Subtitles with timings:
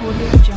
[0.00, 0.47] Audio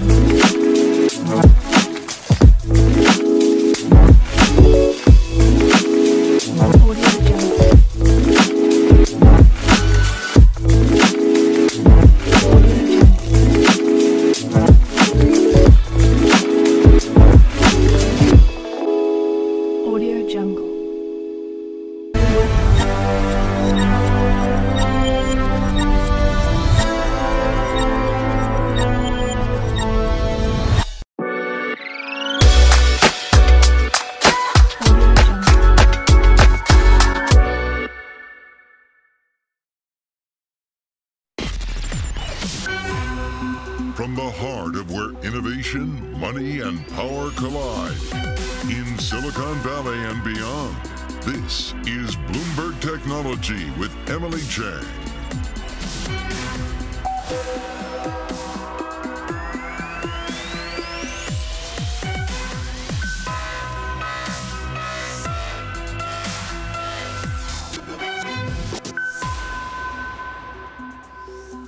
[54.51, 54.83] Chang.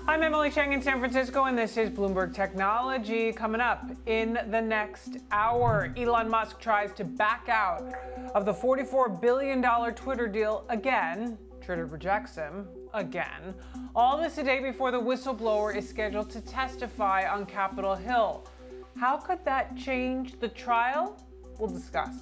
[0.05, 3.31] I'm Emily Chang in San Francisco, and this is Bloomberg Technology.
[3.31, 7.93] Coming up in the next hour, Elon Musk tries to back out
[8.35, 9.63] of the $44 billion
[9.95, 11.37] Twitter deal again.
[11.63, 13.53] Twitter rejects him again.
[13.95, 18.45] All this a day before the whistleblower is scheduled to testify on Capitol Hill.
[18.99, 21.17] How could that change the trial?
[21.57, 22.13] We'll discuss.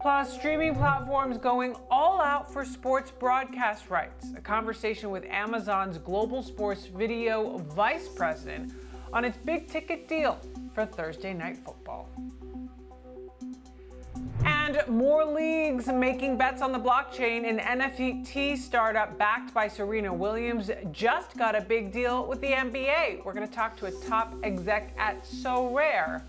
[0.00, 4.32] Plus, streaming platforms going all out for sports broadcast rights.
[4.36, 8.72] A conversation with Amazon's global sports video vice president
[9.12, 10.40] on its big ticket deal
[10.74, 12.08] for Thursday night football.
[14.44, 17.48] And more leagues making bets on the blockchain.
[17.48, 23.24] An NFT startup backed by Serena Williams just got a big deal with the NBA.
[23.24, 26.22] We're going to talk to a top exec at Sorare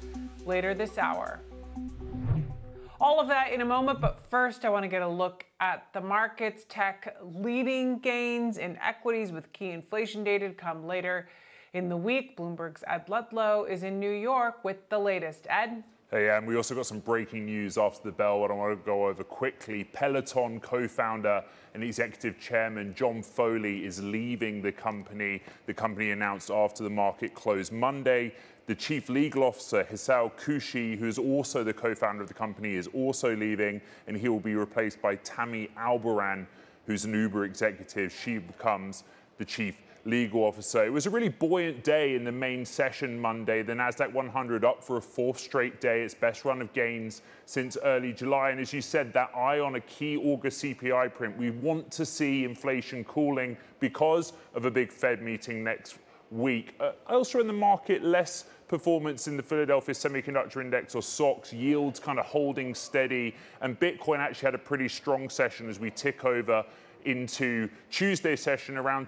[0.45, 1.40] later this hour.
[3.02, 5.88] All of that in a moment, but first I want to get a look at
[5.94, 6.66] the markets.
[6.69, 11.28] Tech leading gains in equities with key inflation data to come later
[11.73, 12.38] in the week.
[12.38, 15.47] Bloomberg's Ed Ludlow is in New York with the latest.
[15.50, 15.84] Ed?
[16.13, 18.40] Uh, hey, and we also got some breaking news after the bell.
[18.40, 21.44] What I want to go over quickly: Peloton co-founder
[21.74, 25.41] and executive chairman John Foley is leaving the company.
[25.66, 28.35] The company announced after the market closed Monday.
[28.68, 32.88] The chief legal officer, Hisao Kushi, who is also the co-founder of the company, is
[32.94, 36.46] also leaving, and he will be replaced by Tammy Albarrán,
[36.85, 38.13] who's an Uber executive.
[38.13, 39.03] She becomes
[39.40, 40.84] the chief legal officer.
[40.84, 43.62] It was a really buoyant day in the main session Monday.
[43.62, 47.78] The Nasdaq 100 up for a fourth straight day, its best run of gains since
[47.84, 48.50] early July.
[48.50, 51.38] And as you said, that eye on a key August CPI print.
[51.38, 55.97] We want to see inflation cooling because of a big Fed meeting next
[56.31, 56.75] week.
[56.80, 62.00] Uh, elsewhere in the market, less performance in the Philadelphia Semiconductor Index or SOX, yields
[62.00, 66.25] kind of holding steady, and Bitcoin actually had a pretty strong session as we tick
[66.25, 66.66] over
[67.06, 69.08] into Tuesday session around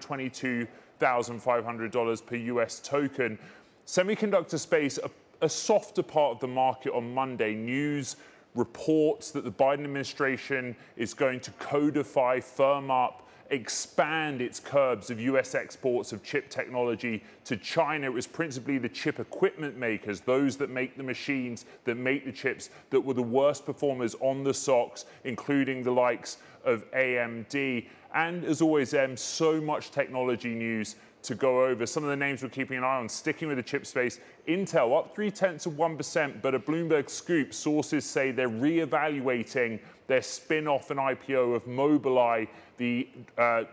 [1.00, 3.38] $22,500 per US token.
[3.86, 5.10] Semiconductor space, a,
[5.44, 7.54] a softer part of the market on Monday.
[7.54, 8.16] News
[8.54, 15.20] reports that the Biden administration is going to codify, firm up, expand its curbs of
[15.20, 18.06] US exports of chip technology to China.
[18.06, 22.32] It was principally the chip equipment makers, those that make the machines, that make the
[22.32, 27.86] chips, that were the worst performers on the SOX, including the likes of AMD.
[28.14, 31.86] And as always, M, so much technology news to go over.
[31.86, 34.20] Some of the names we're keeping an eye on, sticking with the chip space.
[34.46, 40.22] Intel up three tenths of 1%, but a Bloomberg scoop, sources say they're reevaluating their
[40.22, 42.46] spin off and IPO of Mobileye,
[42.76, 43.64] the uh,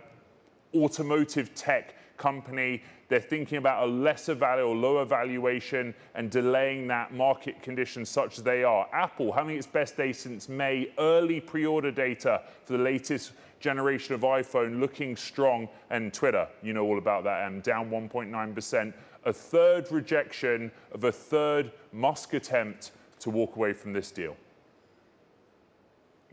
[0.75, 2.81] automotive tech company.
[3.09, 8.38] They're thinking about a lesser value or lower valuation and delaying that market conditions such
[8.38, 8.88] as they are.
[8.91, 14.13] Apple having its best day since May, early pre order data for the latest generation
[14.16, 15.69] of iPhone looking strong.
[15.90, 18.94] And Twitter, you know all about that, M, down 1.9%.
[19.25, 24.36] A third rejection of a third Musk attempt to walk away from this deal.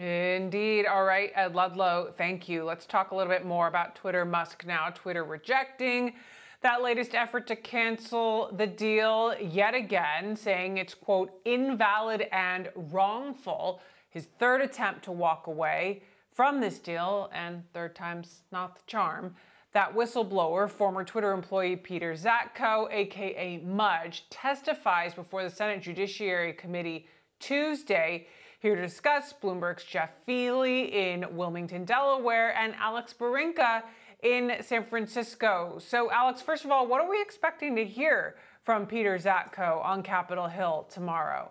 [0.01, 0.87] Indeed.
[0.87, 2.65] All right, Ed Ludlow, thank you.
[2.65, 4.89] Let's talk a little bit more about Twitter Musk now.
[4.95, 6.15] Twitter rejecting
[6.63, 13.83] that latest effort to cancel the deal yet again, saying it's, quote, invalid and wrongful.
[14.09, 16.03] His third attempt to walk away
[16.33, 19.35] from this deal, and third time's not the charm.
[19.75, 27.07] That whistleblower, former Twitter employee Peter Zatko, aka Mudge, testifies before the Senate Judiciary Committee
[27.39, 28.27] Tuesday.
[28.61, 33.83] Here to discuss Bloomberg's Jeff Feeley in Wilmington, Delaware, and Alex Barinka
[34.23, 35.79] in San Francisco.
[35.79, 40.03] So, Alex, first of all, what are we expecting to hear from Peter Zatko on
[40.03, 41.51] Capitol Hill tomorrow?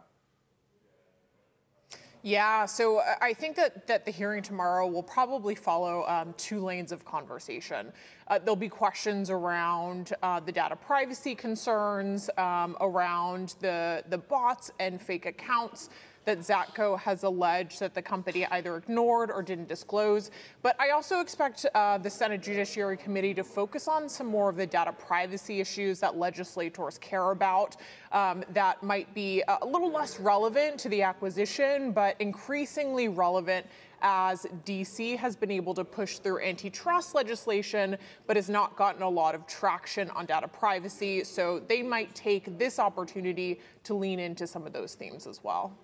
[2.21, 6.63] Yeah, so uh, I think that, that the hearing tomorrow will probably follow um, two
[6.63, 7.91] lanes of conversation.
[8.27, 14.69] Uh, there'll be questions around uh, the data privacy concerns, um, around the, the bots
[14.79, 15.89] and fake accounts
[16.29, 20.29] that Zatko has alleged that the company either ignored or didn't disclose.
[20.61, 24.55] But I also expect uh, the Senate Judiciary Committee to focus on some more of
[24.55, 27.77] the data privacy issues that legislators care about
[28.11, 33.65] um, that might be a little less relevant to the acquisition, but increasingly relevant
[34.03, 37.97] as DC has been able to push through antitrust legislation,
[38.27, 41.23] but has not gotten a lot of traction on data privacy.
[41.23, 45.75] So they might take this opportunity to lean into some of those themes as well.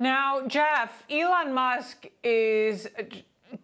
[0.00, 2.88] Now, Jeff, Elon Musk is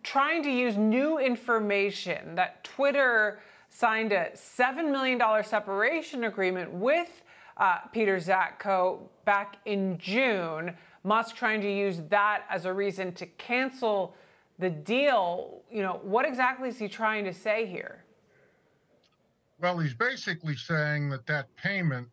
[0.03, 3.41] trying to use new information that Twitter
[3.71, 7.23] signed a $7 million separation agreement with
[7.57, 10.77] uh, Peter Zatko back in June.
[11.05, 14.15] Musk trying to use that as a reason to cancel
[14.59, 15.63] the deal.
[15.71, 18.05] You know, what exactly is he trying to say here?
[19.59, 22.09] Well, he's basically saying that that payment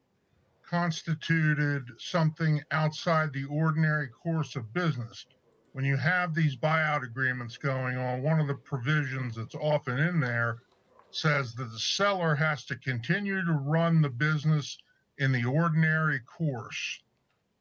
[0.73, 5.27] constituted something outside the ordinary course of business.
[5.73, 10.19] When you have these buyout agreements going on, one of the provisions that's often in
[10.19, 10.63] there
[11.11, 14.79] says that the seller has to continue to run the business
[15.19, 17.03] in the ordinary course.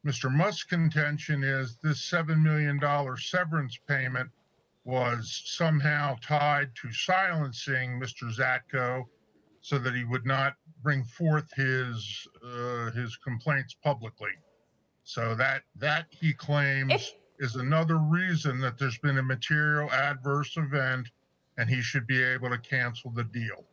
[0.06, 0.32] Mr.
[0.32, 2.80] Musk's contention is this $7 million
[3.18, 4.30] severance payment
[4.84, 8.34] was somehow tied to silencing Mr.
[8.34, 9.04] Zatko
[9.60, 14.32] so that he would not bring forth his uh, his complaints publicly.
[15.04, 21.10] So that that he claims is another reason that there's been a material adverse event,
[21.58, 23.64] and he should be able to cancel the deal.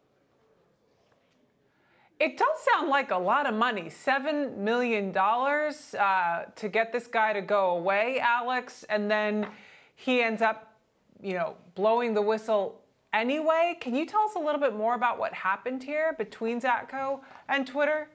[2.20, 3.84] It does sound like a lot of money.
[3.84, 9.48] $7 million uh, to get this guy to go away, Alex, and then
[9.96, 10.76] he ends up,
[11.22, 12.82] you know, blowing the whistle
[13.14, 13.78] anyway.
[13.80, 17.66] Can you tell us a little bit more about what happened here between Zatko and
[17.66, 18.08] Twitter?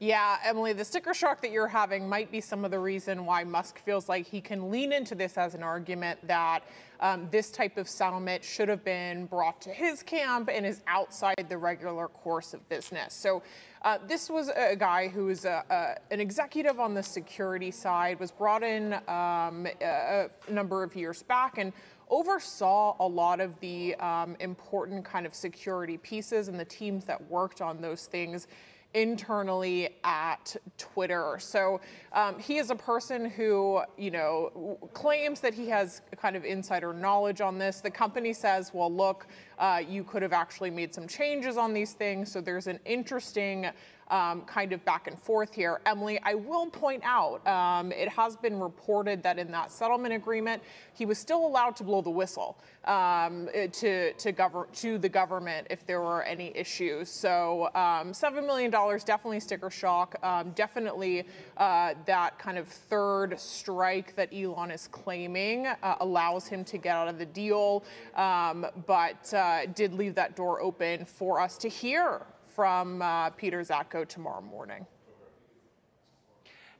[0.00, 3.44] Yeah, Emily, the sticker shock that you're having might be some of the reason why
[3.44, 6.64] Musk feels like he can lean into this as an argument that
[7.00, 11.46] um, this type of settlement should have been brought to his camp and is outside
[11.48, 13.14] the regular course of business.
[13.14, 13.42] So,
[13.82, 18.18] uh, this was a guy who was a, a, an executive on the security side,
[18.18, 21.72] was brought in um, a, a number of years back, and
[22.10, 27.30] oversaw a lot of the um, important kind of security pieces and the teams that
[27.30, 28.46] worked on those things
[28.94, 31.36] internally at Twitter.
[31.40, 31.80] So
[32.12, 36.92] um, he is a person who, you know, claims that he has kind of insider
[36.92, 37.80] knowledge on this.
[37.80, 39.26] The company says, well, look,
[39.58, 42.30] uh, you could have actually made some changes on these things.
[42.30, 43.66] So there's an interesting
[44.14, 45.80] um, kind of back and forth here.
[45.86, 50.62] Emily, I will point out um, it has been reported that in that settlement agreement,
[50.92, 55.66] he was still allowed to blow the whistle um, to to, govern, to the government
[55.68, 57.08] if there were any issues.
[57.08, 60.14] So um, seven million dollars definitely sticker shock.
[60.22, 61.24] Um, definitely
[61.56, 66.94] uh, that kind of third strike that Elon is claiming uh, allows him to get
[66.94, 67.82] out of the deal,
[68.14, 72.22] um, but uh, did leave that door open for us to hear
[72.54, 74.86] from uh, Peter Zatko tomorrow morning.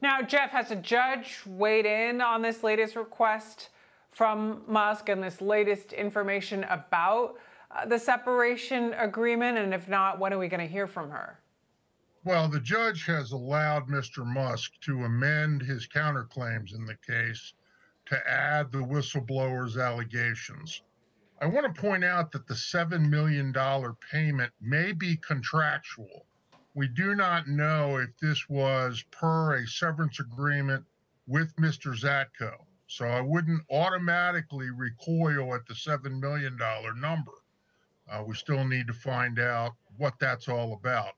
[0.01, 3.71] Now, Jeff, has a judge weighed in on this latest request
[4.11, 7.37] from Musk and this latest information about
[7.71, 9.59] uh, the separation agreement?
[9.59, 11.41] And if not, when are we going to hear from her?
[12.25, 14.25] Well, the judge has allowed Mr.
[14.25, 17.53] Musk to amend his counterclaims in the case
[18.07, 20.83] to add the whistleblower's allegations.
[21.41, 23.53] I want to point out that the $7 million
[24.11, 26.27] payment may be contractual.
[26.75, 30.85] We do not know if this was per a severance agreement
[31.27, 31.99] with Mr.
[31.99, 32.53] Zatko.
[32.87, 36.57] So I wouldn't automatically recoil at the $7 million
[36.97, 37.33] number.
[38.11, 41.15] Uh, we still need to find out what that's all about.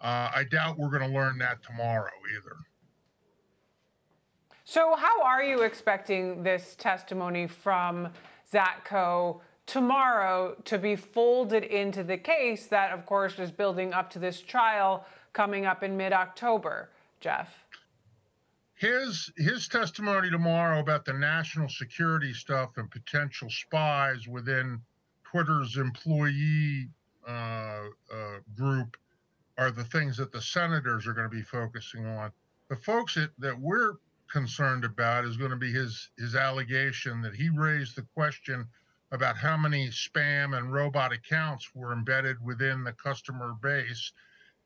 [0.00, 2.56] Uh, I doubt we're going to learn that tomorrow either.
[4.64, 8.08] So, how are you expecting this testimony from
[8.52, 14.18] Zatko tomorrow to be folded into the case that, of course, is building up to
[14.18, 16.90] this trial coming up in mid October.
[17.20, 17.64] Jeff?
[18.74, 24.80] His, his testimony tomorrow about the national security stuff and potential spies within
[25.22, 26.88] Twitter's employee
[27.26, 27.30] uh,
[28.12, 28.96] uh, group
[29.56, 32.32] are the things that the senators are going to be focusing on.
[32.68, 33.94] The folks that, that we're
[34.30, 38.66] concerned about is going to be his his allegation that he raised the question
[39.12, 44.10] about how many spam and robot accounts were embedded within the customer base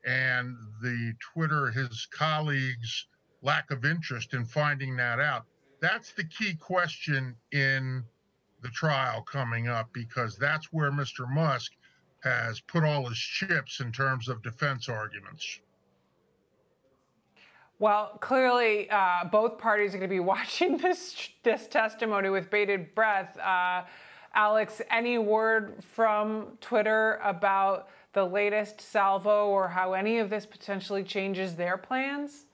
[0.05, 3.07] and the Twitter, his colleagues'
[3.41, 5.45] lack of interest in finding that out.
[5.81, 8.03] That's the key question in
[8.61, 11.29] the trial coming up because that's where Mr.
[11.29, 11.73] Musk
[12.23, 15.59] has put all his chips in terms of defense arguments.
[17.79, 22.95] Well, clearly, uh, both parties are going to be watching this this testimony with bated
[22.95, 23.37] breath.
[23.37, 23.83] Uh,
[24.33, 31.03] Alex, any word from Twitter about the latest salvo or how any of this potentially
[31.03, 32.45] changes their plans?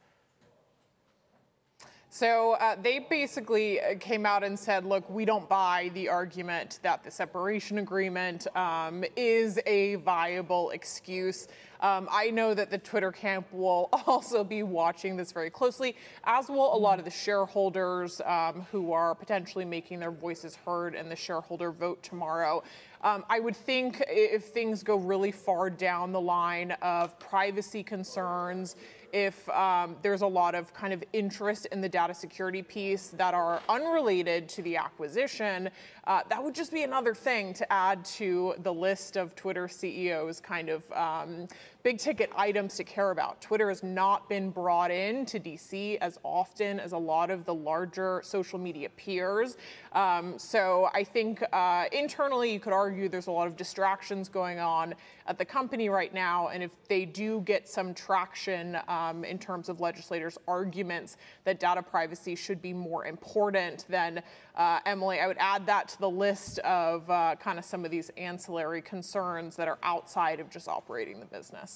[2.13, 6.77] So uh, they basically uh, came out and said, look, we don't buy the argument
[6.83, 11.47] that the separation agreement um, is a viable excuse.
[11.83, 16.47] Um, I know that the Twitter camp will also be watching this very closely, as
[16.47, 21.09] will a lot of the shareholders um, who are potentially making their voices heard in
[21.09, 22.63] the shareholder vote tomorrow.
[23.01, 28.77] Um, I would think if things go really far down the line of privacy concerns,
[29.11, 33.33] if um, there's a lot of kind of interest in the data security piece that
[33.33, 35.69] are unrelated to the acquisition,
[36.07, 40.39] uh, that would just be another thing to add to the list of Twitter CEOs
[40.39, 41.47] kind of um,
[41.83, 43.41] big ticket items to care about.
[43.41, 47.53] Twitter has not been brought in to DC as often as a lot of the
[47.53, 49.57] larger social media peers.
[49.91, 54.59] Um, so I think uh, internally you could argue there's a lot of distractions going
[54.59, 54.95] on
[55.27, 56.47] at the company right now.
[56.49, 61.81] And if they do get some traction um, in terms of legislators' arguments that data
[61.81, 64.23] privacy should be more important, then
[64.55, 67.91] uh, Emily, I would add that to the list of uh, kind of some of
[67.91, 71.72] these ancillary concerns that are outside of just operating the business.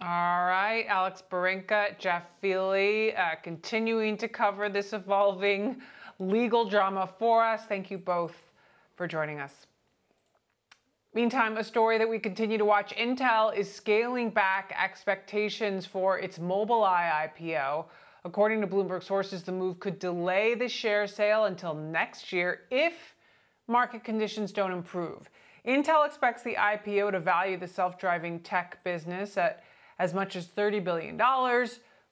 [0.00, 5.80] All right, Alex Barinka, Jeff Feeley, uh, continuing to cover this evolving
[6.18, 7.62] legal drama for us.
[7.66, 8.34] Thank you both
[8.96, 9.66] for joining us.
[11.14, 16.38] Meantime, a story that we continue to watch Intel is scaling back expectations for its
[16.38, 17.84] Mobileye IPO.
[18.24, 23.14] According to Bloomberg sources, the move could delay the share sale until next year if
[23.68, 25.30] market conditions don't improve.
[25.66, 29.62] Intel expects the IPO to value the self driving tech business at
[29.98, 31.18] as much as $30 billion.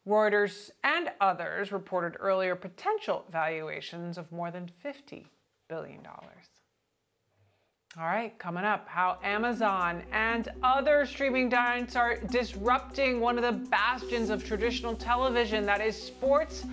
[0.06, 5.26] Reuters and others reported earlier potential valuations of more than $50
[5.68, 6.00] billion.
[7.98, 13.52] All right, coming up, how Amazon and other streaming giants are disrupting one of the
[13.68, 16.64] bastions of traditional television that is sports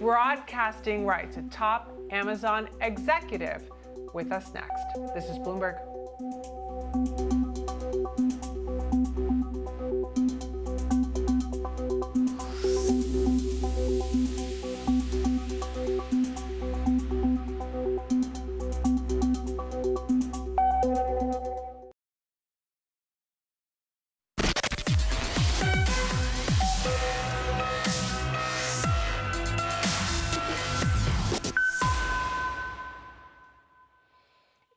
[0.00, 1.36] broadcasting rights.
[1.36, 3.70] A top Amazon executive
[4.12, 5.14] with us next.
[5.14, 5.78] This is Bloomberg.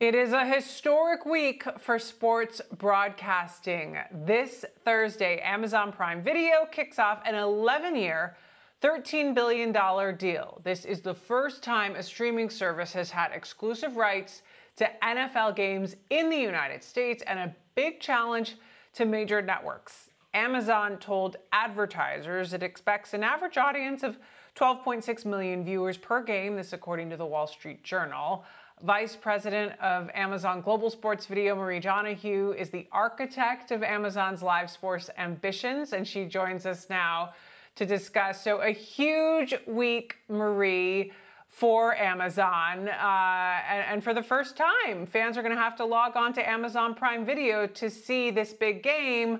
[0.09, 3.95] It is a historic week for sports broadcasting.
[4.11, 8.35] This Thursday, Amazon Prime Video kicks off an 11 year,
[8.81, 9.71] $13 billion
[10.17, 10.61] deal.
[10.63, 14.41] This is the first time a streaming service has had exclusive rights
[14.77, 18.55] to NFL games in the United States and a big challenge
[18.93, 20.09] to major networks.
[20.33, 24.17] Amazon told advertisers it expects an average audience of
[24.55, 28.43] 12.6 million viewers per game, this according to the Wall Street Journal.
[28.83, 34.69] Vice President of Amazon Global Sports Video, Marie Donoghue, is the architect of Amazon's live
[34.69, 37.33] sports ambitions, and she joins us now
[37.75, 38.41] to discuss.
[38.41, 41.11] So, a huge week, Marie,
[41.49, 42.87] for Amazon.
[42.87, 46.31] Uh, and, and, for the first time, fans are going to have to log on
[46.33, 49.39] to Amazon Prime Video to see this big game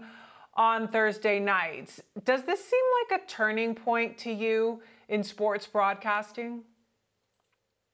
[0.55, 2.01] on Thursday nights.
[2.25, 6.63] Does this seem like a turning point to you in sports broadcasting?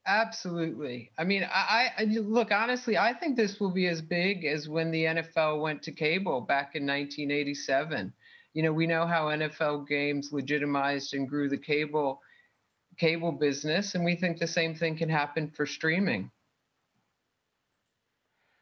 [0.06, 1.10] Absolutely.
[1.18, 2.96] I mean, I, I, look honestly.
[2.96, 6.76] I think this will be as big as when the NFL went to cable back
[6.76, 8.12] in 1987.
[8.54, 12.20] You know, we know how NFL games legitimized and grew the cable
[12.98, 16.30] cable business, and we think the same thing can happen for streaming.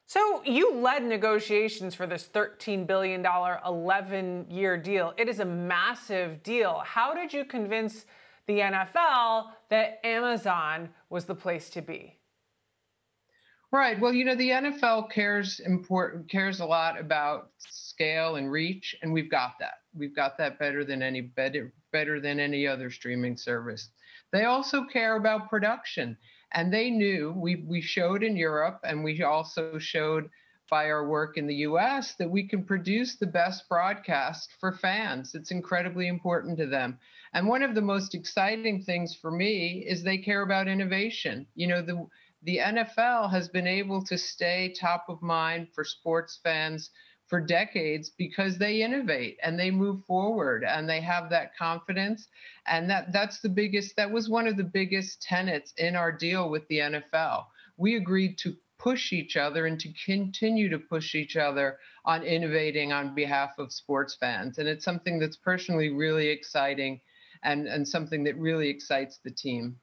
[0.07, 5.15] So you led negotiations for this $13 billion 11-year deal.
[5.17, 6.83] It is a massive deal.
[6.85, 8.07] How did you convince?
[8.47, 12.19] The NFL that Amazon was the place to be.
[13.73, 13.99] Right.
[13.99, 19.13] Well, you know, the NFL cares important cares a lot about scale and reach, and
[19.13, 19.75] we've got that.
[19.93, 23.91] We've got that better than any better better than any other streaming service.
[24.33, 26.17] They also care about production.
[26.55, 30.29] And they knew we, we showed in Europe and we also showed
[30.71, 35.35] by our work in the US that we can produce the best broadcast for fans.
[35.35, 36.99] It's incredibly important to them.
[37.33, 41.47] And one of the most exciting things for me is they care about innovation.
[41.55, 42.07] You know, the
[42.45, 46.91] the NFL has been able to stay top of mind for sports fans
[47.27, 52.29] for decades because they innovate and they move forward and they have that confidence
[52.67, 56.51] and that that's the biggest that was one of the biggest tenets in our deal
[56.51, 57.47] with the NFL.
[57.77, 58.55] We agreed to
[58.85, 63.73] push each other and to continue to push each other on innovating on behalf of
[63.73, 67.01] sports fans and it's something that's personally really exciting
[67.45, 69.77] and and something that really excites the team.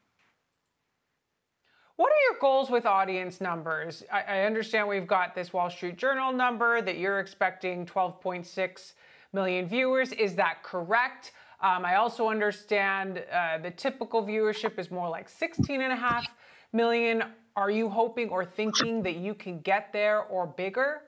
[1.96, 4.04] What are your goals with audience numbers?
[4.12, 8.94] I, I, understand we've got this Wall Street Journal number that you're expecting 12.6
[9.34, 10.12] million viewers.
[10.14, 11.34] Is that correct?
[11.62, 16.26] Um, I also understand uh, the typical viewership is more like 16 and a half
[16.74, 17.24] million.
[17.56, 21.02] Are you hoping or thinking that you can get there or bigger?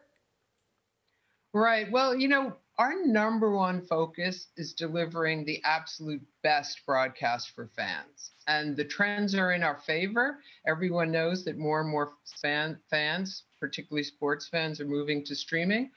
[1.53, 1.89] Right.
[1.91, 8.31] Well, you know, our number one focus is delivering the absolute best broadcast for fans.
[8.47, 10.39] And the trends are in our favor.
[10.67, 15.91] Everyone knows that more and more fan, fans, particularly sports fans, are moving to streaming.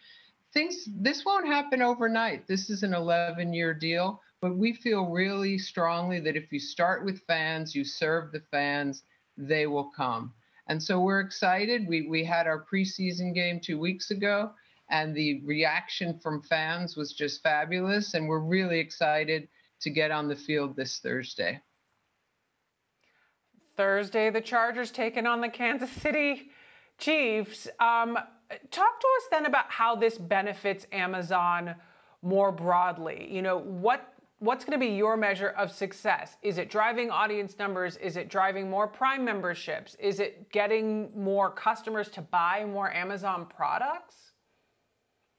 [0.53, 2.47] Things this won't happen overnight.
[2.47, 7.05] This is an 11 year deal, but we feel really strongly that if you start
[7.05, 9.03] with fans, you serve the fans,
[9.37, 10.33] they will come.
[10.69, 11.87] And so we're excited.
[11.87, 14.53] We, we had our preseason game two weeks ago
[14.89, 18.15] and the reaction from fans was just fabulous.
[18.15, 19.49] And we're really excited
[19.81, 21.61] to get on the field this Thursday.
[23.77, 26.51] Thursday, the Chargers taking on the Kansas City
[26.99, 27.69] Chiefs.
[27.79, 28.19] Um,
[28.71, 31.75] talk to us then about how this benefits Amazon
[32.23, 33.29] more broadly.
[33.31, 36.37] You know, what what's going to be your measure of success?
[36.43, 37.97] Is it driving audience numbers?
[37.97, 39.97] Is it driving more Prime memberships?
[39.99, 44.17] Is it getting more customers to buy more Amazon products?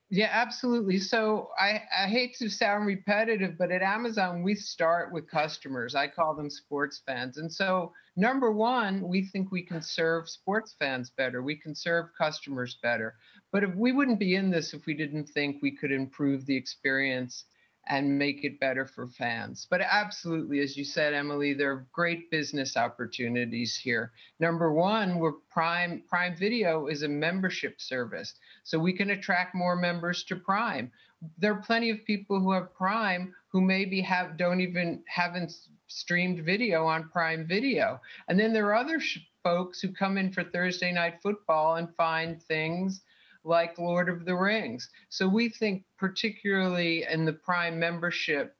[0.09, 0.99] Yeah, absolutely.
[0.99, 5.95] So I, I hate to sound repetitive, but at Amazon, we start with customers.
[5.95, 7.37] I call them sports fans.
[7.37, 11.43] And so, number one, we think we can serve sports fans better.
[11.43, 13.15] We can serve customers better.
[13.51, 16.55] But if we wouldn't be in this if we didn't think we could improve the
[16.55, 17.43] experience
[17.89, 19.67] and make it better for fans.
[19.69, 24.11] But absolutely, as you said, Emily, there are great business opportunities here.
[24.39, 29.75] Number one, we're Prime Prime Video is a membership service, so we can attract more
[29.75, 30.91] members to Prime.
[31.37, 35.53] There are plenty of people who have Prime who maybe have don't even haven't
[35.87, 39.01] streamed video on Prime Video, and then there are other
[39.43, 43.01] folks who come in for Thursday night football and find things
[43.47, 44.89] like Lord of the Rings.
[45.09, 48.53] So we think, particularly in the Prime membership,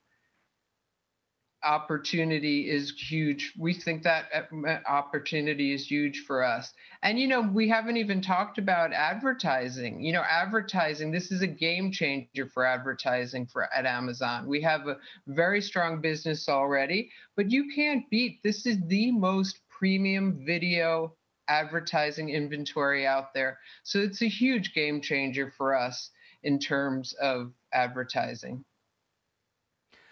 [1.64, 3.54] opportunity is huge.
[3.58, 6.72] We think that uh, opportunity is huge for us.
[7.02, 10.02] And, you know, we haven't even talked about advertising.
[10.02, 14.48] You know, advertising, this is a game changer for advertising for at Amazon.
[14.48, 14.98] We have a
[15.28, 21.16] very strong business already, but you can't beat this is the most premium video
[21.48, 23.60] advertising inventory out there.
[23.84, 26.12] So it's a huge game changer for us
[26.44, 28.64] in terms of advertising.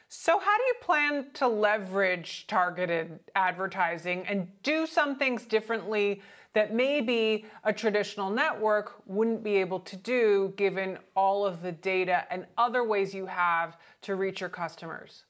[0.07, 6.21] So, how do you plan to leverage targeted advertising and do some things differently
[6.53, 12.25] that maybe a traditional network wouldn't be able to do given all of the data
[12.31, 15.25] and other ways you have to reach your customers?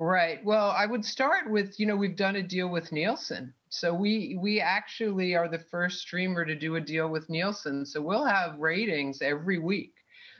[0.00, 0.44] Right.
[0.44, 3.54] Well, I would start with, you know, we've done a deal with Nielsen.
[3.70, 7.84] So we we actually are the first streamer to do a deal with Nielsen.
[7.84, 9.94] So we'll have ratings every week.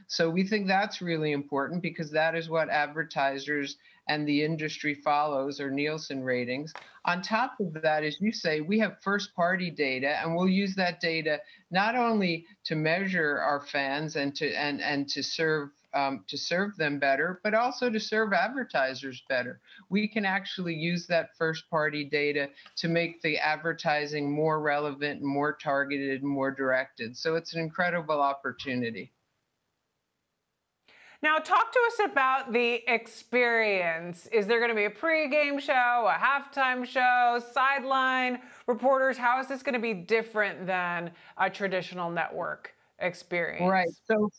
[0.07, 3.77] So we think that's really important because that is what advertisers
[4.09, 6.73] and the industry follows or Nielsen ratings.
[7.05, 10.75] On top of that, as you say, we have first party data and we'll use
[10.77, 16.25] that data not only to measure our fans and to and and to serve um,
[16.29, 19.61] to serve them better, but also to serve advertisers better.
[19.89, 25.57] We can actually use that first party data to make the advertising more relevant, more
[25.57, 27.17] targeted, more directed.
[27.17, 29.13] So it's an incredible opportunity.
[31.21, 34.29] Now, talk to us about the experience.
[34.29, 39.19] Is there going to be a pregame show, a halftime show, sideline reporters?
[39.19, 43.69] How is this going to be different than a traditional network experience?
[43.69, 43.89] Right.
[44.05, 44.31] So,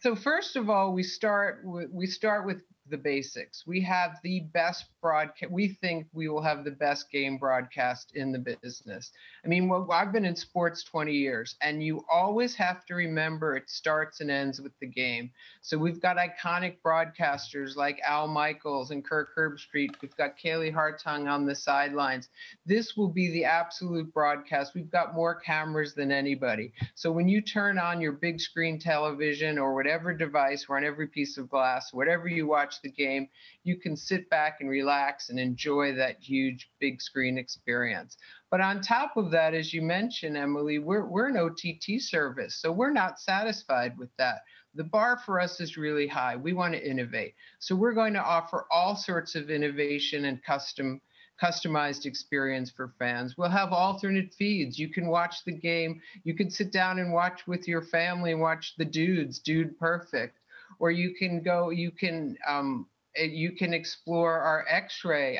[0.00, 3.66] so first of all, we start with, we start with the basics.
[3.66, 5.52] We have the best broadcast.
[5.52, 9.12] We think we will have the best game broadcast in the business.
[9.44, 13.56] I mean, well, I've been in sports 20 years, and you always have to remember
[13.56, 15.30] it starts and ends with the game.
[15.60, 19.94] So we've got iconic broadcasters like Al Michaels and Kirk Herbstreit.
[20.02, 22.28] We've got Kaylee Hartung on the sidelines.
[22.64, 24.74] This will be the absolute broadcast.
[24.74, 26.72] We've got more cameras than anybody.
[26.96, 31.06] So when you turn on your big screen television or whatever device, or on every
[31.06, 33.28] piece of glass, whatever you watch the game,
[33.62, 38.16] you can sit back and relax and enjoy that huge big screen experience.
[38.50, 42.72] But on top of that, as you mentioned, Emily, we're, we're an OTT service, so
[42.72, 44.42] we're not satisfied with that.
[44.74, 46.36] The bar for us is really high.
[46.36, 47.34] We want to innovate.
[47.58, 51.00] So we're going to offer all sorts of innovation and custom
[51.42, 53.34] customized experience for fans.
[53.36, 54.78] We'll have alternate feeds.
[54.78, 56.00] You can watch the game.
[56.24, 60.38] You can sit down and watch with your family and watch the dudes, Dude Perfect.
[60.78, 62.86] Or you can go, you can um,
[63.18, 65.38] you can explore our X-ray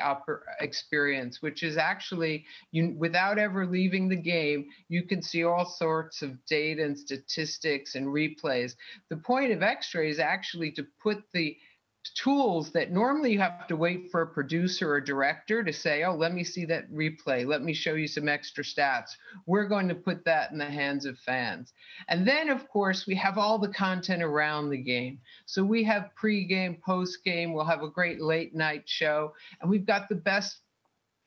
[0.61, 6.21] experience, which is actually you without ever leaving the game, you can see all sorts
[6.21, 8.75] of data and statistics and replays.
[9.09, 11.57] The point of X-ray is actually to put the
[12.15, 16.15] tools that normally you have to wait for a producer or director to say, oh,
[16.15, 17.45] let me see that replay.
[17.45, 19.11] Let me show you some extra stats.
[19.45, 21.73] We're going to put that in the hands of fans.
[22.07, 25.19] And then, of course, we have all the content around the game.
[25.45, 27.53] So we have pre-game, post-game.
[27.53, 29.33] We'll have a great late night show.
[29.61, 30.57] And we've got the best,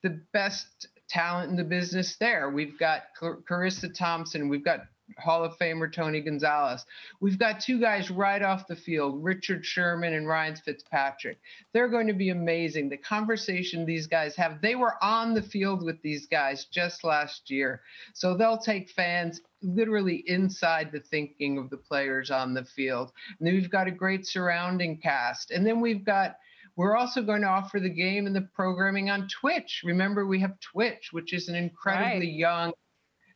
[0.03, 2.51] the best talent in the business there.
[2.51, 4.49] We've got Charissa Thompson.
[4.49, 4.81] We've got
[5.19, 6.85] Hall of Famer Tony Gonzalez.
[7.21, 11.39] We've got two guys right off the field, Richard Sherman and Ryan Fitzpatrick.
[11.73, 12.89] They're going to be amazing.
[12.89, 17.51] The conversation these guys have, they were on the field with these guys just last
[17.51, 17.83] year.
[18.15, 23.13] So they'll take fans literally inside the thinking of the players on the field.
[23.39, 25.51] And then we've got a great surrounding cast.
[25.51, 26.37] And then we've got
[26.77, 29.83] we're also going to offer the game and the programming on Twitch.
[29.85, 32.35] Remember, we have Twitch, which is an incredibly right.
[32.35, 32.73] young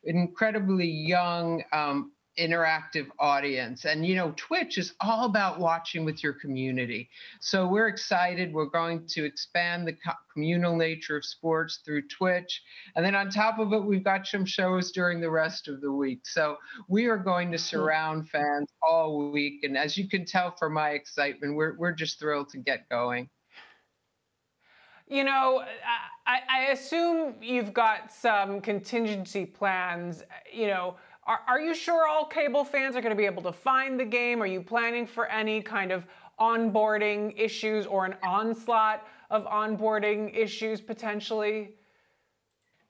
[0.05, 3.85] incredibly young um, interactive audience.
[3.85, 7.09] And you know twitch is all about watching with your community.
[7.39, 8.53] So we're excited.
[8.53, 12.61] We're going to expand the co- communal nature of sports through twitch.
[12.95, 15.91] And then on top of it we've got some shows during the rest of the
[15.91, 16.21] week.
[16.25, 16.57] So
[16.89, 19.63] we are going to surround fans all week.
[19.63, 23.29] And as you can tell from my excitement we're, we're just thrilled to get going
[25.07, 25.63] you know,
[26.25, 30.23] I, I, assume you've got some contingency plans.
[30.51, 30.95] You know,
[31.27, 34.05] are, are you sure all cable fans are going to be able to find the
[34.05, 34.41] game?
[34.41, 36.05] Are you planning for any kind of
[36.39, 41.75] onboarding issues or an onslaught of onboarding issues potentially?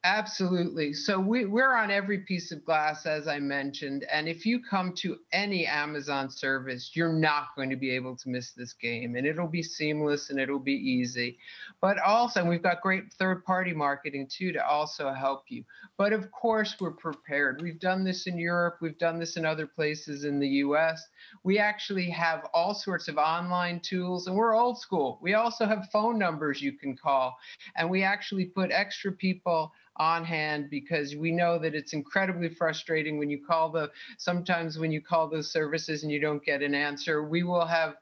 [0.06, 0.92] Absolutely.
[0.92, 4.04] So we, we're on every piece of glass, as I mentioned.
[4.04, 8.28] And if you come to any Amazon service, you're not going to be able to
[8.28, 9.16] miss this game.
[9.16, 11.38] And it'll be seamless and it'll be easy.
[11.80, 15.64] But also, we've got great third party marketing too to also help you.
[15.96, 17.60] But of course, we're prepared.
[17.60, 21.04] We've done this in Europe, we've done this in other places in the US.
[21.42, 25.18] We actually have all sorts of online tools, and we're old school.
[25.20, 27.36] We also have phone numbers you can call.
[27.74, 33.18] And we actually put extra people on hand because we know that it's incredibly frustrating
[33.18, 36.74] when you call the sometimes when you call those services and you don't get an
[36.74, 37.94] answer we will have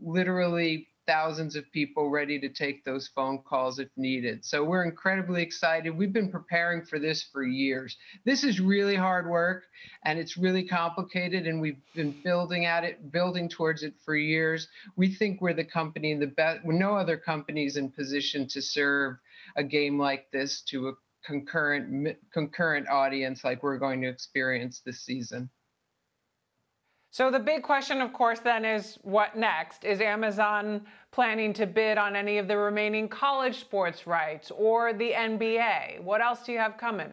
[0.00, 4.44] literally thousands of people ready to take those phone calls if needed.
[4.44, 5.96] So we're incredibly excited.
[5.96, 7.96] We've been preparing for this for years.
[8.24, 9.64] This is really hard work
[10.04, 14.68] and it's really complicated and we've been building at it, building towards it for years.
[14.96, 19.16] We think we're the company in the best, no other companies in position to serve
[19.56, 20.92] a game like this to a
[21.26, 25.50] concurrent concurrent audience like we're going to experience this season.
[27.10, 29.84] So the big question, of course, then is what next?
[29.84, 35.12] Is Amazon planning to bid on any of the remaining college sports rights or the
[35.12, 36.02] NBA?
[36.02, 37.12] What else do you have coming?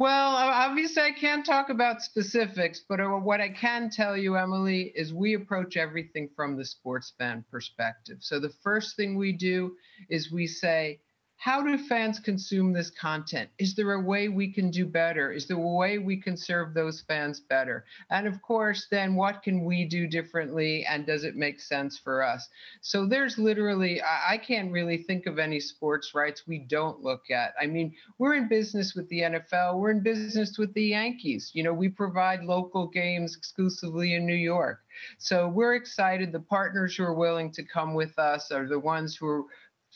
[0.00, 4.92] Well, obviously, I can't talk about specifics, but uh, what I can tell you, Emily,
[4.96, 8.16] is we approach everything from the sports fan perspective.
[8.20, 9.76] So the first thing we do
[10.08, 11.00] is we say,
[11.40, 13.48] how do fans consume this content?
[13.58, 15.32] Is there a way we can do better?
[15.32, 17.86] Is there a way we can serve those fans better?
[18.10, 22.22] And of course, then what can we do differently and does it make sense for
[22.22, 22.46] us?
[22.82, 27.54] So there's literally, I can't really think of any sports rights we don't look at.
[27.58, 31.52] I mean, we're in business with the NFL, we're in business with the Yankees.
[31.54, 34.80] You know, we provide local games exclusively in New York.
[35.16, 36.32] So we're excited.
[36.32, 39.44] The partners who are willing to come with us are the ones who are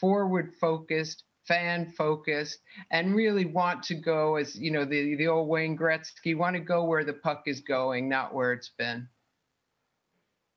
[0.01, 5.49] forward focused fan focused and really want to go as you know the the old
[5.49, 9.09] Wayne Gretzky want to go where the puck is going, not where it's been.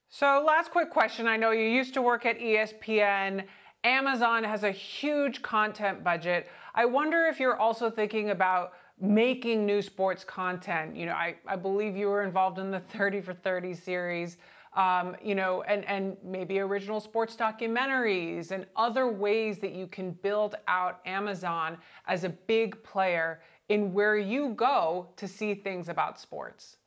[0.09, 1.27] So last quick question.
[1.27, 3.43] I know you used to work at ESPN
[3.83, 6.47] Amazon has a huge content budget.
[6.75, 10.95] I wonder if you're also thinking about making new sports content.
[10.95, 14.37] You know, I, I believe you were involved in the 30 for 30 series.
[14.77, 20.11] Um, you know, and, and maybe original sports documentaries and other ways that you can
[20.11, 26.19] build out Amazon as a big player in where you go to see things about
[26.19, 26.77] sports.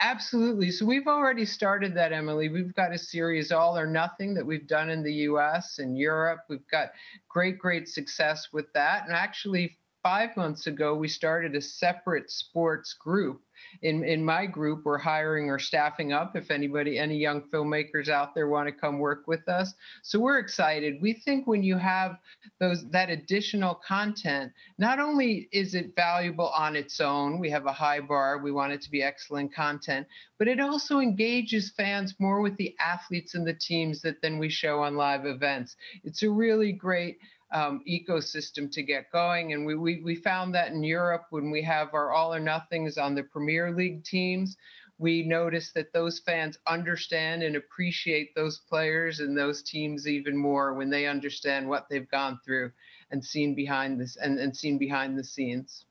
[0.00, 0.70] Absolutely.
[0.70, 2.48] So we've already started that, Emily.
[2.48, 6.40] We've got a series, All or Nothing, that we've done in the US and Europe.
[6.48, 6.88] We've got
[7.28, 9.04] great, great success with that.
[9.06, 13.40] And actually, five months ago, we started a separate sports group.
[13.80, 18.34] In, in my group, we're hiring or staffing up if anybody, any young filmmakers out
[18.34, 19.72] there want to come work with us.
[20.02, 21.00] So we're excited.
[21.00, 22.18] We think when you have
[22.60, 27.72] those that additional content, not only is it valuable on its own, we have a
[27.72, 30.06] high bar, we want it to be excellent content,
[30.38, 34.50] but it also engages fans more with the athletes and the teams that then we
[34.50, 35.76] show on live events.
[36.04, 37.18] It's a really great
[37.54, 39.52] um, ecosystem to get going.
[39.52, 42.98] And we, we, we found that in Europe when we have our all or nothings
[42.98, 44.56] on the Premier League teams,
[44.98, 50.74] we notice that those fans understand and appreciate those players and those teams even more
[50.74, 52.70] when they understand what they've gone through
[53.10, 55.84] and seen behind this and, and seen behind the scenes.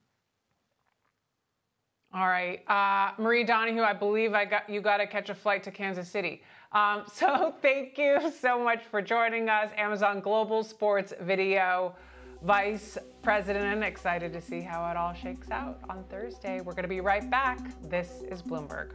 [2.16, 5.64] All right, uh, Marie Donoghue, I believe I got you got to catch a flight
[5.64, 6.44] to Kansas City.
[6.74, 11.96] Um, so thank you so much for joining us, Amazon Global Sports Video
[12.44, 13.84] Vice President.
[13.84, 16.60] Excited to see how it all shakes out on Thursday.
[16.60, 17.60] We're going to be right back.
[17.90, 18.92] This is Bloomberg.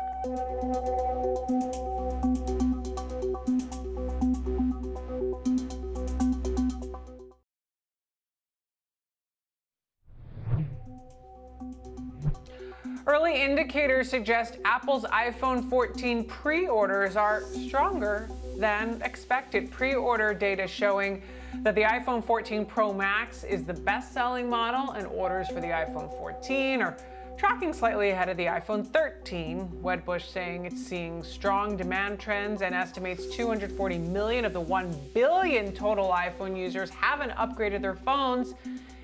[13.19, 19.73] Early indicators suggest Apple's iPhone 14 pre orders are stronger than expected.
[19.73, 21.21] Pre order data showing
[21.63, 25.67] that the iPhone 14 Pro Max is the best selling model, and orders for the
[25.67, 26.97] iPhone 14 are
[27.37, 29.67] tracking slightly ahead of the iPhone 13.
[29.83, 35.73] Wedbush saying it's seeing strong demand trends and estimates 240 million of the 1 billion
[35.73, 38.55] total iPhone users haven't upgraded their phones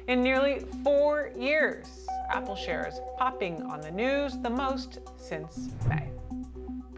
[0.09, 2.07] in nearly four years.
[2.31, 6.09] Apple shares popping on the news the most since May.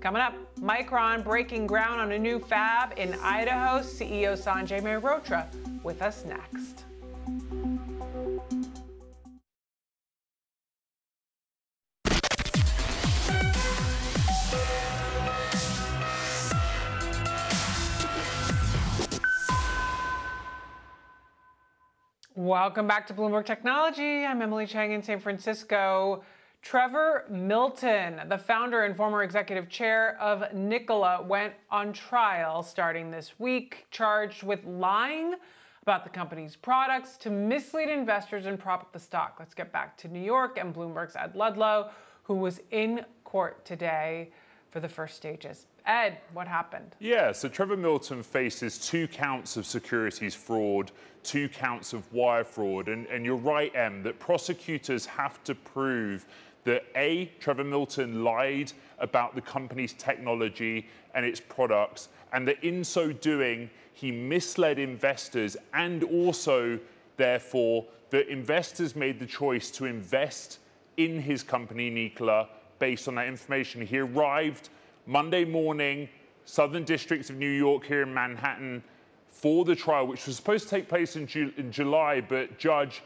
[0.00, 3.80] Coming up, Micron breaking ground on a new fab in Idaho.
[3.80, 5.46] CEO Sanjay Mehrotra
[5.82, 6.84] with us next.
[22.46, 24.24] Welcome back to Bloomberg Technology.
[24.24, 26.22] I'm Emily Chang in San Francisco.
[26.62, 33.32] Trevor Milton, the founder and former executive chair of Nikola, went on trial starting this
[33.40, 35.34] week, charged with lying
[35.82, 39.34] about the company's products to mislead investors and prop up the stock.
[39.40, 41.90] Let's get back to New York and Bloomberg's Ed Ludlow,
[42.22, 44.30] who was in court today
[44.70, 45.66] for the first stages.
[45.86, 46.96] Ed, what happened?
[46.98, 50.90] Yeah, so Trevor Milton faces two counts of securities fraud,
[51.22, 52.88] two counts of wire fraud.
[52.88, 56.26] And, and you're right, Em, that prosecutors have to prove
[56.64, 62.82] that A, Trevor Milton lied about the company's technology and its products, and that in
[62.82, 66.78] so doing, he misled investors, and also,
[67.16, 70.58] therefore, that investors made the choice to invest
[70.96, 72.48] in his company, Nikola,
[72.80, 73.86] based on that information.
[73.86, 74.68] He arrived
[75.08, 76.08] Monday morning,
[76.46, 78.82] Southern District of New York here in Manhattan,
[79.28, 83.02] for the trial, which was supposed to take place in, Ju- in July, but Judge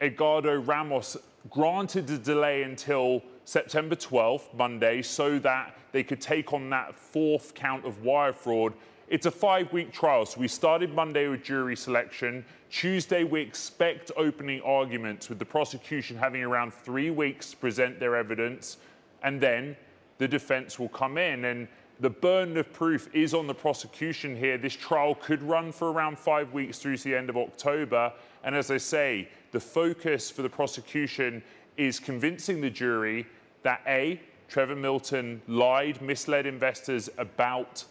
[0.00, 1.18] Edgardo Ramos
[1.50, 7.52] granted a delay until September 12th, Monday, so that they could take on that fourth
[7.54, 8.72] count of wire fraud.
[9.08, 12.42] It's a five week trial, so we started Monday with jury selection.
[12.70, 18.16] Tuesday, we expect opening arguments, with the prosecution having around three weeks to present their
[18.16, 18.78] evidence,
[19.22, 19.76] and then
[20.18, 21.44] the defense will come in.
[21.44, 21.68] And
[22.00, 24.58] the burden of proof is on the prosecution here.
[24.58, 28.12] This trial could run for around five weeks through to the end of October.
[28.42, 31.42] And as I say, the focus for the prosecution
[31.76, 33.26] is convincing the jury
[33.62, 37.84] that A, Trevor Milton lied, misled investors about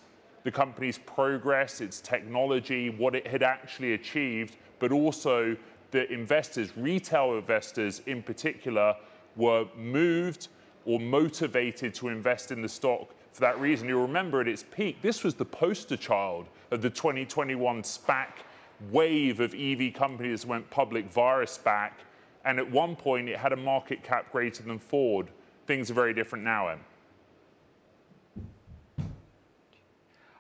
[0.44, 5.56] the company's progress, its technology, what it had actually achieved, but also
[5.92, 8.96] that investors, retail investors in particular,
[9.36, 10.50] were moved
[10.86, 13.88] or motivated to invest in the stock for that reason.
[13.88, 18.28] You'll remember at its peak, this was the poster child of the 2021 SPAC
[18.92, 21.92] wave of EV companies that went public via SPAC.
[22.46, 25.30] And at one point, it had a market cap greater than Ford.
[25.66, 26.80] Things are very different now, Em.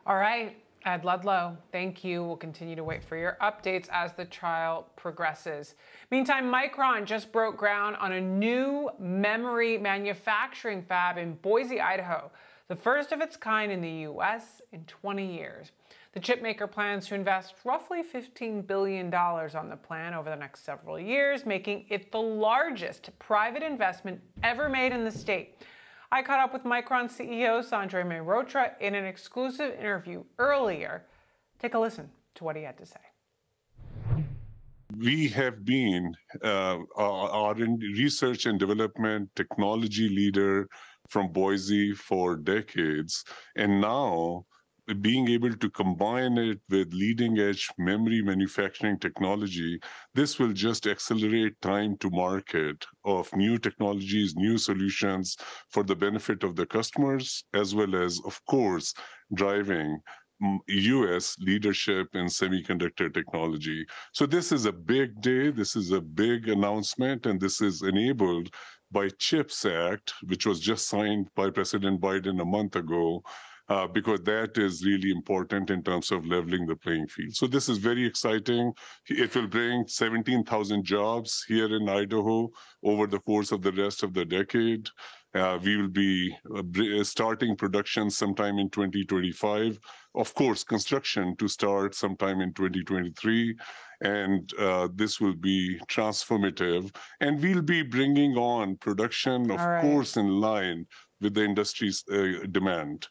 [0.06, 0.58] All right.
[0.86, 2.24] Ed Ludlow, thank you.
[2.24, 5.76] We'll continue to wait for your updates as the trial progresses.
[6.12, 12.30] Meantime, Micron just broke ground on a new memory manufacturing fab in Boise, Idaho,
[12.68, 14.62] the first of its kind in the U.S.
[14.74, 15.72] in 20 years.
[16.14, 21.00] The chipmaker plans to invest roughly $15 billion on the plan over the next several
[21.00, 25.56] years, making it the largest private investment ever made in the state.
[26.14, 31.06] I caught up with Micron CEO Sanjay Mehrotra in an exclusive interview earlier.
[31.58, 33.00] Take a listen to what he had to say.
[34.96, 40.68] We have been uh, our research and development technology leader
[41.10, 44.46] from Boise for decades, and now
[45.02, 49.80] being able to combine it with leading edge memory manufacturing technology,
[50.14, 55.38] this will just accelerate time to market of new technologies, new solutions
[55.70, 58.94] for the benefit of the customers, as well as, of course,
[59.34, 60.00] driving
[60.68, 63.86] US leadership in semiconductor technology.
[64.12, 68.50] So this is a big day, this is a big announcement, and this is enabled
[68.92, 73.24] by CHIPS Act, which was just signed by President Biden a month ago,
[73.70, 77.34] uh, because that is really important in terms of leveling the playing field.
[77.34, 78.74] So this is very exciting.
[79.08, 82.50] It will bring 17,000 jobs here in Idaho
[82.84, 84.90] over the course of the rest of the decade.
[85.34, 89.80] Uh, we will be uh, starting production sometime in 2025.
[90.16, 93.56] Of course, construction to start sometime in 2023.
[94.02, 96.94] And uh, this will be transformative.
[97.20, 99.82] And we'll be bringing on production, of right.
[99.82, 100.86] course, in line
[101.20, 103.08] with the industry's uh, demand.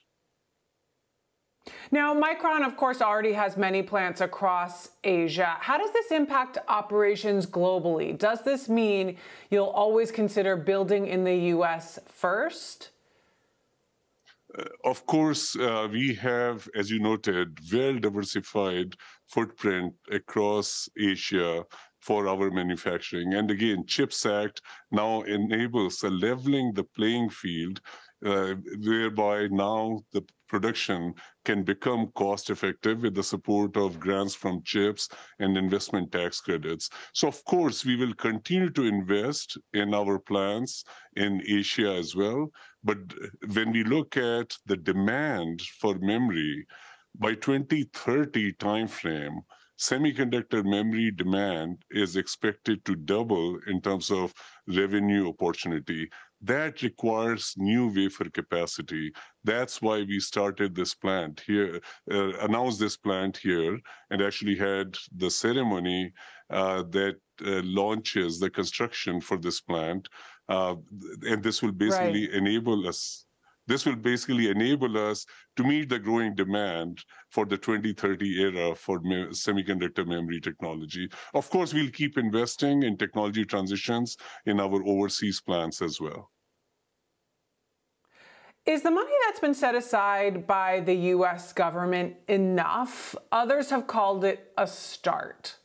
[1.91, 5.57] Now, Micron, of course, already has many plants across Asia.
[5.61, 8.17] How does this impact operations globally?
[8.17, 9.17] Does this mean
[9.51, 11.99] you'll always consider building in the U.S.
[12.07, 12.91] first?
[14.59, 18.95] Uh, of course, uh, we have, as you noted, well diversified
[19.29, 21.65] footprint across Asia
[22.01, 23.35] for our manufacturing.
[23.35, 27.81] And again, CHIPS Act now enables a leveling the playing field
[28.25, 28.55] uh,
[28.85, 35.09] whereby now the production can become cost effective with the support of grants from chips
[35.39, 36.91] and investment tax credits.
[37.15, 40.85] So, of course, we will continue to invest in our plants
[41.17, 42.51] in Asia as well.
[42.85, 42.99] But
[43.55, 46.67] when we look at the demand for memory,
[47.19, 49.37] by 2030 timeframe,
[49.79, 54.33] semiconductor memory demand is expected to double in terms of
[54.69, 56.09] revenue opportunity
[56.43, 59.13] that requires new wafer capacity.
[59.45, 63.79] That's why we started this plant here, uh, announced this plant here,
[64.11, 66.13] and actually had the ceremony
[66.51, 70.09] uh, that uh, launches the construction for this plant.
[70.49, 70.75] Uh,
[71.23, 72.35] and this will basically right.
[72.35, 73.25] enable us
[73.67, 75.25] this will basically enable us
[75.57, 81.09] to meet the growing demand for the 2030 era for me- semiconductor memory technology.
[81.33, 86.32] Of course, we'll keep investing in technology transitions in our overseas plants as well.
[88.65, 93.17] Is the money that's been set aside by the US government enough?
[93.33, 95.57] Others have called it a start.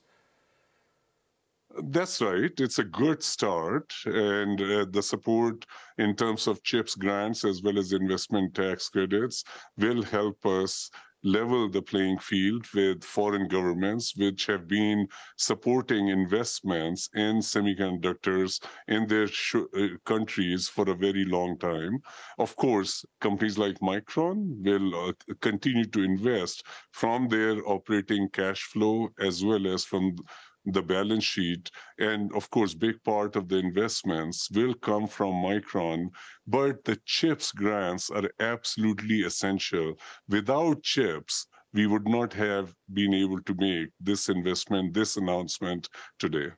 [1.80, 2.52] That's right.
[2.60, 3.94] It's a good start.
[4.06, 5.64] And uh, the support
[6.00, 9.44] in terms of CHIPS grants as well as investment tax credits
[9.78, 10.90] will help us
[11.24, 19.08] level the playing field with foreign governments, which have been supporting investments in semiconductors in
[19.08, 22.00] their uh, countries for a very long time.
[22.38, 29.10] Of course, companies like Micron will uh, continue to invest from their operating cash flow
[29.20, 30.16] as well as from
[30.72, 31.70] the balance sheet.
[32.00, 36.10] And of course, big part of the investments will come from Micron,
[36.46, 39.96] but the CHIPS grants are absolutely essential.
[40.28, 46.52] Without CHIPS, we would not have been able to make this investment, this announcement today.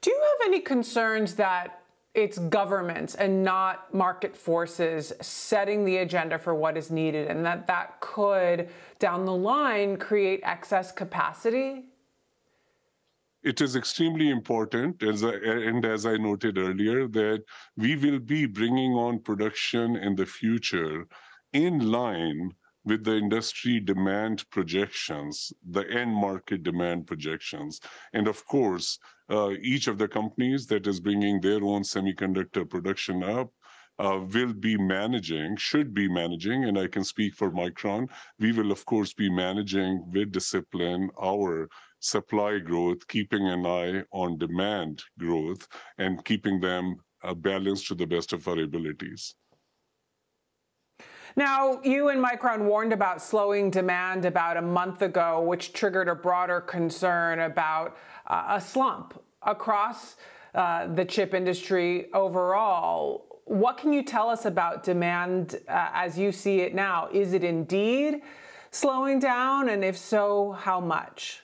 [0.00, 1.77] Do you have any concerns that
[2.18, 7.68] it's governments and not market forces setting the agenda for what is needed and that
[7.68, 11.84] that could down the line create excess capacity?
[13.44, 15.34] It is extremely important as I,
[15.68, 17.44] and as i noted earlier that
[17.76, 21.06] we will be bringing on production in the future
[21.52, 22.50] in line
[22.88, 27.80] with the industry demand projections, the end market demand projections.
[28.12, 28.98] And of course,
[29.30, 33.50] uh, each of the companies that is bringing their own semiconductor production up
[33.98, 38.08] uh, will be managing, should be managing, and I can speak for Micron.
[38.38, 41.68] We will, of course, be managing with discipline our
[42.00, 45.66] supply growth, keeping an eye on demand growth,
[45.98, 49.34] and keeping them uh, balanced to the best of our abilities.
[51.36, 56.14] Now, you and Micron warned about slowing demand about a month ago, which triggered a
[56.14, 60.16] broader concern about uh, a slump across
[60.54, 63.42] uh, the chip industry overall.
[63.44, 67.08] What can you tell us about demand uh, as you see it now?
[67.12, 68.22] Is it indeed
[68.70, 69.68] slowing down?
[69.68, 71.42] And if so, how much?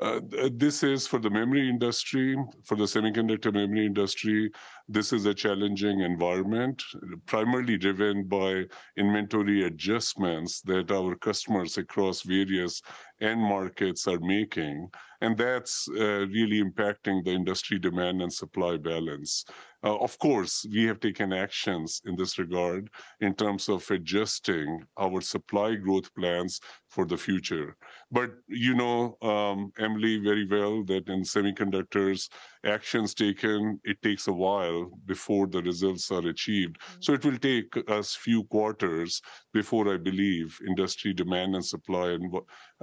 [0.00, 0.20] Uh,
[0.52, 2.34] this is for the memory industry,
[2.64, 4.50] for the semiconductor memory industry,
[4.88, 6.82] this is a challenging environment,
[7.26, 8.64] primarily driven by
[8.96, 12.80] inventory adjustments that our customers across various
[13.20, 14.88] end markets are making.
[15.20, 19.44] And that's uh, really impacting the industry demand and supply balance.
[19.84, 22.88] Uh, of course, we have taken actions in this regard
[23.20, 27.76] in terms of adjusting our supply growth plans for the future.
[28.10, 32.28] But you know, um, Emily, very well that in semiconductors,
[32.64, 36.76] actions taken, it takes a while before the results are achieved.
[37.00, 39.20] So it will take us few quarters
[39.52, 42.32] before I believe industry demand and supply and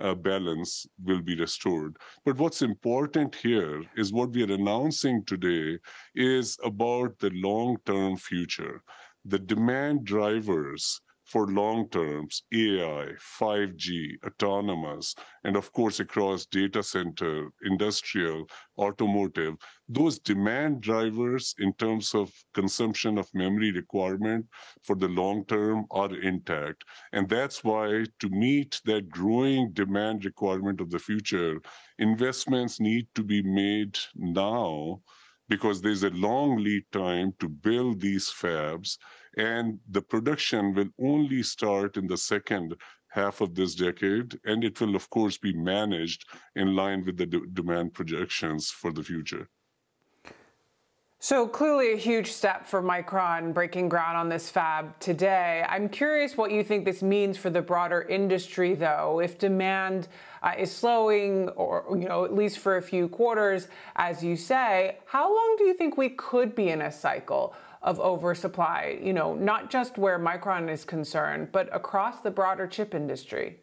[0.02, 1.96] uh, balance will be restored.
[2.26, 5.78] But what's important here is what we are announcing today
[6.16, 6.89] is about
[7.20, 8.82] the long-term future.
[9.26, 13.10] The demand drivers for long terms, AI,
[13.40, 15.14] 5G, autonomous,
[15.44, 18.48] and of course, across data center, industrial,
[18.80, 19.54] automotive,
[19.88, 24.48] those demand drivers in terms of consumption of memory requirement
[24.82, 26.84] for the long term are intact.
[27.14, 31.62] And that's why to meet that growing demand requirement of the future,
[32.00, 35.02] investments need to be made now
[35.50, 38.98] because there's a long lead time to build these fabs
[39.38, 42.76] and the production will only start in the second
[43.10, 46.26] half of this decade, and it will, of course, be managed
[46.56, 49.48] in line with the de demand projections for the future.
[51.22, 55.66] So clearly a huge step for Micron breaking ground on this fab today.
[55.68, 59.20] I'm curious what you think this means for the broader industry, though.
[59.20, 60.08] If demand
[60.42, 63.68] uh, is slowing, or you know, at least for a few quarters,
[63.98, 68.00] as you say, how long do you think we could be in a cycle of
[68.00, 73.60] oversupply, you know, not just where Micron is concerned, but across the broader chip industry?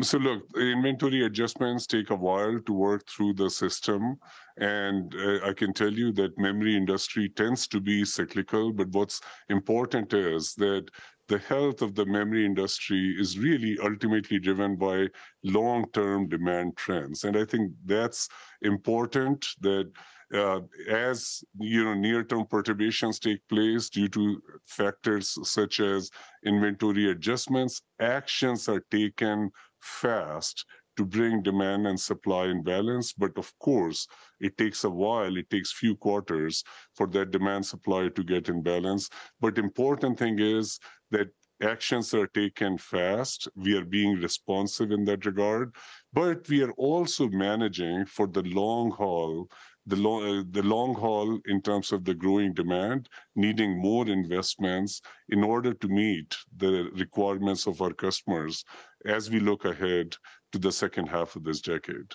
[0.00, 4.18] So look, inventory adjustments take a while to work through the system.
[4.58, 9.20] And uh, I can tell you that memory industry tends to be cyclical, but what's
[9.50, 10.88] important is that
[11.28, 15.08] the health of the memory industry is really ultimately driven by
[15.42, 17.24] long-term demand trends.
[17.24, 18.28] And I think that's
[18.62, 19.90] important that
[20.34, 26.10] uh, as you know near-term perturbations take place due to factors such as
[26.44, 29.50] inventory adjustments, actions are taken
[29.80, 30.64] fast
[30.96, 33.12] to bring demand and supply in balance.
[33.12, 34.06] But of course,
[34.40, 38.62] it takes a while, it takes few quarters for that demand supply to get in
[38.62, 39.08] balance.
[39.40, 40.78] But important thing is
[41.10, 41.28] that
[41.62, 43.48] actions are taken fast.
[43.56, 45.74] We are being responsive in that regard,
[46.12, 49.48] but we are also managing for the long haul
[49.86, 55.00] the long, uh, the long haul in terms of the growing demand, needing more investments
[55.28, 58.64] in order to meet the requirements of our customers
[59.04, 60.16] as we look ahead
[60.56, 62.12] to the second half of this decade.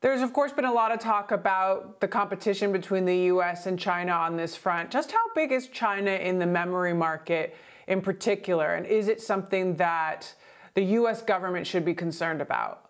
[0.00, 3.78] There's, of course, been a lot of talk about the competition between the US and
[3.78, 4.90] China on this front.
[4.90, 7.54] Just how big is China in the memory market
[7.86, 8.74] in particular?
[8.74, 10.34] And is it something that
[10.74, 12.82] the US government should be concerned about?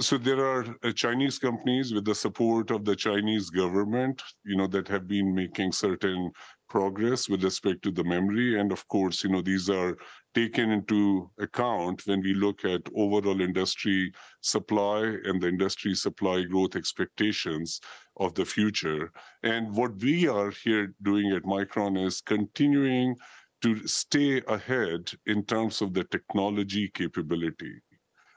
[0.00, 4.66] so there are uh, Chinese companies with the support of the Chinese government, you know,
[4.66, 6.30] that have been making certain
[6.68, 8.58] progress with respect to the memory.
[8.58, 9.96] And of course, you know, these are
[10.34, 16.76] taken into account when we look at overall industry supply and the industry supply growth
[16.76, 17.80] expectations
[18.16, 19.12] of the future.
[19.42, 23.16] And what we are here doing at Micron is continuing
[23.62, 27.80] to stay ahead in terms of the technology capability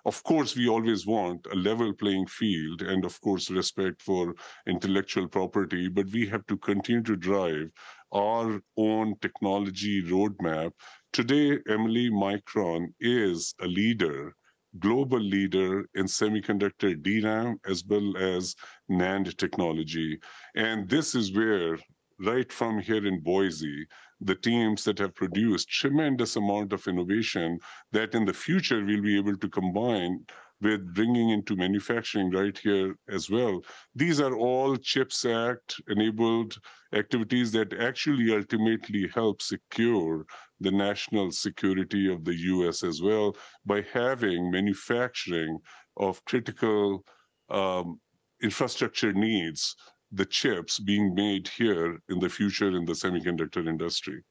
[0.06, 4.36] of course, we always want a level playing field and, of course, respect for
[4.68, 7.72] intellectual property, but we have to continue to drive
[8.12, 10.72] our own technology roadmap.
[11.14, 14.36] Today, Emily Micron is a leader,
[14.80, 18.56] global leader in semiconductor DRAM as well as
[18.90, 20.18] NAND technology.
[20.56, 21.78] And this is where,
[22.20, 23.86] right from here in Boise,
[24.22, 27.60] the teams that have produced tremendous amount of innovation
[27.92, 30.26] that in the future we'll be able to combine
[30.64, 33.62] with bringing into manufacturing right here as well.
[33.94, 36.58] These are all CHIPS Act enabled
[36.94, 40.26] activities that actually ultimately help secure
[40.64, 43.36] the national security of the US as well
[43.66, 45.60] by having manufacturing
[45.98, 47.04] of critical
[47.50, 48.00] um,
[48.42, 49.76] infrastructure needs
[50.12, 54.24] the chips being made here in the future in the semiconductor industry.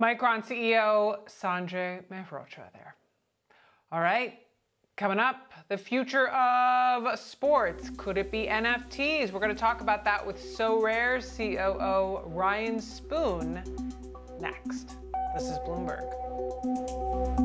[0.00, 2.96] Micron CEO Sanjay Mehrotra there.
[3.92, 4.38] All right,
[4.96, 7.90] coming up, the future of sports.
[7.96, 9.32] Could it be NFTs?
[9.32, 13.62] We're going to talk about that with Sorare COO Ryan Spoon
[14.40, 14.96] next.
[15.34, 17.41] This is Bloomberg.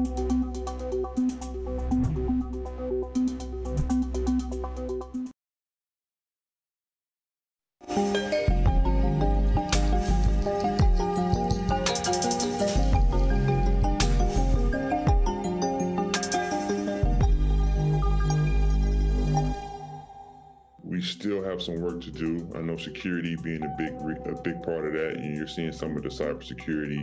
[21.68, 22.50] Some work to do.
[22.56, 23.94] I know security being a big
[24.26, 27.02] a big part of that, and you're seeing some of the cybersecurity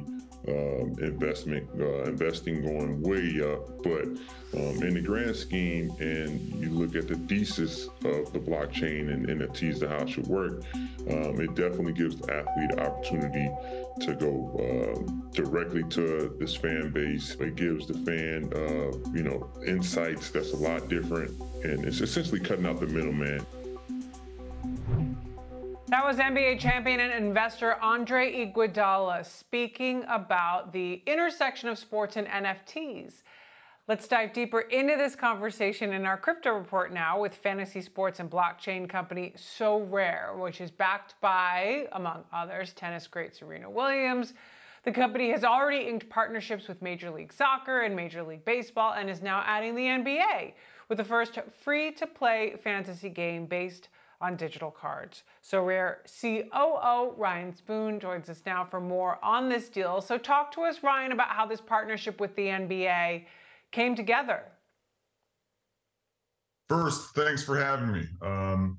[0.48, 3.82] um, investment uh, investing going way up.
[3.82, 4.06] But
[4.58, 9.28] um, in the grand scheme, and you look at the thesis of the blockchain and
[9.28, 13.50] NFTs and how it should work, um, it definitely gives the athlete the opportunity
[14.00, 17.36] to go um, directly to this fan base.
[17.38, 22.40] It gives the fan, uh, you know, insights that's a lot different, and it's essentially
[22.40, 23.44] cutting out the middleman.
[25.88, 32.26] That was NBA champion and investor Andre Iguodala speaking about the intersection of sports and
[32.26, 33.22] NFTs.
[33.86, 38.30] Let's dive deeper into this conversation in our crypto report now with fantasy sports and
[38.30, 44.32] blockchain company Sorare, which is backed by, among others, tennis great Serena Williams.
[44.84, 49.10] The company has already inked partnerships with Major League Soccer and Major League Baseball and
[49.10, 50.54] is now adding the NBA
[50.88, 55.22] with the first free to play fantasy game based on digital cards.
[55.42, 60.00] Sorare COO Ryan Spoon joins us now for more on this deal.
[60.00, 63.24] So, talk to us, Ryan, about how this partnership with the NBA
[63.72, 64.44] came together.
[66.68, 68.06] First, thanks for having me.
[68.22, 68.78] Um,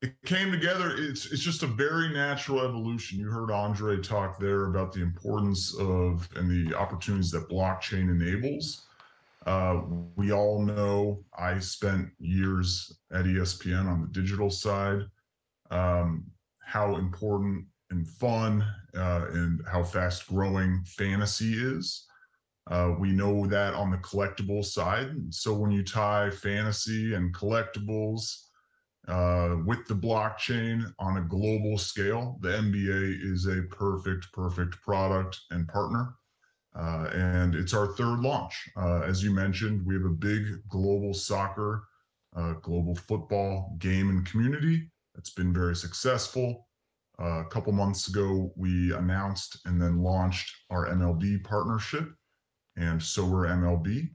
[0.00, 0.94] it came together.
[0.96, 3.18] It's it's just a very natural evolution.
[3.18, 8.87] You heard Andre talk there about the importance of and the opportunities that blockchain enables.
[9.46, 9.82] Uh,
[10.16, 15.02] we all know I spent years at ESPN on the digital side.
[15.70, 16.24] Um,
[16.60, 18.62] how important and fun
[18.94, 22.06] uh, and how fast growing fantasy is.
[22.70, 25.10] Uh, we know that on the collectible side.
[25.30, 28.42] So when you tie fantasy and collectibles
[29.06, 35.40] uh, with the blockchain on a global scale, the NBA is a perfect, perfect product
[35.50, 36.14] and partner.
[36.78, 38.68] Uh, and it's our third launch.
[38.76, 41.84] Uh, as you mentioned, we have a big global soccer,
[42.36, 46.68] uh, global football game and community that's been very successful.
[47.20, 52.08] Uh, a couple months ago, we announced and then launched our MLB partnership,
[52.76, 54.08] and so we're MLB.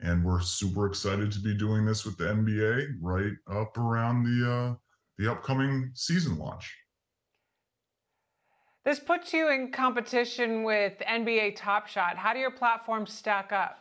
[0.00, 4.50] And we're super excited to be doing this with the NBA right up around the
[4.50, 4.74] uh,
[5.18, 6.72] the upcoming season launch.
[8.88, 12.16] This puts you in competition with NBA Top Shot.
[12.16, 13.76] How do your platforms stack up?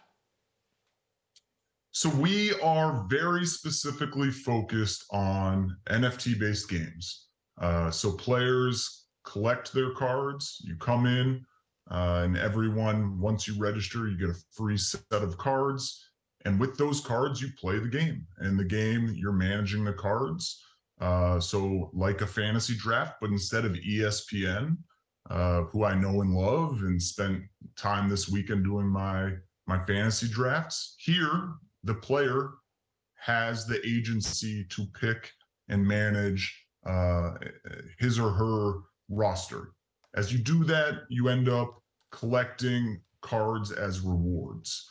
[1.91, 7.27] So we are very specifically focused on NFT based games.
[7.57, 10.61] Uh, so players collect their cards.
[10.65, 11.45] You come in,
[11.89, 16.05] uh, and everyone, once you register, you get a free set of cards.
[16.43, 18.27] And with those cards, you play the game.
[18.39, 20.61] And the game, you're managing the cards.
[20.99, 24.75] Uh, so like a fantasy draft, but instead of ESPN,
[25.29, 27.43] uh, who I know and love, and spent
[27.75, 29.33] time this weekend doing my
[29.65, 30.95] my fantasy drafts.
[30.97, 31.49] Here,
[31.83, 32.51] the player
[33.15, 35.31] has the agency to pick
[35.69, 37.33] and manage uh,
[37.99, 39.71] his or her roster.
[40.15, 44.89] As you do that, you end up collecting cards as rewards.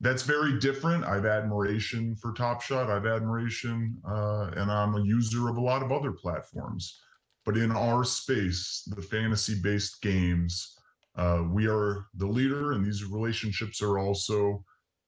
[0.00, 1.04] That's very different.
[1.04, 2.90] I've admiration for Top Shot.
[2.90, 7.00] I've admiration, uh, and I'm a user of a lot of other platforms.
[7.48, 10.76] But in our space, the fantasy based games,
[11.16, 14.62] uh, we are the leader, and these relationships are also,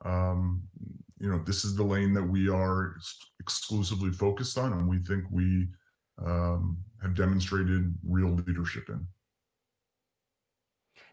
[0.06, 0.62] um,
[1.18, 2.96] you know, this is the lane that we are
[3.40, 5.68] exclusively focused on, and we think we
[6.24, 9.06] um, have demonstrated real leadership in.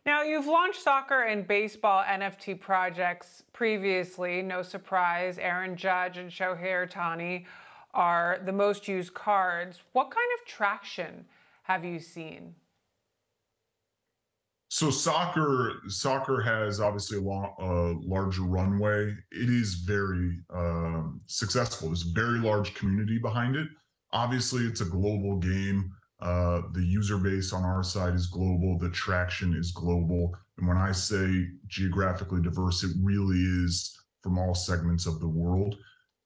[0.05, 4.41] Now, you've launched soccer and baseball NFT projects previously.
[4.41, 7.43] No surprise, Aaron Judge and Shohei Ohtani
[7.97, 9.81] are the most used cards.
[9.91, 11.25] What kind of traction
[11.63, 12.55] have you seen?
[14.69, 19.15] So soccer, soccer has obviously a long, larger runway.
[19.31, 21.87] It is very um, successful.
[21.87, 23.67] There's a very large community behind it.
[24.11, 25.91] Obviously, it's a global game.
[26.19, 28.77] Uh, the user base on our side is global.
[28.77, 30.35] The traction is global.
[30.57, 35.77] And when I say geographically diverse, it really is from all segments of the world.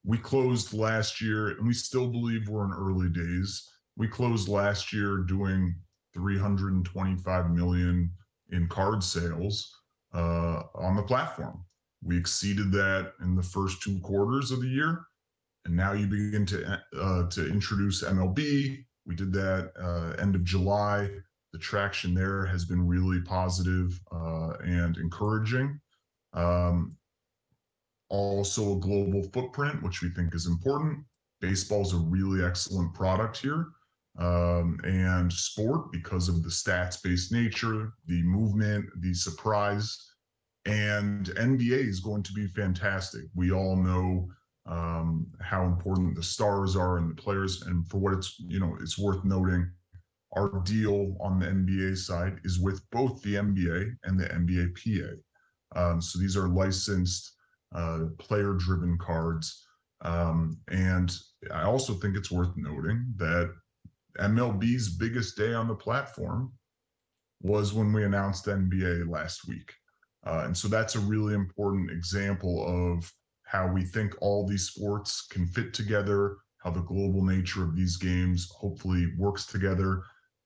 [0.04, 3.70] We closed last year, and we still believe we're in early days.
[3.97, 5.76] We closed last year doing
[6.14, 8.12] 325 million
[8.49, 9.74] in card sales
[10.14, 11.64] uh, on the platform.
[12.04, 15.06] We exceeded that in the first two quarters of the year,
[15.66, 18.84] and now you begin to uh, to introduce MLB.
[19.06, 21.10] We did that uh, end of July.
[21.54, 25.80] The traction there has been really positive, and encouraging.
[26.34, 26.95] Um,
[28.12, 30.99] also, a global footprint, which we think is important.
[31.39, 33.68] Baseball is a really excellent product here.
[34.20, 39.97] Um, and sport, because of the stats based nature, the movement, the surprise,
[40.66, 43.24] and NBA is going to be fantastic.
[43.34, 44.28] We all know
[44.66, 47.62] um, how important the stars are and the players.
[47.62, 49.72] And for what it's, you know, it's worth noting,
[50.34, 55.80] our deal on the NBA side is with both the NBA and the NBA PA.
[55.80, 57.38] Um, so these are licensed,
[57.74, 59.65] uh, player driven cards.
[60.01, 61.11] Um, and
[61.51, 63.53] I also think it's worth noting that
[64.19, 66.51] MLB's biggest day on the platform
[67.41, 69.74] was when we announced NBA last week.
[70.26, 73.11] Uh, and so that's a really important example of
[73.43, 77.97] how we think all these sports can fit together, how the global nature of these
[77.97, 80.03] games hopefully works together.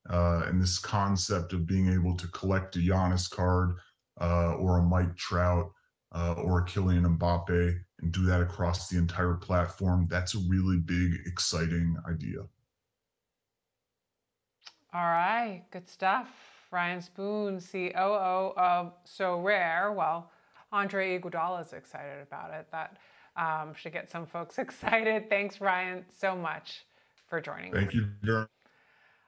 [0.09, 3.75] Uh, and this concept of being able to collect a Giannis card
[4.21, 5.71] uh, or a Mike Trout
[6.11, 10.77] uh, or a Kylian Mbappe and do that across the entire platform, that's a really
[10.77, 12.39] big, exciting idea.
[14.93, 16.29] All right, good stuff.
[16.71, 19.93] Ryan Spoon, COO of Sorare.
[19.93, 20.31] Well,
[20.71, 22.67] Andre Iguodala is excited about it.
[22.71, 22.97] That
[23.37, 25.29] um, should get some folks excited.
[25.29, 26.85] Thanks, Ryan, so much
[27.27, 27.79] for joining us.
[27.79, 27.95] Thank us.
[27.95, 28.47] you, Darren.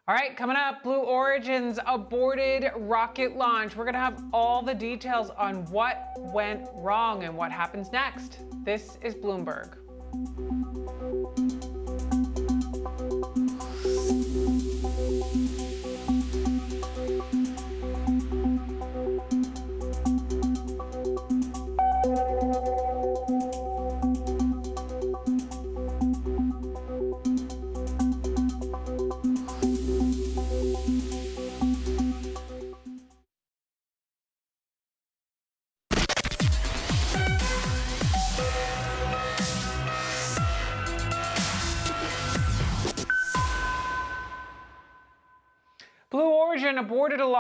[0.10, 3.76] All right, coming up, Blue Origin's aborted rocket launch.
[3.76, 8.40] We're going to have all the details on what went wrong and what happens next.
[8.64, 9.74] This is Bloomberg.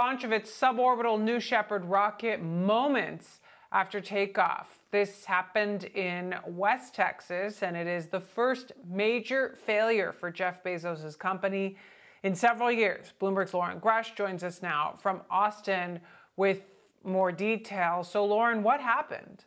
[0.08, 3.42] Launch of its suborbital New Shepard rocket moments
[3.74, 4.80] after takeoff.
[4.90, 11.20] This happened in West Texas, and it is the first major failure for Jeff Bezos'
[11.20, 11.76] company
[12.24, 13.12] in several years.
[13.20, 16.00] Bloomberg's Loren Grush joins us now from Austin
[16.38, 16.62] with
[17.04, 18.10] more details.
[18.10, 19.44] So, Loren, what happened?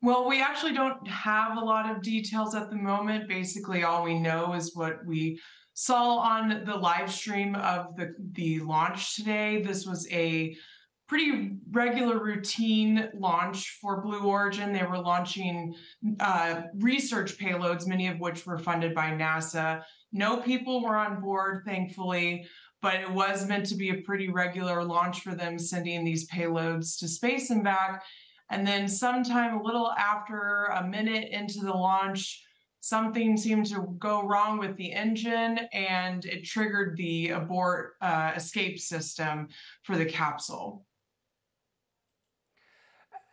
[0.00, 3.28] Well, we actually don't have a lot of details at the moment.
[3.28, 5.38] Basically, all we know is what we
[5.78, 9.62] saw on the live stream of the, the launch today.
[9.62, 10.56] This was a
[11.06, 14.72] pretty regular routine launch for Blue Origin.
[14.72, 15.72] They were launching
[16.18, 19.82] uh, research payloads, many of which were funded by NASA.
[20.10, 22.44] No people were on board, thankfully,
[22.82, 26.98] but it was meant to be a pretty regular launch for them, sending these payloads
[26.98, 28.02] to space and back.
[28.50, 32.42] And then, sometime a little after a minute into the launch,
[32.80, 38.78] something seemed to go wrong with the engine and it triggered the abort uh, escape
[38.78, 39.48] system
[39.82, 40.84] for the capsule.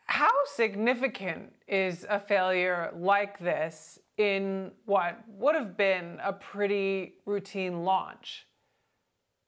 [0.07, 7.83] How significant is a failure like this in what would have been a pretty routine
[7.83, 8.45] launch?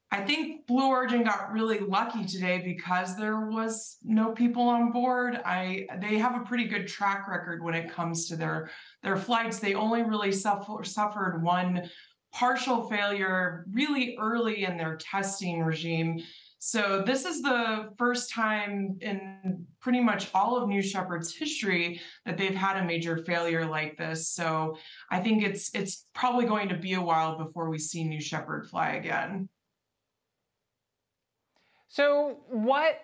[0.10, 5.42] I think Blue Origin got really lucky today because there was no people on board.
[5.44, 8.70] I they have a pretty good track record when it comes to their
[9.04, 9.60] their flights.
[9.60, 11.90] They only really suffer, suffered one
[12.34, 16.22] partial failure really early in their testing regime.
[16.60, 22.38] So this is the first time in pretty much all of New Shepard's history that
[22.38, 24.30] they've had a major failure like this.
[24.30, 24.78] So
[25.12, 28.70] I think it's it's probably going to be a while before we see New Shepard
[28.70, 29.50] fly again.
[31.88, 33.00] So, what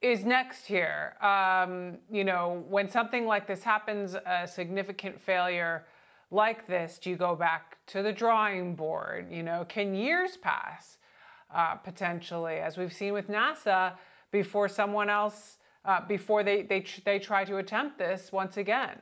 [0.00, 1.14] is next here?
[1.20, 5.84] Um, you know, when something like this happens, a significant failure
[6.30, 9.30] like this, do you go back to the drawing board?
[9.30, 10.98] You know, can years pass
[11.52, 13.94] uh, potentially, as we've seen with NASA,
[14.30, 19.00] before someone else, uh, before they, they, they try to attempt this once again?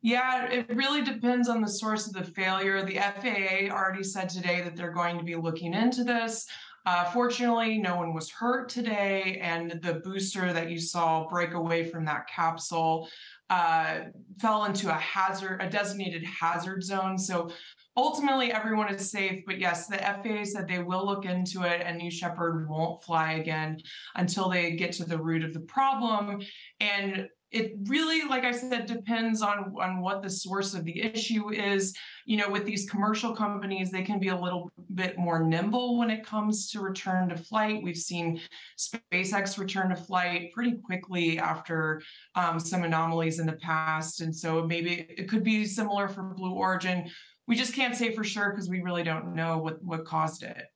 [0.00, 2.84] Yeah, it really depends on the source of the failure.
[2.84, 6.46] The FAA already said today that they're going to be looking into this.
[6.86, 11.84] Uh, fortunately, no one was hurt today, and the booster that you saw break away
[11.84, 13.08] from that capsule
[13.50, 14.00] uh,
[14.40, 17.18] fell into a hazard, a designated hazard zone.
[17.18, 17.50] So
[17.96, 19.42] ultimately, everyone is safe.
[19.46, 23.32] But yes, the FAA said they will look into it, and New Shepard won't fly
[23.32, 23.78] again
[24.14, 26.40] until they get to the root of the problem.
[26.80, 31.50] And it really like i said depends on on what the source of the issue
[31.52, 31.94] is.
[32.26, 36.10] You know with these commercial companies they can be a little bit more nimble when
[36.10, 37.82] it comes to return to flight.
[37.82, 38.40] We've seen
[38.78, 42.02] spacex return to flight pretty quickly after
[42.34, 46.52] um, some anomalies in the past and so maybe it could be similar for blue
[46.52, 47.10] origin.
[47.46, 50.66] We just can't say for sure because we really don't know what what caused it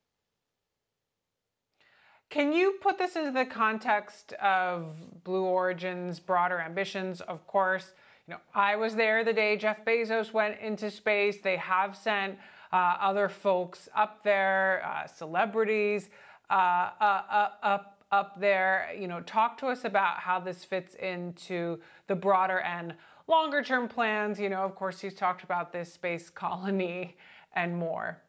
[2.32, 7.20] Can you put this into the context of Blue Origin's broader ambitions?
[7.20, 7.92] Of course,
[8.26, 11.42] you know, I was there the day Jeff Bezos went into space.
[11.42, 12.38] They have sent
[12.72, 16.08] uh, other folks up there, uh, celebrities
[16.48, 18.88] uh, uh, uh up up there.
[18.98, 22.94] You know, talk to us about how this fits into the broader and
[23.28, 24.40] longer term plans.
[24.40, 27.14] You know, of course, he's talked about this space colony
[27.54, 28.22] and more.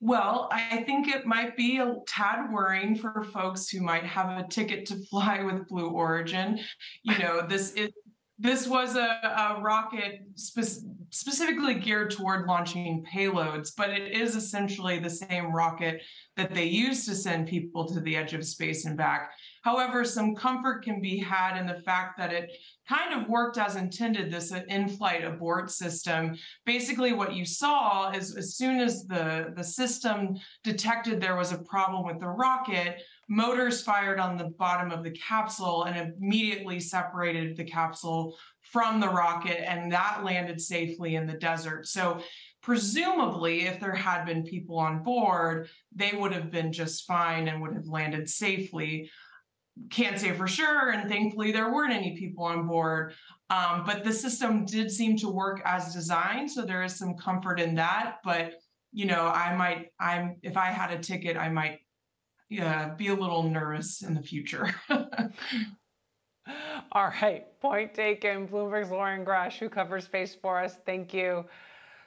[0.00, 4.46] Well, I think it might be a tad worrying for folks who might have a
[4.46, 6.60] ticket to fly with Blue Origin.
[7.02, 7.90] You know, this is
[8.38, 14.98] this was a, a rocket spe- specifically geared toward launching payloads, but it is essentially
[14.98, 16.02] the same rocket
[16.36, 19.30] that they use to send people to the edge of space and back.
[19.62, 22.50] However, some comfort can be had in the fact that it
[22.88, 26.36] kind of worked as intended, this in-flight abort system.
[26.64, 31.58] Basically, what you saw is as soon as the, the system detected there was a
[31.58, 37.56] problem with the rocket, motors fired on the bottom of the capsule and immediately separated
[37.56, 41.86] the capsule from the rocket, and that landed safely in the desert.
[41.86, 42.20] So
[42.62, 47.62] presumably if there had been people on board they would have been just fine and
[47.62, 49.08] would have landed safely
[49.90, 53.14] can't say for sure and thankfully there weren't any people on board
[53.50, 57.60] um, but the system did seem to work as designed so there is some comfort
[57.60, 58.54] in that but
[58.92, 61.78] you know i might i'm if i had a ticket i might
[62.48, 64.74] yeah be a little nervous in the future
[66.92, 68.48] All right, point taken.
[68.48, 70.76] Bloomberg's Loren Grush, who covers space for us.
[70.86, 71.44] Thank you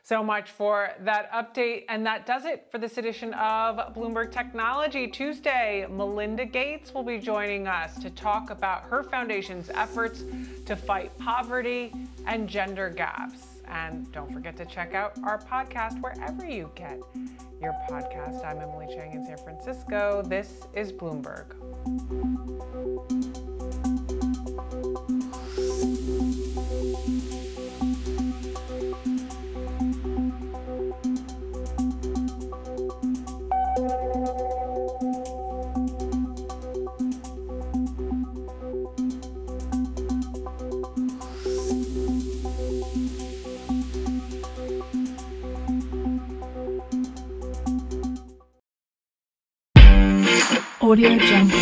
[0.03, 1.85] so much for that update.
[1.89, 5.85] And that does it for this edition of Bloomberg Technology Tuesday.
[5.89, 10.23] Melinda Gates will be joining us to talk about her foundation's efforts
[10.65, 11.93] to fight poverty
[12.25, 13.50] and gender gaps.
[13.72, 16.99] And don't forget to check out our podcast wherever you get
[17.61, 18.45] your podcast.
[18.45, 20.22] I'm Emily Chang in San Francisco.
[20.28, 21.55] This is Bloomberg.
[50.91, 51.57] Audio Jungle.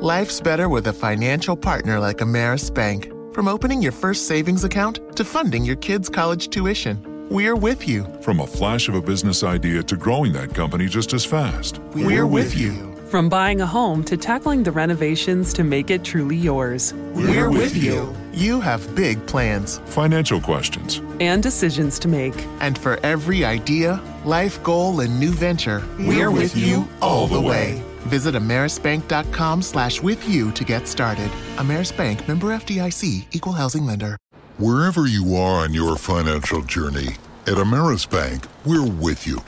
[0.00, 3.12] Life's better with a financial partner like Ameris Bank.
[3.34, 8.06] From opening your first savings account to funding your kids' college tuition, we're with you.
[8.22, 11.80] From a flash of a business idea to growing that company just as fast.
[11.94, 12.89] We're, with you.
[13.10, 16.94] From buying a home to tackling the renovations to make it truly yours.
[17.12, 18.14] We're with you.
[18.32, 19.78] You have big plans.
[19.86, 21.02] Financial questions.
[21.18, 22.34] And decisions to make.
[22.60, 27.82] And for every idea, life goal, and new venture, we're, with you all the way.
[28.02, 31.32] Visit amerisbank.com slash with you to get started.
[31.56, 34.16] Ameris Bank member FDIC equal housing lender.
[34.58, 37.16] Wherever you are on your financial journey,
[37.48, 39.40] at Ameris Bank, we're with you.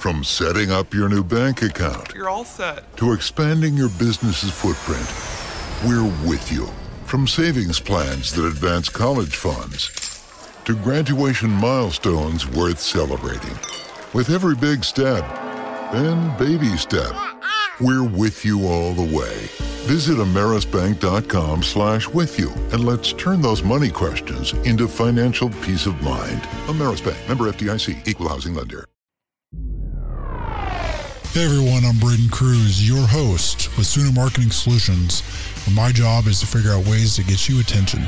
[0.00, 2.96] From setting up your new bank account You're all set.
[2.96, 5.06] to expanding your business's footprint,
[5.86, 6.68] we're with you.
[7.04, 9.90] From savings plans that advance college funds
[10.64, 13.54] to graduation milestones worth celebrating.
[14.14, 15.22] With every big step
[15.92, 17.12] and baby step,
[17.78, 19.36] we're with you all the way.
[19.84, 26.00] Visit amerisbank.com slash with you and let's turn those money questions into financial peace of
[26.00, 26.40] mind.
[26.68, 28.86] Ameris Bank, member FDIC, equal housing lender.
[31.32, 35.22] Hey everyone, I'm Braden Cruz, your host with Suna Marketing Solutions.
[35.64, 38.02] And my job is to figure out ways to get you attention.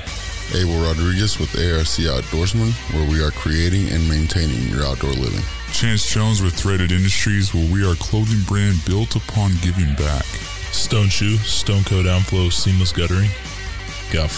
[0.52, 5.44] Abel Rodriguez with ARC Outdoorsman, where we are creating and maintaining your outdoor living.
[5.72, 10.24] Chance Jones with Threaded Industries, where we are a clothing brand built upon giving back.
[10.74, 13.30] Stone Shoe, Stone Coat Downflow, Seamless Guttering,
[14.10, 14.30] Got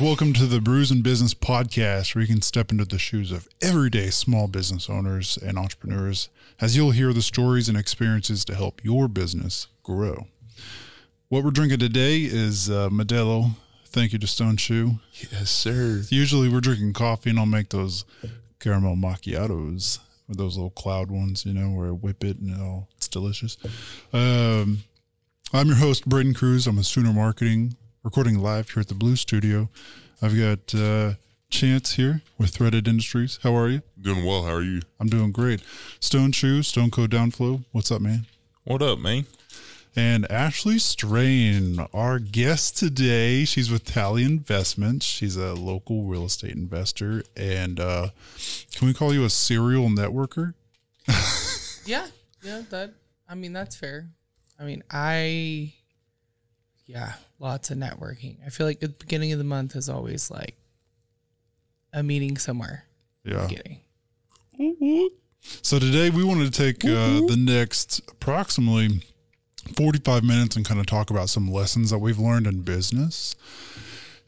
[0.00, 3.48] Welcome to the Brews and Business Podcast, where you can step into the shoes of
[3.62, 6.30] everyday small business owners and entrepreneurs
[6.60, 10.26] as you'll hear the stories and experiences to help your business grow.
[11.28, 13.52] What we're drinking today is uh, Modelo.
[13.86, 14.98] Thank you to Stone Shoe.
[15.30, 16.02] Yes, sir.
[16.08, 18.04] Usually we're drinking coffee, and I'll make those
[18.58, 22.60] caramel macchiatos with those little cloud ones, you know, where I whip it and it
[22.60, 23.56] all, it's delicious.
[24.12, 24.82] Um,
[25.52, 26.66] I'm your host, Braden Cruz.
[26.66, 29.70] I'm a Sooner Marketing, recording live here at the Blue Studio.
[30.20, 31.14] I've got uh,
[31.48, 33.38] Chance here with Threaded Industries.
[33.42, 33.80] How are you?
[33.98, 34.44] Doing well.
[34.44, 34.82] How are you?
[35.00, 35.62] I'm doing great.
[36.00, 37.64] Stone Shoe, Stone Code Downflow.
[37.72, 38.26] What's up, man?
[38.64, 39.24] What up, man?
[39.96, 43.46] And Ashley Strain, our guest today.
[43.46, 45.06] She's with Tally Investments.
[45.06, 47.22] She's a local real estate investor.
[47.36, 48.08] And uh,
[48.74, 50.52] can we call you a serial networker?
[51.86, 52.06] Yeah,
[52.42, 52.94] yeah, that
[53.28, 54.08] I mean that's fair.
[54.58, 55.74] I mean, I
[56.86, 58.36] yeah, lots of networking.
[58.46, 60.56] I feel like the beginning of the month is always like
[61.92, 62.84] a meeting somewhere.
[63.24, 63.48] Yeah.
[65.62, 69.02] So today we wanted to take uh, the next approximately
[69.76, 73.34] 45 minutes and kind of talk about some lessons that we've learned in business.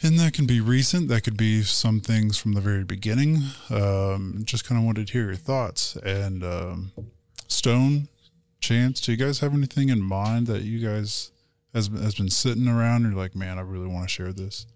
[0.02, 3.38] And that can be recent, that could be some things from the very beginning.
[3.70, 5.96] Um, just kind of wanted to hear your thoughts.
[5.96, 6.92] And um,
[7.48, 8.08] Stone,
[8.60, 11.30] Chance, do you guys have anything in mind that you guys
[11.76, 14.66] has, has been sitting around and you're like, man, I really want to share this?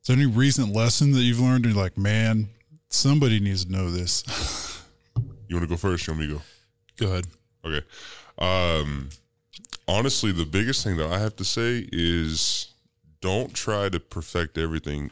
[0.00, 2.48] Is there any recent lesson that you've learned and you're like, man,
[2.88, 4.24] somebody needs to know this?
[5.48, 6.06] You want to go first?
[6.06, 6.42] You want me to go?
[6.96, 7.26] Go ahead.
[7.62, 7.86] Okay.
[8.38, 9.10] Um,
[9.86, 12.72] honestly, the biggest thing that I have to say is
[13.20, 15.10] don't try to perfect everything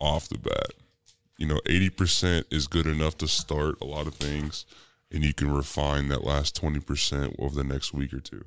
[0.00, 0.70] off the bat.
[1.36, 4.64] You know, 80% is good enough to start a lot of things,
[5.10, 8.46] and you can refine that last 20% over the next week or two.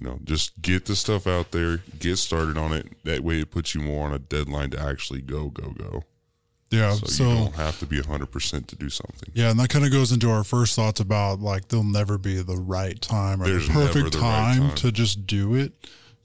[0.00, 2.86] You know, just get the stuff out there, get started on it.
[3.04, 6.04] That way, it puts you more on a deadline to actually go, go, go.
[6.70, 9.30] Yeah, So, so- you don't have to be 100% to do something.
[9.34, 12.42] Yeah, and that kind of goes into our first thoughts about like there'll never be
[12.42, 14.74] the right time or There's the perfect the right time, time.
[14.76, 15.72] to just do it.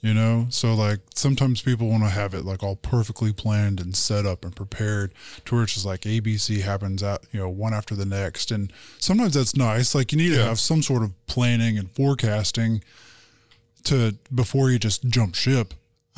[0.03, 3.95] You know, so like sometimes people want to have it like all perfectly planned and
[3.95, 5.13] set up and prepared
[5.45, 8.49] to where it's just like ABC happens out, you know, one after the next.
[8.49, 9.93] And sometimes that's nice.
[9.93, 12.83] Like you need to have some sort of planning and forecasting
[13.85, 15.73] to before you just jump ship.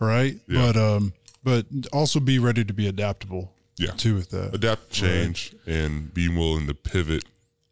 [0.00, 0.36] right?
[0.48, 0.72] Yeah.
[0.72, 1.12] But um
[1.44, 3.52] but also be ready to be adaptable.
[3.78, 3.90] Yeah.
[3.92, 4.54] Too with that.
[4.54, 7.24] adapt change and being willing to pivot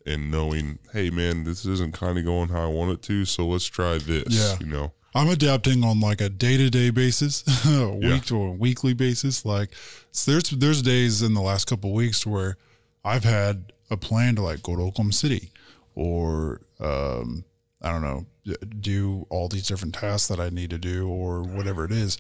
[0.06, 3.46] and knowing hey man this isn't kind of going how i want it to so
[3.46, 4.56] let's try this Yeah.
[4.60, 8.14] you know I'm adapting on like a day to day basis, a Yeah.
[8.14, 9.44] week to a weekly basis.
[9.46, 9.70] Like
[10.10, 12.56] so there's there's days in the last couple of weeks where
[13.04, 15.52] I've had a plan to like go to Oklahoma City
[15.94, 17.44] or um,
[17.84, 18.26] I don't know
[18.80, 22.18] do all these different tasks that I need to do or whatever it is,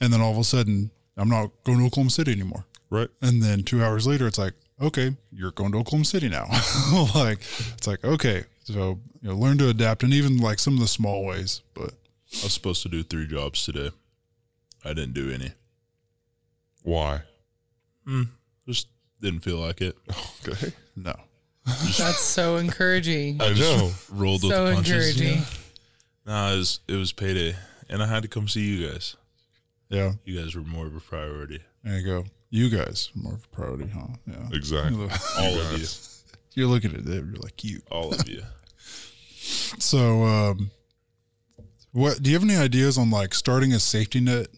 [0.00, 2.66] and then all of a sudden I'm not going to Oklahoma City anymore.
[2.90, 3.08] Right.
[3.22, 6.46] And then two hours later, it's like, okay, you're going to Oklahoma City now.
[7.14, 7.38] like
[7.74, 10.88] it's like okay, so you know, learn to adapt, and even like some of the
[10.88, 11.94] small ways, but.
[12.32, 13.90] I was supposed to do three jobs today.
[14.84, 15.50] I didn't do any.
[16.84, 17.22] Why?
[18.06, 18.22] Hmm.
[18.68, 18.86] Just
[19.20, 19.96] didn't feel like it.
[20.48, 20.72] Okay.
[20.96, 21.14] No.
[21.98, 23.40] That's so encouraging.
[23.40, 25.18] I just rolled with So the punches.
[25.20, 25.30] you know?
[25.32, 25.56] encouraging.
[26.26, 27.56] Nah, it was it was payday,
[27.88, 29.16] and I had to come see you guys.
[29.88, 30.12] Yeah.
[30.24, 31.60] You guys were more of a priority.
[31.82, 32.24] There you go.
[32.50, 34.06] You guys more of a priority, huh?
[34.26, 34.48] Yeah.
[34.52, 35.08] Exactly.
[35.38, 35.78] All You of you.
[35.78, 36.24] guys.
[36.54, 37.32] You're looking at them.
[37.34, 37.80] You're like you.
[37.90, 38.42] All of you.
[39.78, 40.70] So, um,
[41.92, 44.48] what do you have any ideas on like starting a safety net?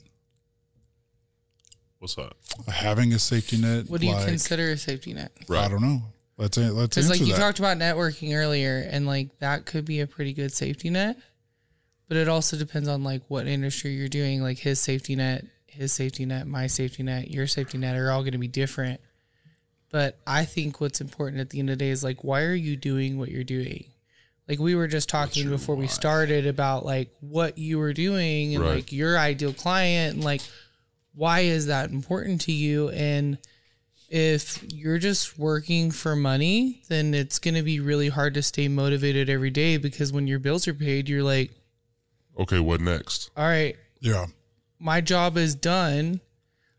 [1.98, 2.32] What's that?
[2.68, 3.88] Having a safety net.
[3.88, 5.30] What do you like- consider a safety net?
[5.50, 6.02] I don't know.
[6.38, 7.38] Let's let's Because like you that.
[7.38, 11.16] talked about networking earlier, and like that could be a pretty good safety net,
[12.08, 14.42] but it also depends on like what industry you're doing.
[14.42, 18.22] Like his safety net, his safety net, my safety net, your safety net are all
[18.22, 19.00] going to be different.
[19.90, 22.54] But I think what's important at the end of the day is like, why are
[22.54, 23.84] you doing what you're doing?
[24.48, 28.64] Like we were just talking before we started about like what you were doing and
[28.64, 28.74] Right.
[28.76, 30.40] like your ideal client and like
[31.14, 33.36] why is that important to you and
[34.12, 38.68] if you're just working for money, then it's going to be really hard to stay
[38.68, 41.50] motivated every day because when your bills are paid, you're like,
[42.38, 44.26] okay what next all right, yeah,
[44.78, 46.20] my job is done.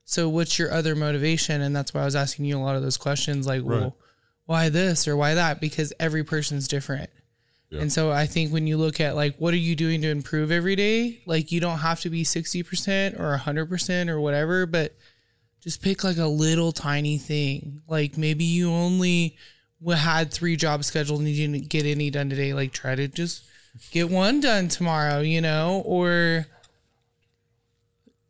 [0.05, 1.61] So what's your other motivation?
[1.61, 3.81] And that's why I was asking you a lot of those questions like, Right.
[3.81, 3.97] well,
[4.45, 5.59] why this or why that?
[5.59, 7.09] Because every person's different.
[7.69, 7.81] Yeah.
[7.81, 10.51] And so I think when you look at like, what are you doing to improve
[10.51, 11.21] every day?
[11.25, 14.95] Like, you don't have to be 60% or 100% or whatever, but
[15.63, 17.81] just pick like a little tiny thing.
[17.87, 19.37] Like maybe you only
[19.87, 22.53] had three jobs scheduled and you didn't get any done today.
[22.53, 23.43] Like try to just
[23.91, 26.45] get one done tomorrow, you know, or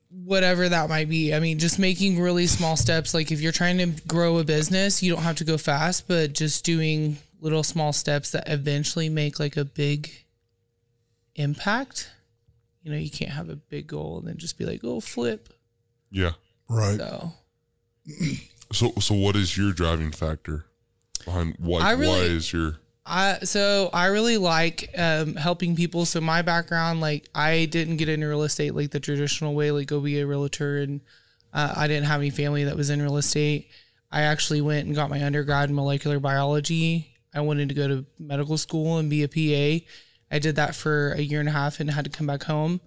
[0.09, 1.33] whatever that might be.
[1.33, 3.15] I mean, just making really small steps.
[3.15, 6.33] Like if you're trying to grow a business, you don't have to go fast, but
[6.33, 10.11] just doing little small steps that eventually make like a big
[11.35, 12.11] impact.
[12.83, 15.49] You know, you can't have a big goal and then just be like, oh, flip.
[16.11, 16.33] Yeah.
[16.73, 16.97] Right.
[16.97, 17.33] So
[18.73, 20.65] So so what is your driving factor
[21.23, 26.05] behind why really- why is your I so I really like um, helping people.
[26.05, 29.87] So my background, like I didn't get into real estate like the traditional way, like
[29.87, 31.01] go be a realtor, and
[31.51, 33.67] uh, I didn't have any family that was in real estate.
[34.09, 37.17] I actually went and got my undergrad in molecular biology.
[37.35, 39.85] I wanted to go to medical school and be a PA.
[40.31, 42.79] I did that for a year and a half and had to come back home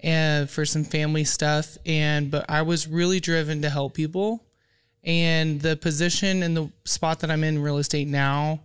[0.00, 1.76] and for some family stuff.
[1.84, 4.44] And but I was really driven to help people.
[5.04, 8.60] And the position and the spot that I'm in real estate now,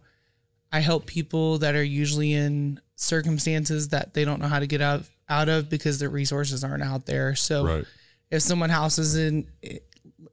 [0.71, 4.81] I help people that are usually in circumstances that they don't know how to get
[4.81, 7.35] out out of because their resources aren't out there.
[7.35, 7.85] So Right.
[8.29, 9.47] if someone house is in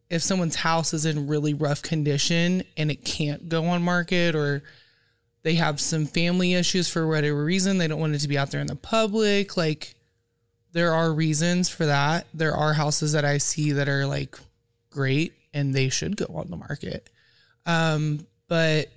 [0.09, 4.63] if someone's house is in really rough condition and it can't go on market or
[5.43, 8.51] they have some family issues for whatever reason, they don't want it to be out
[8.51, 9.95] there in the public, like
[10.73, 12.27] there are reasons for that.
[12.35, 14.39] There are houses that I see that are like
[14.91, 17.11] great and they should go on the market.
[17.66, 18.89] Um, but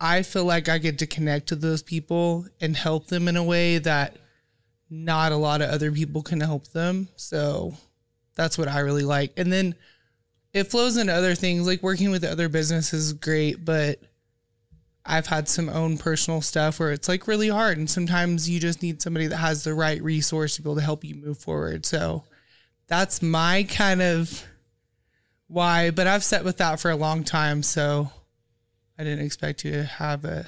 [0.00, 3.44] I feel like I get to connect to those people and help them in a
[3.44, 4.16] way that
[4.90, 7.08] not a lot of other people can help them.
[7.16, 7.74] So
[8.34, 9.32] that's what I really like.
[9.36, 9.74] And then
[10.52, 14.00] it flows into other things like working with other businesses is great, but
[15.06, 18.82] I've had some own personal stuff where it's like really hard and sometimes you just
[18.82, 21.84] need somebody that has the right resource to be able to help you move forward.
[21.84, 22.24] So
[22.86, 24.44] that's my kind of
[25.46, 28.10] why, but I've sat with that for a long time, so
[28.98, 30.46] I didn't expect you to have a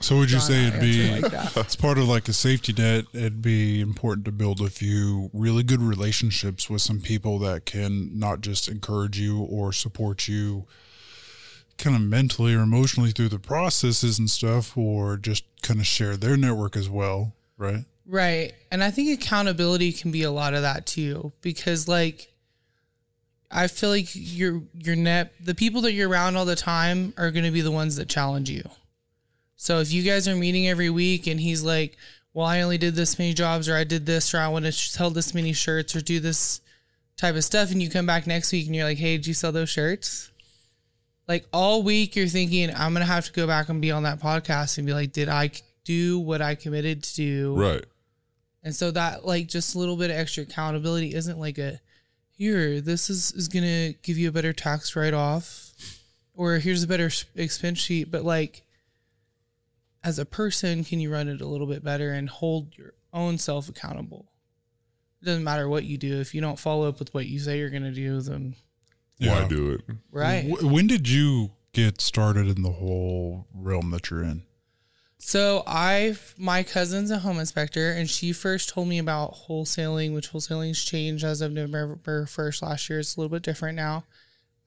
[0.00, 3.04] So would you say it'd be like as part of like a safety net?
[3.12, 8.18] It'd be important to build a few really good relationships with some people that can
[8.18, 10.66] not just encourage you or support you,
[11.82, 16.16] kind of mentally or emotionally through the processes and stuff, or just kind of share
[16.16, 17.84] their network as well, right?
[18.06, 18.52] Right.
[18.70, 22.32] And I think accountability can be a lot of that too because like
[23.50, 27.30] I feel like your your net the people that you're around all the time are
[27.30, 28.62] going to be the ones that challenge you.
[29.56, 31.96] So if you guys are meeting every week and he's like,
[32.32, 34.72] "Well, I only did this many jobs or I did this or I want to
[34.72, 36.60] sell this many shirts or do this
[37.16, 39.34] type of stuff," and you come back next week and you're like, "Hey, did you
[39.34, 40.31] sell those shirts?"
[41.32, 44.02] Like all week you're thinking, "I'm going to have to go back and be on
[44.02, 45.50] that podcast and be like, "Did I
[45.82, 47.84] do what I committed to do?" right?
[48.62, 51.80] And so that like just a little bit of extra accountability isn't like a
[52.32, 55.72] here, this is is going to give you a better tax write off
[56.34, 58.64] or here's a better expense sheet, but like
[60.04, 63.38] as a person, can you run it a little bit better and hold your own
[63.38, 64.30] self accountable?
[65.22, 66.20] It doesn't matter what you do.
[66.20, 68.54] If you don't follow up with what you say you're going to do, then
[69.30, 69.80] Why do it?
[70.10, 70.44] Right.
[70.44, 74.42] Wh- When did you get started in the whole realm that you're in?
[75.18, 80.32] So I, my cousin's a home inspector, and she first told me about wholesaling, which
[80.32, 82.98] wholesaling's changed as of November first last year.
[82.98, 84.04] It's a little bit different now.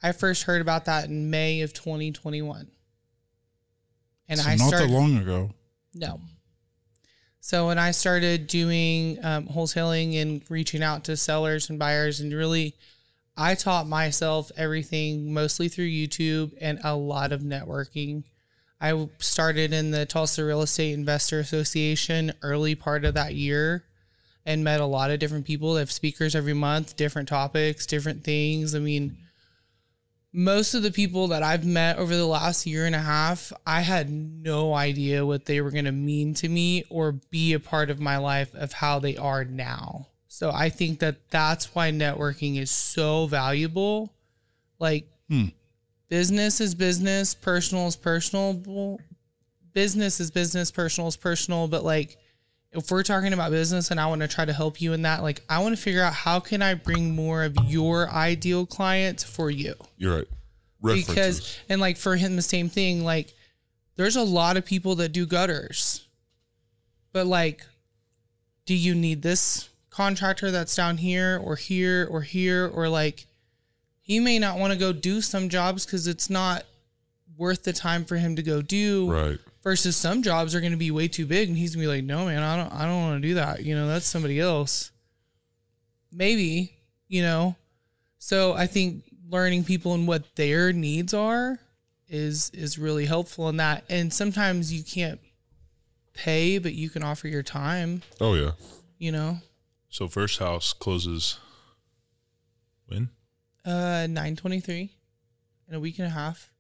[0.02, 2.68] I first heard about that in May of 2021,
[4.30, 5.52] and So I not started that long ago.
[5.94, 6.22] no.
[7.42, 12.34] So when I started doing um, wholesaling and reaching out to sellers and buyers, and
[12.34, 12.74] really,
[13.38, 18.24] I taught myself everything mostly through YouTube and a lot of networking.
[18.80, 23.84] I started in the Tulsa Real Estate Investor Association early part of that year
[24.46, 25.74] and met a lot of different people.
[25.74, 28.76] They have speakers every month, different topics, different things.
[28.76, 29.18] I mean,
[30.32, 33.82] most of the people that I've met over the last year and a half, I
[33.82, 37.90] had no idea what they were going to mean to me or be a part
[37.90, 40.08] of my life of how they are now.
[40.36, 44.14] So I think that that's why networking is so valuable.
[44.80, 45.46] Like Hmm.
[46.10, 48.62] business is business, personal is personal.
[48.66, 49.00] Well,
[49.72, 52.18] business is business, personal is personal, but like
[52.74, 55.24] if we're talking about business and I want to try to help you in that,
[55.24, 59.24] like I want to figure out how can I bring more of your ideal clients
[59.24, 59.76] for you?
[59.96, 60.28] You're right.
[60.82, 61.16] References.
[61.16, 63.34] Because and like for him the same thing, like
[63.96, 66.06] there's a lot of people that do gutters.
[67.14, 67.66] But like
[68.66, 73.28] do you need this contractor that's down here or here or here or like
[74.02, 76.66] he may not want to go do some jobs cuz it's not
[77.38, 79.40] worth the time for him to go do right.
[79.64, 81.96] versus some jobs are going to be way too big and he's going to be
[81.96, 84.38] like no man I don't I don't want to do that you know that's somebody
[84.38, 84.92] else.
[86.12, 86.76] Maybe
[87.08, 87.56] you know?
[88.20, 91.60] So I think learning people and what their needs are
[92.10, 93.86] is is really helpful in that.
[93.90, 95.22] And sometimes you can't
[96.14, 98.02] pay but you can offer your time.
[98.20, 98.52] Oh yeah.
[98.98, 99.40] you know
[99.96, 101.40] So first house closes
[102.88, 103.12] When?
[103.64, 104.92] Uh, nine twenty three,
[105.70, 106.52] in a week and a half.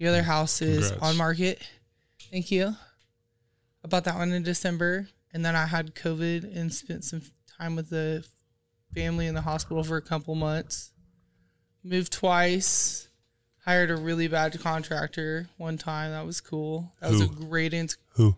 [0.00, 1.10] The other house is Congrats.
[1.12, 1.62] on market.
[2.32, 2.74] Thank you.
[3.84, 7.22] I bought that one in December, and then I had COVID and spent some
[7.56, 8.26] time with the
[8.96, 10.90] family in the hospital for a couple months.
[11.84, 13.06] Moved twice.
[13.64, 16.10] Hired a really bad contractor one time.
[16.10, 16.94] That was cool.
[17.00, 18.34] That was a great int- Who?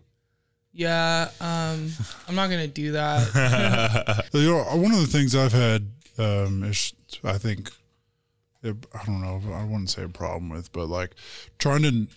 [0.73, 1.91] Yeah, um,
[2.27, 4.25] I'm not gonna do that.
[4.33, 6.93] You know, one of the things I've had um, is,
[7.23, 7.69] I think,
[8.63, 8.73] I
[9.05, 11.11] don't know, I wouldn't say a problem with, but like
[11.59, 12.07] trying to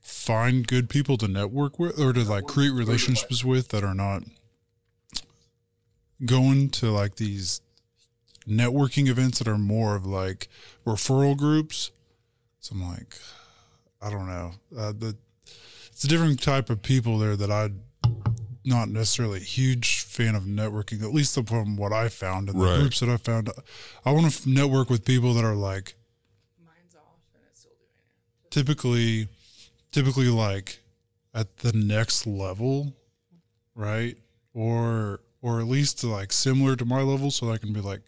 [0.00, 4.22] find good people to network with or to like create relationships with that are not
[6.24, 7.60] going to like these
[8.48, 10.48] networking events that are more of like
[10.86, 11.90] referral groups.
[12.60, 13.18] So I'm like,
[14.00, 14.52] I don't know.
[14.76, 15.16] Uh, the,
[15.94, 17.72] it's a different type of people there that I'd
[18.64, 22.64] not necessarily a huge fan of networking, at least from what I found in the
[22.64, 22.80] Right.
[22.80, 23.48] groups that I found.
[24.04, 25.94] I want to network with people that are like
[28.50, 29.28] typically,
[29.92, 30.80] typically like
[31.32, 32.96] at the next level,
[33.76, 34.16] right?
[34.52, 38.00] Or or at least like similar to my level, so I can be like,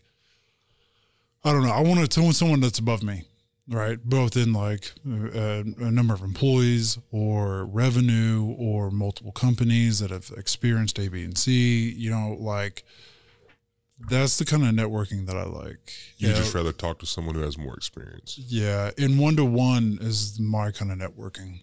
[1.44, 1.70] I don't know.
[1.72, 3.24] I want to tell someone that's above me,
[3.68, 3.98] right?
[4.04, 10.30] Both in like a, a number of employees or revenue or multiple companies that have
[10.36, 11.90] experienced A, B, and C.
[11.90, 12.84] You know, like
[14.10, 15.92] that's the kind of networking that I like.
[16.18, 16.34] You Yeah.
[16.34, 18.38] just rather talk to someone who has more experience.
[18.38, 21.60] Yeah, and one to one is my kind of networking.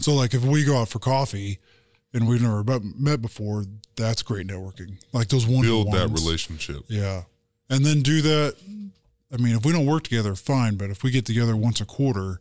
[0.00, 1.58] So, like, if we go out for coffee
[2.14, 3.66] and we've never met, met before,
[3.96, 4.96] that's great networking.
[5.12, 6.84] Like those one Build that relationship.
[6.88, 7.24] Yeah,
[7.68, 8.56] and then do that.
[9.32, 10.76] I mean, if we don't work together, fine.
[10.76, 12.40] But if we get together once a quarter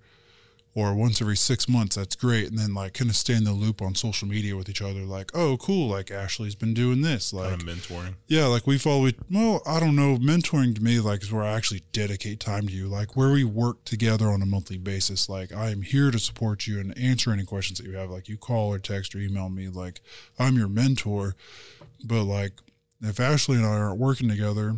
[0.74, 2.48] or once every six months, that's great.
[2.50, 5.02] And then like kind of stay in the loop on social media with each other.
[5.02, 5.90] Like, oh, cool.
[5.90, 7.34] Like Ashley's been doing this.
[7.34, 8.14] Like Kind of mentoring.
[8.28, 9.10] yeah, like we follow.
[9.30, 10.18] Well, I don't know.
[10.18, 13.44] Mentoring to me, like, is where I actually dedicate time to you, like where we
[13.44, 15.28] work together on a monthly basis.
[15.30, 18.10] Like, I am here to support you and answer any questions that you have.
[18.10, 19.68] Like, you call or text or email me.
[19.70, 20.02] Like,
[20.40, 21.36] I'm your mentor.
[22.04, 22.54] But like,
[23.02, 24.76] if Ashley and I aren't working together,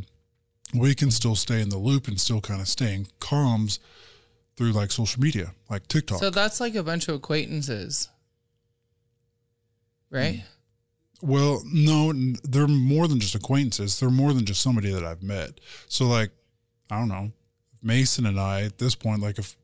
[0.73, 3.79] we can still stay in the loop and still kind of stay in comms
[4.55, 6.19] through like social media, like TikTok.
[6.19, 8.09] so that's like a bunch of acquaintances,
[10.09, 10.43] right?
[11.21, 12.11] Well, no,
[12.43, 13.99] they're more than just acquaintances.
[13.99, 15.61] They're more than just somebody that I've met.
[15.87, 16.31] So, like,
[16.91, 17.31] I don't know,
[17.81, 19.55] Mason and I at this point, like, if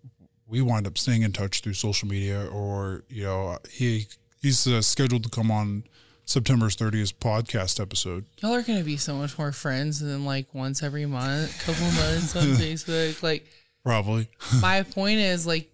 [0.48, 4.08] we wind up staying in touch through social media, or you know, he
[4.42, 5.84] he's uh, scheduled to come on
[6.30, 8.24] September's 30th podcast episode.
[8.38, 12.36] Y'all are gonna be so much more friends than like once every month, couple months
[12.36, 13.24] on Facebook.
[13.24, 13.48] Like
[13.84, 14.30] Probably.
[14.62, 15.72] my point is like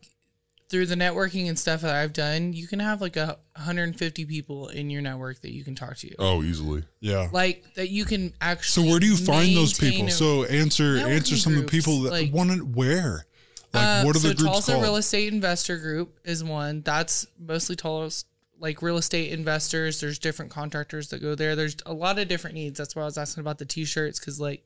[0.70, 4.70] through the networking and stuff that I've done, you can have like a 150 people
[4.70, 6.16] in your network that you can talk to.
[6.20, 6.86] Oh, easily.
[7.02, 7.28] Yeah.
[7.34, 8.86] Like that you can actually.
[8.86, 10.08] So where do you find those people?
[10.08, 13.26] So answer answer Networking some of the people that like- want to where.
[13.74, 14.84] Like Uh, what are so the groups Tulsa called?
[14.84, 16.82] Real Estate Investor Group is one.
[16.82, 18.24] That's mostly Tulsa,
[18.66, 20.02] like real estate investors.
[20.02, 21.56] There's different contractors that go there.
[21.56, 22.80] There's a lot of different needs.
[22.80, 24.66] That's why I was asking about the t-shirts because like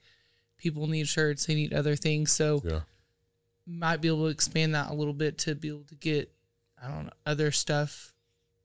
[0.57, 2.31] people need shirts, they need other things.
[2.31, 2.79] So yeah,
[3.67, 6.31] might be able to expand that a little bit to be able to get
[6.81, 8.13] I don't know other stuff.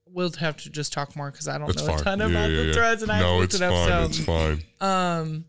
[0.07, 1.99] We'll have to just talk more because I don't know fine.
[1.99, 3.73] a ton Yeah, about yeah, the threads and I No, looked it up.
[3.73, 4.63] fine, so it's fine.
[4.79, 5.45] Um,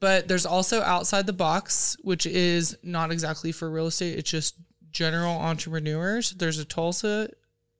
[0.00, 4.18] but there's also outside the box, which is not exactly for real estate.
[4.18, 4.56] It's just
[4.90, 6.32] general entrepreneurs.
[6.32, 7.30] There's a Tulsa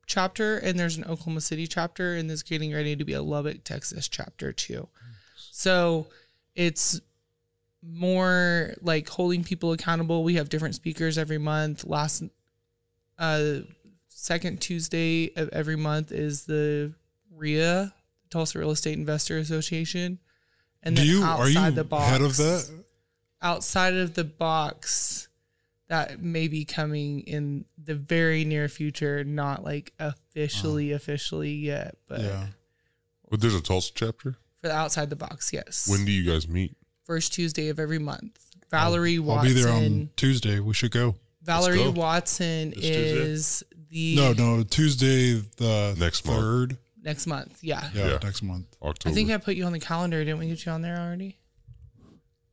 [0.07, 3.65] chapter and there's an Oklahoma City chapter, and there's getting ready to be a Lubbock,
[3.65, 4.89] Texas chapter too.
[5.51, 6.07] So
[6.55, 7.01] it's
[7.83, 10.25] more like holding people accountable.
[10.25, 11.85] We have different speakers every month.
[11.85, 12.23] Last
[13.19, 13.59] uh
[14.09, 16.93] second Tuesday of every month is the
[17.37, 17.93] RIA,
[18.31, 20.19] Tulsa Real Estate Investor Association.
[20.83, 22.71] And Do then you are you the box, head of that?
[23.43, 25.29] outside of the box
[25.89, 30.97] that may be coming in the very near future, not like officially, uh-huh.
[30.97, 32.47] officially yet, but Yeah.
[33.31, 34.37] But there's a Tulsa chapter.
[34.61, 35.89] for the outside the box, yes.
[35.89, 36.77] When do you guys meet?
[37.05, 38.39] First Tuesday of every month.
[38.71, 39.55] Valerie I'll Watson.
[39.55, 40.59] be there on Tuesday.
[40.61, 41.17] We should go.
[41.43, 41.91] Valerie go.
[41.91, 43.11] Watson This Tuesday?
[43.11, 46.41] is the No, no, Tuesday the Next month.
[46.41, 46.79] third.
[47.03, 47.59] next month.
[47.63, 47.91] Yeah.
[47.93, 48.19] Yeah, Yeah.
[48.23, 48.67] next month.
[48.83, 49.13] October.
[49.13, 50.25] I think I put you on the calendar.
[50.25, 51.37] Didn't we get you on there already?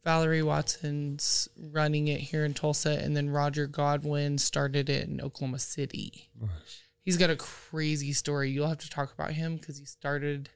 [0.04, 5.60] Valerie Watson's running it here in Tulsa, and then Roger Godwin started it in Oklahoma
[5.60, 6.30] City.
[7.04, 8.50] He's got a crazy story.
[8.50, 10.50] You'll have to talk about him because he started.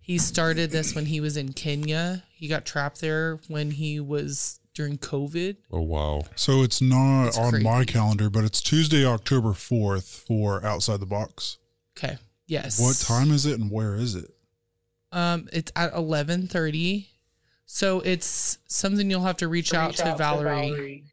[0.00, 2.24] He started this when he was in Kenya.
[2.32, 5.56] He got trapped there when he was during COVID.
[5.70, 6.22] Oh wow.
[6.36, 11.06] So it's not It's on my calendar, but it's Tuesday, October fourth for Outside the
[11.06, 11.58] Box.
[11.96, 12.18] Okay.
[12.46, 12.80] Yes.
[12.80, 14.30] What time is it and where is it?
[15.12, 17.08] Um, it's at eleven thirty.
[17.72, 21.04] So it's something you'll have to reach, out, to, out to Valerie, Valerie.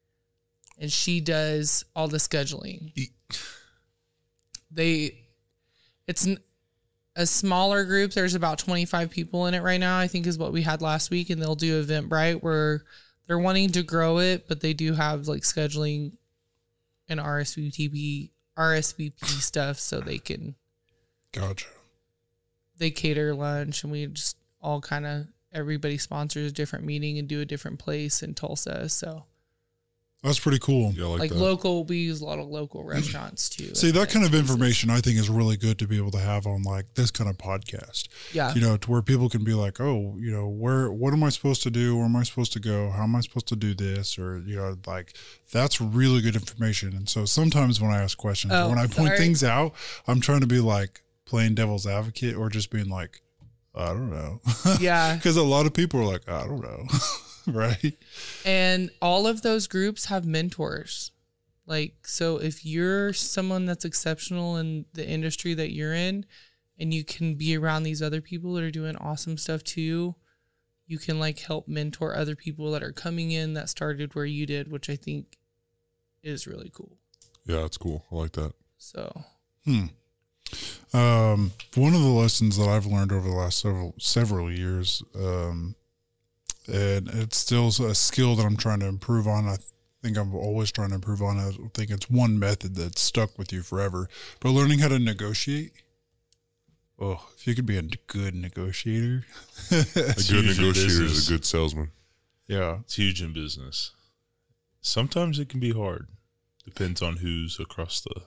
[0.80, 2.92] and she does all the scheduling.
[4.72, 5.20] They,
[6.08, 6.40] it's n-
[7.16, 8.12] a smaller group.
[8.12, 10.00] There's about 25 people in it right now.
[10.00, 12.82] I think is what we had last week, and they'll do Eventbrite where
[13.28, 16.14] they're wanting to grow it, but they do have like scheduling
[17.08, 20.56] and RSVP RSVP stuff so they can
[21.32, 21.68] Gotcha.
[22.80, 25.28] they cater lunch and we just all kind of
[25.58, 28.88] everybody sponsors a different meeting and do a different place in Tulsa.
[28.90, 29.26] So
[30.24, 30.94] That's pretty cool.
[30.96, 33.74] Yeah, like, local, we use a lot of local restaurants too.
[33.76, 36.46] See, that kind of information I think is really good to be able to have
[36.46, 38.08] on like this kind of podcast.
[38.34, 38.54] Yeah.
[38.54, 41.30] You know, to where people can be like, oh, you know, where, what am I
[41.30, 41.96] supposed to do?
[41.96, 42.90] Where am I supposed to go?
[42.92, 44.18] How am I supposed to do this?
[44.20, 45.16] Or, you know, like
[45.52, 46.94] that's really good information.
[46.96, 49.74] And so sometimes when I ask questions, Oh, when I point things out,
[50.08, 53.22] I'm trying to be like playing devil's advocate or just being like,
[53.78, 54.42] I don't know.
[54.80, 55.16] Yeah.
[55.18, 56.88] Because a lot of people are like, I don't know.
[57.48, 57.94] right.
[58.46, 61.12] And all of those groups have mentors.
[61.66, 66.26] Like, so if you're someone that's exceptional in the industry that you're in
[66.80, 70.16] and you can be around these other people that are doing awesome stuff too,
[70.86, 74.46] you can like help mentor other people that are coming in that started where you
[74.46, 75.38] did, which I think
[76.24, 76.98] is really cool.
[77.46, 78.06] Yeah, that's cool.
[78.12, 78.54] I like that.
[78.78, 79.24] So,
[79.66, 79.88] Hmm.
[80.94, 85.76] Um, one of the lessons that I've learned over the last several several years, um,
[86.68, 89.48] and it's still a skill that I'm trying to improve on.
[89.48, 89.58] I
[90.02, 91.38] think I'm always trying to improve on.
[91.38, 94.08] I think it's one method that's stuck with you forever.
[94.40, 95.74] But learning how to negotiate.
[97.00, 99.24] Oh, if you could be a good negotiator,
[99.72, 101.92] A good negotiator is a good salesman.
[102.48, 102.80] Yeah.
[102.80, 103.92] It's huge in business.
[104.82, 106.08] Sometimes it can be hard.
[106.66, 108.24] Depends on who's across the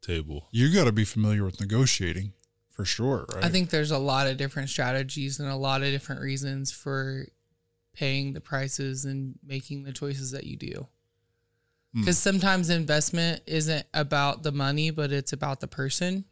[0.00, 0.48] table.
[0.52, 2.32] you got to be familiar with negotiating
[2.70, 3.44] for sure, right?
[3.44, 7.26] I think there's a lot of different strategies and a lot of different reasons for
[7.92, 10.86] paying the prices and making the choices that you do.
[11.92, 12.00] Hmm.
[12.00, 16.24] Because sometimes investment isn't about the money, but it's about the person.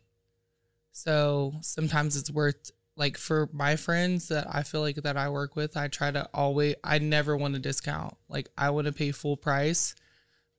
[0.92, 5.56] So sometimes it's worth like for my friends that I feel like that I work
[5.56, 8.16] with, I try to always I never want to discount.
[8.28, 9.94] Like I want to pay full price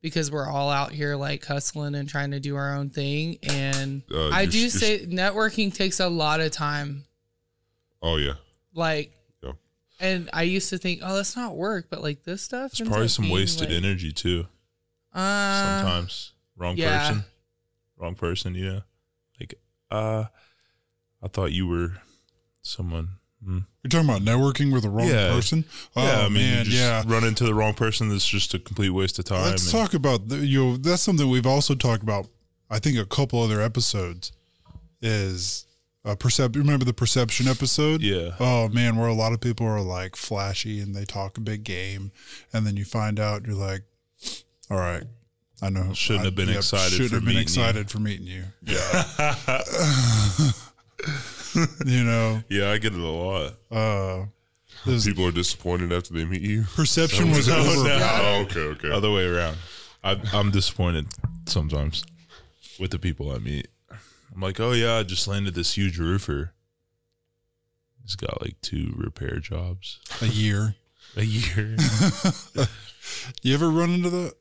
[0.08, 3.38] because we're all out here like hustling and trying to do our own thing.
[3.44, 7.06] And Uh, I do say networking takes a lot of time.
[8.02, 8.34] Oh yeah.
[8.74, 9.12] Like
[9.44, 9.54] Yeah.
[10.00, 12.72] and I used to think, oh, that's not work, but like this stuff.
[12.72, 14.48] It's probably some wasted like- energy too.
[15.14, 17.00] Uh, Sometimes wrong yeah.
[17.10, 17.26] person,
[17.98, 18.56] wrong person.
[18.56, 18.82] Yeah.
[19.40, 19.56] like
[19.92, 20.26] uh,
[21.24, 21.94] I thought you were
[22.62, 23.10] someone.
[23.44, 23.60] Hmm.
[23.84, 25.30] You're talking about networking with the wrong Yeah.
[25.32, 25.64] person.
[25.96, 27.04] Oh yeah, I mean, man, you just yeah.
[27.06, 28.10] run into the wrong person.
[28.10, 29.44] That's just a complete waste of time.
[29.46, 30.64] Let's talk about the, you.
[30.64, 32.28] Know, that's something we've also talked about.
[32.70, 34.32] I think a couple other episodes
[35.02, 35.66] is
[36.04, 36.62] uh, perception.
[36.62, 38.02] Remember the perception episode?
[38.02, 38.32] Yeah.
[38.40, 41.64] Oh man, where a lot of people are like flashy and they talk a big
[41.64, 42.12] game,
[42.52, 43.84] and then you find out you're like,
[44.72, 45.04] all right,
[45.62, 45.94] I know.
[45.94, 47.42] Shouldn't I- have been yep, excited Shouldn't for have been meeting you.
[47.44, 48.44] excited for meeting you.
[48.66, 50.52] Yeah.
[51.86, 52.44] you know.
[52.50, 53.54] Yeah, I get it a lot.
[53.72, 54.26] Uh,
[54.86, 56.64] People are disappointed after they meet you.
[56.76, 57.84] Perception was No, over.
[57.90, 58.00] no.
[58.02, 58.92] Oh, okay, okay.
[58.92, 59.58] Other way around.
[60.04, 61.08] I, I'm disappointed
[61.46, 62.06] sometimes
[62.80, 63.68] with the people I meet.
[64.34, 66.54] I'm like, oh yeah, I just landed this huge roofer.
[68.04, 70.76] He's got like two repair jobs a year.
[71.16, 71.76] A year.
[73.42, 74.34] you ever run into that?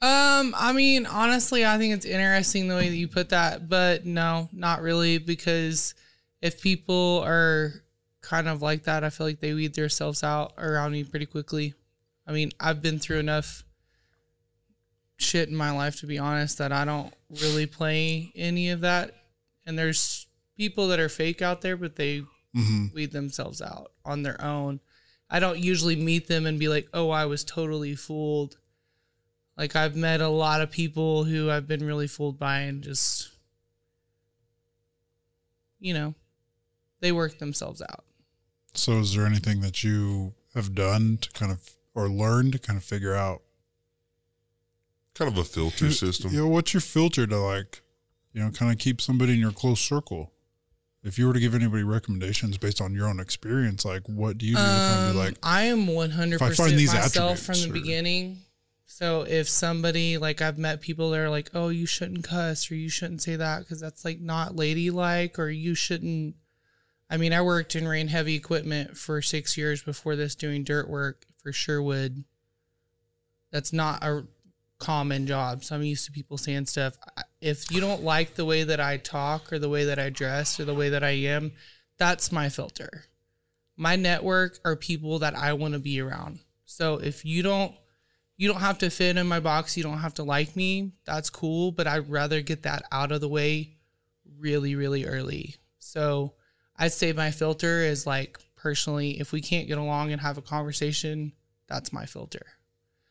[0.00, 4.04] Um, I mean, honestly, I think it's interesting the way that you put that, but
[4.06, 5.94] no, not really, because
[6.42, 7.84] if people are
[8.20, 11.74] kind of like that, I feel like they weed themselves out around me pretty quickly.
[12.26, 13.64] I mean, I've been through enough
[15.16, 19.14] shit in my life to be honest that I don't really play any of that.
[19.64, 22.24] And there's people that are fake out there, but they
[22.54, 22.92] Mhm.
[22.92, 24.80] weed themselves out on their own.
[25.30, 28.58] I don't usually meet them and be like, "Oh, I was totally fooled."
[29.56, 33.30] Like I've met a lot of people who I've been really fooled by and just
[35.78, 36.14] you know,
[37.02, 38.04] they work themselves out.
[38.72, 41.60] So, is there anything that you have done to kind of
[41.94, 43.42] or learned to kind of figure out?
[45.14, 46.32] Kind of a filter system.
[46.32, 47.82] You know, what's your filter to like,
[48.32, 50.32] you know, kind of keep somebody in your close circle?
[51.04, 54.46] If you were to give anybody recommendations based on your own experience, like what do
[54.46, 56.68] you do to kind of be Um, like, I am one hundred if I percent
[56.70, 58.38] find these myself from the or- beginning.
[58.86, 62.74] So if somebody like I've met people that are like, "Oh, you shouldn't cuss or
[62.74, 66.36] you shouldn't say that because that's like not ladylike," or you shouldn't.
[67.12, 70.88] I mean, I worked in rain heavy equipment for six years before this, doing dirt
[70.88, 72.24] work for Sherwood.
[73.52, 74.26] That's not a
[74.78, 76.96] common job, so I'm used to people saying stuff.
[77.40, 80.58] If you don't like the way that I talk or the way that I dress
[80.58, 81.52] or the way that I am,
[81.98, 83.04] that's my filter
[83.76, 86.40] my network are people that I want to be around.
[86.64, 87.74] So if you don't
[88.36, 91.30] you don't have to fit in my box, you don't have to like me, that's
[91.30, 93.76] cool, but I'd rather get that out of the way
[94.38, 95.56] really really early.
[95.78, 96.34] So
[96.76, 100.42] I'd say my filter is like personally if we can't get along and have a
[100.42, 101.32] conversation,
[101.66, 102.46] that's my filter.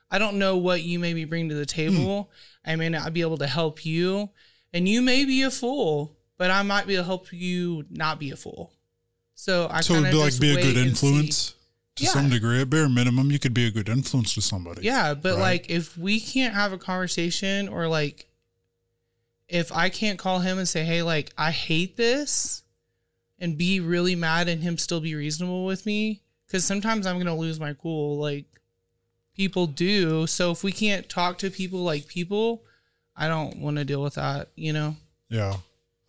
[0.09, 1.65] I don't know what you maybe bring to the hmm.
[1.65, 2.31] table.
[2.65, 4.29] I may not be able to help you,
[4.73, 8.19] and you may be a fool, but I might be able to help you not
[8.19, 8.73] be a fool.
[9.35, 11.55] So I so it'd be like be a good influence
[11.95, 12.11] to Yeah.
[12.11, 12.61] some degree.
[12.61, 14.83] At bare minimum, you could be a good influence to somebody.
[14.83, 15.41] Yeah, but right?
[15.41, 18.27] like if we can't have a conversation or like
[19.47, 22.60] if I can't call him and say, "Hey, like I hate this,"
[23.41, 27.34] and be really mad and him still be reasonable with me cuz sometimes I'm to
[27.34, 28.45] lose my cool like
[29.35, 30.27] people do.
[30.27, 32.63] So if we can't talk to people like people,
[33.15, 34.95] I don't want to deal with that, you know?
[35.30, 35.55] yeah,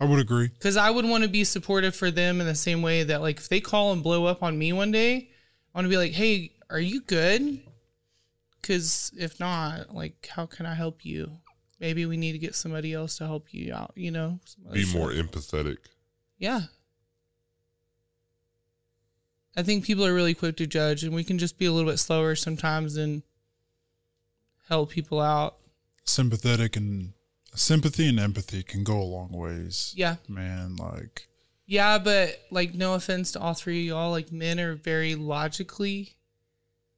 [0.01, 0.49] I would agree.
[0.49, 3.39] Because I would want to be supportive for them in the same way that, like,
[3.39, 5.31] if they call and blow up on me one day,
[5.75, 7.61] I want to be like, hey, are you good?
[8.61, 11.39] Because if not, like, how can I help you?
[11.81, 14.41] Maybe we need to get somebody else to help you out, you know?
[14.73, 15.01] Be stuff.
[15.01, 15.79] more empathetic.
[16.39, 16.63] Yeah.
[19.57, 21.91] I think people are really quick to judge, and we can just be a little
[21.91, 23.23] bit slower sometimes and
[24.69, 25.57] help people out.
[26.05, 27.13] Sympathetic and
[27.55, 29.93] sympathy and empathy can go a long ways.
[29.97, 30.17] Yeah.
[30.29, 30.77] man.
[30.77, 31.29] Like
[31.67, 36.17] Yeah, but like no offense to all three of y'all, like men are very logically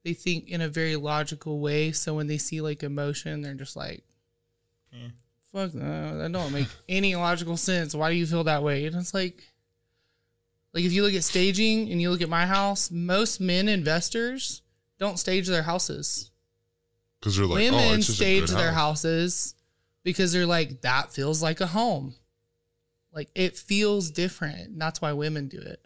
[0.05, 1.91] they think in a very logical way.
[1.91, 4.05] So when they see like emotion, they're just like
[4.95, 5.11] mm.
[5.51, 7.95] fuck no, that don't make any logical sense.
[7.95, 8.87] Why do you feel that way?
[8.87, 9.43] And it's like
[10.75, 14.63] like if you look at staging and you look at my house, most men investors
[14.99, 16.31] don't stage their houses.
[17.21, 19.03] Because they're like, oh, Women it's just a stage good their house.
[19.03, 19.55] houses
[20.03, 22.15] because they're like, that feels like a home.
[23.13, 24.69] Like it feels different.
[24.71, 25.81] And that's why women do it.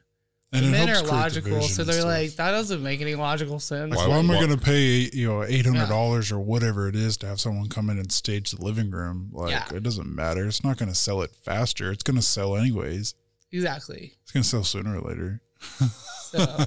[0.51, 2.07] And it men helps are logical, division so they're stuff.
[2.07, 3.95] like, that doesn't make any logical sense.
[3.95, 6.97] Like, why, am I going to pay you know eight hundred dollars or whatever it
[6.97, 9.29] is to have someone come in and stage the living room?
[9.31, 9.67] Like, Yeah.
[9.75, 10.47] it doesn't matter.
[10.47, 11.93] It's not going to sell it faster.
[11.93, 13.13] It's going to sell anyways.
[13.51, 14.15] Exactly.
[14.23, 15.41] It's going to sell sooner or later.
[16.31, 16.65] So,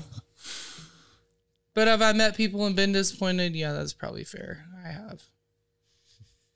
[1.74, 3.56] but have I met people and been disappointed?
[3.56, 4.66] Yeah, that's probably fair.
[4.84, 5.22] I have.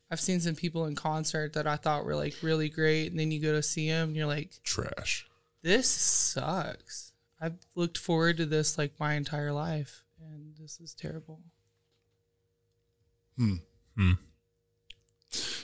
[0.09, 3.31] I've seen some people in concert that I thought were like really great, and then
[3.31, 5.27] you go to see them, and you're like, trash.
[5.61, 7.11] This sucks.
[7.39, 11.41] I've looked forward to this like my entire life, and this is terrible.
[13.37, 13.55] Hmm.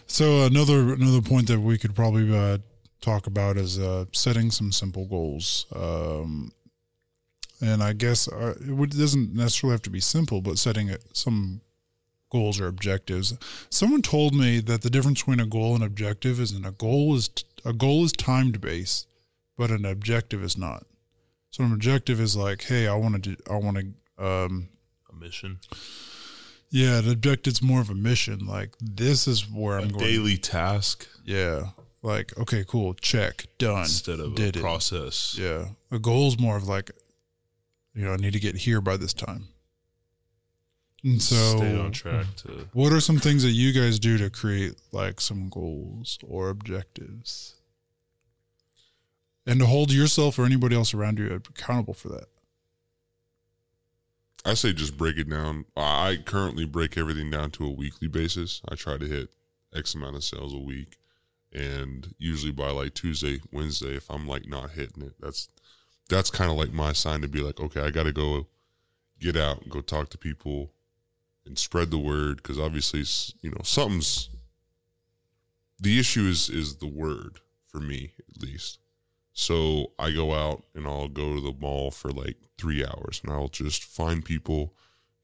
[0.05, 2.57] So another another point that we could probably uh,
[3.01, 5.65] talk about is uh, setting some simple goals.
[5.75, 6.51] Um,
[7.59, 11.61] and I guess uh, it doesn't necessarily have to be simple, but setting it, some
[12.31, 13.37] goals or objectives.
[13.69, 17.15] Someone told me that the difference between a goal and objective is that a goal
[17.15, 17.29] is
[17.65, 19.07] a goal is timed based,
[19.57, 20.85] but an objective is not.
[21.51, 24.69] So an objective is like, hey, I want to do, I want to um,
[25.11, 25.59] A mission.
[26.69, 28.47] yeah, an objective's more of a mission.
[28.47, 30.03] Like this is where I'm going.
[30.05, 31.07] daily task.
[31.25, 31.71] Yeah.
[32.03, 33.81] Like okay, cool, check, done.
[33.81, 34.61] Instead of a did it.
[34.61, 35.35] process.
[35.39, 36.89] Yeah, a goal's more of like,
[37.93, 39.45] you know, I need to get here by this time.
[41.03, 44.29] And so, Stay on track to- What are some things that you guys do to
[44.29, 47.55] create like some goals or objectives,
[49.45, 52.25] and to hold yourself or anybody else around you accountable for that?
[54.43, 55.65] I say just break it down.
[55.77, 58.59] I currently break everything down to a weekly basis.
[58.69, 59.29] I try to hit
[59.75, 60.97] X amount of sales a week.
[61.53, 65.49] And usually by like Tuesday, Wednesday, if I'm like not hitting it, that's
[66.09, 68.47] that's kind of like my sign to be like, okay, I got to go
[69.19, 70.71] get out and go talk to people
[71.45, 73.03] and spread the word because obviously,
[73.41, 74.29] you know, something's
[75.79, 78.79] the issue is is the word for me at least.
[79.33, 83.31] So I go out and I'll go to the mall for like three hours and
[83.31, 84.73] I'll just find people,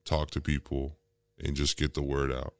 [0.06, 0.98] talk to people,
[1.44, 2.54] and just get the word out.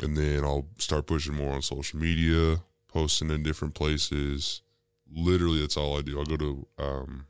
[0.00, 4.62] And then I'll start pushing more on social media, posting in different places.
[5.10, 6.18] Literally, that's all I do.
[6.18, 7.26] I'll go to um,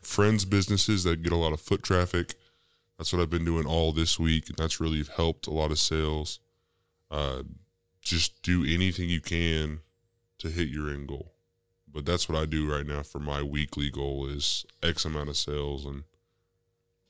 [0.00, 2.34] friends' businesses that get a lot of foot traffic.
[2.96, 5.78] That's what I've been doing all this week, and that's really helped a lot of
[5.78, 6.40] sales.
[7.10, 7.42] Uh,
[8.00, 9.80] just do anything you can
[10.38, 11.32] to hit your end goal
[11.92, 15.36] but that's what I do right now for my weekly goal is X amount of
[15.36, 16.04] sales and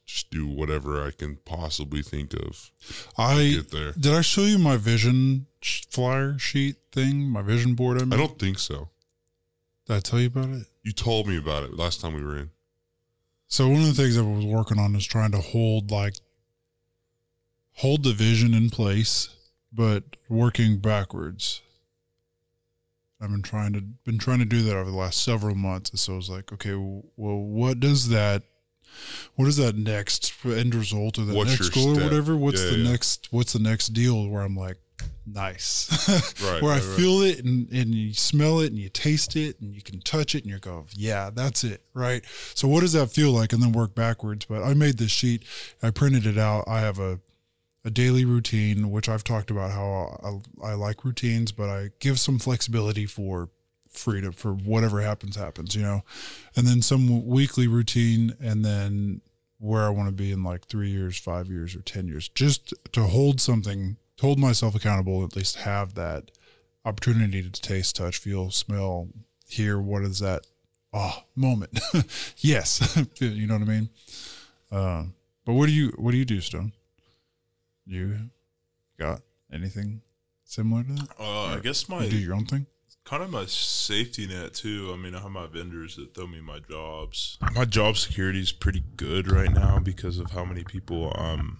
[0.08, 2.70] just do whatever I can possibly think of.
[3.18, 3.92] I get there.
[3.92, 8.00] did I show you my vision flyer sheet thing, my vision board.
[8.00, 8.88] I, I don't think so.
[9.86, 10.66] Did I tell you about it?
[10.82, 12.50] You told me about it last time we were in.
[13.48, 16.14] So one of the things I was working on is trying to hold like
[17.74, 19.28] hold the vision in place,
[19.70, 21.60] but working backwards.
[23.20, 25.90] I've been trying to been trying to do that over the last several months.
[25.90, 28.44] And so I was like, okay, well, what does that
[29.36, 32.36] what is that next end result or the What's next goal or whatever?
[32.36, 32.90] What's Yeah, the yeah.
[32.90, 33.28] next?
[33.30, 34.76] What's the next deal where I'm like,
[35.26, 35.88] nice,
[36.42, 36.96] Right, where I right, right.
[36.96, 40.34] feel it and and you smell it and you taste it and you can touch
[40.34, 42.24] it and you go, yeah, that's it, right?
[42.54, 43.52] So what does that feel like?
[43.52, 44.44] And then work backwards.
[44.46, 45.44] But I made this sheet,
[45.82, 46.64] I printed it out.
[46.66, 47.20] I have a
[47.84, 52.18] a daily routine, which I've talked about how I, I like routines, but I give
[52.18, 53.50] some flexibility for
[53.90, 56.02] freedom for whatever happens, happens, you know,
[56.56, 59.20] and then some weekly routine, and then
[59.58, 62.74] where I want to be in like three years, five years, or 10 years, just
[62.92, 66.30] to hold something, to hold myself accountable, at least have that
[66.84, 69.08] opportunity to taste, touch, feel, smell,
[69.46, 70.46] hear what is that
[70.92, 71.78] oh moment.
[72.38, 72.96] yes.
[73.20, 73.88] you know what I mean?
[74.70, 75.04] Uh,
[75.44, 76.72] but what do you, what do you do, Stone?
[77.86, 78.18] You
[78.98, 80.02] got anything
[80.44, 81.08] similar to that?
[81.18, 82.66] Uh, I guess my you do your own thing.
[83.08, 84.90] Kind of my safety net too.
[84.92, 87.38] I mean, I have my vendors that throw me my jobs.
[87.54, 91.56] My job security is pretty good right now because of how many people I'm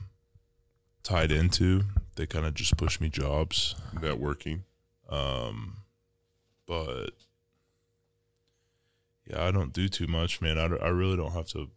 [1.02, 1.84] tied into.
[2.16, 3.74] They kind of just push me jobs.
[3.94, 4.64] Networking.
[5.08, 5.78] Um,
[6.66, 7.12] but
[9.26, 10.58] yeah, I don't do too much, man.
[10.58, 11.70] I, I really don't have to.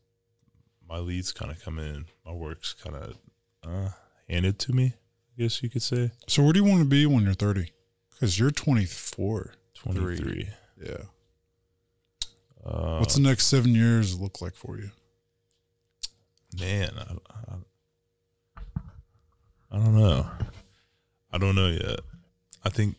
[0.86, 2.08] My leads kind of come in.
[2.26, 3.18] My work's kind of
[3.64, 3.90] uh,
[4.28, 4.96] handed to me.
[5.38, 6.12] I guess you could say.
[6.28, 7.72] So where do you want to be when you're 30?
[8.10, 9.54] Because you're 24.
[9.84, 10.16] 23.
[10.18, 10.50] Three.
[10.84, 10.98] Yeah.
[12.66, 14.92] Uh, What's the next seven years look like for you?
[16.60, 17.16] Man, I,
[17.50, 18.82] I,
[19.72, 20.28] I don't know.
[21.32, 22.02] I don't know yet.
[22.64, 22.98] I think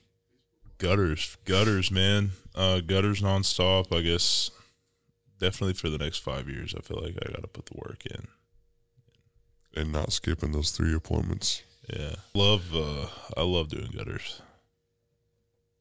[0.79, 3.97] gutters, gutters, man, uh, gutters nonstop.
[3.97, 4.51] I guess
[5.39, 6.75] definitely for the next five years.
[6.77, 8.27] I feel like I got to put the work in.
[9.75, 11.63] And not skipping those three appointments.
[11.89, 12.75] Yeah, love.
[12.75, 13.07] Uh,
[13.37, 14.43] I love doing gutters.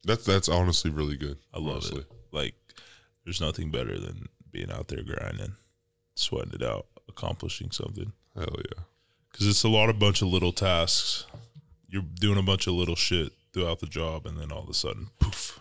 [0.04, 1.38] That's that's honestly really good.
[1.54, 2.00] I love honestly.
[2.00, 2.06] it.
[2.32, 2.54] Like,
[3.24, 5.54] there's nothing better than being out there grinding,
[6.14, 8.12] sweating it out, accomplishing something.
[8.34, 8.82] Hell yeah.
[9.30, 11.26] Because it's a lot of bunch of little tasks.
[11.88, 14.74] You're doing a bunch of little shit throughout the job, and then all of a
[14.74, 15.60] sudden, poof,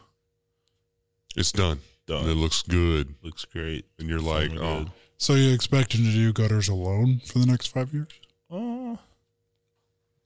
[1.35, 1.79] It's done.
[2.07, 2.23] Done.
[2.23, 3.15] And it looks good.
[3.21, 3.85] looks great.
[3.99, 4.91] And you're like, oh, good.
[5.17, 8.07] So you expecting to do gutters alone for the next five years?
[8.49, 8.95] Uh,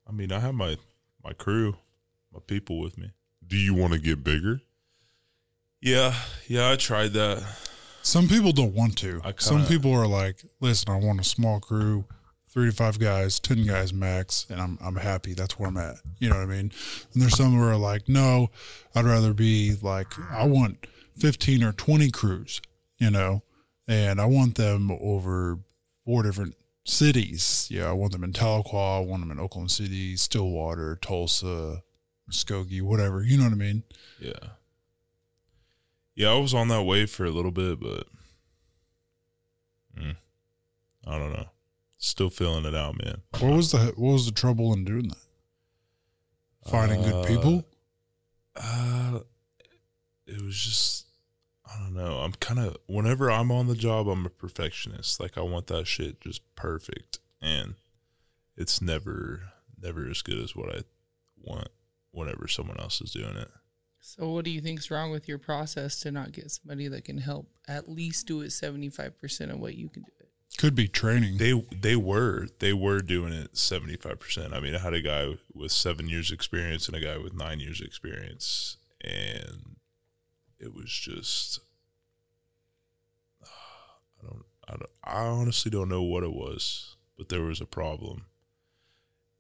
[0.08, 0.78] I mean, I have my
[1.24, 1.76] my crew,
[2.34, 3.12] my people with me.
[3.48, 4.62] Do you want to get bigger?
[5.82, 6.16] Yeah,
[6.48, 7.44] yeah, I tried that.
[8.02, 9.22] Some people don't want to.
[9.24, 12.06] I Some kinda- people are like, listen, I want a small crew,
[12.50, 15.34] three to five guys, ten guys max, and I'm I'm happy.
[15.34, 15.96] That's where I'm at.
[16.20, 16.72] You know what I mean?
[17.14, 18.50] And there's some who are like, no,
[18.96, 22.62] I'd rather be like, I want fifteen or twenty crews,
[22.98, 23.44] you know,
[23.88, 25.60] and I want them over
[26.06, 27.68] four different cities.
[27.72, 31.82] Yeah, I want them in Tahlequah, I want them in Oklahoma City, Stillwater, Tulsa,
[32.30, 33.24] Muskogee, whatever.
[33.24, 33.84] You know what I mean?
[34.20, 34.34] Yeah,
[36.16, 38.08] yeah, I was on that wave for a little bit, but
[40.00, 40.16] mm,
[41.06, 41.48] I don't know.
[41.98, 43.22] Still feeling it out, man.
[43.40, 46.70] What was the what was the trouble in doing that?
[46.70, 47.66] Finding Uh, good people.
[48.56, 49.20] Uh,
[50.26, 51.06] it was just
[51.68, 52.20] I don't know.
[52.20, 55.20] I'm kind of whenever I'm on the job, I'm a perfectionist.
[55.20, 57.76] Like I want that shit just perfect, and
[58.56, 59.42] it's never
[59.82, 60.82] never as good as what I
[61.42, 61.70] want
[62.16, 63.50] whenever someone else is doing it.
[64.00, 67.18] So what do you think's wrong with your process to not get somebody that can
[67.18, 70.30] help at least do it 75% of what you can do it?
[70.58, 71.38] Could be training.
[71.38, 74.20] They they were they were doing it 75.
[74.20, 77.34] percent I mean, I had a guy with seven years experience and a guy with
[77.34, 79.76] nine years experience, and
[80.60, 81.60] it was just
[83.44, 87.66] I don't I don't I honestly don't know what it was, but there was a
[87.66, 88.26] problem.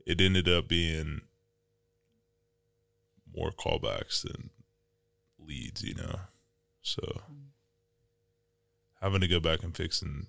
[0.05, 1.21] It ended up being
[3.35, 4.49] more callbacks than
[5.39, 6.19] leads, you know.
[6.81, 7.21] So
[9.01, 10.27] having to go back and fixing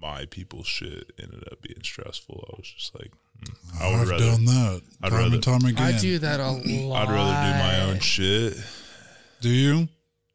[0.00, 2.48] my people's shit ended up being stressful.
[2.52, 3.10] I was just like,
[3.40, 5.94] hmm, I would I've rather done that I'd time rather, and time again.
[5.94, 7.08] I do that a lot.
[7.08, 8.54] I'd rather do my own shit.
[9.40, 9.88] Do you?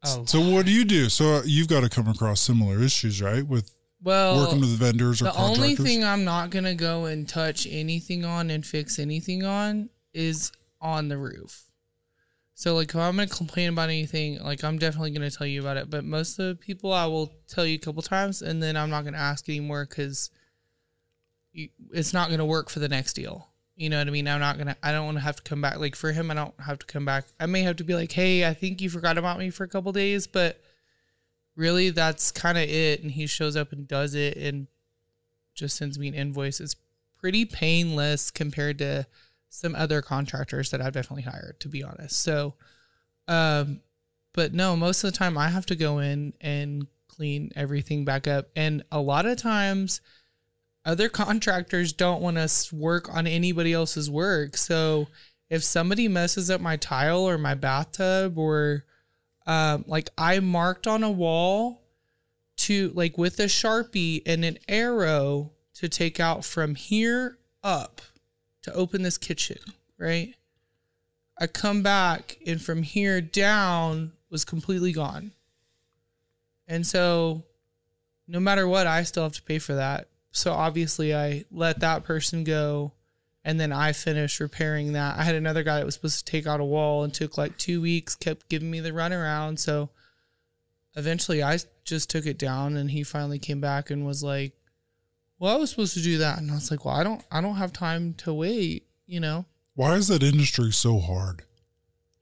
[0.04, 0.24] Oh.
[0.26, 1.08] So what do you do?
[1.08, 3.46] So you've got to come across similar issues, right?
[3.46, 3.70] With
[4.02, 5.56] Well, working with vendors or contractors.
[5.56, 9.88] the only thing I'm not gonna go and touch anything on and fix anything on
[10.12, 11.64] is on the roof.
[12.54, 15.76] So like if I'm gonna complain about anything, like I'm definitely gonna tell you about
[15.76, 15.90] it.
[15.90, 18.90] But most of the people I will tell you a couple times, and then I'm
[18.90, 20.30] not gonna ask anymore because
[21.52, 23.48] it's not gonna work for the next deal.
[23.76, 24.28] You know what I mean?
[24.28, 24.76] I'm not gonna.
[24.82, 25.78] I don't want to have to come back.
[25.78, 27.24] Like for him, I don't have to come back.
[27.40, 29.68] I may have to be like, hey, I think you forgot about me for a
[29.68, 30.60] couple days, but
[31.56, 34.66] really that's kind of it and he shows up and does it and
[35.54, 36.76] just sends me an invoice it's
[37.18, 39.06] pretty painless compared to
[39.54, 42.54] some other contractors that i've definitely hired to be honest so
[43.28, 43.80] um
[44.32, 48.26] but no most of the time i have to go in and clean everything back
[48.26, 48.48] up.
[48.56, 50.00] And a lot of times,
[50.84, 54.56] other contractors don't want us work on anybody else's work.
[54.56, 55.08] So
[55.48, 58.84] if somebody messes up my tile or my bathtub or
[59.46, 61.82] um, like I marked on a wall
[62.56, 68.00] to like with a sharpie and an arrow to take out from here up
[68.64, 69.58] to open this kitchen,
[69.98, 70.34] right?
[71.38, 75.32] I come back and from here down was completely gone.
[76.66, 77.44] And so
[78.26, 80.08] no matter what, I still have to pay for that.
[80.32, 82.92] So obviously I let that person go
[83.44, 85.18] and then I finished repairing that.
[85.18, 87.58] I had another guy that was supposed to take out a wall and took like
[87.58, 89.58] two weeks, kept giving me the runaround.
[89.58, 89.90] So
[90.96, 94.54] eventually I just took it down and he finally came back and was like,
[95.38, 96.38] Well, I was supposed to do that.
[96.38, 99.44] And I was like, Well, I don't I don't have time to wait, you know?
[99.74, 101.42] Why is that industry so hard?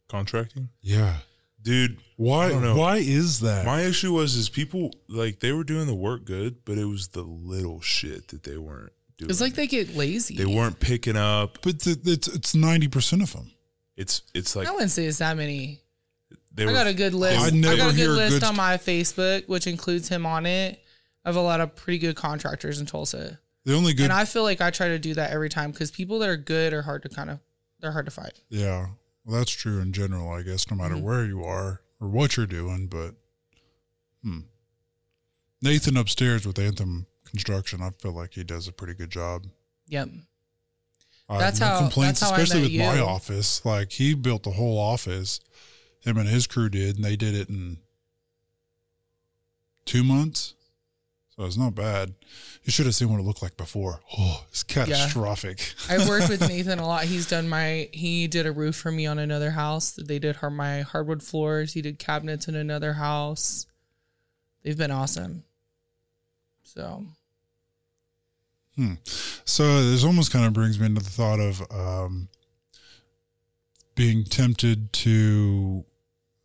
[0.08, 0.68] Contracting?
[0.80, 1.16] Yeah.
[1.62, 2.74] Dude, Why I don't know.
[2.76, 3.64] why is that?
[3.64, 7.08] My issue was is people like they were doing the work good, but it was
[7.08, 9.30] the little shit that they weren't doing.
[9.30, 10.36] It's like they get lazy.
[10.36, 11.58] they weren't picking up.
[11.62, 13.52] But th- it's it's ninety percent of them.
[13.96, 15.80] It's it's like I wouldn't say it's that many.
[16.52, 17.40] they I were, got a good list.
[17.40, 20.81] I I, got a good list good- on my Facebook, which includes him on it,
[21.24, 23.38] of a lot of pretty good contractors in Tulsa.
[23.64, 25.90] The only good and I feel like I try to do that every time because
[25.92, 27.38] people that are good are hard to kind of
[27.80, 28.32] they're hard to find.
[28.48, 28.88] Yeah.
[29.24, 31.02] Well, that's true in general, I guess, no matter Mhm.
[31.02, 32.88] where you are or what you're doing.
[32.88, 33.14] But,
[34.22, 34.40] hmm.
[35.60, 39.46] Nathan upstairs with Anthem Construction, I feel like he does a pretty good job.
[39.86, 40.08] Yep.
[41.28, 43.64] I have That's no how- complaints, that's how I especially with my office.
[43.64, 45.40] Like he built the whole office.
[46.00, 47.78] Him and his crew did, and they did it in
[49.84, 50.54] two months.
[51.36, 52.14] So it's not bad.
[52.64, 54.00] You should have seen what it looked like before.
[54.18, 55.74] Oh, it's catastrophic.
[55.88, 57.04] I've worked with Nathan a lot.
[57.04, 59.92] He's done my he did a roof for me on another house.
[59.92, 61.72] They did my hardwood floors.
[61.72, 63.66] He did cabinets in another house.
[64.62, 65.44] They've been awesome.
[66.64, 67.06] So
[68.76, 68.94] Hmm.
[69.44, 72.28] So this almost kind of brings me into the thought of um,
[73.94, 75.84] being tempted to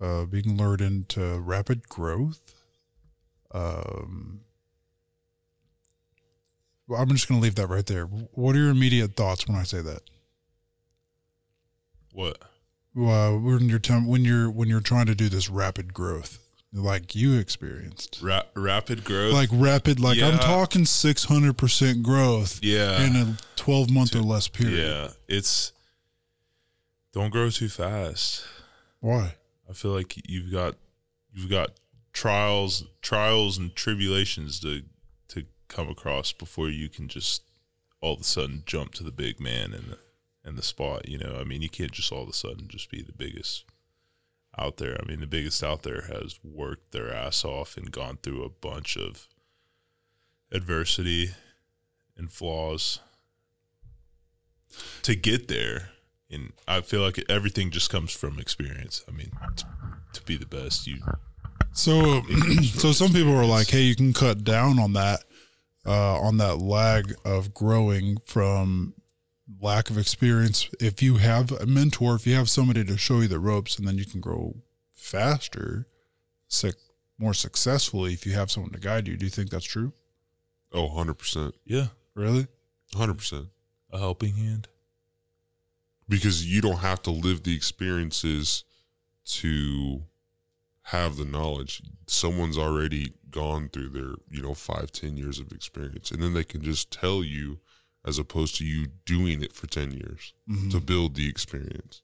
[0.01, 2.53] uh, being lured into rapid growth.
[3.51, 4.41] Um,
[6.95, 8.05] I'm just going to leave that right there.
[8.05, 10.01] What are your immediate thoughts when I say that?
[12.13, 12.41] what?
[12.95, 16.39] Well, when you're tem- when you're when you're trying to do this rapid growth,
[16.73, 19.33] like you experienced, Ra- rapid growth.
[19.33, 23.03] like rapid, like I'm talking 600 percent growth, Yeah.
[23.05, 24.79] in a 12 month or less period.
[24.87, 25.73] Yeah, it's
[27.13, 28.43] don't grow too fast.
[28.99, 29.35] Why?
[29.69, 30.75] I feel like you've got
[31.33, 31.71] you've got
[32.13, 34.81] trials trials and tribulations to
[35.67, 37.43] come across before you can just
[38.01, 39.97] all of a sudden jump to the big man and the
[40.43, 41.07] and the spot.
[41.09, 43.65] You know, I mean, you can't just all of a sudden just be the biggest
[44.57, 44.97] out there.
[45.01, 48.49] I mean, the biggest out there has worked their ass off and gone through a
[48.49, 49.27] bunch of
[50.51, 51.31] adversity
[52.15, 52.99] and flaws
[55.03, 55.89] to get there.
[56.29, 59.03] And I feel like everything just comes from experience.
[59.07, 59.65] I mean, to,
[60.13, 60.97] to be the best, you
[61.73, 62.21] So,
[62.63, 65.23] so some people are like, "Hey, you can cut down on that,
[65.87, 68.93] uh, on that lag of growing from
[69.61, 70.69] lack of experience.
[70.79, 73.87] If you have a mentor, if you have somebody to show you the ropes, and
[73.87, 74.57] then you can grow
[74.93, 75.87] faster,
[76.47, 76.75] suc
[77.17, 79.17] more successfully if you have someone to guide you.
[79.17, 79.93] Do you think that's true?
[80.71, 81.53] Oh, 100%.
[81.65, 82.47] yeah, Really?
[82.93, 83.47] 100%.
[83.91, 84.67] a helping hand.
[86.09, 88.63] Because you don't have to live the experiences
[89.25, 90.03] to
[90.91, 91.81] have the knowledge.
[92.07, 96.11] Someone's already gone through their, you know, five, ten years of experience.
[96.11, 97.59] And then they can just tell you
[98.05, 100.71] as opposed to you doing it for 10 years Mhm.
[100.71, 102.01] to build the experience.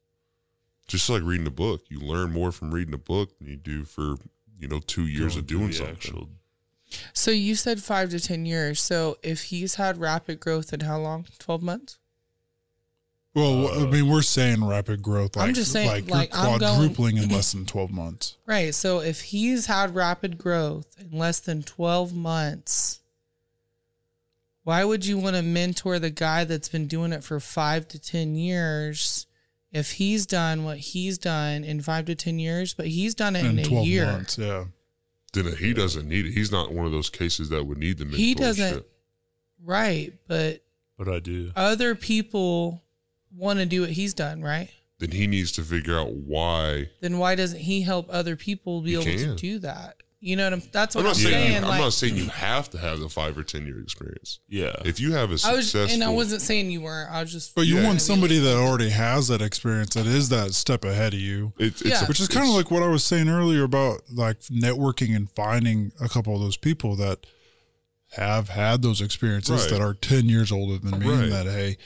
[0.88, 1.86] Just like reading a book.
[1.90, 4.16] You learn more from reading a book than you do for,
[4.60, 5.96] you know, two years Going of doing the something.
[5.96, 6.30] actual-
[7.14, 8.82] So you said five to ten years.
[8.82, 11.26] So if he's had rapid growth in how long?
[11.40, 11.98] Twelve months.
[13.36, 15.36] Well, I mean, we're saying rapid growth.
[15.36, 18.38] Like, I'm just saying, like, like, you're I'm going- quadrupling in less than 12 months.
[18.46, 18.76] Right.
[18.76, 23.00] So if he's had rapid growth in less than 12 months,
[24.64, 28.00] why would you want to mentor the guy that's been doing it for five to
[28.00, 29.26] 10 years
[29.72, 33.44] if he's done what he's done in five to 10 years, but he's done it
[33.46, 34.06] in, In a 12 year?
[34.06, 34.66] months, yeah.
[35.34, 36.32] Then he doesn't need it.
[36.34, 38.16] He's not one of those cases that would need the mentorship.
[38.18, 38.86] He doesn't.
[39.66, 40.14] Right.
[40.28, 40.64] But
[41.00, 41.52] But I do.
[41.56, 42.83] other people
[43.36, 44.70] want to do what he's done, right?
[45.00, 48.92] Then he needs to figure out why Then why doesn't he help other people be
[48.92, 49.36] He able to can.
[49.36, 49.96] do that?
[50.22, 50.62] You know what I'm?
[50.72, 51.64] That's what I'm I'm, not saying, saying.
[51.64, 54.40] you, I'm not saying you have to have the five or ten year experience.
[54.48, 54.74] Yeah.
[54.86, 57.12] If you have a I was, successful, and I wasn't saying you weren't.
[57.12, 57.54] I was just.
[57.54, 61.14] But you trying want somebody that already has that experience that is that step ahead
[61.14, 61.52] of you.
[61.58, 62.04] It's, it's Yeah.
[62.06, 65.30] a- which is kind of like what I was saying earlier about like networking and
[65.30, 67.26] finding a couple of those people that
[68.12, 69.70] have had those experiences Right.
[69.72, 71.24] that are 10 years older than me Right.
[71.24, 71.78] and that, hey,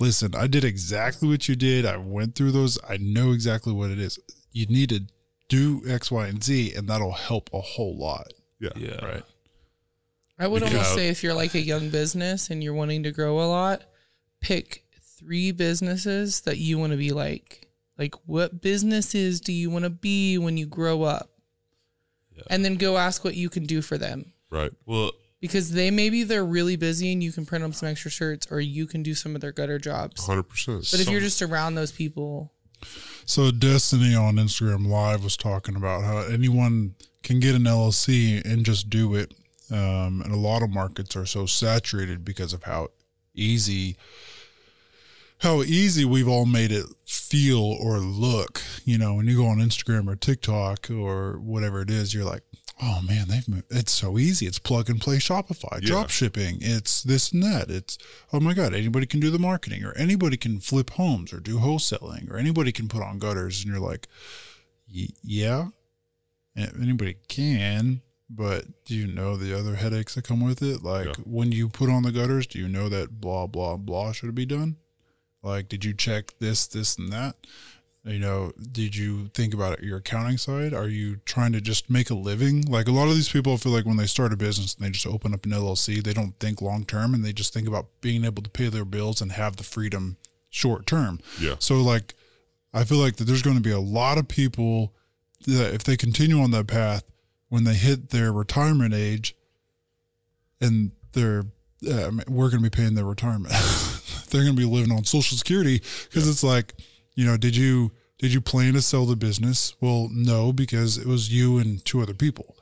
[0.00, 1.84] listen, I did exactly what you did.
[1.86, 2.78] I went through those.
[2.88, 4.18] I know exactly what it is.
[4.52, 5.00] You need to
[5.48, 8.32] do X, Y, and Z, and that'll help a whole lot.
[8.60, 8.70] Yeah.
[8.76, 9.04] Yeah.
[9.04, 9.24] Right.
[10.38, 13.10] I would Because- almost say if you're like a young business and you're wanting to
[13.12, 13.82] grow a lot,
[14.40, 14.84] pick
[15.18, 17.66] three businesses that you want to be like.
[17.98, 21.30] Like, what businesses do you want to be when you grow up?
[22.48, 24.32] And then go ask what you can do for them.
[24.48, 24.70] Right.
[24.86, 28.48] Well, Because they maybe they're really busy and you can print them some extra shirts
[28.50, 30.26] or you can do some of their gutter jobs.
[30.26, 30.88] hundred percent.
[30.90, 32.52] But if you're just around those people,
[33.24, 38.64] So Destiny on Instagram Live was talking about how anyone can get an LLC and
[38.64, 39.34] just do it.
[39.70, 42.88] Um, and a lot of markets are so saturated because of how
[43.34, 43.96] easy
[45.42, 48.60] how easy we've all made it feel or look.
[48.84, 52.42] You know, when you go on Instagram or TikTok or whatever it is, you're like,
[52.80, 54.46] oh man, they've mo- it's so easy.
[54.46, 55.86] It's plug and play Shopify, Yeah.
[55.88, 56.58] drop shipping.
[56.60, 57.70] It's this and that.
[57.70, 57.98] It's
[58.32, 61.58] oh my god, anybody can do the marketing, or anybody can flip homes, or do
[61.58, 63.62] wholesaling, or anybody can put on gutters.
[63.64, 64.08] And you're like,
[64.92, 65.68] "Y- yeah,
[66.56, 68.02] anybody can.
[68.30, 70.82] But do you know the other headaches that come with it?
[70.82, 74.34] Like when you put on the gutters, do you know that blah blah blah should
[74.34, 74.76] be done?
[75.42, 77.36] Like, did you check this, this, and that?
[78.08, 80.72] You know, did you think about your accounting side?
[80.72, 82.62] Are you trying to just make a living?
[82.62, 84.90] Like a lot of these people feel like when they start a business and they
[84.90, 87.86] just open up an LLC, they don't think long term and they just think about
[88.00, 90.16] being able to pay their bills and have the freedom
[90.48, 91.20] short term.
[91.38, 91.56] Yeah.
[91.58, 92.14] So like
[92.72, 94.94] I feel like that there's going to be a lot of people
[95.46, 97.04] that if they continue on that path
[97.48, 99.36] when they hit their retirement age
[100.60, 101.44] and they're
[101.88, 103.52] uh, we're going to be paying their retirement.
[104.30, 106.74] they're going to be living on social security because it's like,
[107.14, 109.74] you know, did you did you plan to sell the business?
[109.80, 112.56] Well, no, because it was you and two other people.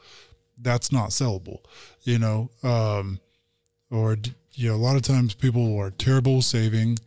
[0.59, 1.61] That's not sellable,
[2.03, 2.51] you know.
[2.63, 3.21] Um,
[3.91, 4.17] or
[4.53, 6.99] you know, a lot of times people are terrible saving,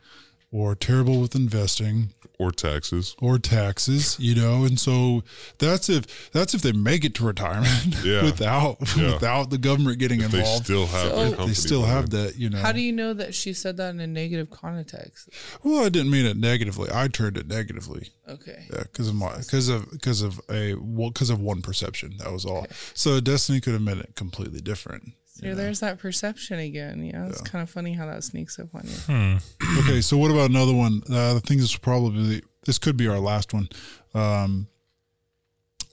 [0.51, 2.09] or terrible with investing,
[2.39, 4.63] or taxes, or taxes, you know.
[4.63, 5.23] And so
[5.57, 8.23] that's if that's if they make it to retirement Yeah.
[8.23, 9.13] without Yeah.
[9.13, 11.97] without the government getting If they still have So- they still behind.
[11.97, 12.57] have that, you know.
[12.59, 15.29] how do you know that she said that in a negative context?
[15.63, 16.89] Well, I didn't mean it negatively.
[16.91, 18.09] I turned it negatively.
[18.27, 18.65] Okay.
[18.71, 22.15] Yeah, because of my because of because of a well because of one perception.
[22.19, 22.65] That was all.
[22.93, 25.11] So Destiny could have meant it completely different.
[25.41, 27.03] So there's that perception again.
[27.03, 28.93] Yeah, it's kind of funny how that sneaks up on you.
[28.93, 29.37] Hmm.
[29.79, 31.01] okay, so what about another one?
[31.09, 33.69] Uh, I think this will probably this could be our last one.
[34.13, 34.67] Um,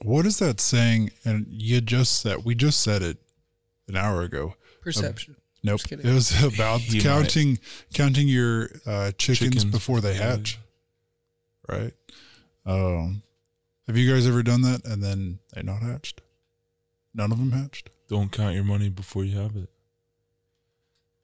[0.03, 1.11] what is that saying?
[1.25, 3.17] And you just said we just said it
[3.87, 4.55] an hour ago.
[4.81, 5.35] Perception.
[5.37, 5.81] Uh, nope.
[5.91, 7.59] It was about He counting
[7.93, 10.59] counting your uh, chickens, Chickens before they before they- hatch.
[11.69, 11.93] Right.
[12.65, 13.23] Um,
[13.87, 16.21] have you guys ever done that and then they not hatched?
[17.13, 17.89] None of them hatched.
[18.07, 19.69] Don't count your money before you have it.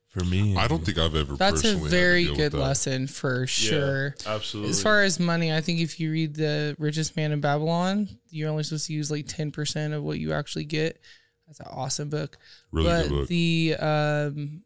[0.09, 1.35] For me, I don't think I've ever.
[1.35, 4.13] That's a personally had to very deal good lesson for sure.
[4.27, 4.69] absolutely.
[4.69, 8.51] As far as money, I think if you read The Richest Man in Babylon, you're
[8.51, 11.01] only supposed to use like 10% of what you actually get.
[11.47, 12.37] That's an awesome book.
[12.71, 13.27] Really but good book.
[13.27, 14.63] the um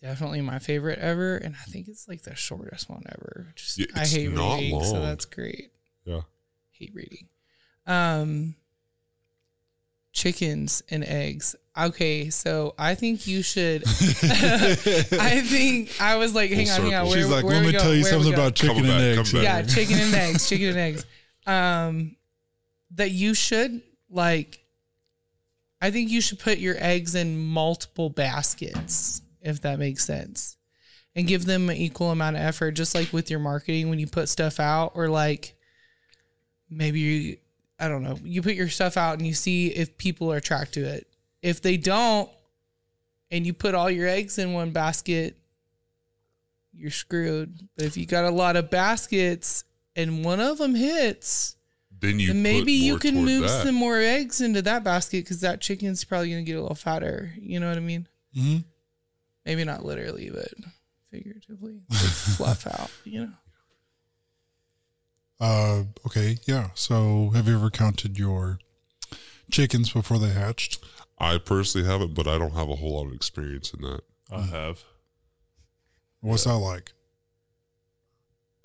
[0.00, 3.48] definitely my favorite ever and I think it's like the shortest one ever.
[3.56, 5.72] Just Yeah, I hate not reading, so that's great.
[6.04, 6.20] Yeah.
[6.70, 7.26] Hate reading.
[7.86, 8.54] Um
[10.12, 11.54] chickens and eggs.
[11.78, 17.06] Okay, so I think you should I think I was like, hang on, hang on.
[17.06, 17.78] Where, She's like, where let me go?
[17.78, 19.32] tell you Where something about chicken Come and back, eggs.
[19.32, 21.06] Yeah, chicken and eggs, chicken and eggs.
[21.46, 22.16] Um,
[22.92, 24.64] that you should like.
[25.80, 30.56] I think you should put your eggs in multiple baskets, if that makes sense,
[31.14, 32.72] and give them an equal amount of effort.
[32.72, 35.54] Just like with your marketing, when you put stuff out, or like
[36.68, 37.36] maybe you,
[37.78, 40.82] I don't know, you put your stuff out and you see if people are attracted
[40.84, 41.06] to it.
[41.42, 42.28] If they don't,
[43.30, 45.36] and you put all your eggs in one basket,
[46.72, 47.68] you're screwed.
[47.76, 49.64] But if you got a lot of baskets
[49.96, 51.56] and one of them hits,
[52.00, 53.64] Then you then maybe you can move that.
[53.64, 57.32] some more eggs into that basket because that chicken's probably gonna get a little fatter.
[57.40, 58.06] You know what I mean?
[58.36, 58.64] Mhm.
[59.44, 60.52] Maybe not literally, but
[61.10, 62.90] figuratively, fluff out.
[63.04, 63.32] You know?
[65.40, 66.70] Uh, okay, yeah.
[66.74, 68.58] So, have you ever counted your
[69.50, 70.84] chickens before they hatched?
[71.18, 74.00] I personally haven't, but I don't have a whole lot of experience in that.
[74.30, 74.82] I have.
[76.20, 76.92] What's that like?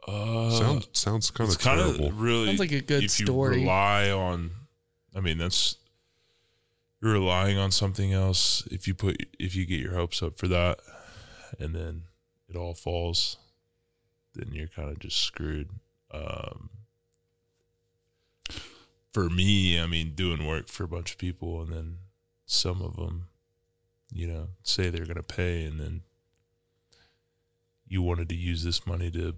[0.07, 2.07] Uh, sounds sounds kind it's of kind terrible.
[2.07, 3.57] of really Sounds like a good if story.
[3.57, 4.51] You rely on,
[5.15, 5.77] I mean, that's
[7.01, 8.67] you're relying on something else.
[8.71, 10.79] If you put if you get your hopes up for that,
[11.59, 12.03] and then
[12.49, 13.37] it all falls,
[14.35, 15.69] then you're kind of just screwed.
[16.13, 16.69] Um,
[19.11, 21.97] for me, I mean, doing work for a bunch of people, and then
[22.45, 23.27] some of them,
[24.11, 26.01] you know, say they're going to pay, and then
[27.87, 29.35] you wanted to use this money to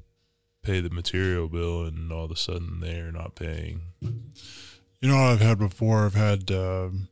[0.61, 3.81] pay the material bill, and all of a sudden they're not paying.
[4.01, 6.05] You know I've had before?
[6.05, 7.09] I've had, um,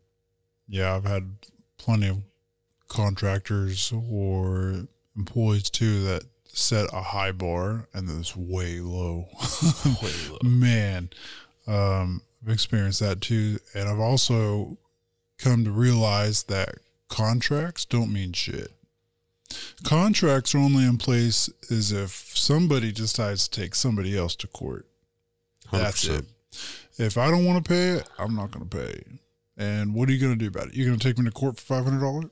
[0.68, 1.36] yeah, I've had
[1.78, 2.24] plenty of
[2.88, 6.24] contractors or employees too that
[6.54, 9.28] set a high bar and then it's way low.
[10.02, 10.38] Way low.
[10.44, 11.10] Man,
[11.68, 13.60] um, I've experienced that too.
[13.74, 14.78] And I've also
[15.38, 16.76] come to realize that
[17.10, 18.72] contracts don't mean shit.
[19.84, 24.86] Contracts are only in place as if somebody decides to take somebody else to court.
[25.72, 26.20] That's 100%.
[26.20, 26.26] it.
[26.98, 29.04] If I don't want to pay it, I'm not going to pay.
[29.58, 30.76] And what are you going to do about it?
[30.76, 32.26] You're going to take me to court for five hundred dollars,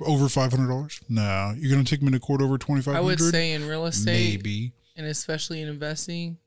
[0.00, 1.00] over five hundred dollars?
[1.08, 3.20] No, you're going to take me to court over twenty five I hundred.
[3.20, 6.38] would say in real estate, maybe and especially in investing,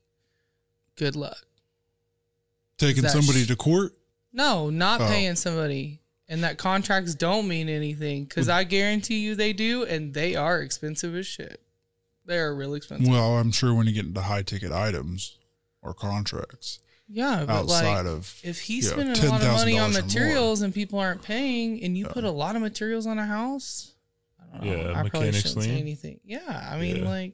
[0.96, 1.38] good luck.
[2.78, 3.92] taking somebody sh- to court.
[4.32, 5.06] No, not Oh.
[5.08, 6.00] paying somebody.
[6.28, 10.60] And that contracts don't mean anything because I guarantee you they do, and they are
[10.62, 11.60] expensive as shit.
[12.24, 13.08] They are really expensive.
[13.08, 15.36] Well, I'm sure when you get into high ticket items
[15.82, 16.78] or contracts,
[17.12, 19.90] yeah, but outside like of if he's you know, spending a lot of money on
[19.90, 20.02] or more.
[20.02, 23.92] materials and people aren't paying, and you put a lot of materials on a house,
[24.40, 24.72] I don't know.
[24.76, 26.20] Yeah, I probably mechanics shouldn't say anything.
[26.24, 27.08] Yeah, I mean, Yeah.
[27.08, 27.32] like,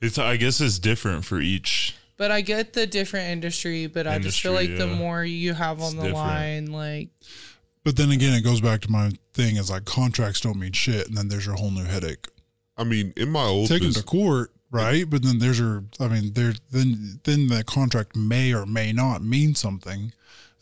[0.00, 1.94] It's I guess it's different for each.
[2.16, 5.54] but I get the different industry, but I just feel like Industry, the more you
[5.54, 6.14] have on It's the different.
[6.16, 7.08] line, like,
[7.84, 11.08] But then again, it goes back to my thing is like contracts don't mean shit,
[11.08, 12.26] and then there's your whole new headache.
[12.76, 15.08] I mean, in my old Take them to court, right?
[15.08, 19.22] But then there's your, I mean, there then then the contract may or may not
[19.22, 20.12] mean something.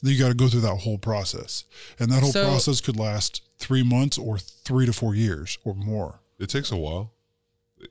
[0.03, 1.65] Then you got to go through that whole process,
[1.99, 5.75] and that whole So- process could last three months or three to four years or
[5.75, 6.21] more.
[6.39, 7.13] it takes a while.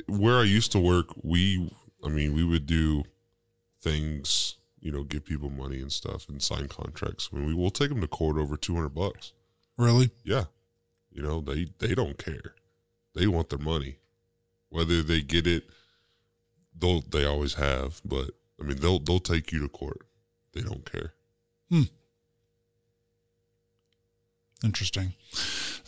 [0.08, 1.72] Where I used to work, we,
[2.04, 3.04] I mean, we would do
[3.82, 7.30] things, you know, give people money and stuff and sign contracts.
[7.32, 9.34] I mean, we will take them to court over 200 bucks.
[9.78, 10.12] Really?
[10.24, 10.46] Yeah.
[11.12, 12.54] You know, they, they don't care.
[13.16, 13.98] They want their money.
[14.70, 15.64] Whether they get it,
[16.80, 20.02] they'll, they always have, but I mean, they'll, they'll take you to court.
[20.54, 21.14] They don't care.
[21.70, 21.84] Hmm.
[24.64, 25.14] Interesting.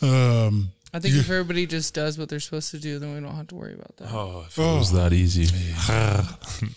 [0.00, 3.20] Um, I think you- if everybody just does what they're supposed to do, then we
[3.20, 4.08] don't have to worry about that.
[4.12, 5.46] Oh, if it was that easy.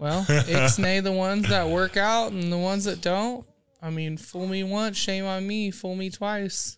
[0.00, 3.44] Well, it's ixnay the ones that work out and the ones that don't.
[3.82, 5.72] I mean, fool me once, shame on me.
[5.72, 6.76] Fool me twice.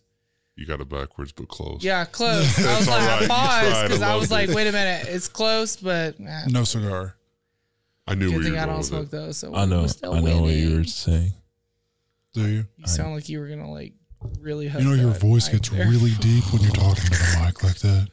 [0.60, 1.82] You got it backwards, but close.
[1.82, 2.58] Yeah, close.
[2.58, 3.18] I was That's all like, right.
[3.18, 6.16] I You paused because I I was loved like, wait a minute, it's close, but
[6.20, 7.14] eh, no cigar.
[8.06, 9.10] I knew good thing were I going don't smoke it.
[9.10, 9.38] those.
[9.38, 9.86] So I know.
[9.86, 11.32] still I know what you were saying.
[12.34, 12.66] Do you?
[12.76, 13.94] You sound like you were gonna like
[14.38, 14.66] really.
[14.68, 15.88] You know, your voice gets there.
[15.88, 18.08] really deep when you're talking to the mic like that.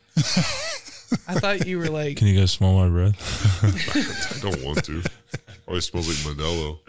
[1.28, 2.16] I thought you were like.
[2.16, 4.34] Can you guys smell my breath?
[4.38, 5.02] I don't want to.
[5.04, 6.80] I always smells like Modelo.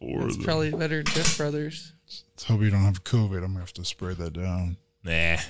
[0.00, 0.44] Four It's them.
[0.44, 1.92] probably better than Dip Brothers.
[2.06, 3.36] Let's hope you don't have COVID.
[3.38, 4.76] I'm gonna have to spray that down.
[5.04, 5.36] Nah.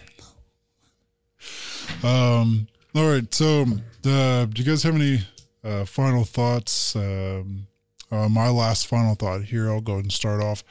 [2.03, 2.67] Um.
[2.95, 3.33] All right.
[3.33, 3.63] So,
[4.05, 5.21] uh, do you guys have any
[5.63, 6.97] uh, final thoughts?
[6.97, 7.67] Um,
[8.11, 9.71] uh, my last final thought here.
[9.71, 10.65] I'll go ahead and start off.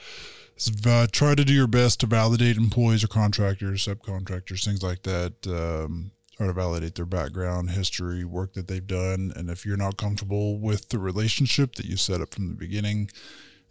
[0.56, 5.02] Is, uh, try to do your best to validate employees or contractors, subcontractors, things like
[5.04, 5.34] that.
[5.46, 9.96] Um, try to validate their background, history, work that they've done, and if you're not
[9.96, 13.10] comfortable with the relationship that you set up from the beginning,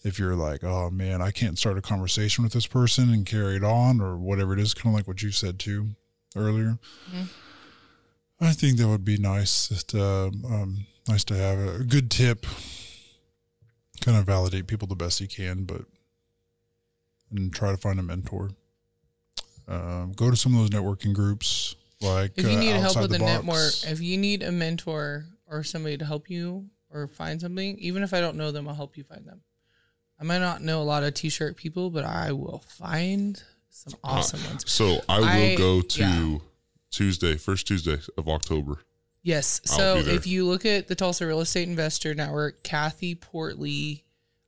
[0.06, 3.56] if you're like, oh man, I can't start a conversation with this person and carry
[3.56, 5.90] it on, or whatever it is, kind of like what you said too
[6.36, 6.78] earlier.
[7.12, 7.28] Mhm.
[8.40, 9.70] I think that would be nice.
[9.70, 12.46] Just, um, um, nice to have a good tip.
[14.02, 15.86] Kind of validate people the best you can, but
[17.32, 18.52] and try to find a mentor.
[19.68, 23.14] Um, go to some of those networking groups, like If you uh, need help with
[23.14, 27.80] a network, if you need a mentor or somebody to help you or find something,
[27.80, 29.42] even if I don't know them, I'll help you find them.
[30.20, 34.40] I might not know a lot of t-shirt people, but I will find some awesome
[34.46, 34.64] Uh, ones.
[34.72, 36.38] So I will I- go to yeah.
[36.92, 38.80] Tuesday, first Tuesday of October.
[39.24, 39.60] Yes.
[39.72, 44.04] I'll So if you look at the Tulsa Real Estate Investor Network, Kathy Portley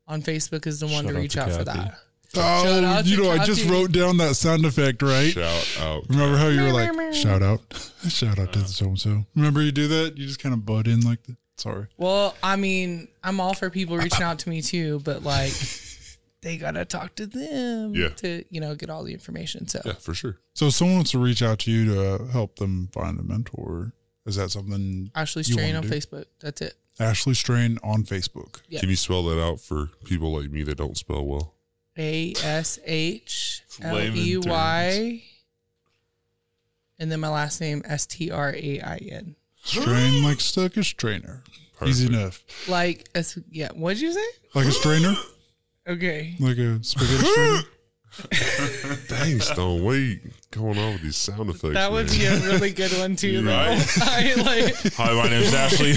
[0.07, 1.97] on Facebook is the one Shout to out reach to out for that.
[2.35, 5.31] Oh, Shout out you to know, I just wrote down that sound effect, right?
[5.31, 6.03] Shout out.
[6.09, 7.61] Remember how you were like, shout out,
[8.09, 9.25] shout out to the so and so.
[9.35, 10.17] Remember you do that?
[10.17, 11.37] You just kind of butt in like that.
[11.57, 11.87] Sorry.
[11.97, 15.51] Well, I mean, I'm all for people reaching out to me too, but like
[16.41, 18.09] they gotta talk to them Yeah.
[18.09, 19.67] to, you know, get all the information.
[19.67, 20.37] So Yeah, for sure.
[20.53, 23.93] So if someone wants to reach out to you to help them find a mentor,
[24.25, 25.89] is that something Ashley you Strain wanna on do?
[25.89, 26.25] Facebook.
[26.39, 26.75] That's it.
[26.99, 28.61] Ashley Strain on Facebook.
[28.69, 28.79] Yeah.
[28.79, 31.53] Can you spell that out for people like me that don't spell well?
[31.97, 35.23] A S H L E Y.
[36.99, 39.35] And then my last name S T R A I N.
[39.67, 41.43] Strain like stuck a strainer.
[41.85, 42.41] Easy enough.
[42.67, 43.69] Like, as, yeah.
[43.73, 44.25] What'd you say?
[44.55, 45.13] Like a strainer?
[45.89, 46.35] Okay.
[46.41, 47.61] Like a spaghetti strainer?
[49.07, 50.19] Dang, Stone, what are you
[50.51, 51.75] going on with these sound effects?
[51.75, 52.17] That would man?
[52.17, 53.41] be a really good one too.
[53.41, 53.51] though.
[53.51, 53.87] Right.
[54.01, 54.75] I like.
[54.95, 55.93] Hi, my name's Ashley.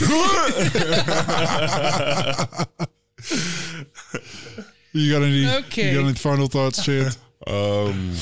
[4.92, 5.48] You got any?
[5.66, 5.90] Okay.
[5.90, 7.18] You got any final thoughts, Chance?
[7.46, 8.14] Um,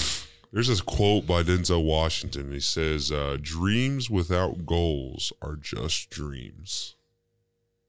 [0.52, 2.52] there's this quote by Denzel Washington.
[2.52, 6.94] He says, uh, "Dreams without goals are just dreams."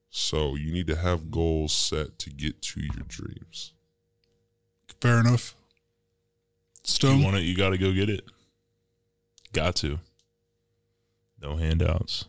[0.09, 3.73] So you need to have goals set to get to your dreams.
[4.99, 5.55] Fair enough.
[6.83, 7.19] Stone.
[7.19, 8.25] You want it, you got to go get it.
[9.53, 9.99] Got to.
[11.41, 12.25] No handouts.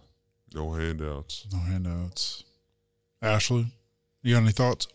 [0.54, 1.46] No handouts.
[1.52, 2.44] No handouts.
[3.22, 3.66] Ashley,
[4.22, 4.86] you got any thoughts?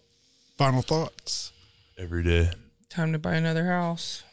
[0.57, 1.51] Final thoughts?
[1.97, 2.51] Every day.
[2.89, 4.23] Time to buy another house.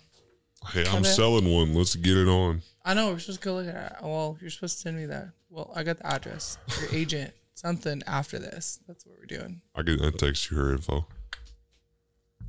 [0.71, 1.05] Hey, I'm Okay.
[1.05, 1.75] selling one.
[1.75, 2.63] Let's get it on.
[2.85, 3.97] I know we're supposed to go look at it.
[4.03, 5.31] Well, you're supposed to send me that.
[5.51, 6.59] Well, I got the address.
[6.81, 8.81] Your agent, something after this.
[8.87, 9.61] That's what we're doing.
[9.75, 11.07] I can I text you her info.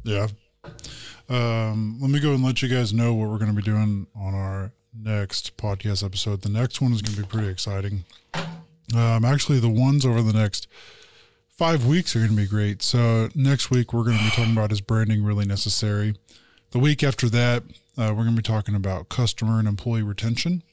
[0.03, 0.27] Yeah.
[1.29, 4.07] Um, let me go and let you guys know what we're going to be doing
[4.15, 6.41] on our next podcast episode.
[6.41, 8.03] The next one is going to be pretty exciting.
[8.95, 10.67] Um, actually, the ones over the next
[11.49, 12.81] five weeks are going to be great.
[12.81, 16.15] So next week we're going to be talking about is branding really necessary.
[16.71, 17.63] The week after that,
[17.97, 20.63] uh, we're going to be talking about customer and employee retention.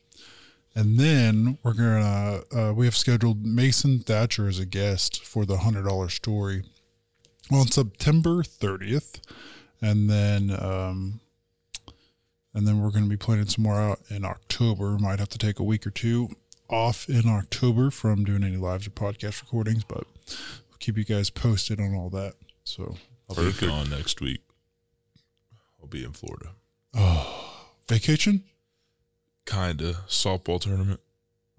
[0.75, 5.59] And then we're gonna uh, we have scheduled Mason Thatcher as a guest for the
[5.59, 6.63] hundred dollar story
[7.51, 9.21] on September 30th,
[9.83, 11.21] and then um,
[12.55, 14.97] and then we're going to be planning some more out in October.
[14.99, 16.29] Might have to take a week or two
[16.69, 20.05] off in October from doing any lives or podcast recordings, but
[20.69, 22.35] we'll keep you guys posted on all that.
[22.63, 22.97] So
[23.29, 24.43] I'll be gone next week.
[25.81, 26.51] I'll be in Florida.
[26.95, 28.45] Oh, vacation?
[29.47, 31.01] Kinda softball tournament.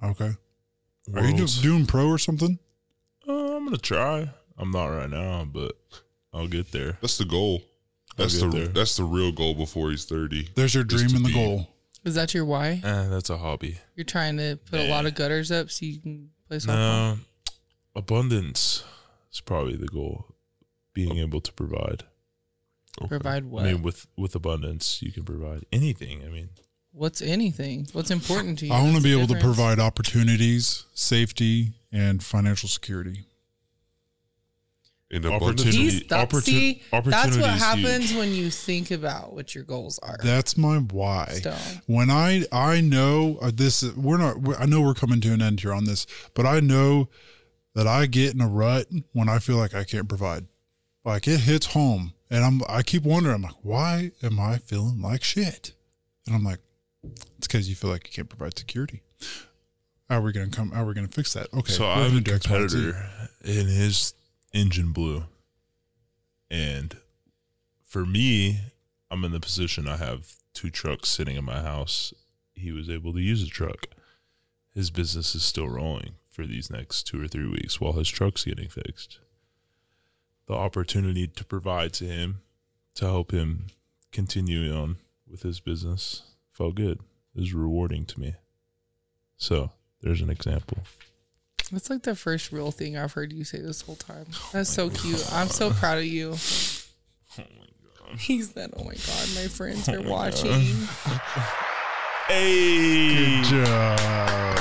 [0.04, 0.32] Okay.
[1.16, 1.62] Are you do, Worlds.
[1.62, 2.58] doing pro or something?
[3.28, 4.30] Uh, I'm gonna try.
[4.58, 5.74] I'm not right now, but
[6.34, 6.98] I'll get there.
[7.02, 7.62] That's the goal.
[8.18, 8.68] That's the there.
[8.68, 10.50] that's the real goal before he's thirty.
[10.56, 11.68] There's your dream to and the be- goal.
[12.04, 12.82] Is that your why?
[12.84, 13.78] Eh, that's a hobby.
[13.96, 16.68] You're trying to put a lot of gutters up so you can play softball.
[16.68, 17.18] No,
[17.96, 18.84] abundance
[19.32, 20.26] is probably the goal.
[20.94, 22.04] Being able to provide.
[23.08, 23.66] Provide what?
[23.66, 26.24] I mean, with with abundance, you can provide anything.
[26.24, 26.50] I mean,
[26.94, 27.88] What's anything?
[27.94, 28.74] What's important to you?
[28.74, 33.26] I want to be the able to provide opportunities, safety, and financial security.
[35.10, 38.18] In He's that, opportu- see, that's what happens huge.
[38.18, 40.18] when you think about what your goals are.
[40.24, 41.28] That's my why.
[41.34, 41.82] Stone.
[41.86, 44.40] When I I know uh, this, we're not.
[44.40, 47.10] we're- I know we're coming to an end here on this, but I know
[47.76, 50.46] that I get in a rut when I feel like I can't provide.
[51.04, 52.62] Like it hits home, and I'm.
[52.68, 53.36] I keep wondering.
[53.36, 55.74] I'm like, why am I feeling like shit?
[56.26, 56.60] And I'm like,
[57.38, 59.02] it's because you feel like you can't provide security.
[60.10, 60.72] How are we gonna come?
[60.72, 61.54] How are we gonna fix that?
[61.54, 63.10] Okay, so I have a do X, Y, competitor,
[63.44, 64.14] and his
[64.54, 65.26] engine blew,
[66.50, 66.98] and
[67.84, 68.62] for me,
[69.12, 72.14] I'm in the position I have two trucks sitting in my house.
[72.54, 73.88] He was able to use a truck.
[74.74, 78.46] His business is still rolling for these next two or three weeks while his truck's
[78.46, 79.20] getting fixed.
[80.48, 82.42] The opportunity to provide to him
[82.96, 83.68] to help him
[84.12, 84.98] continue on
[85.30, 87.00] with his business felt good.
[87.36, 88.36] It was rewarding to me.
[89.38, 90.80] So there's an example.
[91.72, 94.26] That's like the first real thing I've heard you say this whole time.
[94.30, 95.26] Oh That's so cute.
[95.32, 96.36] I'm so proud of you.
[97.40, 100.76] Oh he said, "Oh my god, my friends oh are watching."
[102.28, 104.60] Hey, Good job.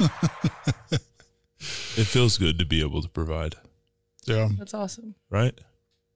[1.60, 3.54] it feels good to be able to provide,
[4.26, 4.48] Yeah.
[4.58, 5.14] That's awesome.
[5.30, 5.58] right?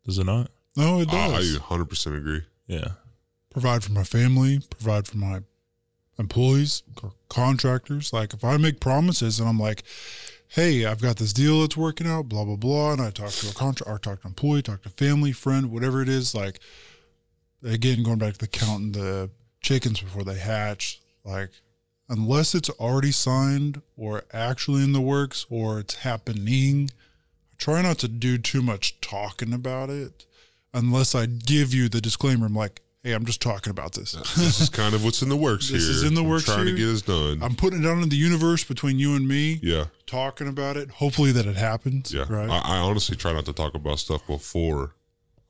[0.04, 0.50] Does it not?
[0.76, 1.32] No, it does.
[1.32, 1.58] I does.
[1.58, 2.42] 100% agree.
[2.66, 2.88] Yeah.
[3.50, 5.40] provide for my family, provide for my
[6.18, 8.12] employees, co- contractors.
[8.12, 9.82] Like if I make promises and I'm like,
[10.48, 12.92] hey, I've got this deal that's working out, blah, blah, blah.
[12.92, 15.70] And I talk to a contract or talk to an employee, talk to family, friend,
[15.70, 16.34] whatever it is.
[16.34, 16.60] Like
[17.62, 19.30] again, going back to the counting the
[19.60, 21.50] chickens before they hatch, like
[22.08, 26.97] unless it's already signed or actually in the works or it's happening, I
[27.58, 30.24] try not to do too much talking about it
[30.72, 32.46] unless I give you the disclaimer.
[32.46, 34.12] I'm like, hey, I'm just talking about this.
[34.12, 35.78] This is kind of what's in the works here.
[35.78, 35.96] This here.
[35.96, 36.74] is in the I'm works trying here.
[36.74, 37.42] to get this done.
[37.42, 39.86] I'm putting it out in the universe between you and me, yeah.
[40.06, 40.90] talking about it.
[40.90, 42.12] Hopefully that it happens.
[42.12, 42.24] Yeah.
[42.28, 42.48] Right.
[42.48, 44.94] I, I honestly try not to talk about stuff before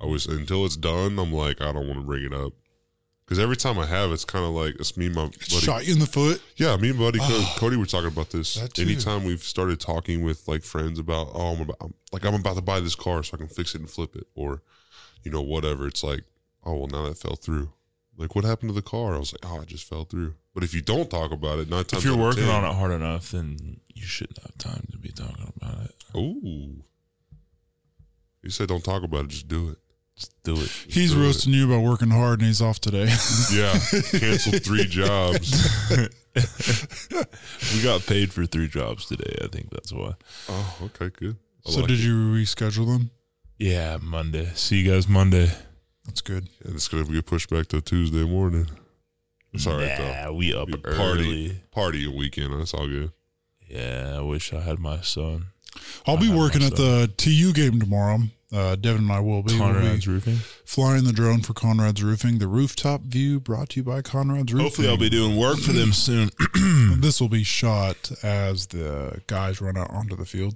[0.00, 1.18] I was until it's done.
[1.18, 2.52] I'm like, I don't want to bring it up.
[3.28, 5.44] Because every time I have, it's kind of like it's me and my buddy.
[5.44, 6.40] Shot you in the foot.
[6.56, 7.44] Yeah, me and buddy Co- Oh.
[7.46, 7.56] Ah.
[7.58, 8.54] Cody were talking about this.
[8.54, 8.80] That too.
[8.82, 12.56] Anytime we've started talking with like friends about, oh, I'm about, I'm, like I'm about
[12.56, 14.62] to buy this car so I can fix it and flip it, or
[15.24, 15.86] you know whatever.
[15.86, 16.24] It's like,
[16.64, 17.70] oh well, now that fell through.
[18.16, 19.14] Like what happened to the car?
[19.14, 20.34] I was like, oh, it just fell through.
[20.54, 22.74] But if you don't talk about it, not times If you're working 10 on it
[22.74, 25.94] hard enough, then you shouldn't have time to be talking about it.
[26.14, 26.40] Oh,
[28.42, 29.78] You said don't talk about it, just do it.
[30.18, 30.68] Just do it.
[30.88, 31.24] He's do it.
[31.24, 33.08] roasting you about working hard, and he's off today.
[33.52, 33.78] Yeah,
[34.18, 35.52] canceled three jobs.
[37.74, 39.36] we got paid for three jobs today.
[39.42, 40.14] I think that's why.
[40.48, 41.36] Oh, okay, good.
[41.66, 42.02] I So like did it.
[42.04, 43.10] you reschedule them?
[43.58, 44.50] Yeah, Monday.
[44.54, 45.50] See you guys Monday.
[46.04, 46.48] That's good.
[46.64, 48.68] Yeah, it's gonna get pushed back to Tuesday morning.
[49.52, 50.32] It's all right Nah, though.
[50.34, 51.60] we up party, early.
[51.70, 52.58] party a weekend.
[52.58, 53.12] That's all good.
[53.68, 55.46] Yeah, I wish I had my son.
[56.06, 58.20] I'll be working at the TU game tomorrow.
[58.50, 59.58] Uh, Devin and I will be.
[59.58, 60.36] We'll be Conrad's Roofing.
[60.64, 62.38] Flying the drone for Conrad's Roofing.
[62.38, 64.64] The rooftop view brought to you by Conrad's Roofing.
[64.64, 66.30] Hopefully, I'll be doing work for them soon.
[67.00, 70.54] this will be shot as the guys run out onto the field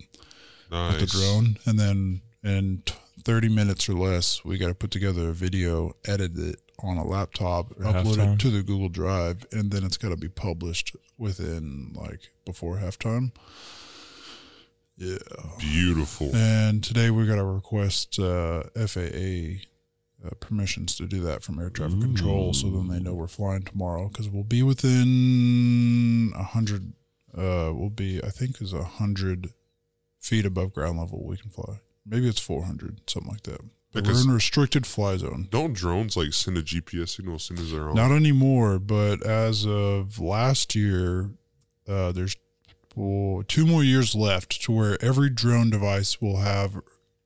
[0.70, 2.82] with the drone, and then in
[3.24, 7.04] thirty minutes or less, we got to put together a video, edit it on a
[7.04, 8.34] laptop, upload halftime?
[8.34, 12.76] it to the Google Drive, and then it's got to be published within like before
[12.76, 13.32] halftime.
[14.96, 15.16] Yeah.
[15.58, 16.30] Beautiful.
[16.34, 19.62] And today we got to request uh, FAA
[20.24, 23.62] uh, permissions to do that from air traffic control, so then they know we're flying
[23.62, 26.92] tomorrow because we'll be within a hundred.
[27.36, 29.48] Uh, we'll be I think is a hundred
[30.20, 31.24] feet above ground level.
[31.24, 31.80] We can fly.
[32.06, 33.60] Maybe it's four hundred, something like that.
[33.92, 35.48] But we're Because- in a restricted fly zone.
[35.50, 37.94] Don't drones like send a GPS signal as soon as they're on?
[37.96, 41.30] Not anymore, but as of last year,
[41.88, 42.36] uh, there's
[42.94, 46.80] two more years left to where every drone device will have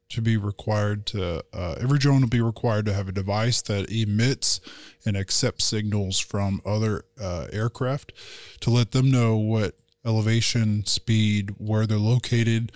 [0.09, 3.91] to be required to uh, every drone will be required to have a device that
[3.91, 4.61] emits
[5.05, 8.13] and accepts signals from other uh, aircraft
[8.61, 9.75] to let them know what
[10.05, 12.71] elevation, speed, where they're located,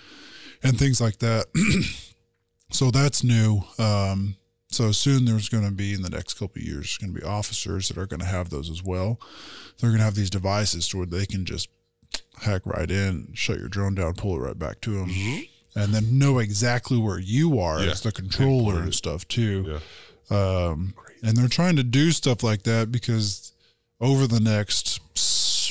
[0.61, 1.45] and things like that.
[2.71, 3.61] so that's new.
[3.79, 4.35] Um,
[4.69, 7.87] so soon there's going to be in the next couple years going to be officers
[7.87, 9.19] that are going to have those as well.
[9.79, 11.69] They're going to have these devices to where they can just
[12.41, 15.09] hack right in, shut your drone down, pull it right back to them,
[15.75, 17.91] and then know exactly where you are Yeah.
[17.91, 19.79] as the controller and stuff too.
[20.29, 20.93] Um,
[21.23, 23.51] and they're trying to do stuff like that because
[23.99, 24.99] over the next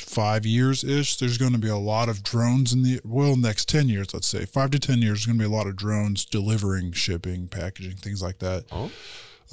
[0.09, 3.69] five years ish, there's going to be a lot of drones in the well, next
[3.69, 5.77] ten years, let's say five to ten years, there's going to be a lot of
[5.77, 8.65] drones delivering, shipping, packaging, things like that.
[8.73, 8.91] Oh.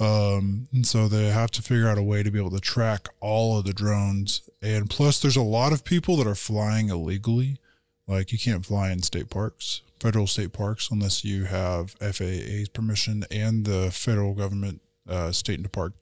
[0.00, 3.08] Um, and so they have to figure out a way to be able to track
[3.20, 4.48] all of the drones.
[4.62, 7.58] And plus, there's a lot of people that are flying illegally.
[8.06, 13.24] Like you can't fly in state parks, federal state parks, unless you have FAA's permission
[13.30, 15.92] and the federal government, uh, state and park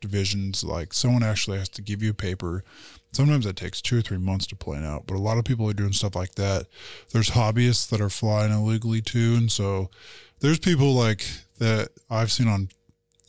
[0.00, 0.64] divisions.
[0.64, 2.64] Like someone actually has to give you a paper.
[3.12, 5.68] Sometimes that takes two or three months to plan out, but a lot of people
[5.68, 6.66] are doing stuff like that.
[7.12, 9.34] There's hobbyists that are flying illegally too.
[9.36, 9.90] And so
[10.40, 11.24] there's people like
[11.58, 12.68] that I've seen on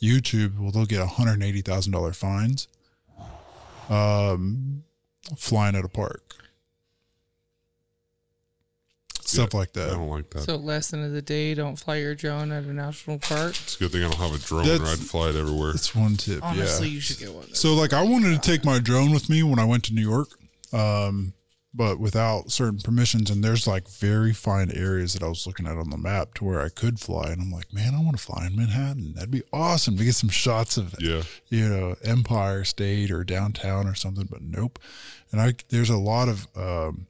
[0.02, 2.68] YouTube, well, they'll get $180,000 fines
[3.90, 4.84] um,
[5.36, 6.34] flying at a park.
[9.20, 9.90] Stuff like that.
[9.90, 10.40] I don't like that.
[10.40, 13.50] So lesson of the day: don't fly your drone at a national park.
[13.50, 15.70] it's a good thing I don't have a drone That's- or I'd fly it everywhere.
[15.70, 16.42] That's one tip.
[16.42, 16.94] Honestly, yeah.
[16.94, 17.54] you should get one.
[17.54, 20.02] So, like, I wanted to take my drone with me when I went to New
[20.02, 20.30] York,
[20.72, 21.32] um,
[21.72, 23.30] but without certain permissions.
[23.30, 26.44] And there's like very fine areas that I was looking at on the map to
[26.44, 27.28] where I could fly.
[27.30, 29.14] And I'm like, man, I want to fly in Manhattan.
[29.14, 31.22] That'd be awesome to get some shots of, Yeah.
[31.48, 34.26] you know, Empire State or downtown or something.
[34.28, 34.78] But nope.
[35.30, 37.06] And I there's a lot of um,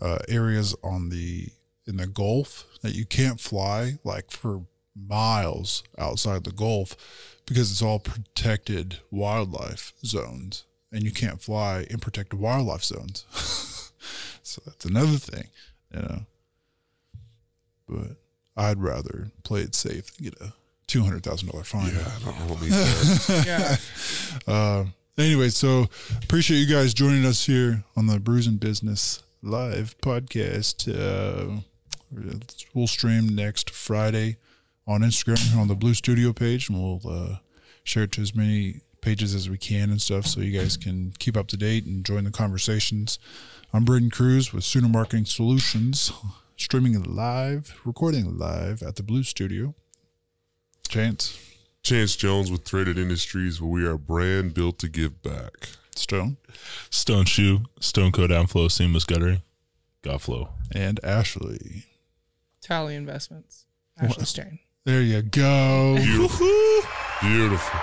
[0.00, 1.48] uh, areas on the
[1.86, 4.62] in the Gulf that you can't fly like for
[4.96, 6.96] miles outside the Gulf
[7.46, 13.24] because it's all protected wildlife zones and you can't fly in protected wildlife zones.
[14.42, 15.48] so that's another thing,
[15.94, 16.20] you know.
[17.88, 18.16] But
[18.56, 20.52] I'd rather play it safe than get a
[20.86, 21.94] two hundred thousand dollar fine.
[21.94, 23.80] Yeah, I don't, I don't need that.
[24.46, 24.52] Yeah.
[24.52, 24.84] Uh,
[25.16, 25.86] anyway, so
[26.22, 30.88] appreciate you guys joining us here on the Bruising Business Live podcast.
[30.88, 31.60] Uh,
[32.74, 34.36] we'll stream next Friday
[34.86, 37.36] on Instagram on the Blue Studio page, and we'll uh,
[37.84, 41.12] share it to as many pages as we can and stuff, so you guys can
[41.18, 43.18] keep up to date and join the conversations.
[43.72, 46.12] I'm Braden Cruz with Sooner Marketing Solutions,
[46.56, 49.74] streaming live, recording live at the Blue Studio.
[50.88, 51.38] Chance,
[51.82, 55.68] Chance Jones with Threaded Industries, where we are a brand built to give back.
[55.94, 56.36] Stone,
[56.90, 59.42] Stone Shoe, Stone Co Downflow, Seamless Guttering,
[60.02, 60.50] Got Flow.
[60.74, 61.84] and Ashley.
[62.60, 63.66] Tally Investments.
[64.00, 64.58] Ashley Strain.
[64.84, 65.96] There you go.
[65.96, 66.80] Beautiful.
[67.20, 67.80] Beautiful.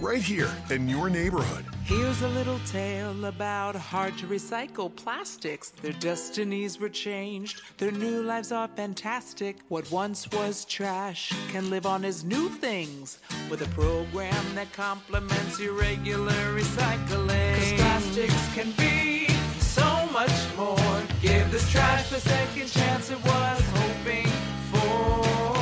[0.00, 1.64] Right here in your neighborhood.
[1.84, 5.70] Here's a little tale about hard to recycle plastics.
[5.70, 9.58] Their destinies were changed, their new lives are fantastic.
[9.68, 13.18] What once was trash can live on as new things
[13.48, 17.54] with a program that complements your regular recycling.
[17.56, 19.28] Cause plastics can be
[19.60, 21.02] so much more.
[21.22, 24.26] Give this trash the second chance it was hoping
[24.72, 25.55] for.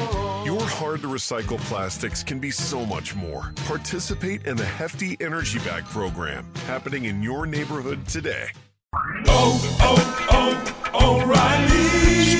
[0.74, 3.52] Hard to recycle plastics can be so much more.
[3.66, 8.48] Participate in the Hefty Energy Bag program happening in your neighborhood today.
[9.28, 12.23] Oh, oh, oh, O'Reilly!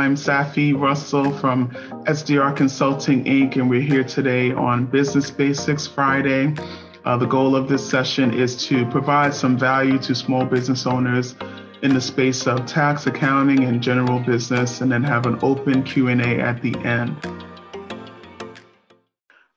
[0.00, 1.68] I'm Safi Russell from
[2.06, 6.54] SDR Consulting Inc., and we're here today on Business Basics Friday.
[7.04, 11.34] Uh, the goal of this session is to provide some value to small business owners
[11.82, 16.40] in the space of tax, accounting, and general business, and then have an open Q&A
[16.40, 17.14] at the end.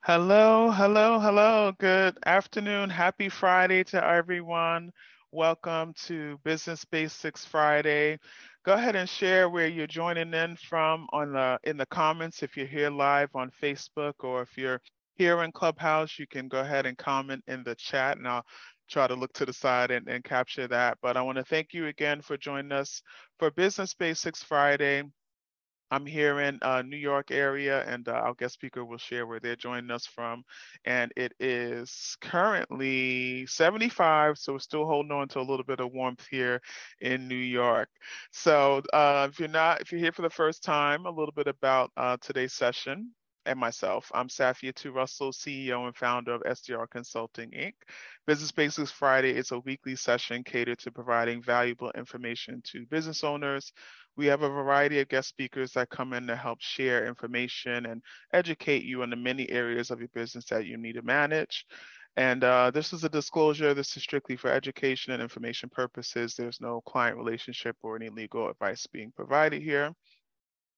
[0.01, 1.71] Hello, hello, hello.
[1.79, 2.89] Good afternoon.
[2.89, 4.91] Happy Friday to everyone.
[5.31, 8.19] Welcome to Business Basics Friday.
[8.63, 12.55] Go ahead and share where you're joining in from on the in the comments if
[12.55, 14.81] you're here live on Facebook or if you're
[15.15, 18.45] here in Clubhouse, you can go ahead and comment in the chat and I'll
[18.89, 20.99] try to look to the side and, and capture that.
[21.01, 23.01] But I want to thank you again for joining us
[23.39, 25.03] for Business Basics Friday.
[25.93, 29.39] I'm here in uh, New York area, and uh, our guest speaker will share where
[29.39, 30.43] they're joining us from.
[30.85, 35.91] And it is currently 75, so we're still holding on to a little bit of
[35.91, 36.61] warmth here
[36.99, 37.89] in New York.
[38.31, 41.45] So uh, if you're not, if you're here for the first time, a little bit
[41.47, 43.11] about uh, today's session
[43.45, 44.11] and myself.
[44.13, 47.73] I'm Safiatu Russell, CEO and founder of SDR Consulting Inc.
[48.25, 53.73] Business Basics Friday is a weekly session catered to providing valuable information to business owners.
[54.15, 58.01] We have a variety of guest speakers that come in to help share information and
[58.31, 61.65] educate you on the many areas of your business that you need to manage.
[62.15, 63.73] And uh, this is a disclosure.
[63.73, 66.35] This is strictly for education and information purposes.
[66.35, 69.91] There's no client relationship or any legal advice being provided here.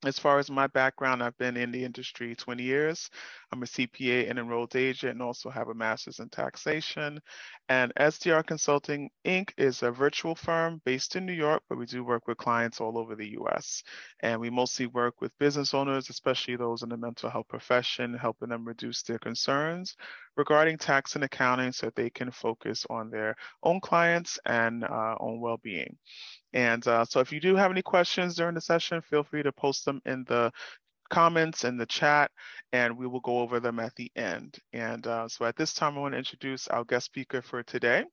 [0.06, 3.10] As far as my background, I've been in the industry 20 years.
[3.52, 7.19] I'm a CPA and enrolled agent and also have a master's in taxation.
[7.69, 9.52] And SDR Consulting Inc.
[9.57, 12.98] is a virtual firm based in New York, but we do work with clients all
[12.98, 13.84] over the US.
[14.22, 18.49] And we mostly work with business owners, especially those in the mental health profession, helping
[18.49, 19.95] them reduce their concerns
[20.38, 25.40] regarding tax and accounting so they can focus on their own clients and uh, own
[25.40, 25.98] well being.
[26.53, 29.52] And uh, so if you do have any questions during the session, feel free to
[29.52, 30.52] post them in the
[31.10, 32.32] comments in the chat
[32.74, 34.57] and we will go over them at the end.
[34.74, 38.06] And uh, so at this time, I want to introduce our guest speaker for today.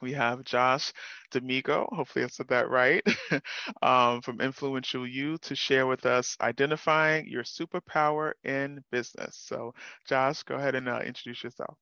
[0.00, 0.92] We have Josh
[1.30, 3.02] D'Amico, hopefully I said that right,
[3.82, 9.36] um, from Influential You to share with us identifying your superpower in business.
[9.44, 9.74] So
[10.06, 11.76] Josh, go ahead and uh, introduce yourself.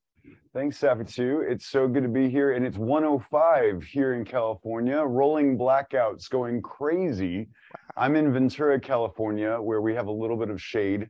[0.54, 1.50] Thanks, Safiatu.
[1.50, 2.52] It's so good to be here.
[2.52, 7.48] And it's 105 here in California, rolling blackouts going crazy.
[7.96, 11.08] I'm in Ventura, California, where we have a little bit of shade,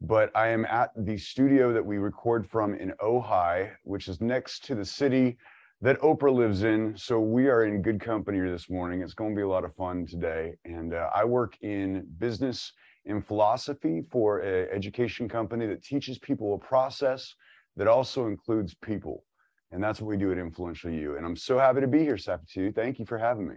[0.00, 4.64] but I am at the studio that we record from in Ojai, which is next
[4.64, 5.38] to the city
[5.82, 6.94] that Oprah lives in.
[6.96, 9.00] So we are in good company this morning.
[9.00, 10.54] It's going to be a lot of fun today.
[10.66, 12.72] And uh, I work in business
[13.06, 17.34] and philosophy for an education company that teaches people a process
[17.76, 19.24] that also includes people.
[19.72, 21.16] And that's what we do at Influential You.
[21.16, 22.74] And I'm so happy to be here, Safiatu.
[22.74, 23.54] Thank you for having me.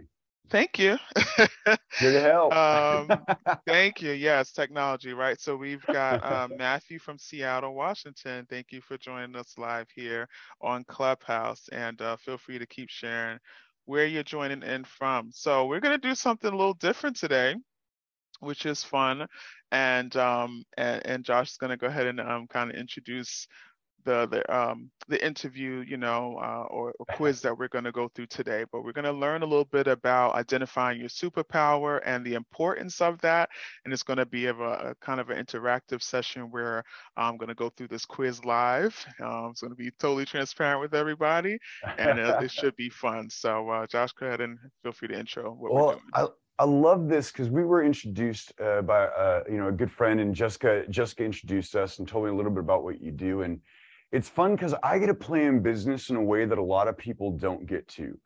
[0.50, 0.98] Thank you.
[2.00, 2.56] Here to help.
[2.56, 3.26] um,
[3.66, 4.12] thank you.
[4.12, 5.40] Yes, technology, right?
[5.40, 8.46] So we've got um, Matthew from Seattle, Washington.
[8.50, 10.28] Thank you for joining us live here
[10.60, 11.68] on Clubhouse.
[11.72, 13.38] And uh, feel free to keep sharing
[13.86, 15.30] where you're joining in from.
[15.32, 17.56] So we're going to do something a little different today
[18.40, 19.26] which is fun.
[19.72, 23.48] And um, and, and Josh is going to go ahead and um, kind of introduce
[24.04, 27.92] the the um the interview, you know, uh, or, or quiz that we're going to
[27.92, 28.64] go through today.
[28.72, 33.00] But we're going to learn a little bit about identifying your superpower and the importance
[33.00, 33.50] of that.
[33.84, 36.84] And it's going to be of a, a kind of an interactive session where
[37.16, 39.04] I'm going to go through this quiz live.
[39.22, 41.58] Um, it's going to be totally transparent with everybody,
[41.98, 43.28] and uh, it should be fun.
[43.30, 46.02] So, uh, Josh, go ahead and feel free to intro what we're well, doing.
[46.14, 46.26] I,
[46.58, 50.20] I love this because we were introduced uh, by uh, you know a good friend
[50.20, 50.84] and Jessica.
[50.88, 53.60] Jessica introduced us and told me a little bit about what you do, and
[54.14, 56.86] it's fun because I get to play in business in a way that a lot
[56.86, 58.16] of people don't get to.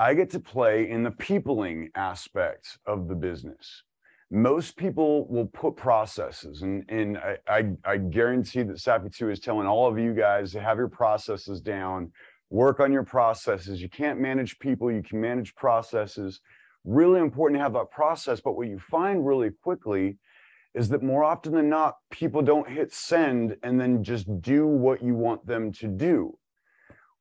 [0.00, 3.82] I get to play in the peopling aspect of the business.
[4.30, 9.66] Most people will put processes, and and I I, I guarantee that Safiatu is telling
[9.66, 12.10] all of you guys to have your processes down,
[12.48, 13.82] work on your processes.
[13.82, 16.40] You can't manage people, you can manage processes
[16.84, 18.40] really important to have that process.
[18.40, 20.16] But what you find really quickly
[20.76, 25.02] is that more often than not, people don't hit send and then just do what
[25.02, 26.38] you want them to do.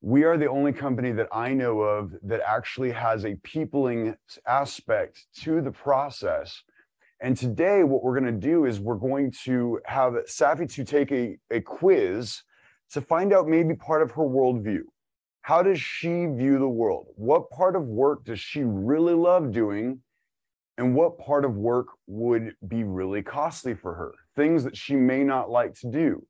[0.01, 4.15] We are the only company that I know of that actually has a peopling
[4.45, 6.61] aspect to the process.
[7.21, 11.37] And today, what we're going to do is we're going to have Safiatu take a,
[11.49, 12.43] a quiz
[12.91, 14.83] to find out maybe part of her worldview
[15.45, 17.05] how does she view the world?
[17.17, 20.01] What part of work does she really love doing?
[20.77, 24.13] And what part of work would be really costly for her?
[24.35, 26.25] Things that she may not like to do.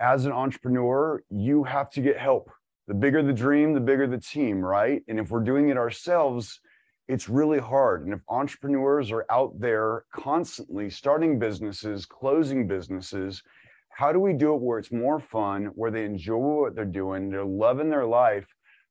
[0.00, 2.50] As an entrepreneur, you have to get help.
[2.88, 5.02] The bigger the dream, the bigger the team, right?
[5.06, 6.60] And if we're doing it ourselves,
[7.08, 8.04] it's really hard.
[8.04, 13.42] And if entrepreneurs are out there constantly starting businesses, closing businesses,
[13.90, 17.28] how do we do it where it's more fun, where they enjoy what they're doing,
[17.28, 18.46] they're loving their life,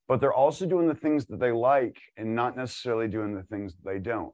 [0.08, 3.74] but they're also doing the things that they like and not necessarily doing the things
[3.74, 4.34] that they don't.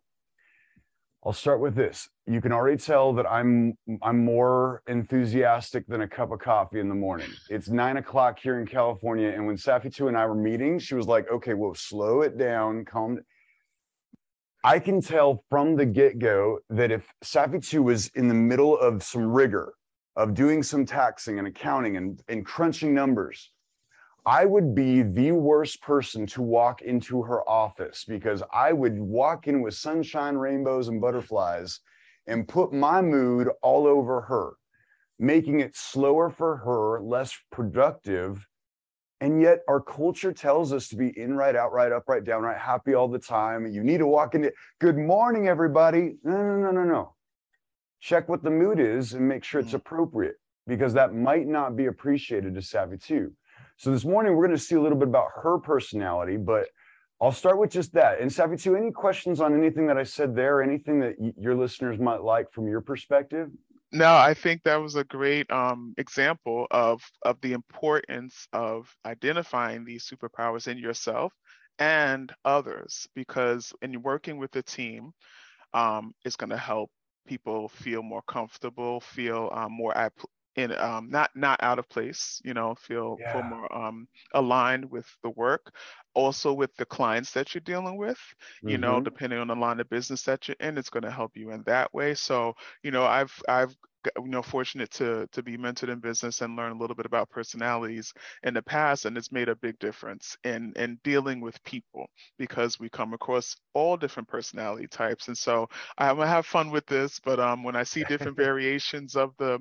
[1.26, 2.08] I'll start with this.
[2.26, 6.90] You can already tell that I'm I'm more enthusiastic than a cup of coffee in
[6.90, 7.30] the morning.
[7.50, 11.08] It's nine o'clock here in California, and when Safiatu and I were meeting, she was
[11.08, 13.20] like, "Okay, well, slow it down, calm."
[14.64, 19.04] I can tell from the get go that if Safiatu was in the middle of
[19.04, 19.74] some rigor,
[20.16, 23.52] of doing some taxing and accounting and, and crunching numbers,
[24.28, 29.48] I would be the worst person to walk into her office because I would walk
[29.48, 31.80] in with sunshine, rainbows, and butterflies
[32.28, 34.56] and put my mood all over her,
[35.18, 38.46] making it slower for her, less productive.
[39.22, 42.44] And yet, our culture tells us to be in, right, out, right, up, right, down,
[42.44, 43.66] right, happy all the time.
[43.66, 44.52] You need to walk into,
[44.82, 46.18] good morning, everybody.
[46.26, 47.14] No, no, no, no, no
[48.00, 49.76] check what the mood is and make sure it's mm.
[49.76, 50.36] appropriate
[50.68, 53.32] because that might not be appreciated to Safiatu.
[53.78, 56.68] So this morning we're going to see a little bit about her personality, but
[57.22, 58.20] I'll start with just that.
[58.20, 60.64] And Safiatu, any questions on anything that I said there?
[60.64, 63.50] Anything that y- your listeners might like from your perspective?
[63.92, 69.86] No, I think that was a great um, example of of the importance of identifying
[69.86, 71.32] these superpowers in yourself
[71.80, 75.12] and others, because in working with a team,
[75.74, 76.90] um, it's going to help
[77.28, 79.96] people feel more comfortable, feel um, more
[80.58, 83.32] in um, not not out of place, you know, feel Yeah.
[83.32, 85.74] feel more um, aligned with the work.
[86.16, 88.20] Also with the clients that you're dealing with,
[88.66, 89.02] you know, Mhm.
[89.02, 91.64] depending on the line of business that you're in, it's going to help you in
[91.64, 92.16] that way.
[92.16, 93.76] So, you know, I've I've
[94.18, 97.30] you know fortunate to to be mentored in business and learn a little bit about
[97.30, 98.14] personalities
[98.44, 102.08] in the past, and it's made a big difference in in dealing with people
[102.38, 105.28] because we come across all different personality types.
[105.28, 105.68] And so
[105.98, 109.60] I'm gonna have fun with this, but um, when I see different variations of the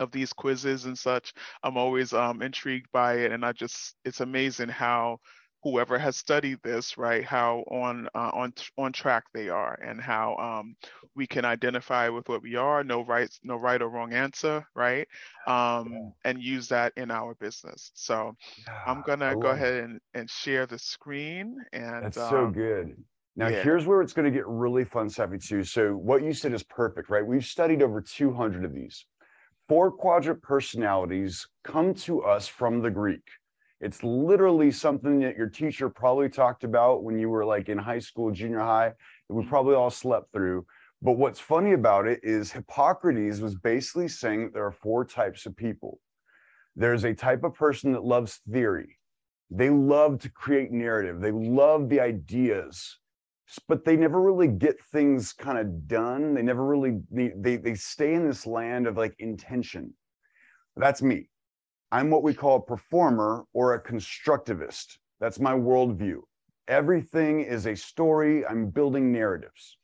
[0.00, 1.32] of these quizzes and such,
[1.62, 5.18] I'm always um, intrigued by it, and I just it's amazing how
[5.62, 10.36] whoever has studied this, right, how on uh, on on track they are, and how
[10.36, 10.76] um,
[11.16, 15.08] we can identify with what we are, no right no right or wrong answer, right,
[15.46, 17.90] um, and use that in our business.
[17.94, 18.36] So
[18.86, 22.96] I'm gonna go ahead and, and share the screen, and That's so um, good.
[23.38, 23.62] Now, yeah.
[23.62, 25.66] here's where it's going to get really fun, Safiatu.
[25.66, 27.26] So, what you said is perfect, right?
[27.26, 29.04] We've studied over 200 of these.
[29.68, 33.28] Four quadrant personalities come to us from the Greek.
[33.80, 37.98] It's literally something that your teacher probably talked about when you were like in high
[37.98, 38.92] school, junior high,
[39.28, 40.66] that we probably all slept through.
[41.02, 45.46] But what's funny about it is Hippocrates was basically saying that there are four types
[45.46, 45.98] of people.
[46.76, 48.98] There's a type of person that loves theory.
[49.50, 51.20] They love to create narrative.
[51.20, 52.98] They love the ideas,
[53.68, 56.34] but they never really get things kind of done.
[56.34, 59.94] They never really they, they they stay in this land of like intention.
[60.76, 61.28] That's me.
[61.92, 64.98] I'm what we call a performer or a constructivist.
[65.20, 66.20] That's my worldview.
[66.68, 68.44] Everything is a story.
[68.44, 69.78] I'm building narratives.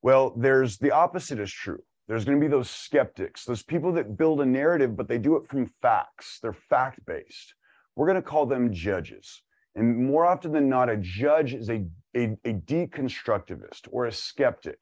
[0.00, 1.82] Well, there's the opposite is true.
[2.06, 5.36] There's going to be those skeptics, those people that build a narrative, but they do
[5.36, 6.38] it from facts.
[6.40, 7.54] They're fact based.
[7.96, 9.42] We're going to call them judges.
[9.74, 11.84] And more often than not, a judge is a,
[12.16, 14.78] a, a deconstructivist or a skeptic.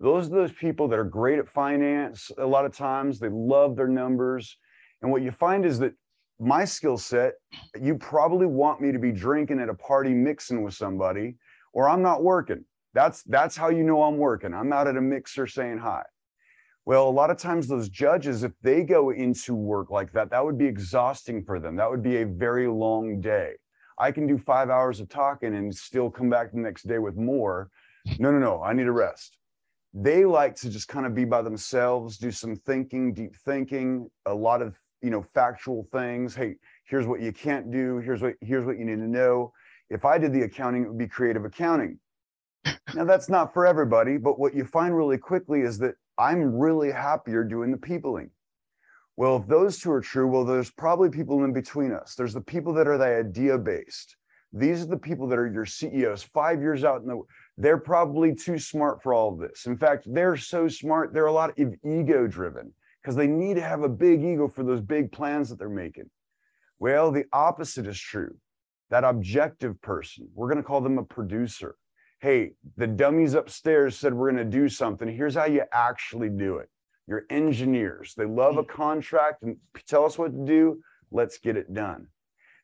[0.00, 3.18] Those are those people that are great at finance a lot of times.
[3.18, 4.56] They love their numbers.
[5.02, 5.94] And what you find is that
[6.40, 7.34] my skill set,
[7.80, 11.36] you probably want me to be drinking at a party mixing with somebody,
[11.72, 12.64] or I'm not working.
[12.94, 14.54] That's that's how you know I'm working.
[14.54, 16.02] I'm out at a mixer saying hi.
[16.86, 20.42] Well, a lot of times those judges, if they go into work like that, that
[20.42, 21.76] would be exhausting for them.
[21.76, 23.52] That would be a very long day.
[23.98, 27.16] I can do five hours of talking and still come back the next day with
[27.16, 27.70] more.
[28.18, 29.36] No, no, no, I need a rest.
[29.92, 34.34] They like to just kind of be by themselves, do some thinking, deep thinking, a
[34.34, 36.34] lot of you know factual things.
[36.34, 37.98] Hey, here's what you can't do.
[37.98, 39.52] Here's what here's what you need to know.
[39.90, 41.98] If I did the accounting, it would be creative accounting.
[42.94, 46.90] now that's not for everybody, but what you find really quickly is that I'm really
[46.90, 48.30] happier doing the peopling.
[49.18, 52.14] Well, if those two are true, well, there's probably people in between us.
[52.14, 54.14] There's the people that are the idea based.
[54.52, 57.20] These are the people that are your CEOs five years out in the
[57.56, 59.66] they're probably too smart for all of this.
[59.66, 62.72] In fact, they're so smart, they're a lot of ego driven
[63.02, 66.08] because they need to have a big ego for those big plans that they're making.
[66.78, 68.36] Well, the opposite is true.
[68.90, 71.74] That objective person, we're going to call them a producer
[72.20, 75.08] hey, the dummies upstairs said we're going to do something.
[75.08, 76.68] Here's how you actually do it.
[77.08, 78.68] Your engineers, they love a mm.
[78.68, 79.56] contract and
[79.86, 80.80] tell us what to do.
[81.10, 82.08] Let's get it done.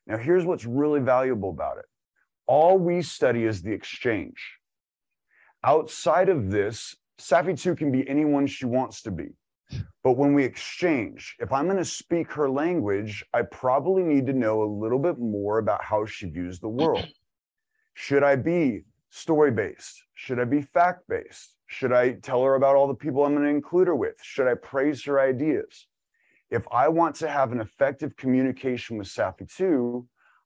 [0.05, 1.85] Now, here's what's really valuable about it
[2.47, 4.59] all we study is the exchange.
[5.63, 9.29] Outside of this, Safiatu can be anyone she wants to be.
[10.03, 14.33] But when we exchange, if I'm going to speak her language, I probably need to
[14.33, 17.07] know a little bit more about how she views the world.
[17.95, 20.03] Should I be story based?
[20.13, 21.54] Should I be fact based?
[21.67, 24.15] Should I tell her about all the people I'm going to include her with?
[24.21, 25.87] Should I praise her ideas?
[26.49, 30.05] If I want to have an effective communication with Safiatu,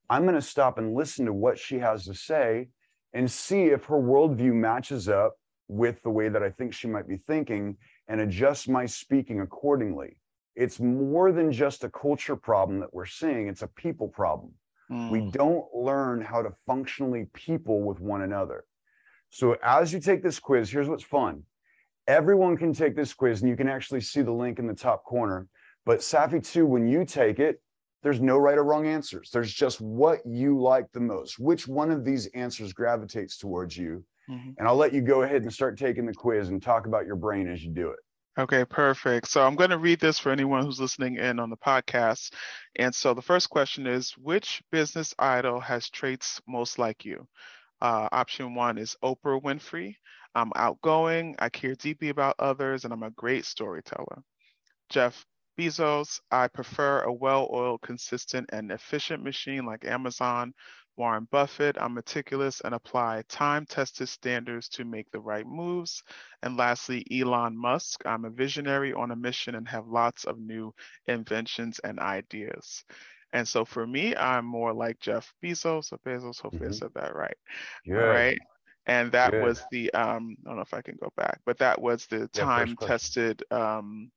[0.09, 2.69] I'm going to stop and listen to what she has to say
[3.13, 5.35] and see if her worldview matches up
[5.67, 7.77] with the way that I think she might be thinking
[8.07, 10.17] and adjust my speaking accordingly.
[10.55, 14.53] It's more than just a culture problem that we're seeing, it's a people problem.
[14.91, 15.11] Mm.
[15.11, 18.65] We don't learn how to functionally people with one another.
[19.30, 21.43] So as you take this quiz, here's what's fun.
[22.07, 25.03] Everyone can take this quiz, and you can actually see the link in the top
[25.03, 25.47] corner.
[25.85, 27.61] But Safiatu, when you take it,
[28.01, 29.30] there's no right or wrong answers.
[29.31, 31.38] There's just what you like the most.
[31.38, 34.03] Which one of these answers gravitates towards you?
[34.30, 34.51] Mm-hmm.
[34.57, 37.15] And I'll let you go ahead and start taking the quiz and talk about your
[37.15, 37.99] brain as you do it.
[38.38, 39.27] Okay, perfect.
[39.27, 42.31] So I'm going to read this for anyone who's listening in on the podcast.
[42.77, 47.27] And so the first question is Which business idol has traits most like you?
[47.81, 49.95] Uh, option one is Oprah Winfrey.
[50.35, 54.23] I'm outgoing, I care deeply about others, and I'm a great storyteller.
[54.89, 55.26] Jeff
[55.57, 60.53] Bezos, I prefer a well oiled, consistent, and efficient machine like Amazon.
[60.95, 66.03] Warren Buffett, I'm meticulous and apply time tested standards to make the right moves.
[66.43, 70.73] And lastly, Elon Musk, I'm a visionary on a mission and have lots of new
[71.07, 72.84] inventions and ideas.
[73.34, 76.39] And so for me, I'm more like Jeff Bezos or Bezos.
[76.39, 76.69] Hopefully mm-hmm.
[76.69, 77.38] I said that right.
[77.85, 77.95] Yeah.
[77.95, 78.39] Right.
[78.88, 79.43] And that Good.
[79.43, 82.27] was the um, I don't know if I can go back, but that was the
[82.30, 84.10] time tested um,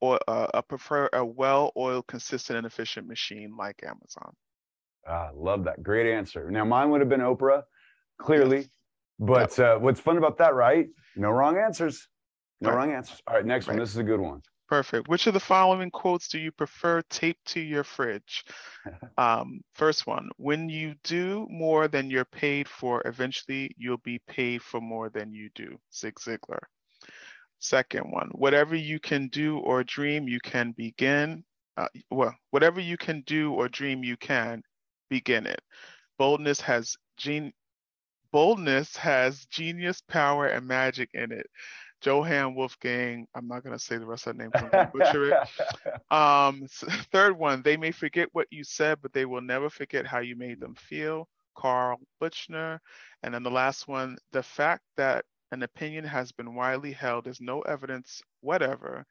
[0.00, 4.32] or uh, a prefer a well-oiled, consistent, and efficient machine like Amazon.
[5.06, 5.82] Ah, love that.
[5.82, 6.50] Great answer.
[6.50, 7.62] Now, mine would have been Oprah,
[8.18, 8.58] clearly.
[8.58, 8.68] Yes.
[9.18, 9.76] But yep.
[9.76, 10.88] uh, what's fun about that, right?
[11.16, 12.06] No wrong answers.
[12.60, 12.76] No right.
[12.76, 13.20] wrong answers.
[13.26, 13.74] All right, next right.
[13.74, 13.80] one.
[13.80, 14.42] This is a good one.
[14.68, 15.08] Perfect.
[15.08, 18.44] Which of the following quotes do you prefer taped to your fridge?
[19.18, 24.62] um, first one When you do more than you're paid for, eventually you'll be paid
[24.62, 25.78] for more than you do.
[25.94, 26.60] Zig Ziglar.
[27.60, 31.44] Second one Whatever you can do or dream, you can begin.
[31.76, 34.62] Uh, well, whatever you can do or dream, you can
[35.10, 35.60] begin it.
[36.18, 37.52] Boldness has gen-
[38.32, 41.46] boldness has genius, power, and magic in it.
[42.04, 45.36] Johann Wolfgang, I'm not going to say the rest of the name, I'm butcher it.
[46.10, 46.66] Um,
[47.12, 50.36] third one, they may forget what you said, but they will never forget how you
[50.36, 51.28] made them feel.
[51.54, 52.80] Carl Buchner.
[53.22, 57.40] And then the last one, the fact that an opinion has been widely held is
[57.40, 59.04] no evidence whatever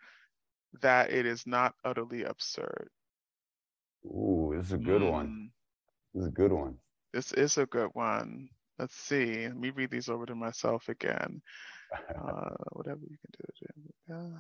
[0.82, 2.90] that it is not utterly absurd.
[4.06, 5.12] Ooh, this is a good mm.
[5.12, 5.50] one.
[6.14, 6.78] This is a good one.
[7.14, 8.50] This is a good one.
[8.80, 9.48] Let's see.
[9.48, 11.42] Let me read these over to myself again.
[11.94, 13.48] Uh, whatever you can do.
[14.10, 14.40] Yeah.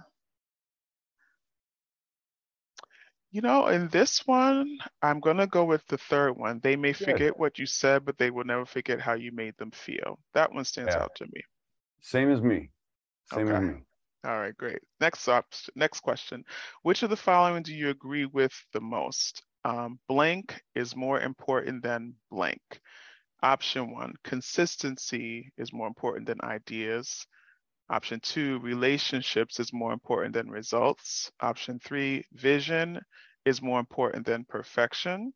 [3.31, 6.59] You know, in this one, I'm going to go with the third one.
[6.63, 9.71] They may forget what you said, but they will never forget how you made them
[9.71, 10.19] feel.
[10.33, 11.03] That one stands yeah.
[11.03, 11.41] out to me.
[12.01, 12.69] Same as me.
[13.33, 13.55] Same okay.
[13.55, 13.81] as me.
[14.23, 14.79] All right, great.
[14.99, 15.45] Next up,
[15.75, 16.43] next question.
[16.83, 19.43] Which of the following do you agree with the most?
[19.65, 22.61] Um, blank is more important than blank.
[23.43, 27.27] Option one, consistency is more important than ideas.
[27.89, 31.31] Option two, relationships is more important than results.
[31.39, 32.99] Option three, vision
[33.45, 35.31] is more important than perfection.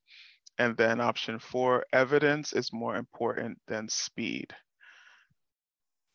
[0.57, 4.53] And then option four, evidence is more important than speed.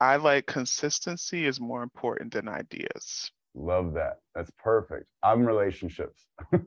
[0.00, 3.30] I like consistency is more important than ideas.
[3.56, 4.18] Love that.
[4.34, 5.06] That's perfect.
[5.22, 6.26] I'm relationships.
[6.52, 6.62] yep.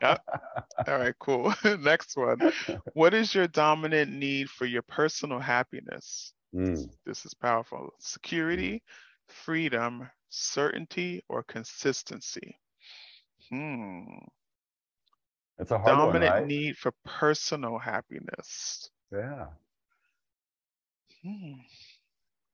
[0.88, 1.52] All right, cool.
[1.80, 2.38] Next one.
[2.94, 6.32] What is your dominant need for your personal happiness?
[6.54, 6.88] Mm.
[7.04, 7.90] This is powerful.
[7.98, 8.82] Security,
[9.28, 12.58] freedom, certainty, or consistency?
[13.50, 14.04] Hmm.
[15.58, 16.46] It's a hard dominant one, right?
[16.46, 18.90] need for personal happiness.
[19.12, 19.46] Yeah.
[21.22, 21.52] Hmm.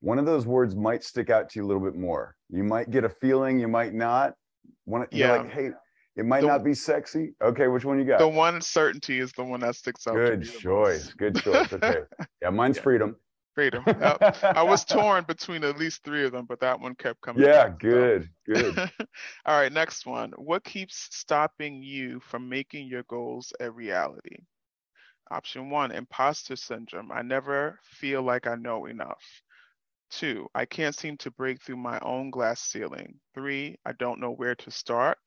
[0.02, 2.34] One of those words might stick out to you a little bit more.
[2.50, 4.34] You might get a feeling, you might not.
[4.84, 5.36] One, you're Yeah.
[5.42, 5.70] like, hey,
[6.16, 7.34] it might The- not be sexy.
[7.40, 8.18] Okay, which one you got?
[8.18, 10.14] The one certainty is the one that sticks out.
[10.16, 11.12] Good choice.
[11.14, 11.72] Good choice.
[11.72, 12.00] Okay.
[12.42, 13.16] Yeah, mine's freedom.
[13.54, 13.84] Freedom.
[13.86, 14.42] Yep.
[14.42, 17.44] I was torn between at least three of them, but that one kept coming.
[17.44, 17.78] Yeah, back.
[17.78, 18.28] good.
[18.44, 18.76] Good.
[19.46, 20.32] All right, next one.
[20.36, 24.38] What keeps stopping you from making your goals a reality?
[25.30, 27.12] Option one, imposter syndrome.
[27.12, 29.22] I never feel like I know enough.
[30.12, 33.20] Two, I can't seem to break through my own glass ceiling.
[33.34, 35.18] Three, I don't know where to start.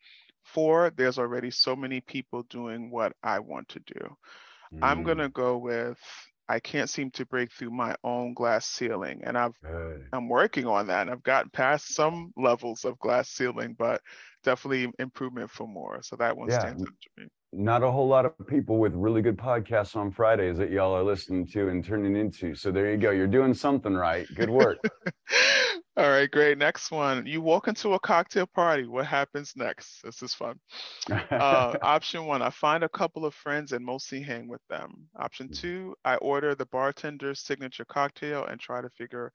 [0.44, 4.18] Four, there's already so many people doing what I want to do.
[4.82, 5.06] I'm Mm.
[5.06, 6.00] going to go with
[6.50, 9.22] I can't seem to break through my own glass ceiling.
[9.24, 10.14] And I've Good.
[10.14, 14.02] I'm working on that and I've gotten past some levels of glass ceiling, but
[14.44, 16.02] definitely improvement for more.
[16.04, 16.52] So that one Yeah.
[16.52, 17.30] stands out to me.
[17.58, 21.04] Not a whole lot of people with really good podcasts on Fridays that y'all are
[21.04, 22.54] listening to and turning into.
[22.54, 23.12] So there you go.
[23.12, 24.28] You're doing something right.
[24.36, 24.78] Good work.
[25.98, 26.58] All right, great.
[26.58, 27.26] Next one.
[27.26, 28.86] You walk into a cocktail party.
[28.86, 30.02] What happens next?
[30.04, 30.60] This is fun.
[31.32, 35.08] Uh, option one, I find a couple of friends and mostly hang with them.
[35.18, 39.32] Option two, I order the bartender's signature cocktail and try to figure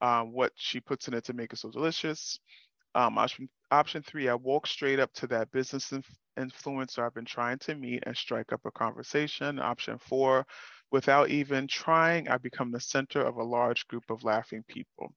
[0.00, 2.40] um, what she puts in it to make it so delicious.
[2.94, 7.24] Um, option, option three, I walk straight up to that business inf- influencer I've been
[7.24, 9.58] trying to meet and strike up a conversation.
[9.60, 10.46] Option four,
[10.90, 15.14] without even trying, I become the center of a large group of laughing people.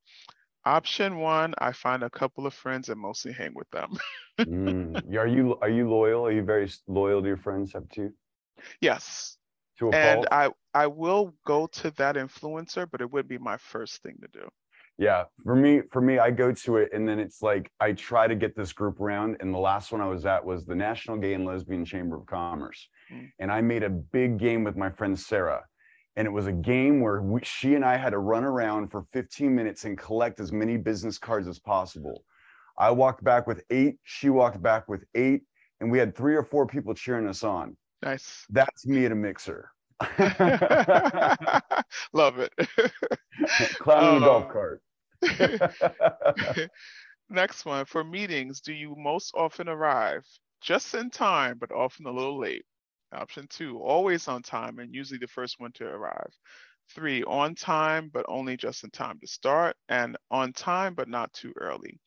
[0.66, 3.94] Option one, I find a couple of friends and mostly hang with them.
[4.46, 5.16] Mm.
[5.18, 6.26] Are you are you loyal?
[6.26, 7.74] Are you very loyal to your friends?
[7.74, 8.14] Have to
[8.82, 9.38] yes.
[9.78, 10.32] to a And fault?
[10.32, 14.28] I I will go to that influencer, but it would be my first thing to
[14.28, 14.50] do.
[15.00, 18.28] Yeah, for me, for me, I go to it and then it's like I try
[18.28, 19.38] to get this group around.
[19.40, 22.26] And the last one I was at was the National Gay and Lesbian Chamber of
[22.28, 23.30] Commerce, Mm.
[23.40, 25.64] and I made a big game with my friend Sarah,
[26.16, 29.04] and it was a game where we, she and I had to run around for
[29.14, 32.24] 15 minutes and collect as many business cards as possible.
[32.78, 35.42] I walked back with eight, she walked back with eight,
[35.80, 37.76] and we had three or four people cheering us on.
[38.04, 38.46] Nice.
[38.50, 39.72] That's me at a mixer.
[42.14, 42.54] Love it.
[43.80, 44.82] Clown in a golf Um, cart.
[47.30, 47.86] Next one.
[47.86, 50.26] For meetings, do you most often arrive
[50.62, 52.66] just in time, but often a little late?
[53.14, 56.34] Option two, always on time and usually the first one to arrive.
[56.90, 59.76] Three, on time, but only just in time to start.
[59.90, 62.00] And on time, but not too early.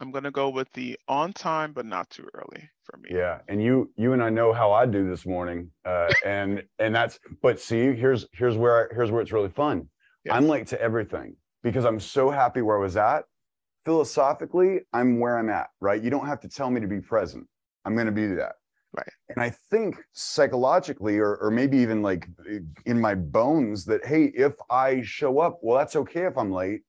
[0.00, 3.10] I'm going to go with the on time, but not too early for me.
[3.12, 6.94] Yeah, and you you and I know how I do this morning, uh, and and
[6.94, 7.18] that's.
[7.42, 9.88] But see, here's here's where I, here's where it's really fun.
[10.30, 13.24] I'm late to everything because I'm so happy where I was at.
[13.84, 15.68] Philosophically, I'm where I'm at.
[15.80, 16.02] Right?
[16.02, 17.46] You don't have to tell me to be present.
[17.84, 18.52] I'm going to be that.
[18.92, 19.08] Right.
[19.28, 22.26] And I think psychologically, or or maybe even like
[22.86, 26.80] in my bones, that hey, if I show up, well, that's okay if I'm late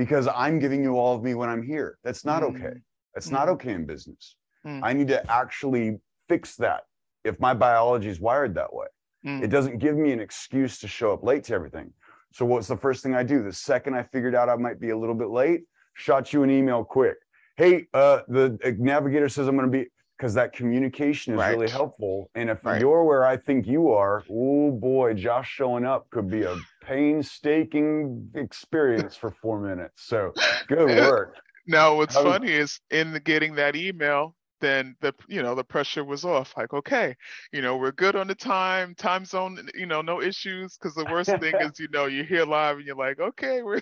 [0.00, 1.98] because I'm giving you all of me when I'm here.
[2.04, 2.72] That's not okay.
[3.14, 3.52] That's not Mm.
[3.52, 4.36] okay in business.
[4.66, 4.80] Mm.
[4.82, 6.84] I need to actually fix that
[7.22, 8.86] if my biology is wired that way.
[9.26, 9.42] Mm.
[9.42, 11.92] It doesn't give me an excuse to show up late to everything.
[12.32, 13.42] So what's the first thing I do?
[13.42, 16.50] The second I figured out I might be a little bit late, shot you an
[16.50, 17.18] email quick.
[17.58, 19.86] Hey, uh, the navigator says I'm going to be
[20.20, 22.30] because that communication is really helpful.
[22.34, 22.78] And if Right.
[22.78, 28.30] you're where I think you are, oh boy, Josh showing up could be a painstaking
[28.34, 30.02] experience for four minutes.
[30.02, 30.34] So
[30.68, 31.36] good work.
[31.66, 35.64] Now, what's How- funny is in the getting that email, then the you know the
[35.64, 36.54] pressure was off.
[36.54, 37.16] Like, okay,
[37.50, 40.76] you know we're good on the time, time zone, you know no issues.
[40.76, 43.80] Because the worst thing is you know you're here live and you're like, okay, we're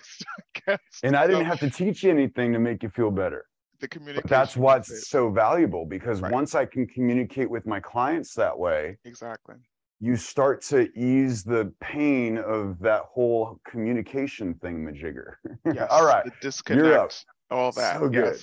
[1.03, 3.43] And I didn't have to teach you anything to make you feel better.
[3.79, 4.21] The communication.
[4.23, 4.93] But that's it.
[4.93, 9.55] it's so valuable because once I can communicate with my clients that way, exactly.
[9.99, 15.33] you start to ease the pain of that whole communication thing, majigger.
[15.73, 16.25] Yes, All right.
[16.25, 16.31] the
[16.75, 17.09] You're up.
[17.09, 17.25] disconnect.
[17.51, 17.99] all that.
[17.99, 18.39] So good.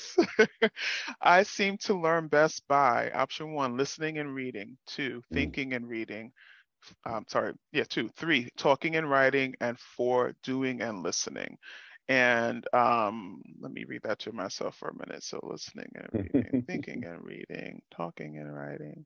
[0.58, 0.70] Yes.
[1.20, 4.76] I seem to learn best by option one, listening and reading.
[4.86, 5.34] Two, Mm.
[5.34, 6.32] thinking and reading.
[7.04, 11.56] Um, sorry, yeah, two, three, talking and writing, and four, doing and listening.
[12.08, 15.22] And um, let me read that to myself for a minute.
[15.24, 19.04] So listening and reading, thinking and reading, talking and writing.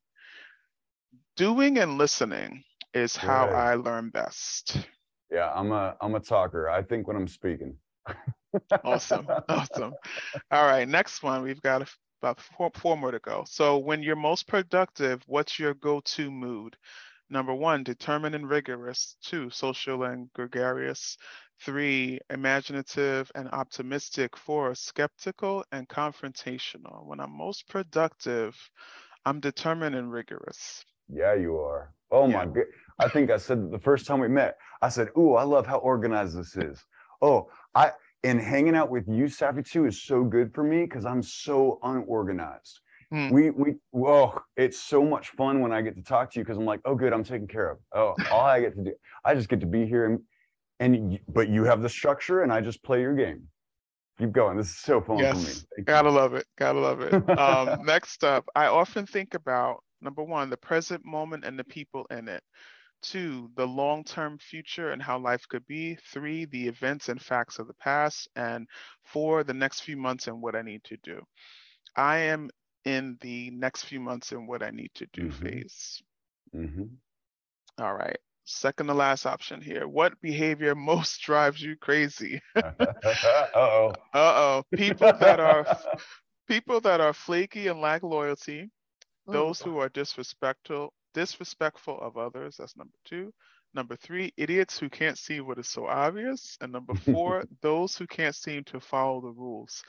[1.37, 2.63] Doing and listening
[2.95, 3.73] is how Right.
[3.73, 4.77] I learn best.
[5.31, 6.69] Yeah, I'm a I'm a talker.
[6.69, 7.77] I think when I'm speaking.
[8.85, 9.27] Awesome.
[9.49, 9.95] Awesome.
[10.51, 10.89] All right.
[10.89, 11.43] Next one.
[11.43, 11.89] We've got
[12.21, 13.45] about four, four more to go.
[13.47, 16.77] So, when you're most productive, what's your go to mood?
[17.31, 19.17] Number one, determined and rigorous.
[19.23, 21.17] Two, social and gregarious.
[21.65, 24.37] Three, imaginative and optimistic.
[24.37, 27.05] Four, skeptical and confrontational.
[27.05, 28.57] When I'm most productive,
[29.27, 30.85] I'm determined and rigorous.
[31.13, 31.93] Yeah, you are.
[32.11, 32.65] Oh my god.
[32.99, 35.79] I think I said the first time we met, I said, Ooh, I love how
[35.79, 36.85] organized this is.
[37.21, 37.93] Oh, I
[38.25, 42.81] and hanging out with you, Safiatu, is so good for me because I'm so unorganized.
[43.11, 43.29] Hmm.
[43.31, 46.59] We we whoa, it's so much fun when I get to talk to you because
[46.59, 47.79] I'm like, oh good, I'm taken care of.
[47.95, 48.93] Oh, all I get to do,
[49.25, 50.21] I just get to be here and
[50.81, 53.47] and but you have the structure and I just play your game.
[54.19, 54.57] Keep going.
[54.57, 55.23] This is so fun for me.
[55.23, 56.47] Yes, gotta love it.
[56.59, 57.39] Gotta love it.
[57.39, 62.07] Um, next up, I often think about number one, the present moment and the people
[62.11, 62.43] in it.
[63.03, 65.97] Two, the long term future and how life could be.
[66.13, 68.29] Three, the events and facts of the past.
[68.37, 68.67] And
[69.05, 71.23] four, the next few months and what I need to do.
[71.97, 72.51] I am
[72.85, 76.03] in the next few months and what I need to do phase.
[76.55, 76.85] Mm-hmm.
[77.83, 78.19] All right.
[78.45, 79.87] Second to last option here.
[79.87, 82.41] What behavior most drives you crazy?
[82.57, 83.93] Uh-oh.
[84.15, 84.63] Uh-oh.
[84.75, 85.67] People that are
[86.49, 88.71] people that are flaky and lack loyalty,
[89.27, 93.33] those who are disrespectful disrespectful of others, that's number 2.
[93.73, 98.07] Number 3, idiots who can't see what is so obvious, and number 4, those who
[98.07, 99.83] can't seem to follow the rules.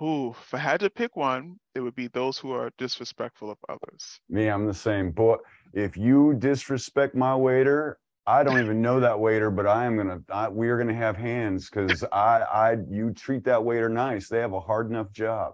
[0.00, 3.58] Who, if I had to pick one, it would be those who are disrespectful of
[3.68, 4.18] others.
[4.30, 5.10] Me, I'm the same.
[5.12, 5.36] Boy,
[5.74, 10.20] if you disrespect my waiter, I don't even know that waiter, but I am gonna.
[10.30, 14.28] I, we are gonna have hands because I, I, you treat that waiter nice.
[14.28, 15.52] They have a hard enough job.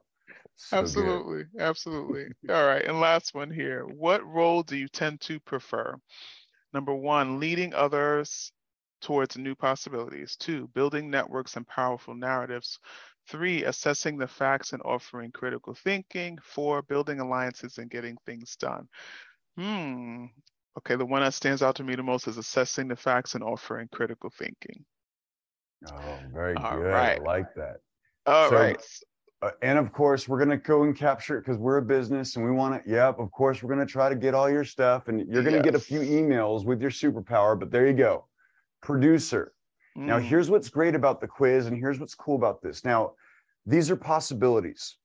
[0.55, 1.23] So good.
[1.27, 2.27] absolutely, absolutely.
[2.49, 3.85] All right, and last one here.
[3.85, 5.97] What role do you tend to prefer?
[6.73, 8.53] Number one, leading others
[9.01, 10.37] towards new possibilities.
[10.37, 12.79] Two, building networks and powerful narratives.
[13.29, 16.39] Three, assessing the facts and offering critical thinking.
[16.43, 18.89] Four, building alliances and getting things done.
[19.57, 20.27] Hmm.
[20.79, 23.43] Okay, the one that stands out to me the most is assessing the facts and
[23.43, 24.85] offering critical thinking.
[25.91, 26.93] Oh, very All good.
[26.93, 27.19] right.
[27.21, 27.79] I like that.
[28.27, 28.87] All So, right.
[29.43, 32.45] uh, and of course, we're gonna go and capture it because we're a business and
[32.45, 32.91] we want to.
[32.91, 35.75] Yep, of course, we're gonna try to get all your stuff, and you're gonna get
[35.75, 37.59] a few emails with your superpower.
[37.59, 38.29] But there you go,
[38.83, 39.55] producer.
[39.97, 40.23] Now, Mm.
[40.23, 42.85] here's what's great about the quiz, and here's what's cool about this.
[42.85, 43.15] Now,
[43.65, 44.99] these are possibilities.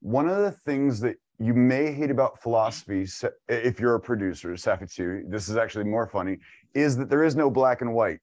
[0.00, 3.06] One of the things that you may hate about philosophy,
[3.48, 6.38] if you're a producer, Safi this is actually more funny,
[6.74, 8.18] is that there is no black and white.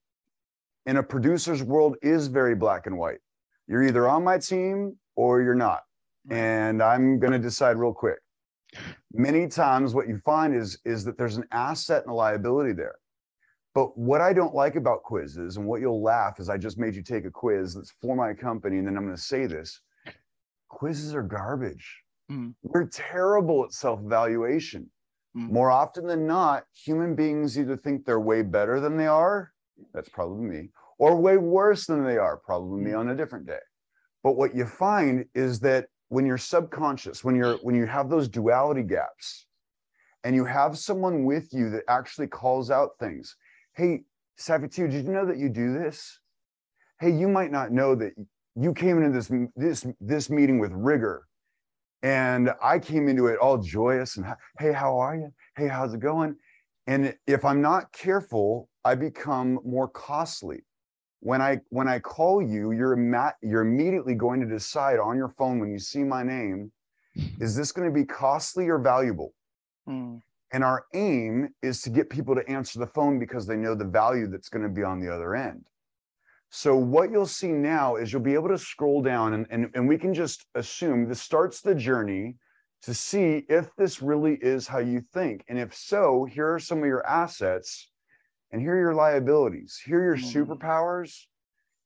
[0.86, 3.20] And a producer's world is very black and white.
[3.68, 5.84] You're either on my team or you're not.
[6.30, 8.20] And I'm going to decide real quick.
[9.14, 12.96] Many times what you find is is that there's an asset and a liability there.
[13.76, 16.96] But what I don't like about quizzes, and what you'll laugh is I just made
[16.96, 19.82] you take a quiz that's for my company, and then I'm going to say this
[20.68, 22.04] quizzes are garbage.
[22.32, 22.54] Mm.
[22.64, 24.90] We're terrible at self evaluation.
[25.36, 29.54] More often than not, human beings either think they're way better than they are,
[29.94, 33.60] that's probably me, or way worse than they are, probably me on a different day.
[34.24, 38.28] But what you find is that when you're subconscious, when you're when you have those
[38.28, 39.46] duality gaps,
[40.24, 43.36] and you have someone with you that actually calls out things.
[43.80, 44.02] Hey,
[44.38, 46.20] Safiatu, did you know that you do this?
[47.00, 48.12] Hey, you might not know that
[48.54, 51.26] you came into this this this meeting with rigor,
[52.04, 54.26] and I came into it all joyous and
[54.60, 55.30] hey, how are you?
[55.56, 56.36] Hey, how's it going?
[56.88, 60.66] And if I'm not careful, I become more costly.
[61.22, 65.30] When I when I call you, you're ima- you're immediately going to decide on your
[65.30, 66.74] phone when you see my name,
[67.40, 69.34] is this going to be costly or valuable?
[69.88, 70.22] Mm.
[70.52, 73.86] And our aim is to get people to answer the phone because they know the
[73.86, 75.70] value that's going to be on the other end.
[76.50, 79.88] So what you'll see now is you'll be able to scroll down and, and, and
[79.88, 82.38] we can just assume this starts the journey
[82.82, 85.44] to see if this really is how you think.
[85.48, 87.92] And if so, here are some of your assets
[88.52, 89.80] and here are your liabilities.
[89.86, 90.52] Here are your mm-hmm.
[90.52, 91.26] superpowers.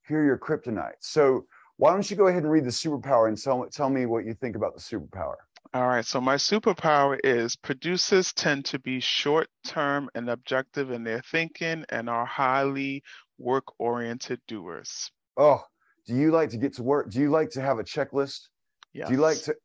[0.07, 1.01] Here are your kryptonite.
[1.01, 1.45] So
[1.77, 4.33] why don't you go ahead and read the superpower and tell, tell me what you
[4.33, 5.35] think about the superpower?
[5.75, 11.03] All right, so my superpower is producers tend to be short term and objective in
[11.03, 13.01] their thinking and are highly
[13.39, 15.09] work oriented doers.
[15.35, 15.63] Oh,
[16.05, 17.09] Do you like to get to work?
[17.09, 18.49] Do you like to have a checklist?
[19.07, 19.55] Do you like to?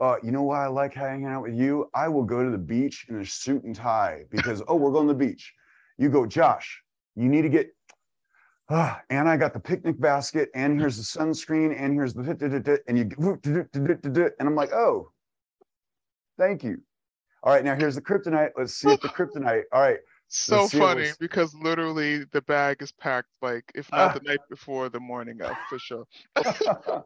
[0.00, 1.90] Uh, you know why I like hanging out with you?
[1.94, 5.08] I will go to the beach in a suit and tie because oh, we're going
[5.08, 5.52] to the beach.
[5.98, 6.80] You go, Josh.
[7.14, 7.66] You need to get.
[8.70, 12.34] Ah, and I got the picnic basket, and here's the sunscreen, and here's the da-
[12.34, 13.40] da- da- da," and you
[13.74, 15.10] and I'm like, oh,
[16.38, 16.78] thank you.
[17.42, 18.50] All right, now here's the kryptonite.
[18.56, 19.64] Let's see if the kryptonite.
[19.72, 19.98] All right.
[20.30, 24.14] So let's see if funny it's- because literally the bag is packed like if not
[24.14, 26.04] the night before, the morning of for sure.
[26.36, 27.04] All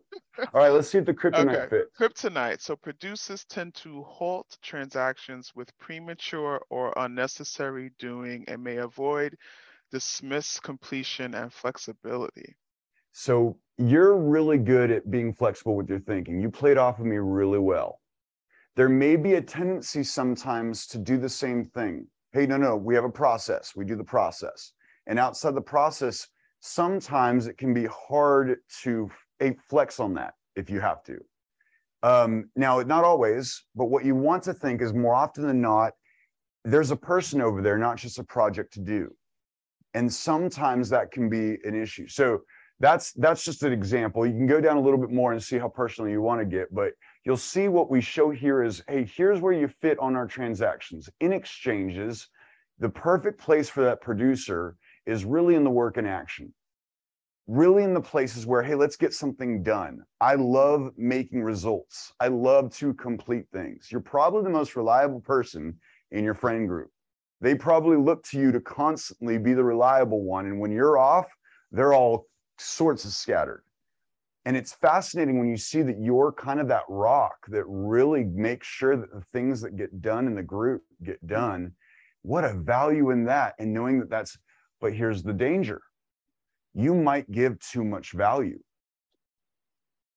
[0.55, 1.99] right, let's see if the kryptonite Okay, fits.
[1.99, 2.61] kryptonite.
[2.61, 9.37] So producers tend to halt transactions with premature or unnecessary doing and may avoid,
[9.93, 12.57] dismiss completion and flexibility.
[13.13, 16.41] So you're really good at being flexible with your thinking.
[16.41, 18.01] You played off of me really well.
[18.77, 22.07] There may be a tendency sometimes to do the same thing.
[22.33, 23.73] Hey, no, no, we have a process.
[23.77, 24.73] We do the process.
[25.07, 26.29] And outside the process,
[26.61, 31.19] sometimes it can be hard to eh, flex on that if you have to.
[32.03, 35.93] Um, now, not always, but what you want to think is more often than not,
[36.65, 39.15] there's a person over there, not just a project to do
[39.95, 42.41] and sometimes that can be an issue so
[42.81, 45.59] that's that's just an example you can go down a little bit more and see
[45.59, 46.93] how personal you want to get but
[47.25, 51.09] you'll see what we show here is hey here's where you fit on our transactions.
[51.21, 52.29] In exchanges
[52.79, 54.77] the perfect place for that producer
[55.07, 56.53] is really in the work in action.
[57.47, 60.03] Really in the places where hey let's get something done.
[60.21, 62.13] I love making results.
[62.21, 63.89] I love to complete things.
[63.91, 65.79] You're probably the most reliable person
[66.11, 66.91] in your friend group.
[67.41, 70.47] They probably look to you to constantly be the reliable one.
[70.47, 71.27] And when you're off,
[71.73, 72.27] they're all
[72.59, 73.65] sorts of scattered.
[74.45, 78.67] And it's fascinating when you see that you're kind of that rock that really makes
[78.67, 81.73] sure that the things that get done in the group get done.
[82.23, 83.55] What a value in that.
[83.59, 84.37] And knowing that that's,
[84.81, 85.83] but here's the danger
[86.75, 88.59] you might give too much value.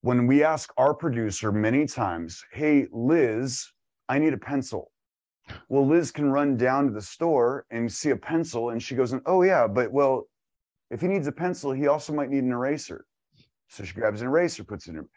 [0.02, 3.68] When we ask our producer many times, hey, Liz,
[4.08, 4.92] I need a pencil.
[5.68, 9.14] Well, Liz can run down to the store and see a pencil, and she goes,
[9.26, 10.28] "Oh yeah, but well,
[10.90, 13.06] if he needs a pencil, he also might need an eraser."
[13.68, 14.98] So she grabs an eraser, puts it in.
[14.98, 15.08] Her.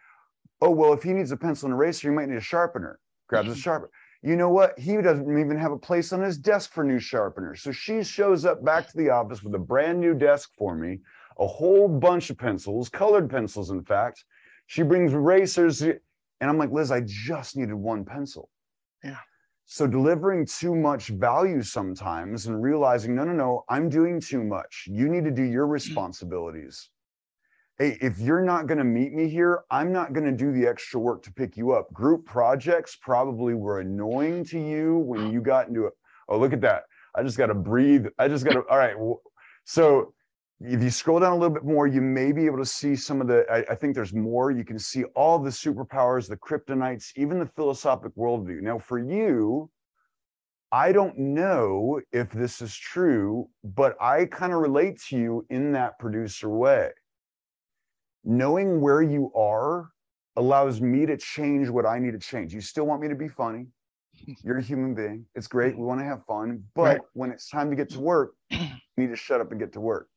[0.61, 2.99] Oh well, if he needs a pencil and eraser, he might need a sharpener.
[3.29, 3.61] Grabs a mm-hmm.
[3.61, 3.91] sharpener.
[4.23, 4.77] You know what?
[4.79, 7.63] He doesn't even have a place on his desk for new sharpeners.
[7.63, 10.99] So she shows up back to the office with a brand new desk for me,
[11.39, 14.25] a whole bunch of pencils, colored pencils, in fact.
[14.67, 16.01] She brings erasers, and
[16.41, 18.51] I'm like, Liz, I just needed one pencil.
[19.05, 19.19] Yeah.
[19.67, 24.85] So delivering too much value sometimes and realizing, no, no, no, I'm doing too much.
[24.91, 25.75] You need to do your mm-hmm.
[25.75, 26.91] responsibilities.
[27.81, 30.67] Hey, if you're not going to meet me here, I'm not going to do the
[30.67, 31.93] extra work to pick you up.
[31.93, 35.93] Group projects probably were annoying to you when you got into it.
[36.29, 36.87] Oh, look at that.
[37.15, 38.07] I just got to breathe.
[38.19, 38.97] I just got to, all right.
[39.65, 40.13] So
[40.61, 43.21] if you scroll down a little bit more, you may be able to see some
[43.21, 44.51] of the, I, I think there's more.
[44.51, 48.61] You can see all the superpowers, the kryptonites, even the philosophic worldview.
[48.61, 49.71] Now, for you,
[50.73, 55.71] I don't know if this is true, but I kind of relate to you in
[55.73, 56.91] that producer way.
[58.25, 59.91] Knowing where you are
[60.37, 62.55] allows me to change what I need to change.
[62.55, 63.69] You still want me to be funny.
[64.45, 65.27] You're a human being.
[65.35, 65.77] It's great.
[65.77, 66.65] We want to have fun.
[66.75, 67.01] But Right.
[67.15, 69.81] when it's time to get to work, you need to shut up and get to
[69.81, 70.09] work.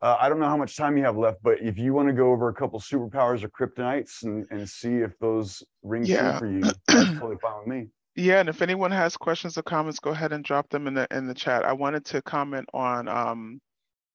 [0.00, 2.14] Uh, I don't know how much time you have left, but if you want to
[2.14, 6.32] go over a couple superpowers or kryptonites and, and see if those ring Yeah.
[6.32, 7.88] true for you, that's totally fine with me.
[8.16, 11.06] Yeah, and if anyone has questions or comments, go ahead and drop them in the
[11.10, 11.64] in the chat.
[11.64, 13.60] I wanted to comment on um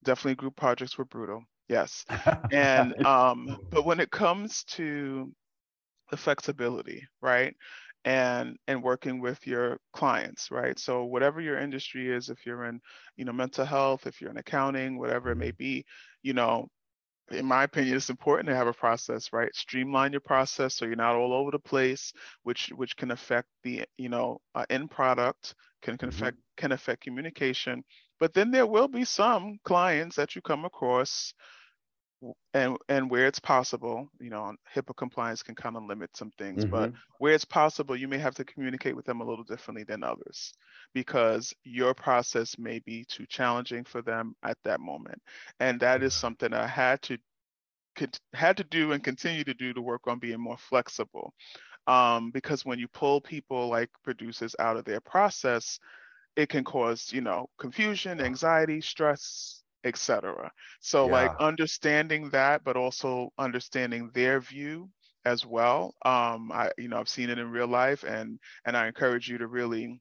[0.03, 1.43] definitely group projects were brutal.
[1.67, 2.05] Yes.
[2.51, 5.31] And um but when it comes to
[6.11, 7.55] the flexibility, right?
[8.05, 10.77] And and working with your clients, right?
[10.79, 12.79] So whatever your industry is, if you're in,
[13.17, 15.85] you know, mental health, if you're in accounting, whatever it may be,
[16.23, 16.67] you know,
[17.31, 19.53] in my opinion, it's important to have a process, right?
[19.55, 22.13] Streamline your process so you're not all over the place,
[22.43, 27.01] which which can affect the you know uh, end product, can can affect can affect
[27.03, 27.83] communication.
[28.19, 31.33] But then there will be some clients that you come across,
[32.53, 36.65] and and where it's possible, you know, HIPAA compliance can kind of limit some things,
[36.65, 37.01] but Mhm.
[37.19, 40.53] where it's possible, you may have to communicate with them a little differently than others
[40.93, 45.21] because your process may be too challenging for them at that moment.
[45.59, 47.17] And that is something I had to
[47.95, 51.33] could, had to do and continue to do to work on being more flexible.
[51.87, 55.79] Um, because when you pull people like producers out of their process,
[56.35, 60.51] it can cause, you know, confusion, anxiety, stress, etc.
[60.79, 64.89] So like understanding that, but also understanding their view
[65.25, 65.95] as well.
[66.05, 69.37] Um, I, you know, I've seen it in real life and and I encourage you
[69.39, 69.99] to really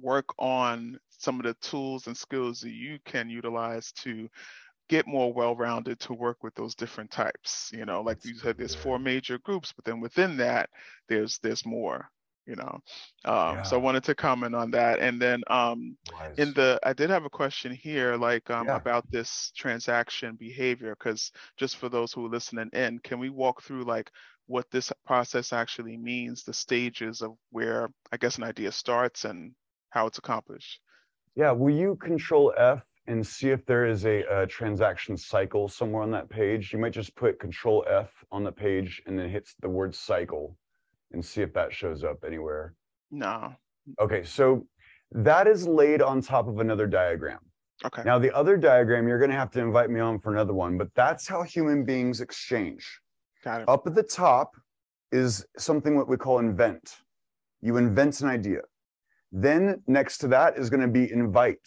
[0.00, 4.28] work on some of the tools and skills that you can utilize to
[4.88, 7.70] get more well-rounded to work with those different types.
[7.72, 10.70] You know, like you said, there's four major groups, but then within that,
[11.08, 12.08] there's there's more.
[12.46, 12.80] You know,
[13.24, 15.96] um, so I wanted to comment on that, and then um,
[16.36, 18.74] in the I did have a question here, like um, Yeah.
[18.74, 23.62] about this transaction behavior, because just for those who are listening in, can we walk
[23.62, 24.10] through like
[24.46, 29.54] what this process actually means, the stages of where I guess an idea starts and
[29.90, 30.80] how it's accomplished?
[31.34, 36.02] Yeah, will you control F and see if there is a, a transaction cycle somewhere
[36.02, 36.72] on that page?
[36.72, 40.58] You might just put control F on the page and then hits the word cycle
[41.12, 42.74] and see if that shows up anywhere.
[43.10, 43.54] No.
[44.00, 44.66] Okay, so
[45.10, 47.38] that is laid on top of another diagram.
[47.84, 48.02] Okay.
[48.04, 50.78] Now, the other diagram, you're going to have to invite me on for another one,
[50.78, 53.00] but that's how human beings exchange.
[53.44, 53.68] Got it.
[53.68, 54.52] Up at the top
[55.10, 56.96] is something what we call invent.
[57.60, 58.60] You invent an idea.
[59.32, 61.58] Then next to that is going to be invite.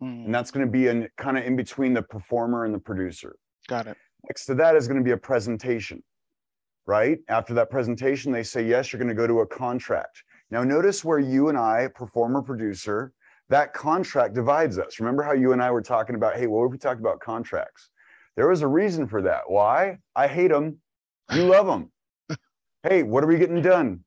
[0.00, 0.24] Hmm.
[0.26, 3.36] And that's going to be in kind of in between the performer and the producer.
[3.68, 3.96] Got it.
[4.24, 6.02] Next to that is going to be a presentation,
[6.86, 7.18] right?
[7.28, 10.22] After that presentation, they say, yes, you're going to go to a contract.
[10.50, 13.12] Now, notice where you and I, performer, producer,
[13.48, 15.00] that contract divides us.
[15.00, 17.90] Remember how you and I were talking about, hey, what if we talked about contracts?
[18.36, 19.42] There was a reason for that.
[19.46, 19.98] Why?
[20.16, 20.78] I hate them.
[21.32, 21.90] You love them.
[22.82, 24.00] hey, what are we getting done?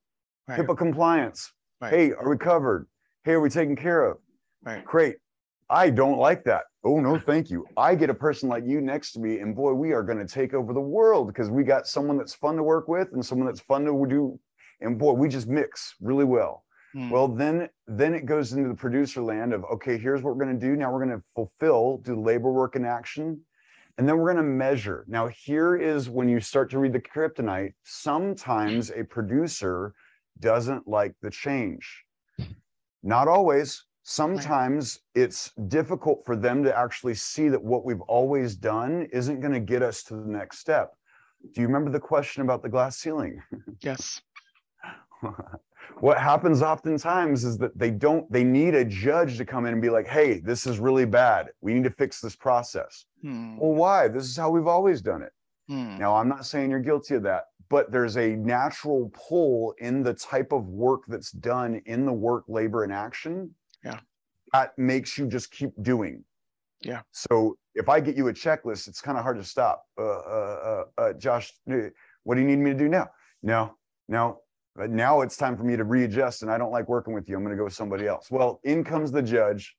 [0.48, 0.60] Right.
[0.60, 1.52] HIPAA compliance.
[1.82, 1.94] Right.
[1.94, 2.88] Hey, are we covered?
[3.24, 4.18] Hey, are we taken care of?
[4.64, 4.84] Right.
[4.84, 5.18] Great.
[5.70, 6.64] I don't like that.
[6.84, 7.66] Oh, no, thank you.
[7.76, 10.26] I get a person like you next to me, and boy, we are going to
[10.26, 13.48] take over the world because we got someone that's fun to work with and someone
[13.48, 14.40] that's fun to do.
[14.80, 16.64] And boy, we just mix really well.
[16.94, 17.10] Hmm.
[17.10, 20.58] Well, then, then it goes into the producer land of okay, here's what we're going
[20.58, 20.76] to do.
[20.76, 23.42] Now we're going to fulfill, do labor work in action,
[23.98, 25.04] and then we're going to measure.
[25.08, 27.74] Now, here is when you start to read the kryptonite.
[27.84, 29.94] Sometimes a producer
[30.40, 32.04] doesn't like the change.
[33.04, 33.84] Not always.
[34.10, 39.52] Sometimes it's difficult for them to actually see that what we've always done isn't going
[39.52, 40.94] to get us to the next step.
[41.53, 43.44] Do you remember the question about the glass ceiling?
[43.82, 44.22] Yes.
[46.00, 49.82] what happens oftentimes is that they don't, they need a judge to come in and
[49.82, 51.48] be like, hey, this is really bad.
[51.60, 53.03] We need to fix this process.
[53.22, 53.58] Hmm.
[53.58, 54.08] Well, why?
[54.08, 55.34] This is how we've always done it.
[55.68, 55.98] Hmm.
[55.98, 60.14] Now, I'm not saying you're guilty of that, but there's a natural pull in the
[60.14, 63.53] type of work that's done in the work, labor, and action
[63.84, 64.00] Yeah.
[64.54, 66.24] that makes you just keep doing.
[66.82, 67.02] Yeah.
[67.12, 69.84] So if I get you a checklist, it's kind of hard to stop.
[69.98, 71.90] Uh, uh, uh, uh, Josh, uh,
[72.24, 73.08] what do you need me to do now?
[73.42, 73.76] No,
[74.08, 74.42] no.
[74.76, 77.36] But now it's time for me to readjust, and I don't like working with you.
[77.36, 78.30] I'm going to go with somebody else.
[78.30, 79.76] Well, in comes the judge.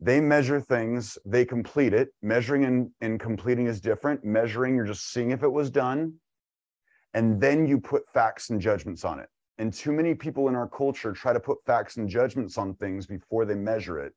[0.00, 2.10] They measure things, they complete it.
[2.22, 4.24] Measuring and, and completing is different.
[4.24, 6.14] Measuring, you're just seeing if it was done.
[7.14, 9.28] And then you put facts and judgments on it.
[9.58, 13.06] And too many people in our culture try to put facts and judgments on things
[13.06, 14.14] before they measure it.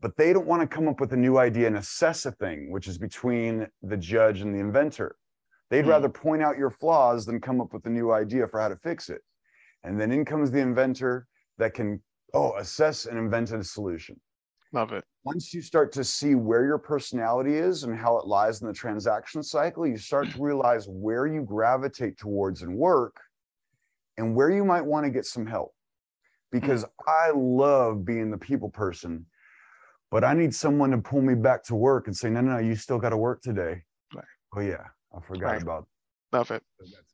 [0.00, 2.70] But they don't want to come up with a new idea and assess a thing,
[2.70, 5.16] which is between the judge and the inventor.
[5.70, 5.90] They'd Hmm.
[5.90, 8.76] rather point out your flaws than come up with a new idea for how to
[8.76, 9.22] fix it.
[9.82, 11.26] And then in comes the inventor
[11.58, 14.20] that can, oh, assess and invent a solution.
[14.72, 15.04] Love it.
[15.24, 18.74] Once you start to see where your personality is and how it lies in the
[18.74, 23.20] transaction cycle, you start to realize where you gravitate towards and work
[24.16, 25.74] and where you might want to get some help.
[26.50, 29.26] Because I love being the people person,
[30.10, 32.58] but I need someone to pull me back to work and say, no, no, no,
[32.58, 33.82] you still got to work today.
[34.14, 34.24] Right.
[34.56, 34.84] Oh, yeah,
[35.16, 35.62] I forgot Right.
[35.62, 35.88] about
[36.32, 36.62] Love it.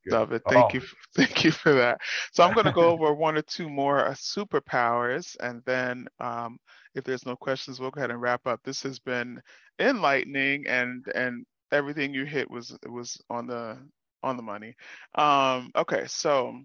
[0.05, 0.13] good.
[0.13, 0.43] Love it.
[0.49, 0.79] Thank Oh.
[0.79, 0.83] you.
[1.15, 2.01] Thank you for that.
[2.33, 6.59] So I'm going to go over one or two more uh, superpowers, and then um,
[6.95, 8.61] if there's no questions, we'll go ahead and wrap up.
[8.63, 9.41] This has been
[9.79, 13.79] enlightening, and and everything you hit was was on the
[14.23, 14.75] on the money.
[15.15, 16.61] Um, okay, so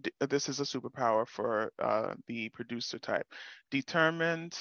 [0.00, 3.26] d- this is a superpower for uh, the producer type.
[3.70, 4.58] Determined.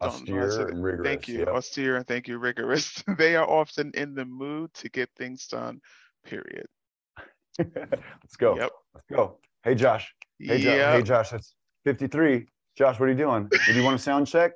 [0.00, 1.38] don't know how to say Austere and rigorous, Thank you.
[1.40, 1.48] yep.
[1.48, 2.38] Austere and thank you.
[2.38, 3.02] Rigorous.
[3.18, 5.80] they are often in the mood to get things done.
[6.24, 6.66] Period.
[7.58, 8.56] Let's go.
[8.56, 8.70] Yep.
[8.94, 9.38] Let's go.
[9.64, 10.14] Hey, Josh.
[10.38, 11.30] Hey, Jo- hey, Josh.
[11.30, 11.54] That's
[11.84, 12.46] 53.
[12.76, 13.48] Josh, what are you doing?
[13.66, 14.52] Do you want a sound check?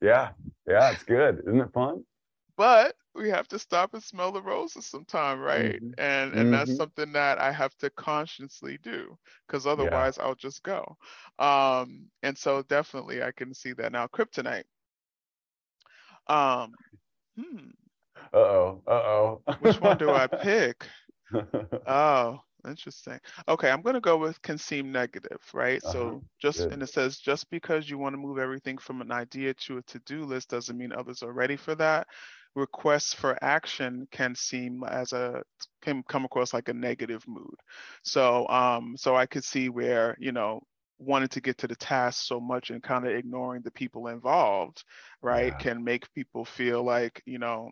[0.00, 0.30] Yeah.
[0.68, 1.40] Yeah, it's good.
[1.46, 2.04] Isn't it fun?
[2.56, 5.80] But we have to stop and smell the roses sometime, right?
[5.80, 5.94] Mhm.
[5.98, 6.76] And and that's Mhm.
[6.76, 10.96] something that I have to consciously do because otherwise I'll just go.
[11.38, 14.06] Um, and so definitely I can see that now.
[14.08, 14.64] Kryptonite.
[16.26, 16.76] Um,
[17.36, 17.70] hmm,
[18.32, 18.82] Uh oh.
[18.86, 19.42] Uh oh.
[19.58, 20.86] which one do I pick?
[21.86, 23.20] Oh, interesting.
[23.48, 25.82] Okay, I'm gonna go with can seem negative, right?
[25.82, 26.72] Uh-huh, So just good.
[26.72, 29.82] and it says just because you want to move everything from an idea to a
[29.82, 32.06] to-do list doesn't mean others are ready for that.
[32.56, 35.42] Requests for action can seem as a
[35.82, 37.56] can come across like a negative mood.
[38.04, 40.62] So um so I could see where, you know,
[40.98, 44.84] wanting to get to the task so much and kind of ignoring the people involved,
[45.22, 45.58] right, Yeah.
[45.58, 47.70] can make people feel like, you know,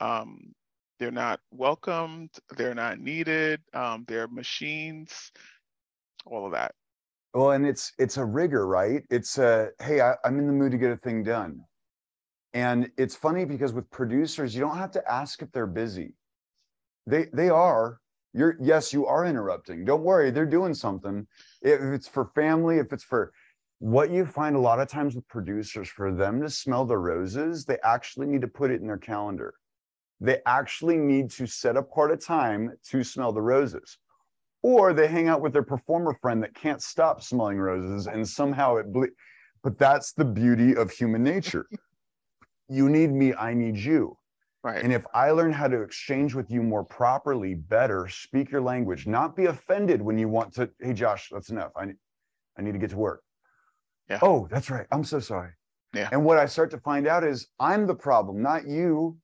[0.00, 0.54] um,
[0.98, 5.30] they're not welcomed, they're not needed, um, they're machines,
[6.26, 6.74] all of that.
[7.34, 9.02] Well, and it's it's a rigor, right?
[9.10, 11.64] It's a hey, I, I'm in the mood to get a thing done.
[12.54, 16.14] And it's funny because with producers, you don't have to ask if they're busy.
[17.06, 17.98] They they are.
[18.34, 19.84] You're yes, you are interrupting.
[19.84, 21.26] Don't worry, they're doing something.
[21.60, 23.32] If it's for family, if it's for
[23.78, 27.64] what you find a lot of times with producers, for them to smell the roses,
[27.64, 29.54] they actually need to put it in their calendar.
[30.20, 33.98] They actually need to set apart a time to smell the roses
[34.62, 38.76] or they hang out with their performer friend that can't stop smelling roses and somehow
[38.76, 39.08] it ble-
[39.62, 41.66] but that's the beauty of human nature
[42.72, 44.16] you need me i need you.
[44.64, 44.82] Right.
[44.84, 49.06] And if i learn how to exchange with you more properly better speak your language
[49.06, 51.72] not be offended when you want to hey josh that's enough.
[51.76, 51.96] I need
[52.58, 53.22] i need to get to work.
[54.10, 54.20] Yeah.
[54.22, 54.86] Oh that's right.
[54.92, 55.52] I'm so sorry.
[55.94, 56.08] Yeah.
[56.12, 59.18] And what i start to find out is i'm the problem not you.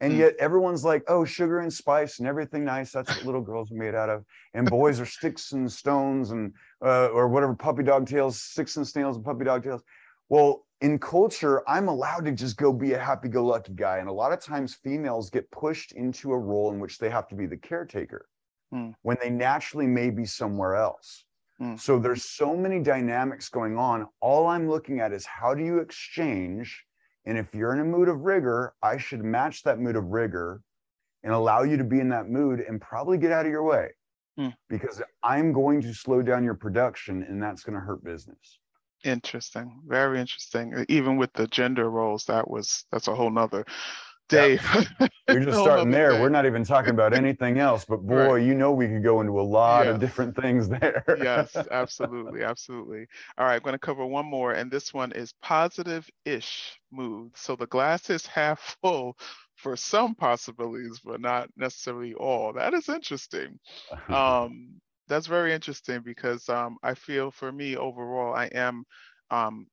[0.00, 0.18] And Mm.
[0.18, 2.90] yet everyone's like, oh, sugar and spice and everything nice.
[2.92, 4.24] That's what little girls are made out of.
[4.52, 6.52] And boys are sticks and stones and
[6.84, 9.82] uh, or whatever puppy dog tails, sticks and snails and puppy dog tails.
[10.28, 13.98] Well, in culture, I'm allowed to just go be a happy-go-lucky guy.
[13.98, 17.26] And a lot of times females get pushed into a role in which they have
[17.28, 18.28] to be the caretaker
[18.72, 18.92] Mm.
[19.02, 21.24] when they naturally may be somewhere else.
[21.60, 21.78] Mm.
[21.80, 24.08] So there's so many dynamics going on.
[24.20, 26.84] All I'm looking at is how do you exchange?
[27.24, 30.60] And if you're in a mood of rigor, I should match that mood of rigor
[31.22, 33.90] and allow you to be in that mood and probably get out of your way
[34.38, 34.52] Mm.
[34.68, 38.60] because I'm going to slow down your production and that's going to hurt business.
[39.04, 39.80] Interesting.
[39.86, 40.84] Very interesting.
[40.88, 43.64] Even with the gender roles, that was that's a whole nother
[44.28, 44.58] day.
[45.28, 46.12] You're just starting there.
[46.12, 46.20] day.
[46.20, 49.38] We're not even talking about anything else, but boy, you know, we could go into
[49.40, 49.92] a lot Yeah.
[49.92, 51.04] of different things there.
[51.20, 53.06] yes, absolutely, absolutely.
[53.36, 57.32] All right, I'm going to cover one more, and this one is positive-ish mood.
[57.36, 59.18] So the glass is half full
[59.56, 62.52] for some possibilities, but not necessarily all.
[62.54, 63.58] That is interesting.
[64.10, 68.84] Um, that's very interesting because um, I feel for me overall, I am
[69.30, 69.66] um,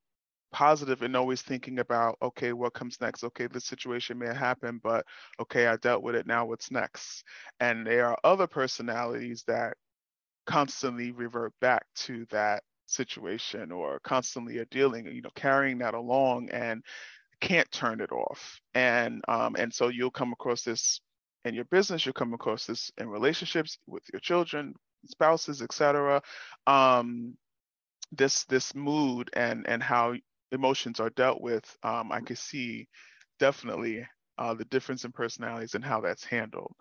[0.51, 3.23] positive and always thinking about, okay, what comes next?
[3.23, 5.05] Okay, this situation may happen, but
[5.39, 6.27] okay, I dealt with it.
[6.27, 7.23] Now what's next?
[7.59, 9.75] And there are other personalities that
[10.45, 16.49] constantly revert back to that situation or constantly are dealing, you know, carrying that along
[16.49, 16.83] and
[17.39, 18.59] can't turn it off.
[18.73, 20.99] And um, and so you'll come across this
[21.45, 26.21] in your business, you'll come across this in relationships with your children, spouses, etc.
[26.67, 27.35] Um,
[28.11, 30.15] this this mood and and how
[30.51, 32.87] emotions are dealt with, um, I could see
[33.39, 34.05] definitely
[34.37, 36.73] uh, the difference in personalities and how that's handled.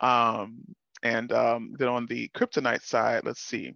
[0.00, 0.64] Um,
[1.02, 3.74] and um, then on the kryptonite side, let's see.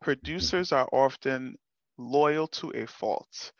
[0.00, 1.56] Producers are often
[1.98, 3.52] loyal to a fault.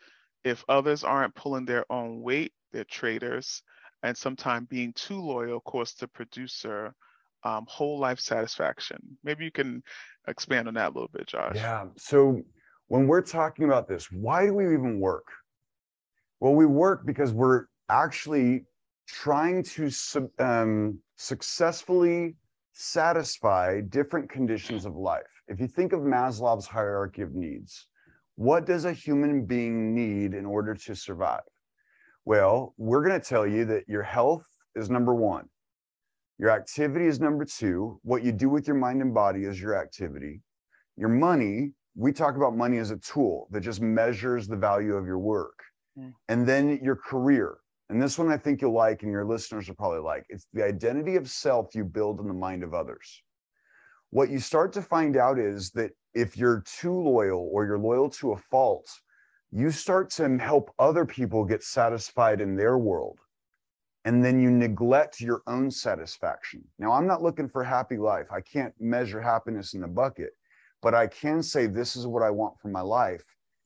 [0.43, 3.61] If others aren't pulling their own weight, they're traitors.
[4.03, 6.95] And sometimes being too loyal costs the producer
[7.43, 8.99] um, whole life satisfaction.
[9.23, 9.83] Maybe you can
[10.27, 11.55] expand on that a little bit, Josh.
[11.55, 11.85] Yeah.
[11.97, 12.41] So
[12.87, 15.27] when we're talking about this, why do we even work?
[16.39, 18.65] Well, we work because we're actually
[19.07, 19.91] trying to
[20.39, 22.35] um, successfully
[22.73, 25.23] satisfy different conditions of life.
[25.47, 27.87] If you think of Maslow's hierarchy of needs,
[28.35, 31.41] what does a human being need in order to survive?
[32.25, 34.45] Well, we're going to tell you that your health
[34.75, 35.49] is number one.
[36.41, 37.99] Your activity is number two.
[38.01, 40.41] What you do with your mind and body is your activity.
[40.97, 45.05] Your money, we talk about money as a tool that just measures the value of
[45.05, 45.59] your work.
[45.95, 46.13] Mm.
[46.29, 47.57] And then your career.
[47.89, 50.25] And this one I think you'll like, and your listeners will probably like.
[50.29, 53.21] It's the identity of self you build in the mind of others.
[54.09, 58.09] What you start to find out is that if you're too loyal or you're loyal
[58.09, 58.89] to a fault,
[59.51, 63.19] you start to help other people get satisfied in their world
[64.05, 66.63] and then you neglect your own satisfaction.
[66.79, 68.27] Now, I'm not looking for happy life.
[68.31, 70.31] I can't measure happiness in a bucket,
[70.81, 73.23] but I can say this is what I want for my life.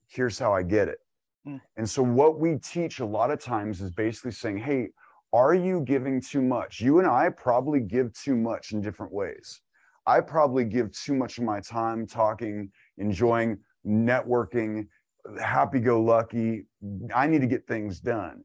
[0.07, 0.99] Here's how I get it.
[1.47, 1.61] Mm.
[1.77, 4.89] And so what we teach a lot of times is basically saying, "Hey,
[5.31, 6.81] are you giving too much?
[6.81, 9.61] You and I probably give too much in different ways.
[10.05, 14.87] I probably give too much of my time talking, enjoying networking,
[15.39, 16.67] happy go lucky.
[17.13, 18.43] I need to get things done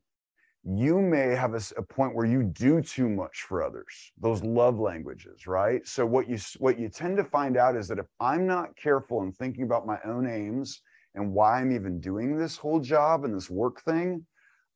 [0.64, 5.47] you may have a point where you do too much for others those love languages
[5.47, 5.86] right?
[5.86, 9.22] So what you what you tend to find out is that if i'm not careful
[9.22, 10.82] and thinking about my own aims
[11.14, 14.24] and why i'm even doing this whole job and this work thing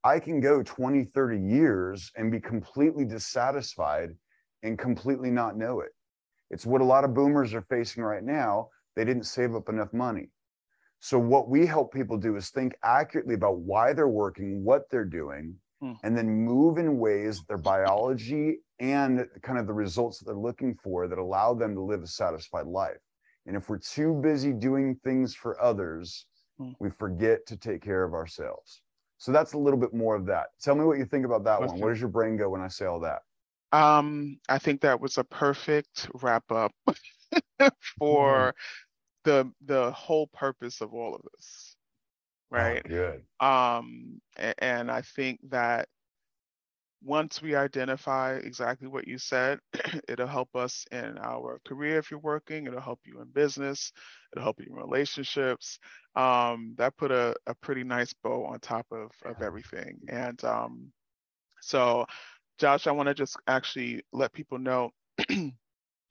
[0.04, 4.10] i can go 20 30 years and be completely dissatisfied
[4.64, 5.90] and completely not know it.
[6.50, 8.70] It's what a lot of boomers are facing right now.
[8.96, 10.30] They didn't save up enough money.
[10.98, 15.04] So what we help people do is think accurately about why they're working, what they're
[15.04, 15.54] doing,
[15.84, 15.92] Hmm.
[16.02, 20.74] and then move in ways their biology and kind of the results that they're looking
[20.74, 22.96] for that allow them to live a satisfied life.
[23.44, 26.70] And if we're too busy doing things for others, Hmm.
[26.78, 28.80] we forget to take care of ourselves.
[29.18, 30.46] So that's a little bit more of that.
[30.60, 31.78] Tell me what you think about that one.
[31.80, 33.22] Where does your brain go when I say all that?
[33.72, 36.72] Um, I think that was a perfect wrap up
[37.98, 38.54] for
[39.24, 41.63] the the whole purpose of all of this,
[42.54, 42.82] right?
[42.84, 43.22] good.
[43.40, 44.20] Um,
[44.58, 45.88] and I think that
[47.02, 49.58] once we identify exactly what you said,
[50.08, 53.92] it'll help us in our career if you're working, it'll help you in business,
[54.32, 55.78] it'll help you in relationships.
[56.16, 59.98] Um, that put a, a pretty nice bow on top of, of everything.
[60.08, 60.90] And um,
[61.60, 62.06] so,
[62.58, 64.90] Josh, I want to just actually let people know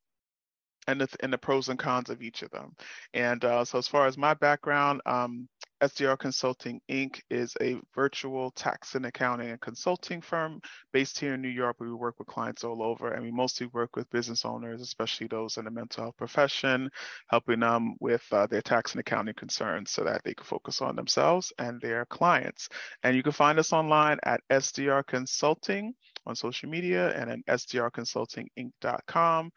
[0.86, 2.74] and the, and the pros and cons of each of them.
[3.14, 5.48] And uh, so, as far as my background, um,
[5.82, 7.20] SDR Consulting Inc.
[7.28, 10.60] is a virtual tax and accounting and consulting firm
[10.92, 11.76] based here in New York.
[11.80, 15.56] We work with clients all over, and we mostly work with business owners, especially those
[15.56, 16.88] in the mental health profession,
[17.30, 20.94] helping them with uh, their tax and accounting concerns so that they can focus on
[20.94, 22.68] themselves and their clients.
[23.02, 25.94] And you can find us online at SDR Consulting
[26.26, 29.50] on social media and at sdrconsultinginc.com.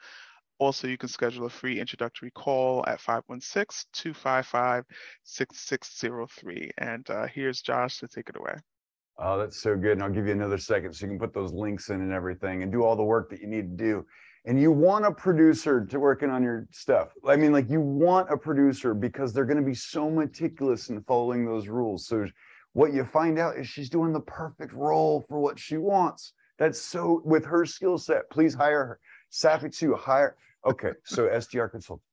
[0.57, 4.85] Also, you can schedule a free introductory call at 516 255
[5.23, 6.71] 6603.
[6.77, 8.55] And uh, here's Josh to take it away.
[9.17, 9.93] Oh, that's so good.
[9.93, 12.63] And I'll give you another second so you can put those links in and everything
[12.63, 14.05] and do all the work that you need to do.
[14.45, 17.09] And you want a producer to working on your stuff.
[17.27, 21.01] I mean, like you want a producer because they're going to be so meticulous in
[21.03, 22.07] following those rules.
[22.07, 22.27] So
[22.73, 26.33] what you find out is she's doing the perfect role for what she wants.
[26.59, 28.29] That's so with her skill set.
[28.29, 28.99] Please hire her.
[29.35, 30.37] Safi too, hire.
[30.65, 32.03] Okay, so SDR Consulting.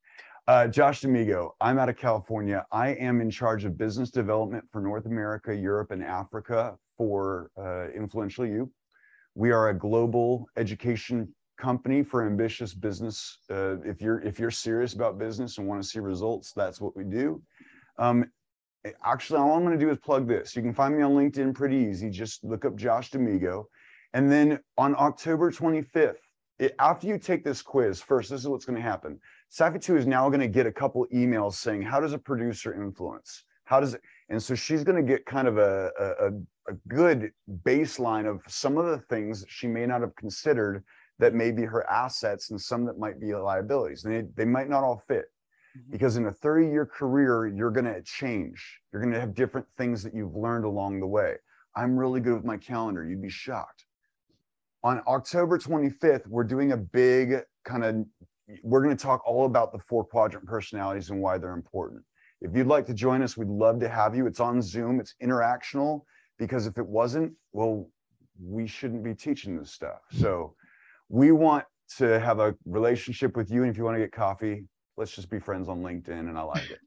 [0.49, 2.67] Uh, Josh D'Amigo, I'm out of California.
[2.73, 7.91] I am in charge of business development for North America, Europe, and Africa for uh,
[7.93, 8.69] Influential You.
[9.37, 13.39] We are a global education company for ambitious business.
[13.49, 16.97] Uh, if you're if you're serious about business and want to see results, that's what
[16.97, 17.41] we do.
[18.01, 18.25] Um,
[19.05, 20.57] actually, all I'm going to do is plug this.
[20.57, 22.11] You can find me on LinkedIn pretty easy.
[22.11, 23.69] Just look up Josh D'Amigo,
[24.13, 26.17] and then on October 25th,
[26.59, 29.19] it, after you take this quiz, first, this is what's going to happen.
[29.51, 33.45] Safiatu is now going to get a couple emails saying, how does a producer influence?
[33.65, 34.03] How does it?
[34.29, 36.29] And so she's going to get kind of a, a,
[36.71, 37.33] a good
[37.63, 40.85] baseline of some of the things that she may not have considered
[41.19, 44.05] that may be her assets and some that might be liabilities.
[44.05, 45.27] And they, they might not all fit
[45.77, 45.93] mm-hmm.
[45.93, 48.81] because in a 30 year career, you're going to change.
[48.93, 51.37] You're going to have different things that you've learned along the way.
[51.77, 53.05] I'm really good with my calendar.
[53.05, 53.85] You'd be shocked
[54.85, 58.05] on October 25th, we're doing a big kind of,
[58.63, 62.03] we're going to talk all about the four quadrant personalities and why they're important.
[62.41, 64.27] If you'd like to join us, we'd love to have you.
[64.27, 66.03] It's on Zoom, it's interactional,
[66.39, 67.89] because if it wasn't, well,
[68.45, 70.01] we shouldn't be teaching this stuff.
[70.19, 70.57] So
[71.09, 71.65] we want
[71.99, 73.63] to have a relationship with you.
[73.63, 74.65] And if you want to get coffee,
[74.97, 76.09] let's just be friends on LinkedIn.
[76.09, 76.81] And I like it.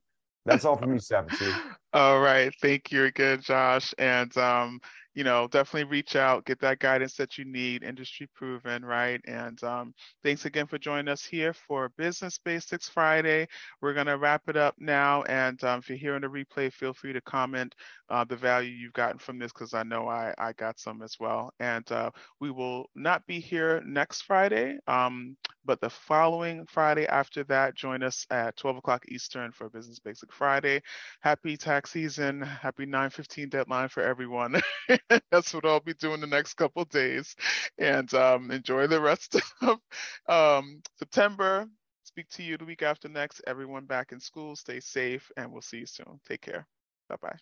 [0.45, 1.57] That's all from me, Safi.
[1.93, 2.53] All right.
[2.61, 3.95] Thank you again, Josh.
[3.97, 4.79] And, um,
[5.15, 9.21] you know, definitely reach out, get that guidance that you need, industry proven, right?
[9.27, 13.47] And um, thanks again for joining us here for Business Basics Friday.
[13.81, 15.23] We're going to wrap it up now.
[15.23, 17.75] And um, if you're on the replay, feel free to comment
[18.09, 21.15] uh, the value you've gotten from this because I know I, I got some as
[21.19, 21.53] well.
[21.59, 27.43] And uh, we will not be here next Friday, um, but the following Friday after
[27.45, 30.81] that, join us at 12 o'clock Eastern for Business Basic Friday.
[31.21, 32.41] Happy tax season.
[32.41, 34.61] Happy 915 deadline for everyone.
[35.31, 37.35] That's what I'll be doing the next couple days.
[37.77, 39.79] And um, enjoy the rest of
[40.27, 41.67] um, September.
[42.03, 43.41] Speak to you the week after next.
[43.47, 44.55] Everyone back in school.
[44.55, 46.19] Stay safe, and we'll see you soon.
[46.27, 46.65] Take care.
[47.09, 47.37] Bye bye.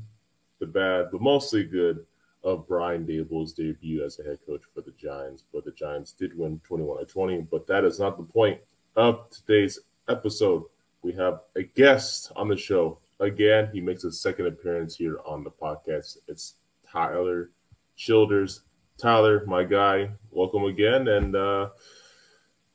[0.65, 2.05] the bad, but mostly good
[2.43, 5.43] of Brian Daboll's debut as a head coach for the Giants.
[5.53, 7.41] But the Giants did win 21 to 20.
[7.41, 8.59] But that is not the point
[8.95, 10.63] of today's episode.
[11.01, 12.99] We have a guest on the show.
[13.19, 16.17] Again, he makes a second appearance here on the podcast.
[16.27, 16.55] It's
[16.89, 17.51] Tyler
[17.95, 18.61] Childers.
[18.97, 21.07] Tyler, my guy, welcome again.
[21.07, 21.69] And uh,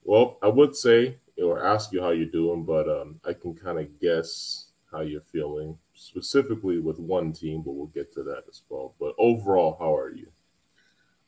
[0.05, 3.78] well, I would say or ask you how you're doing, but um, I can kind
[3.78, 8.62] of guess how you're feeling specifically with one team, but we'll get to that as
[8.69, 8.95] well.
[8.99, 10.29] But overall, how are you?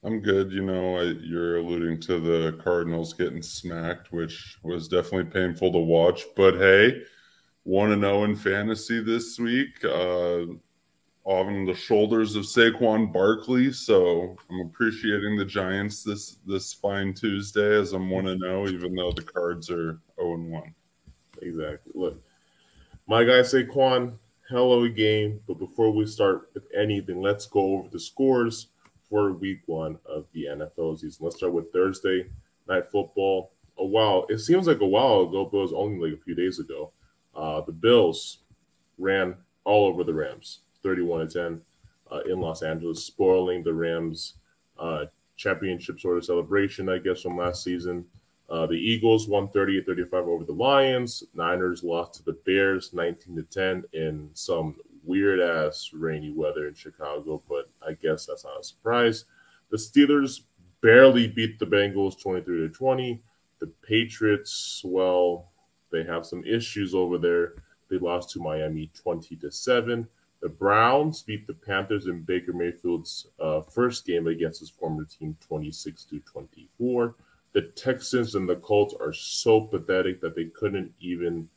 [0.02, 0.50] I'm good.
[0.50, 5.78] You know, I, you're alluding to the Cardinals getting smacked, which was definitely painful to
[5.78, 6.24] watch.
[6.34, 7.02] But hey,
[7.64, 10.46] one to zero in fantasy this week, uh,
[11.24, 13.72] on the shoulders of Saquon Barkley.
[13.72, 18.94] So I'm appreciating the Giants this this fine Tuesday as I'm one to zero, even
[18.94, 20.74] though the Cards are zero and one.
[21.42, 21.92] Exactly.
[21.94, 22.20] Look,
[23.06, 24.14] my guy Saquon,
[24.52, 25.40] hell of a game.
[25.48, 28.68] But before we start with anything, let's go over the scores
[29.08, 31.24] for week one of the NFL season.
[31.24, 32.26] Let's start with Thursday
[32.68, 33.52] night football.
[33.78, 36.34] A while, it seems like a while ago, but it was only like a few
[36.34, 36.92] days ago.
[37.34, 38.38] Uh, the Bills
[38.98, 41.60] ran all over the Rams, 31 to 10
[42.12, 44.34] uh, in Los Angeles, spoiling the Rams'
[44.78, 45.06] uh,
[45.36, 48.04] championship sort of celebration, I guess, from last season.
[48.52, 51.24] Uh, the Eagles won 38 35 over the Lions.
[51.32, 56.74] Niners lost to the Bears 19 to 10 in some weird ass rainy weather in
[56.74, 59.24] Chicago, but I guess that's not a surprise.
[59.70, 60.42] The Steelers
[60.82, 63.22] barely beat the Bengals 23 to 20.
[63.58, 65.50] The Patriots, well,
[65.90, 67.54] they have some issues over there.
[67.88, 70.06] They lost to Miami 20 to 7.
[70.42, 75.38] The Browns beat the Panthers in Baker Mayfield's uh, first game against his former team
[75.40, 77.14] 26 to 24
[77.52, 81.48] the Texans and the Colts are so pathetic that they couldn't even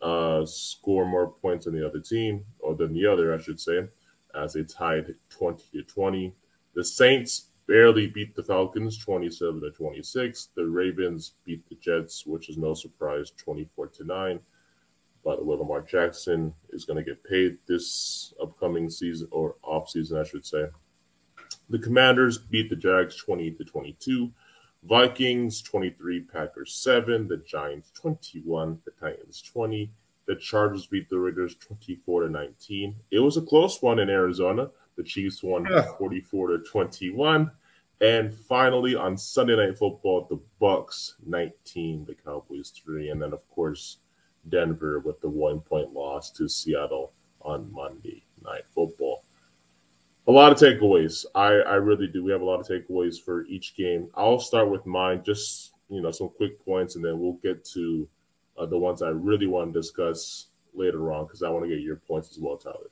[0.00, 3.86] uh, score more points than the other team, or than the other, I should say,
[4.34, 6.34] as they tied 20 to 20.
[6.74, 10.48] The Saints barely beat the Falcons 27 to 26.
[10.54, 14.40] The Ravens beat the Jets, which is no surprise, 24 to 9.
[15.24, 20.18] By the Lamar Jackson is going to get paid this upcoming season or off season,
[20.18, 20.66] I should say.
[21.70, 24.32] The Commanders beat the Jags 20 to 22.
[24.84, 29.90] Vikings 23, Packers 7, the Giants 21, the Titans 20.
[30.26, 32.96] The Chargers beat the Raiders 24 to 19.
[33.10, 34.70] It was a close one in Arizona.
[34.96, 35.66] The Chiefs won
[35.98, 37.50] 44 to 21.
[38.00, 43.48] And finally on Sunday night football, the Bucs 19, the Cowboys 3, and then of
[43.48, 43.98] course
[44.48, 49.21] Denver with the one point loss to Seattle on Monday night football
[50.28, 51.24] a lot of takeaways.
[51.34, 52.22] I, I really do.
[52.24, 54.08] We have a lot of takeaways for each game.
[54.14, 58.08] I'll start with mine, just you know, some quick points, and then we'll get to
[58.58, 61.80] uh, the ones I really want to discuss later on because I want to get
[61.80, 62.90] your points as well, Tyler.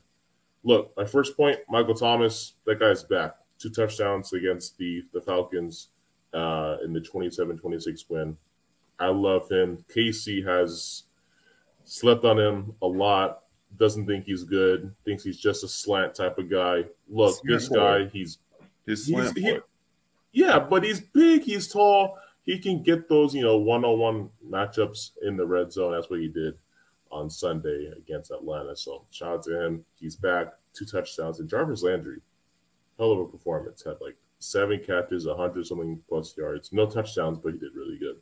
[0.65, 3.37] look, my first point, Michael Thomas, that guy's back.
[3.59, 5.89] Two touchdowns against the the Falcons
[6.35, 8.37] uh, in the 27-26 win.
[8.99, 9.85] I love him.
[9.93, 11.05] Casey has
[11.85, 13.45] slept on him a lot.
[13.77, 14.95] Doesn't think he's good.
[15.05, 16.85] Thinks he's just a slant type of guy.
[17.09, 17.75] Look, Slant this boy.
[17.77, 18.39] guy, he's
[18.87, 19.61] He's slant he- boy.
[20.33, 22.19] yeah, but he's big, he's tall.
[22.45, 25.93] He can get those, you know, one-on-one matchups in the red zone.
[25.93, 26.55] That's what he did
[27.13, 28.75] on Sunday against Atlanta.
[28.77, 29.85] So shout out to him.
[29.95, 31.39] He's back, two touchdowns.
[31.41, 32.21] And Jarvis Landry,
[32.99, 33.83] hell of a performance.
[33.85, 36.73] Had like seven catches, a hundred something plus yards.
[36.73, 38.17] No touchdowns, but he did really good.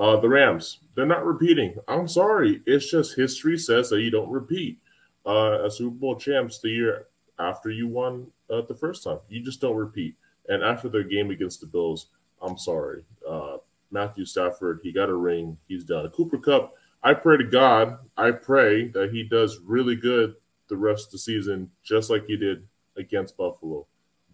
[0.00, 1.74] Uh, the Rams, they're not repeating.
[1.86, 2.62] I'm sorry.
[2.64, 4.78] It's just history says that you don't repeat.
[5.26, 9.18] Uh, a Super Bowl champs the year after you won uh, the first time.
[9.28, 10.14] You just don't repeat.
[10.48, 12.06] And after their game against the Bills,
[12.40, 13.04] I'm sorry.
[13.28, 13.58] Uh,
[13.90, 15.58] Matthew Stafford, he got a ring.
[15.68, 16.08] He's done.
[16.08, 16.72] Cooper Kupp,
[17.02, 20.34] I pray to God, I pray that he does really good
[20.68, 23.86] the rest of the season, just like he did against Buffalo.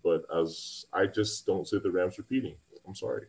[0.04, 2.54] But as I just don't see the Rams repeating.
[2.86, 3.26] I'm sorry.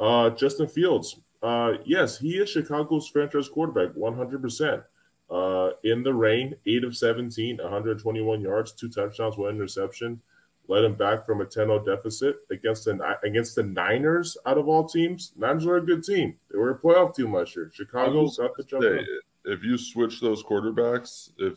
[0.00, 4.84] Uh, Justin Fields, uh, yes, he is Chicago's franchise quarterback, 100%.
[5.30, 10.20] Uh, in the rain, 8 of 17, 121 yards, two touchdowns, one interception.
[10.68, 14.36] Led him back from a 10-0 deficit against the against the Niners.
[14.44, 16.34] Out of all teams, Niners were a good team.
[16.50, 17.70] They were a playoff team last year.
[17.72, 19.06] Chicago got the job Say,
[19.46, 21.56] if you switch those quarterbacks, if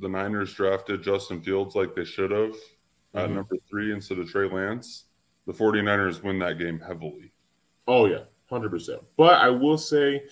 [0.00, 2.54] the Niners drafted Justin Fields like they should have
[3.14, 3.34] at Mhm.
[3.34, 5.04] number three instead of Trey Lance,
[5.46, 7.32] the 49ers win that game heavily.
[7.86, 9.02] Oh yeah, hundred percent.
[9.16, 10.24] But I will say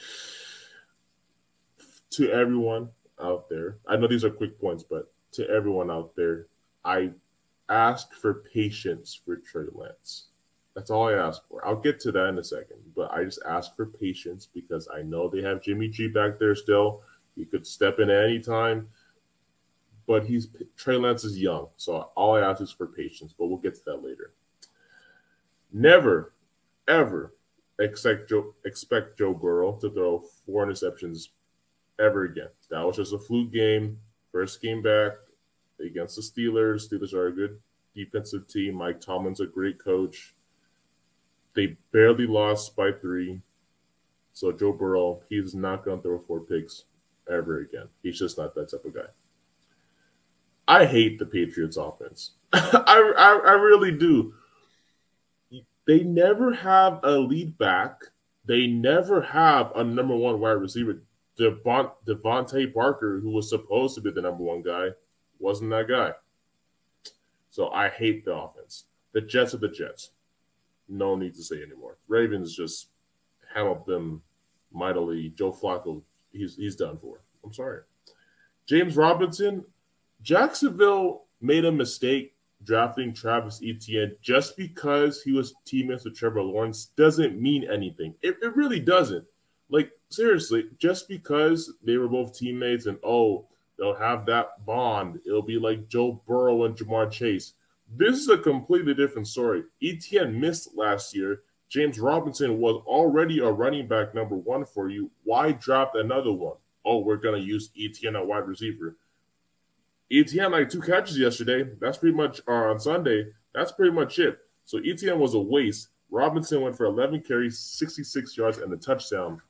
[2.11, 6.47] to everyone out there, I know these are quick points, but to everyone out there,
[6.85, 7.11] I
[7.69, 10.29] ask for patience for Trey Lance.
[10.75, 11.67] That's all I ask for.
[11.67, 15.03] I'll get to that in a second, but I just ask for patience because I
[15.03, 17.03] know they have Jimmy G back there still.
[17.37, 18.89] He could step in at any time,
[20.07, 23.35] but he's Trey Lance is young, so all I ask is for patience.
[23.37, 24.33] But we'll get to that later.
[25.73, 26.33] Never,
[26.87, 27.34] ever
[27.79, 31.29] expect Joe expect Joe Burrow to throw four interceptions
[31.99, 32.49] ever again.
[32.71, 33.99] That was just a fluke game.
[34.33, 35.13] First game back
[35.85, 36.89] against the Steelers.
[36.89, 37.61] Steelers are a good
[37.95, 38.75] defensive team.
[38.75, 40.35] Mike Tomlin's a great coach.
[41.55, 43.41] They barely lost by three.
[44.33, 46.85] So Joe Burrow, he's not going to throw four picks
[47.31, 47.89] ever again.
[48.03, 49.07] He's just not that type of guy.
[50.67, 52.33] I hate the Patriots offense.
[52.53, 54.35] I, I I really do.
[55.87, 58.01] They never have a lead back.
[58.47, 61.03] They never have a number one wide receiver.
[61.37, 64.91] Devon, DeVante Parker, who was supposed to be the number one guy,
[65.39, 66.13] wasn't that guy.
[67.51, 68.85] So I hate the offense.
[69.13, 70.11] The Jets are the Jets.
[70.89, 71.99] No need to say anymore.
[72.09, 72.89] Ravens just
[73.53, 74.23] handled them
[74.73, 75.33] mightily.
[75.37, 77.21] Joe Flacco, he's he's done for.
[77.45, 77.83] I'm sorry.
[78.67, 79.65] James Robinson,
[80.23, 82.34] Jacksonville made a mistake
[82.65, 88.15] drafting Travis Etienne just because he was teammates with Trevor Lawrence doesn't mean anything.
[88.23, 89.25] It, it really doesn't.
[89.71, 93.47] Like, seriously, just because they were both teammates and oh,
[93.79, 97.55] they'll have that bond, it'll be like Joe Burrow and Ja'Marr Chase.
[97.97, 99.65] This is a completely different story.
[99.83, 101.43] Etienne missed last year.
[101.69, 105.11] James Robinson was already a running back number one for you.
[105.25, 106.57] Why draft another one?
[106.85, 108.97] Oh, we're going to use Etienne at wide receiver.
[110.13, 111.69] Etienne like two catches yesterday.
[111.81, 113.27] That's pretty much or on Sunday.
[113.55, 114.39] That's pretty much it.
[114.65, 115.89] So Etienne was a waste.
[116.11, 119.41] Robinson went for 11 carries, 66 yards, and a touchdown.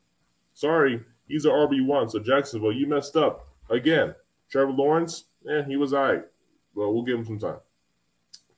[0.54, 2.08] Sorry, he's an RB one.
[2.08, 4.14] So Jacksonville, you messed up again.
[4.50, 6.22] Trevor Lawrence, eh, he was all right.
[6.74, 7.58] Well, we'll give him some time.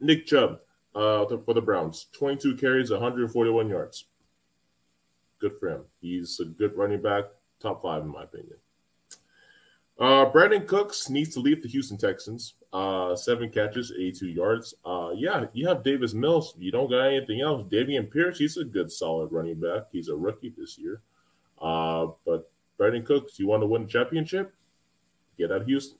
[0.00, 0.60] Nick Chubb
[0.94, 4.06] uh, for the Browns, 22 carries, 141 yards.
[5.38, 5.84] Good for him.
[6.00, 7.24] He's a good running back,
[7.60, 8.56] top five in my opinion.
[9.98, 12.54] Uh, Brandin Cooks needs to leave the Houston Texans.
[12.72, 14.74] Uh, seven catches, 82 yards.
[14.84, 16.54] Uh, yeah, you have Davis Mills.
[16.58, 17.66] You don't got anything else.
[17.70, 19.84] Dameon Pierce, he's a good, solid running back.
[19.90, 21.00] He's a rookie this year.
[21.60, 24.52] Uh, but Brandin Cooks, you want to win the championship?
[25.38, 25.98] Get out of Houston.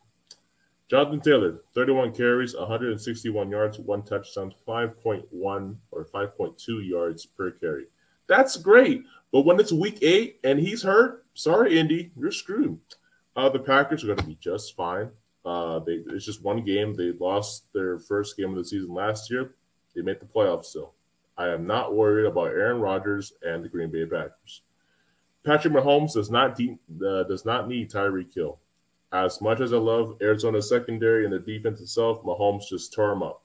[0.89, 7.86] Jonathan Taylor, 31 carries, 161 yards, one touchdown, 5.1 or 5.2 yards per carry.
[8.28, 9.05] That's great.
[9.33, 12.78] But when it's week eight and he's hurt, sorry, Indy, you're screwed.
[13.36, 15.10] Uh, the Packers are going to be just fine.
[15.44, 16.94] Uh, they, it's just one game.
[16.94, 19.55] They lost their first game of the season last year.
[19.94, 20.94] They made the playoffs still.
[21.39, 24.62] I am not worried about Aaron Rodgers and the Green Bay Packers.
[25.44, 28.58] Patrick Mahomes does not de- uh, does not need Tyreek Hill.
[29.12, 33.23] As much as I love Arizona secondary and the defense itself, Mahomes just tore him
[33.23, 33.42] up.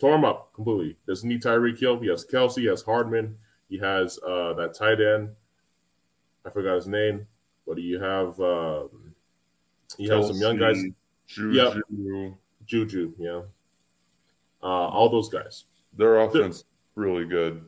[0.00, 0.96] Tore him up completely.
[1.06, 2.00] Doesn't need Tyreek Hill.
[2.00, 3.36] He has Kelce, he has Hardman,
[3.68, 5.30] he has uh, that tight end.
[6.44, 7.26] I forgot his name,
[7.70, 9.14] but you have um,
[9.96, 10.82] you have some young guys.
[11.28, 12.34] Juju.
[12.66, 13.42] Juju, yeah.
[14.60, 15.66] Uh, all those guys.
[15.96, 16.64] Their offense
[16.96, 17.64] really good.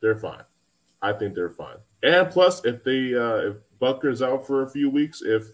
[0.00, 0.44] They're fine.
[1.02, 1.76] I think they're fine.
[2.02, 5.48] And plus, if they uh, if Butker's out for a few weeks, if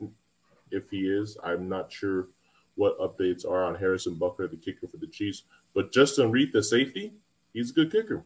[0.70, 2.28] if he is, I'm not sure
[2.76, 5.42] what updates are on Harrison Butker, the kicker for the Chiefs.
[5.74, 7.12] But Justin Reid, the safety,
[7.52, 8.22] he's a good kicker.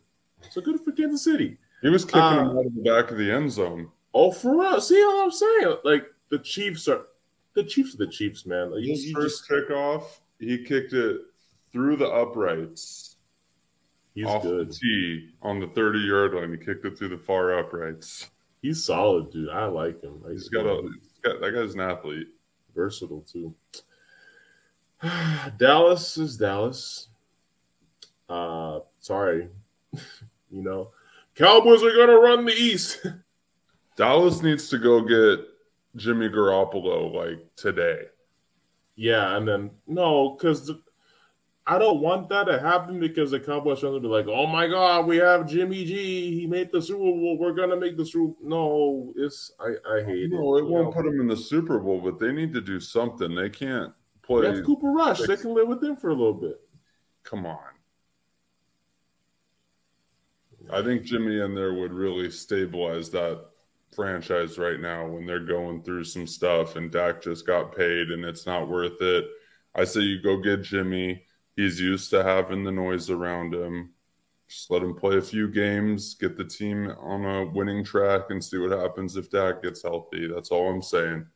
[0.51, 1.57] So good for Kansas City.
[1.81, 3.91] He was kicking Uh, him out of the back of the end zone.
[4.15, 4.81] Oh, for real?
[4.81, 5.77] See what I'm saying?
[5.85, 7.07] Like the Chiefs are
[7.55, 8.71] the Chiefs are the Chiefs, man.
[8.73, 10.05] Like, His first just kickoff,
[10.39, 11.21] he kicked it
[11.73, 13.17] through the uprights.
[14.15, 14.69] He's off good.
[14.69, 16.53] the tee on the 30 yard line.
[16.53, 18.31] He kicked it through the far uprights.
[18.63, 19.49] he's solid, dude.
[19.51, 20.23] I like him.
[20.23, 22.29] Like, He's got a he's got, that guy's an athlete.
[22.75, 23.53] versatile too.
[25.59, 27.09] Dallas is Dallas.
[28.29, 29.49] Uh, sorry,
[29.93, 30.91] you know,
[31.35, 33.05] Cowboys are gonna run the East.
[33.97, 35.47] Dallas needs to go get
[35.97, 38.03] Jimmy Garoppolo like today.
[38.97, 40.71] yeah, and then no, because
[41.67, 44.67] I don't want that to happen because the Cowboys fans will be like, "Oh my
[44.67, 46.39] God, we have Jimmy G.
[46.39, 47.39] He made the Super Bowl.
[47.39, 50.31] We're gonna make the Super." No, it's I I hate it.
[50.33, 50.61] No, it.
[50.61, 50.93] it won't know?
[50.93, 53.35] put him in the Super Bowl, but they need to do something.
[53.35, 53.93] They can't
[54.23, 54.43] play.
[54.43, 55.21] That's Cooper Rush.
[55.21, 56.61] They can live with him for a little bit.
[57.23, 57.59] Come on.
[60.71, 63.45] I think Jimmy in there would really stabilize that
[63.95, 68.25] franchise right now when they're going through some stuff and Dak just got paid and
[68.25, 69.27] it's not worth it.
[69.75, 71.25] I say you go get Jimmy.
[71.57, 73.91] He's used to having the noise around him.
[74.49, 78.45] Just let him play a few games, get the team on a winning track, and
[78.45, 80.27] see what happens if Dak gets healthy.
[80.27, 81.27] That's all I'm saying.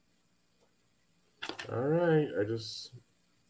[1.72, 2.92] All right, I just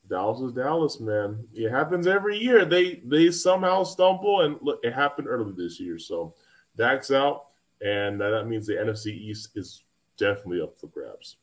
[0.08, 1.44] Dallas is Dallas, man.
[1.52, 2.64] It happens every year.
[2.64, 5.98] They they somehow stumble, and look, it happened early this year.
[5.98, 6.34] So
[6.76, 7.47] Dak's out,
[7.80, 9.84] and that means the NFC East is
[10.16, 11.36] definitely up for grabs.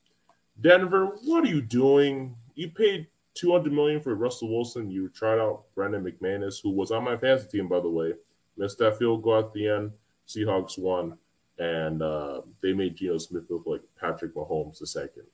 [0.61, 2.35] Denver, what are you doing?
[2.55, 4.89] You paid two hundred million for Russell Wilson.
[4.89, 8.13] You tried out Brandon McManus, who was on my fantasy team, by the way.
[8.57, 9.91] Missed that field goal at the end.
[10.27, 11.17] Seahawks won,
[11.59, 15.25] and uh, they made Geno Smith look like Patrick Mahomes the second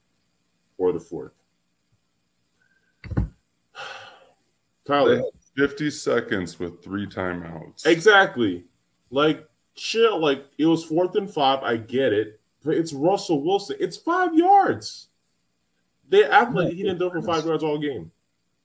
[0.78, 1.34] or the fourth.
[4.86, 7.86] Tyler, had 50 seconds with three timeouts.
[7.86, 8.66] exactly.
[9.12, 10.20] Like, chill.
[10.20, 11.64] Like, it was fourth and five.
[11.64, 12.40] I get it.
[12.64, 13.78] But it's Russell Wilson.
[13.80, 15.08] It's five yards.
[16.10, 18.12] They act like he didn't throw for five yards all game.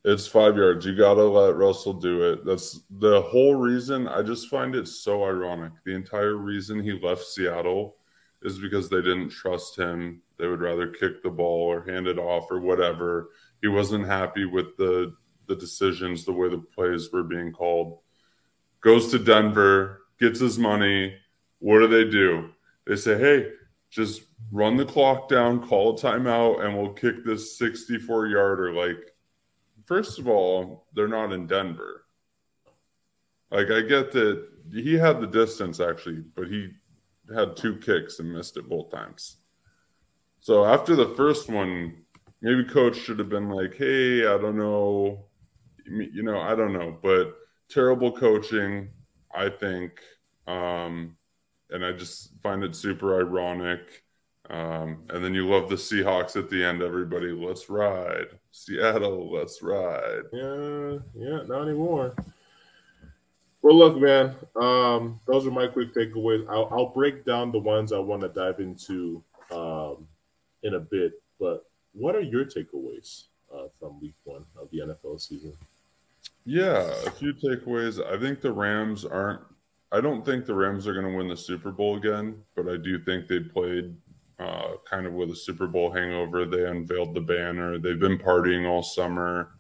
[0.05, 0.85] It's five yards.
[0.85, 2.45] You got to let Russell do it.
[2.45, 4.07] That's the whole reason.
[4.07, 5.73] I just find it so ironic.
[5.85, 7.97] The entire reason he left Seattle
[8.43, 10.23] is because they didn't trust him.
[10.39, 13.31] They would rather kick the ball or hand it off or whatever.
[13.63, 15.15] He wasn't happy with the
[15.47, 18.01] the decisions, the way the plays were being called.
[18.81, 21.17] Goes to Denver, gets his money.
[21.59, 22.51] What do they do?
[22.87, 23.53] They say, "Hey,
[23.91, 24.23] just
[24.53, 29.15] run the clock down, call a timeout, and we'll kick this 64 yarder." Like,
[29.87, 32.05] first of all, they're not in Denver.
[33.51, 36.71] Like, I get that he had the distance actually, but he
[37.35, 39.37] had two kicks and missed it both times.
[40.41, 42.05] So after the first one,
[42.41, 45.27] maybe coach should have been like, "Hey, I don't know,
[45.87, 47.35] you know, I don't know," but
[47.69, 48.91] terrible coaching,
[49.37, 50.01] I think,
[50.47, 51.17] um,
[51.71, 54.03] and I just find it super ironic.
[54.49, 56.81] Um, and then you love the Seahawks at the end.
[56.81, 60.23] Everybody, let's ride, Seattle, let's ride.
[60.33, 62.15] Yeah, yeah, not anymore.
[63.63, 64.37] Well, look, man.
[64.55, 66.47] Um, those are my quick takeaways.
[66.49, 70.07] I'll, I'll break down the ones I want to dive into um,
[70.63, 71.15] in a bit.
[71.41, 75.53] But what are your takeaways uh, from Week One of the NFL season?
[76.47, 78.01] Yeah, a few takeaways.
[78.05, 79.43] I think the Rams aren't.
[79.93, 82.77] I don't think the Rams are going to win the Super Bowl again, but I
[82.77, 83.97] do think they played
[84.39, 86.45] uh, kind of with a Super Bowl hangover.
[86.47, 87.79] They unveiled the banner.
[87.79, 89.55] They've been partying all summer,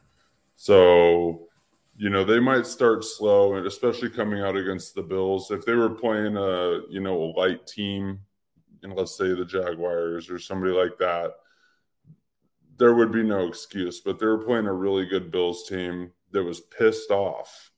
[0.56, 1.48] so
[1.97, 5.50] you know they might start slow, and especially coming out against the Bills.
[5.50, 8.20] If they were playing a you know a light team,
[8.84, 11.32] and let's say the Jaguars or somebody like that,
[12.78, 14.00] there would be no excuse.
[14.00, 17.70] But they were playing a really good Bills team that was pissed off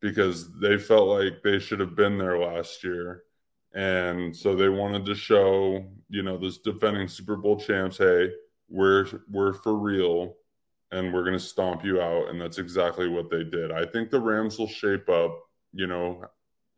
[0.00, 3.22] because they felt like they should have been there last year.
[3.74, 8.30] And so they wanted to show, you know, this defending Super Bowl champs, hey,
[8.68, 10.34] we're we're for real
[10.92, 13.72] and we're going to stomp you out and that's exactly what they did.
[13.72, 15.38] I think the Rams will shape up,
[15.72, 16.22] you know,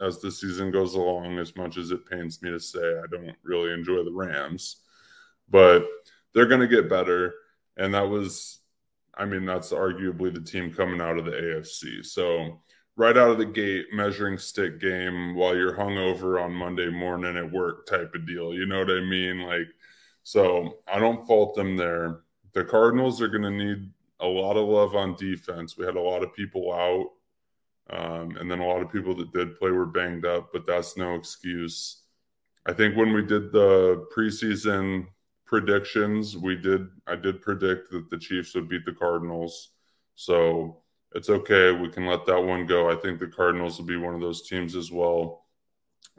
[0.01, 3.35] as the season goes along as much as it pains me to say I don't
[3.43, 4.77] really enjoy the Rams,
[5.51, 5.85] but
[6.33, 7.35] they're going to get better
[7.77, 8.58] and that was
[9.19, 12.07] I mean, that's arguably the team coming out of the AFC.
[12.07, 12.61] So,
[12.97, 17.53] right out of the gate, measuring stick game while you're hungover on Monday morning at
[17.53, 18.55] work type of deal.
[18.55, 19.41] You know what I mean?
[19.41, 19.69] Like,
[20.23, 22.21] so I don't fault them there.
[22.55, 23.91] The Cardinals are going to need
[24.21, 25.77] a lot of love on defense.
[25.77, 27.11] We had a lot of people out.
[27.91, 30.97] Um, and then a lot of people that did play were banged up, but that's
[30.97, 32.03] no excuse.
[32.67, 35.07] I think when we did the preseason
[35.49, 39.70] predictions, we did I did predict that the Chiefs would beat the Cardinals.
[40.15, 40.83] So
[41.15, 41.73] it's okay.
[41.73, 42.91] We can let that one go.
[42.91, 45.44] I think the Cardinals will be one of those teams as well.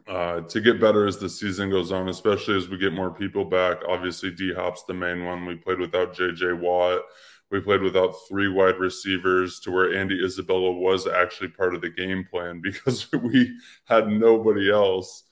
[0.08, 3.45] Uh, to get better as the season goes on, especially as we get more people
[3.45, 3.77] back.
[3.88, 5.45] Obviously, D Hop's the main one.
[5.45, 7.03] We played without JJ Watt.
[7.51, 11.90] We played without three wide receivers to where Andy Isabella was actually part of the
[11.90, 15.24] game plan because we had nobody else.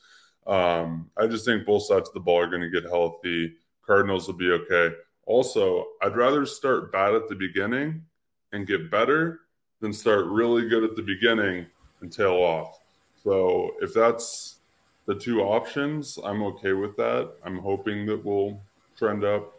[0.45, 3.53] Um, I just think both sides of the ball are going to get healthy.
[3.87, 4.95] Cardinals will be okay.
[5.25, 8.03] Also, I'd rather start bad at the beginning
[8.51, 9.41] and get better
[9.79, 11.65] than start really good at the beginning
[12.01, 12.79] and tail off.
[13.23, 14.57] So if that's
[15.05, 17.33] the two options, I'm okay with that.
[17.43, 18.59] I'm hoping that we'll
[18.97, 19.53] trend up.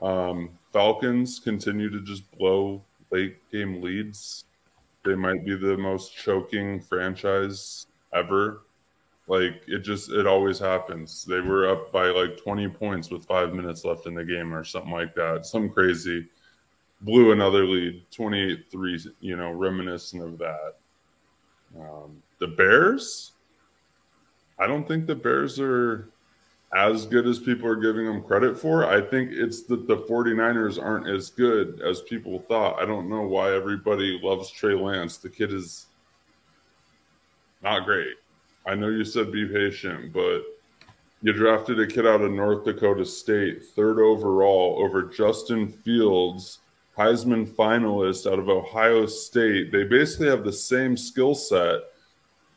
[0.00, 4.44] Um, Falcons continue to just blow late game leads.
[5.04, 8.62] They might be the most choking franchise ever.
[9.30, 11.24] Like it just it always happens.
[11.24, 14.64] They were up by like 20 points with 5 minutes left in the game or
[14.64, 15.46] something like that.
[15.46, 16.26] Some crazy
[17.02, 20.74] blew another lead 28-3, you know, reminiscent of that.
[21.78, 23.32] Um, the Bears
[24.60, 26.10] I don't think the Bears are
[26.76, 28.84] as good as people are giving them credit for.
[28.84, 32.80] I think it's that the 49ers aren't as good as people thought.
[32.80, 35.16] I don't know why everybody loves Trey Lance.
[35.16, 35.86] The kid is
[37.62, 38.16] not great.
[38.70, 40.42] I know you said be patient, but
[41.22, 46.60] you drafted a kid out of North Dakota State, third overall, over Justin Fields,
[46.96, 49.72] Heisman finalist out of Ohio State.
[49.72, 51.80] They basically have the same skill set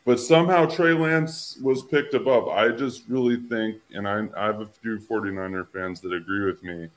[0.04, 2.48] but somehow Trey Lance was picked above.
[2.48, 6.62] I just really think, and I, I have a few 49er fans that agree with
[6.62, 6.88] me,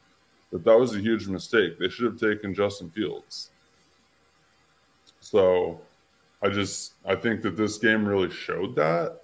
[0.52, 1.80] that that was a huge mistake.
[1.80, 3.52] They should have taken Justin Fields.
[5.22, 5.80] So
[6.42, 9.22] I just I think that this game really showed that.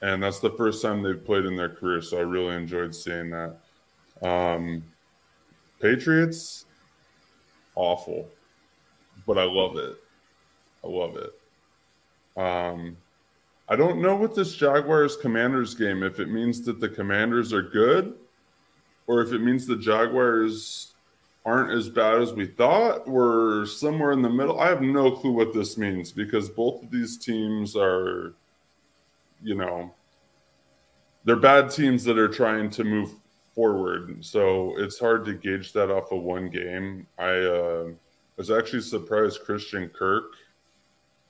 [0.00, 2.00] And that's the first time they've played in their career.
[2.00, 3.56] So I really enjoyed seeing that.
[4.22, 4.84] Um,
[5.80, 6.66] Patriots,
[7.74, 8.28] awful.
[9.26, 9.96] But I love it.
[10.84, 12.40] I love it.
[12.40, 12.96] Um,
[13.68, 17.62] I don't know what this Jaguars Commanders game, if it means that the Commanders are
[17.62, 18.14] good
[19.08, 20.94] or if it means the Jaguars
[21.48, 23.08] aren't as bad as we thought.
[23.08, 24.60] We're somewhere in the middle.
[24.60, 28.34] I have no clue what this means because both of these teams are,
[29.42, 29.94] you know,
[31.24, 33.12] they're bad teams that are trying to move
[33.54, 34.24] forward.
[34.24, 37.06] So it's hard to gauge that off of one game.
[37.18, 37.84] I uh,
[38.36, 40.32] was actually surprised Christian Kirk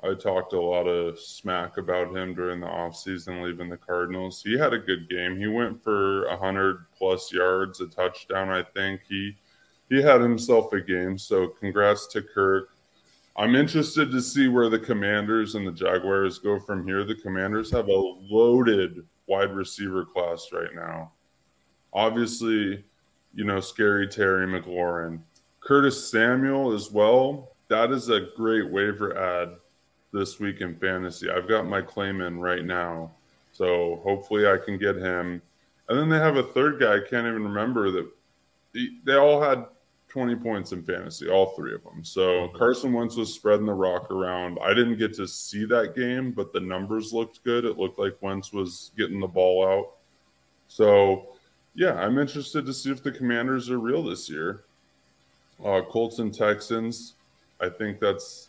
[0.02, 4.40] I talked a lot of smack about him during the offseason leaving the Cardinals.
[4.42, 5.36] He had a good game.
[5.36, 9.00] He went for 100 plus yards, a touchdown, I think.
[9.08, 9.36] He
[9.88, 11.18] he had himself a game.
[11.18, 12.70] So congrats to Kirk.
[13.36, 17.04] I'm interested to see where the Commanders and the Jaguars go from here.
[17.04, 21.12] The Commanders have a loaded wide receiver class right now.
[21.92, 22.84] Obviously,
[23.34, 25.20] you know, scary Terry McLaurin.
[25.60, 27.52] Curtis Samuel as well.
[27.68, 29.50] That is a great waiver ad
[30.12, 31.30] this week in fantasy.
[31.30, 33.12] I've got my claim in right now.
[33.52, 35.40] So hopefully I can get him.
[35.88, 38.08] And then they have a third guy, I can't even remember that
[39.04, 39.66] they all had
[40.18, 42.02] 20 points in fantasy, all three of them.
[42.02, 42.48] So.
[42.48, 44.58] Carson Wentz was spreading the rock around.
[44.60, 47.64] I didn't get to see that game, but the numbers looked good.
[47.64, 49.90] It looked like Wentz was getting the ball out.
[50.66, 51.36] So,
[51.76, 54.64] yeah, I'm interested to see if the Commanders are real this year.
[55.64, 57.14] Uh, Colts and Texans,
[57.60, 58.48] I think that's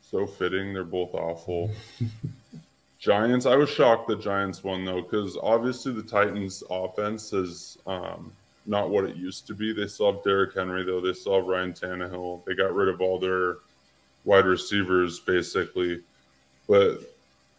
[0.00, 0.72] so fitting.
[0.72, 1.70] They're both awful.
[2.98, 3.44] Giants.
[3.44, 8.32] I was shocked the Giants won though, because obviously the Titans' offense is um,
[8.66, 9.72] not what it used to be.
[9.72, 11.00] They still have Derrick Henry though.
[11.00, 12.44] They still have Ryan Tannehill.
[12.44, 13.56] They got rid of all their
[14.24, 16.02] wide receivers basically,
[16.68, 16.98] but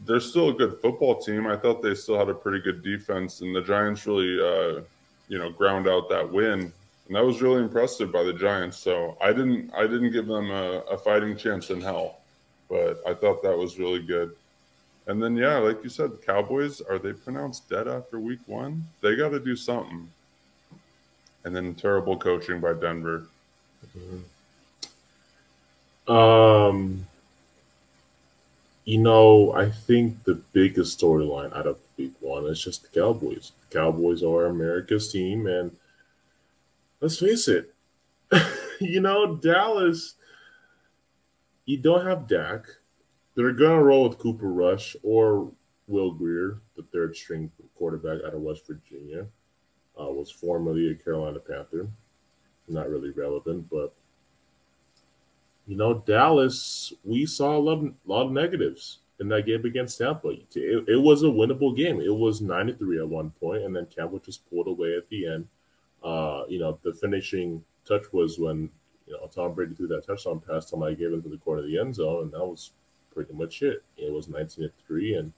[0.05, 1.47] they're still a good football team.
[1.47, 4.81] I thought they still had a pretty good defense, and the Giants really, uh,
[5.27, 6.71] you know, ground out that win.
[7.07, 8.77] And that was really impressive by the Giants.
[8.77, 12.17] So I didn't, I didn't give them a, a fighting chance in hell
[12.69, 14.35] but I thought that was really good.
[15.07, 18.85] And then, yeah, like you said, Cowboys are they pronounced dead after week one?
[19.01, 20.09] They got to do something.
[21.47, 23.25] And then terrible coaching by Denver.
[23.97, 26.11] Mm-hmm.
[26.11, 27.07] Um,
[28.83, 33.53] you know, I think the biggest storyline out of week one is just the Cowboys.
[33.69, 35.73] The Cowboys are America's team, and
[36.99, 37.73] let's face it,
[38.81, 40.15] you know, Dallas
[41.67, 42.65] you don't have Dak.
[43.35, 45.51] They're gonna roll with Cooper Rush or
[45.87, 49.27] Will Grier, the third string quarterback out of West Virginia.
[49.99, 51.87] Uh, was formerly a Carolina Panther.
[52.67, 53.93] Not really relevant, but
[55.67, 59.97] you know, Dallas, we saw a lot, of, lot of negatives in that game against
[59.97, 60.29] Tampa.
[60.29, 61.99] It, it was a winnable game.
[61.99, 65.47] It was 93 at one point, and then Tampa just pulled away at the end.
[66.03, 68.69] Uh, you know, the finishing touch was when,
[69.07, 70.69] you know, Tom Brady threw that touchdown pass.
[70.69, 72.71] Somebody gave to the corner of the end zone, and that was
[73.13, 73.83] pretty much it.
[73.97, 75.33] It was 19 to 3, and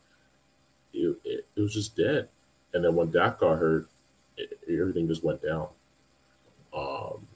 [0.93, 2.27] it, it, it was just dead.
[2.73, 3.89] And then when Dak got hurt,
[4.69, 5.68] everything just went down.
[6.74, 7.27] Um,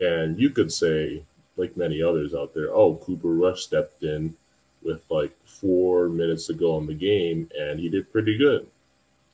[0.00, 1.24] and you could say,
[1.56, 4.34] like many others out there, oh, Cooper Rush stepped in
[4.82, 8.66] with like four minutes to go in the game, and he did pretty good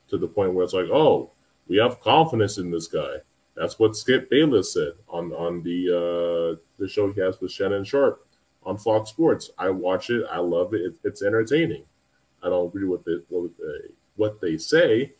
[0.08, 1.30] to the point where it's like, oh,
[1.68, 3.16] we have confidence in this guy.
[3.56, 7.84] That's what Skip Bayless said on on the uh, the show he has with Shannon
[7.84, 8.24] Sharpe
[8.64, 9.50] on Fox Sports.
[9.58, 10.24] I watch it.
[10.30, 10.82] I love it.
[10.82, 11.84] it it's entertaining.
[12.42, 15.12] I don't agree with it what they, what they say,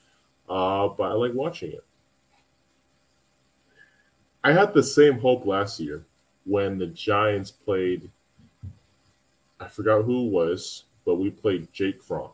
[0.49, 1.85] uh, but I like watching it.
[4.43, 6.05] I had the same hope last year
[6.45, 8.11] when the Giants played.
[9.59, 12.31] I forgot who it was, but we played Jake Fromm.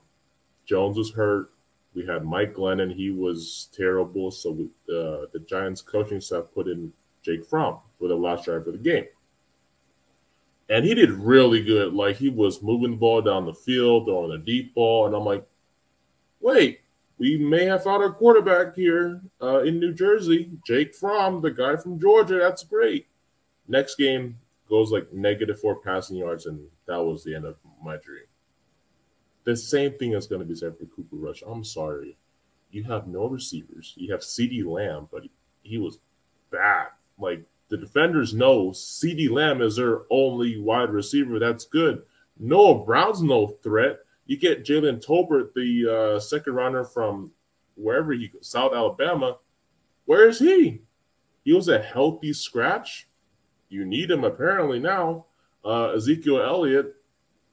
[0.64, 1.50] Jones was hurt.
[1.94, 2.94] We had Mike Glennon.
[2.94, 4.30] He was terrible.
[4.30, 8.66] So we, uh, the Giants coaching staff put in Jake Fromm for the last drive
[8.66, 9.06] of the game.
[10.68, 11.92] And he did really good.
[11.94, 15.06] Like he was moving the ball down the field, throwing a deep ball.
[15.06, 15.46] And I'm like,
[16.40, 16.80] wait,
[17.18, 20.50] we may have found a quarterback here uh, in New Jersey.
[20.66, 22.38] Jake Fromm, the guy from Georgia.
[22.38, 23.06] That's great.
[23.68, 24.38] Next game
[24.68, 28.24] goes like negative four passing yards, and that was the end of my dream.
[29.44, 31.42] The same thing is going to be said for Cooper Rush.
[31.46, 32.18] I'm sorry.
[32.70, 33.94] You have no receivers.
[33.96, 35.30] You have CeeDee Lamb, but he,
[35.62, 36.00] he was
[36.50, 36.88] bad.
[37.18, 42.02] Like the defenders know CeeDee Lamb is their only wide receiver that's good.
[42.38, 44.00] Noah Brown's no threat.
[44.26, 47.30] You get Jalen Tolbert, the uh, second runner from
[47.76, 49.38] wherever he South Alabama.
[50.04, 50.82] Where is he?
[51.44, 53.08] He was a healthy scratch.
[53.68, 55.26] You need him apparently now.
[55.64, 56.94] Uh, Ezekiel Elliott,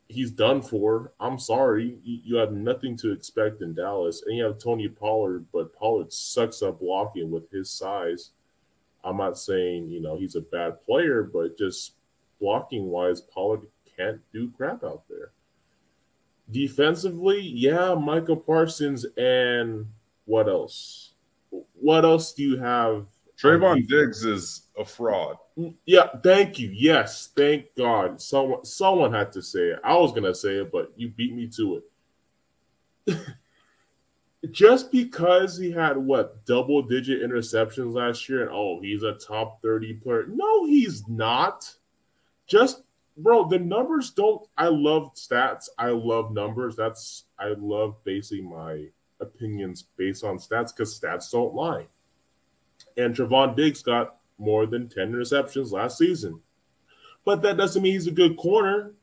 [0.07, 1.13] he's done for.
[1.19, 1.99] I'm sorry.
[2.03, 4.23] You, you have nothing to expect in Dallas.
[4.25, 8.31] And you have Tony Pollard, but Pollard sucks at blocking with his size.
[9.03, 11.93] I'm not saying, you know, he's a bad player, but just
[12.39, 15.31] blocking wise, Pollard can't do crap out there.
[16.51, 19.87] Defensively, yeah, Michael Parsons and
[20.25, 21.13] what else?
[21.73, 23.05] What else do you have?
[23.37, 25.37] Trevon Diggs is a fraud.
[25.85, 26.69] Yeah, thank you.
[26.73, 28.21] Yes, thank God.
[28.21, 29.79] Someone someone had to say it.
[29.83, 31.81] I was gonna say it, but you beat me to
[33.07, 33.17] it.
[34.51, 39.61] Just because he had what double digit interceptions last year, and oh, he's a top
[39.61, 40.25] 30 player.
[40.27, 41.73] No, he's not.
[42.45, 42.82] Just
[43.17, 44.45] bro, the numbers don't.
[44.57, 45.69] I love stats.
[45.77, 46.75] I love numbers.
[46.75, 48.87] That's I love basing my
[49.19, 51.87] opinions based on stats because stats don't lie.
[52.97, 56.39] And Trevon Diggs got more than 10 interceptions last season.
[57.25, 58.93] But that doesn't mean he's a good corner.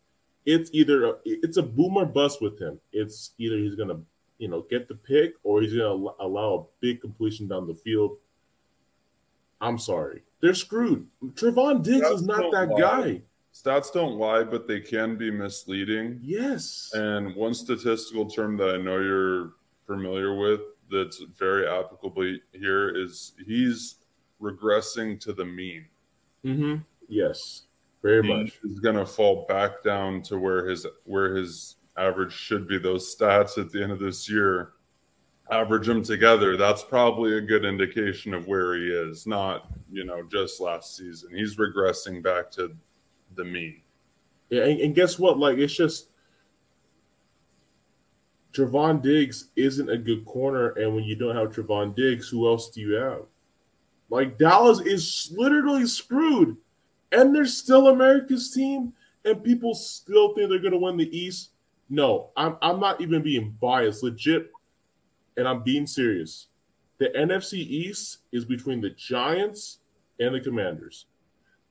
[0.44, 2.78] It's either a, it's a boomer bust with him.
[2.92, 4.00] It's either he's gonna
[4.38, 8.16] you know get the pick or he's gonna allow a big completion down the field.
[9.60, 11.06] I'm sorry, they're screwed.
[11.34, 13.22] Trevon Diggs That's is not that guy.
[13.52, 16.20] Stats don't lie, but they can be misleading.
[16.22, 16.90] Yes.
[16.94, 19.52] And one statistical term that I know you're
[19.86, 23.96] familiar with that's very applicable here is he's
[24.40, 25.86] regressing to the mean.
[26.44, 26.76] Mm-hmm.
[27.08, 27.64] Yes,
[28.02, 28.58] very he much.
[28.62, 32.78] He's going to fall back down to where his where his average should be.
[32.78, 34.72] Those stats at the end of this year,
[35.50, 36.56] average them together.
[36.56, 39.26] That's probably a good indication of where he is.
[39.26, 41.34] Not you know just last season.
[41.34, 42.74] He's regressing back to
[43.40, 43.80] the mean.
[44.50, 45.38] Yeah, and, and guess what?
[45.38, 46.08] Like it's just
[48.52, 52.70] Trevon Diggs isn't a good corner, and when you don't have Trevon Diggs, who else
[52.70, 53.22] do you have?
[54.08, 56.56] Like Dallas is literally screwed,
[57.12, 58.92] and they're still America's team,
[59.24, 61.50] and people still think they're going to win the East.
[61.88, 64.50] No, I'm I'm not even being biased, legit,
[65.36, 66.48] and I'm being serious.
[66.98, 69.78] The NFC East is between the Giants
[70.18, 71.06] and the Commanders.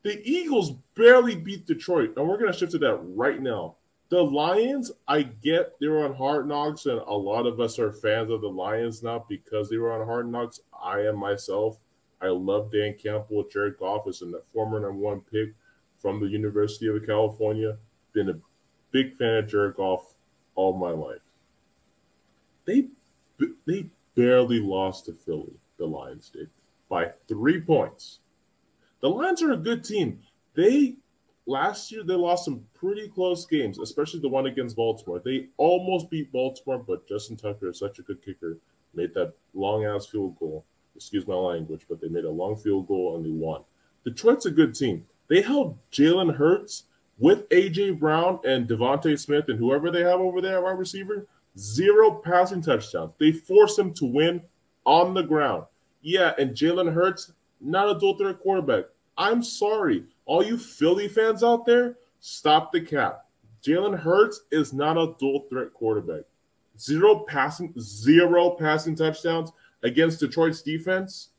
[0.03, 3.75] The Eagles barely beat Detroit, and we're going to shift to that right now.
[4.09, 7.91] The Lions, I get they were on Hard Knocks, and a lot of us are
[7.91, 10.61] fans of the Lions now because they were on Hard Knocks.
[10.73, 11.77] I am myself.
[12.21, 13.45] I love Dan Campbell.
[13.51, 15.53] Jared Goff is a former number one pick
[15.99, 17.77] from the University of California.
[18.13, 18.39] Been a
[18.91, 20.15] big fan of Jared Goff
[20.55, 21.21] all my life.
[22.65, 22.87] They
[23.65, 25.53] they barely lost to Philly.
[25.77, 26.49] The Lions did
[26.89, 28.19] by three points.
[29.01, 30.19] The Lions are a good team.
[30.55, 30.97] They
[31.45, 35.21] last year they lost some pretty close games, especially the one against Baltimore.
[35.23, 38.57] They almost beat Baltimore, but Justin Tucker is such a good kicker,
[38.93, 40.65] made that long ass field goal.
[40.95, 43.61] Excuse my language, but they made a long field goal and they won.
[44.03, 45.05] Detroit's a good team.
[45.27, 46.83] They held Jalen Hurts
[47.17, 51.27] with AJ Brown and DeVonta Smith and whoever they have over there at wide receiver,
[51.57, 53.13] zero passing touchdowns.
[53.19, 54.41] They force him to win
[54.85, 55.65] on the ground.
[56.01, 58.85] Yeah, and Jalen Hurts, not a dual threat quarterback.
[59.17, 60.05] I'm sorry.
[60.25, 63.25] All you Philly fans out there, stop the cap.
[63.61, 66.23] Jalen Hurts is not a dual threat quarterback.
[66.79, 69.51] Zero passing, zero passing touchdowns
[69.83, 71.29] against Detroit's defense.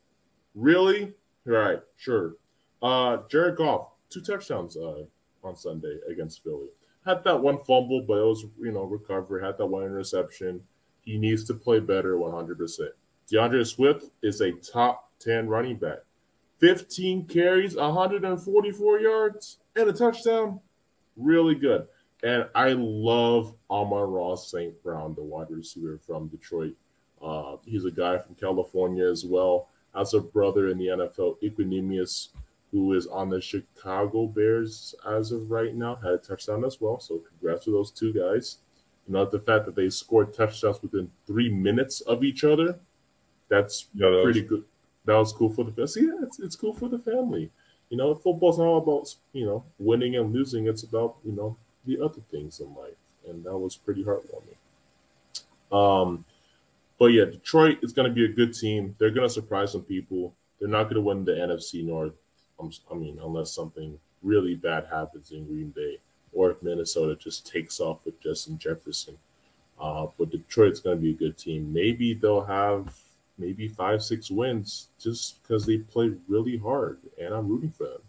[0.55, 1.15] Really?
[1.45, 2.35] Right, sure.
[2.83, 5.05] Uh Jared Goff, two touchdowns uh
[5.43, 6.69] on Sunday against Philly.
[7.07, 9.43] Had that one fumble, but it was you know recovery.
[9.43, 10.63] Had that one interception.
[11.03, 12.89] He needs to play better, 100%.
[13.33, 16.01] DeAndre Swift is a top 10 running back.
[16.61, 20.61] 15 carries, 144 yards, and a touchdown.
[21.17, 21.87] Really good.
[22.23, 24.81] And I love Amon-Ra St.
[24.83, 26.75] Brown, the wide receiver from Detroit.
[27.23, 29.69] Uh, he's a guy from California as well.
[29.95, 32.29] Has a brother in the NFL, Equanimeous,
[32.73, 37.01] who is on the Chicago Bears as of right now, had a touchdown as well.
[37.01, 38.59] So congrats to those two guys.
[39.09, 42.79] You know, the fact that they scored touchdowns within three minutes of each other,
[43.49, 44.65] that's Yeah, that pretty was- good.
[45.11, 45.89] That was cool for the.
[45.89, 47.51] See, yeah, it's, it's cool for the family.
[47.89, 50.69] You know, football's not about you know winning and losing.
[50.69, 52.95] It's about you know the other things in life,
[53.29, 54.55] and that was pretty heartwarming.
[55.77, 56.25] Um,
[56.97, 58.95] but yeah, Detroit is going to be a good team.
[59.01, 60.33] They're going to surprise some people.
[60.61, 62.13] They're not going to win the NFC North.
[62.61, 65.99] I'm, I mean, unless something really bad happens in Green Bay,
[66.33, 69.19] or if Minnesota just takes off with Justin Jefferson.
[69.81, 71.73] Uh, but Detroit's going to be a good team.
[71.73, 72.95] Maybe they'll have
[73.41, 78.03] maybe five, six wins just because they play really hard, and I'm rooting for them.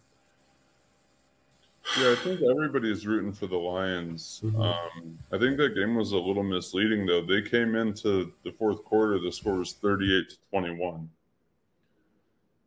[2.00, 4.42] Yeah, I think everybody's rooting for the Lions.
[4.44, 4.56] Mhm.
[4.56, 7.22] Um, I think that game was a little misleading, though.
[7.22, 11.10] They came into the fourth quarter, the score was 38 to 21.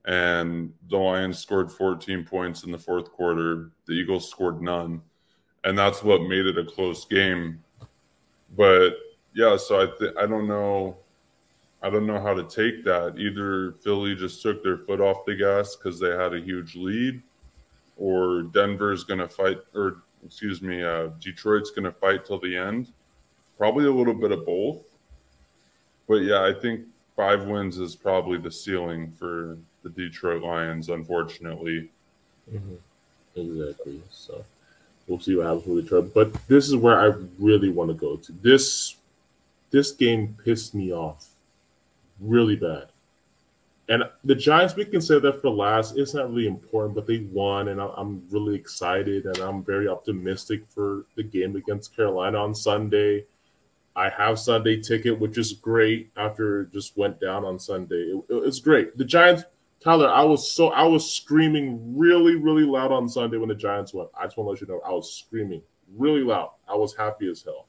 [0.05, 3.71] And the Lions scored 14 points in the fourth quarter.
[3.87, 5.01] The Eagles scored none.
[5.63, 7.65] And that's what made it a close game.
[8.55, 8.97] But
[9.35, 10.99] yeah, so I th- I don't know
[11.85, 13.19] I don't know how to take that.
[13.19, 17.23] Either Philly just took their foot off the gas because they had a huge lead,
[17.99, 22.57] or Denver's going to fight, or excuse me, uh, Detroit's going to fight till the
[22.57, 22.91] end.
[23.59, 24.79] Probably a little bit of both.
[26.09, 31.91] But yeah, I think five wins is probably the ceiling for the Detroit Lions, unfortunately.
[33.37, 34.01] Exactly.
[34.11, 34.43] So
[35.07, 36.15] we'll see what happens with Detroit.
[36.15, 38.33] But this is where I really want to go to.
[38.41, 38.97] This
[39.71, 41.34] this game pissed me off
[42.21, 42.89] really bad.
[43.89, 45.99] And the Giants, we can say that for last.
[45.99, 50.67] It's not really important, but they won, and I'm really excited, and I'm very optimistic
[50.67, 53.27] for the game against Carolina on Sunday.
[53.95, 56.11] I have Sunday ticket, which is great.
[56.17, 58.97] After it just went down on Sunday, it, it's great.
[58.97, 59.45] The Giants,
[59.81, 63.93] Tyler, I was so I was screaming really, really loud on Sunday when the Giants
[63.93, 64.07] won.
[64.19, 65.63] I just want to let you know I was screaming
[65.95, 66.53] really loud.
[66.67, 67.67] I was happy as hell.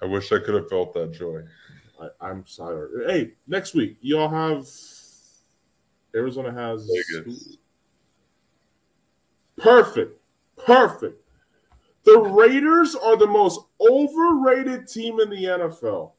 [0.00, 1.42] I wish I could have felt that joy.
[2.00, 2.88] I, I'm sorry.
[3.06, 4.66] Hey, next week y'all have
[6.14, 6.90] Arizona has.
[9.56, 10.20] Perfect.
[10.64, 11.22] Perfect.
[12.04, 16.12] The Raiders are the most overrated team in the NFL.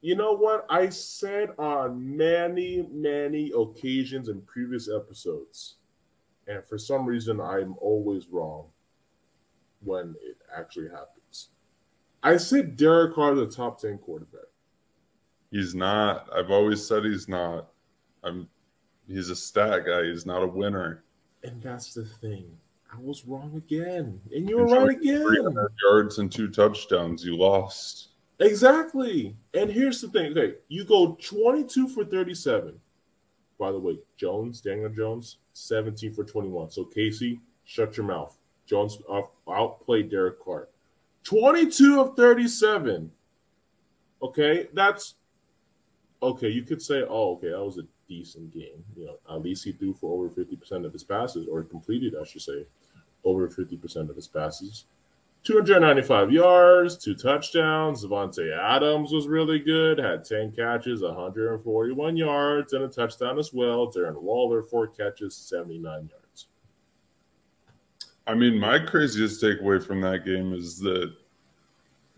[0.00, 0.66] You know what?
[0.68, 5.76] I said on many, many occasions in previous episodes,
[6.48, 8.66] and for some reason, I'm always wrong
[9.84, 11.21] when it actually happens.
[12.22, 14.46] I said Derek Carr is a top 10 quarterback.
[15.50, 16.28] He's not.
[16.34, 17.68] I've always said he's not.
[18.22, 18.48] I'm.
[19.06, 20.04] He's a stat guy.
[20.04, 21.04] He's not a winner.
[21.42, 22.56] And that's the thing.
[22.90, 24.20] I was wrong again.
[24.34, 25.22] And you were right again.
[25.22, 27.24] 300 yards and two touchdowns.
[27.24, 28.08] You lost.
[28.38, 29.36] Exactly.
[29.54, 30.32] And here's the thing.
[30.32, 32.78] Okay, you go 22 for 37.
[33.58, 36.70] By the way, Jones, Daniel Jones, 17 for 21.
[36.70, 38.36] So Casey, shut your mouth.
[38.66, 40.68] Jones out- outplayed Derek Carr.
[41.24, 43.10] 22 of 37.
[44.22, 45.14] Okay, that's
[46.22, 46.48] okay.
[46.48, 48.84] You could say, oh, okay, that was a decent game.
[48.96, 52.24] You know, at least he threw for over 50% of his passes, or completed, I
[52.24, 52.66] should say,
[53.24, 54.84] over 50% of his passes.
[55.44, 58.04] 295 yards, two touchdowns.
[58.04, 63.92] Davante Adams was really good, had 10 catches, 141 yards, and a touchdown as well.
[63.92, 66.21] Darren Waller, four catches, 79 yards.
[68.26, 71.12] I mean, my craziest takeaway from that game is that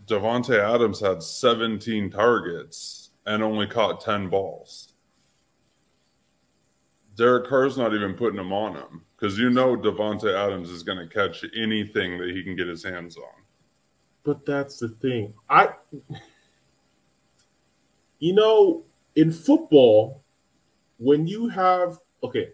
[0.05, 4.93] Davante Adams had 17 targets and only caught 10 balls.
[7.15, 10.97] Derek Carr's not even putting them on him because you know Davante Adams is going
[10.97, 13.41] to catch anything that he can get his hands on.
[14.23, 15.33] But that's the thing.
[15.49, 15.69] I,
[18.19, 18.83] you know,
[19.15, 20.23] in football,
[20.97, 22.49] when you have, okay,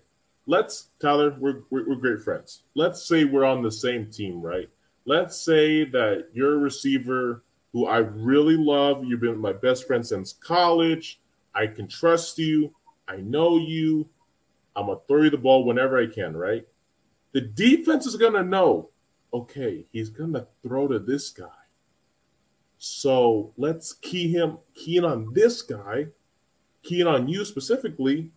[0.52, 2.64] let's Tyler, we're, we're great friends.
[2.76, 4.70] Let's say we're on the same team, right?
[5.06, 9.06] Let's say that you're a receiver who I really love.
[9.06, 11.22] You've been my best friend since college.
[11.56, 12.76] I can trust you.
[13.08, 14.10] I know you.
[14.76, 16.68] I'm gonna throw you the ball whenever I can, right?
[17.32, 18.90] The defense is gonna know,
[19.34, 21.48] okay, he's gonna throw to this guy.
[22.78, 26.08] So let's key him, key in on this guy,
[26.84, 28.32] key in on you specifically,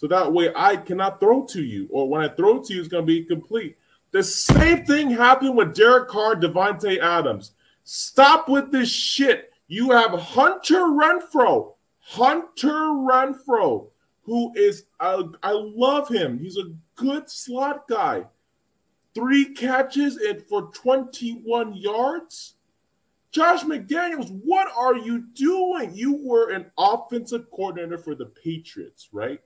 [0.00, 2.88] so that way I cannot throw to you, or when I throw to you, it's
[2.88, 3.76] gonna be complete.
[4.12, 7.52] The same thing happened with Derek Carr, Davante Adams.
[7.84, 9.52] Stop with this shit.
[9.68, 13.88] You have Hunter Renfrow, Hunter Renfrow,
[14.22, 16.38] who is I, I love him.
[16.38, 18.24] He's a good slot guy.
[19.14, 22.54] Three catches and for 21 yards.
[23.32, 25.94] Josh McDaniels, what are you doing?
[25.94, 29.40] You were an offensive coordinator for the Patriots, right?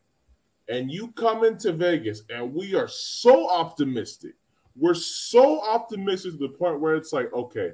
[0.69, 4.35] And you come into Vegas, and we are so optimistic.
[4.77, 7.73] We're so optimistic to the point where it's like, okay,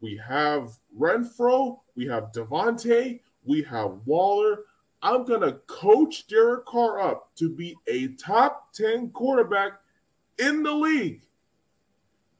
[0.00, 4.60] we have Renfrow, we have Davante, we have Waller.
[5.02, 9.80] I'm going to coach Derek Carr up to be a top 10 quarterback
[10.38, 11.22] in the league.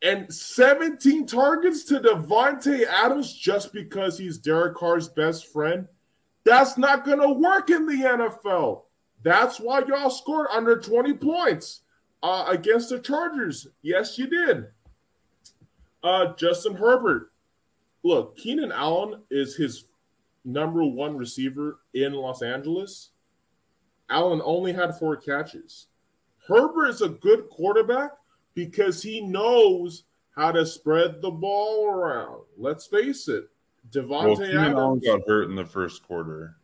[0.02, 5.88] And 17 targets to Davante Adams just because he's Derek Carr's best friend.
[6.44, 8.82] That's not going to work in the NFL.
[9.22, 11.82] That's why y'all scored under 20 points
[12.22, 13.66] uh, against the Chargers.
[13.82, 14.66] Yes, you did.
[16.02, 17.32] Uh, Justin Herbert.
[18.04, 19.84] Look, Keenan Allen is his
[20.44, 23.10] number one receiver in Los Angeles.
[24.08, 25.88] Allen only had four catches.
[26.46, 28.12] Herbert is a good quarterback
[28.54, 32.42] because he knows how to spread the ball around.
[32.56, 33.48] Let's face it.
[33.90, 34.58] Davante Well,
[34.92, 35.04] Adams.
[35.04, 36.56] got hurt in the first quarter.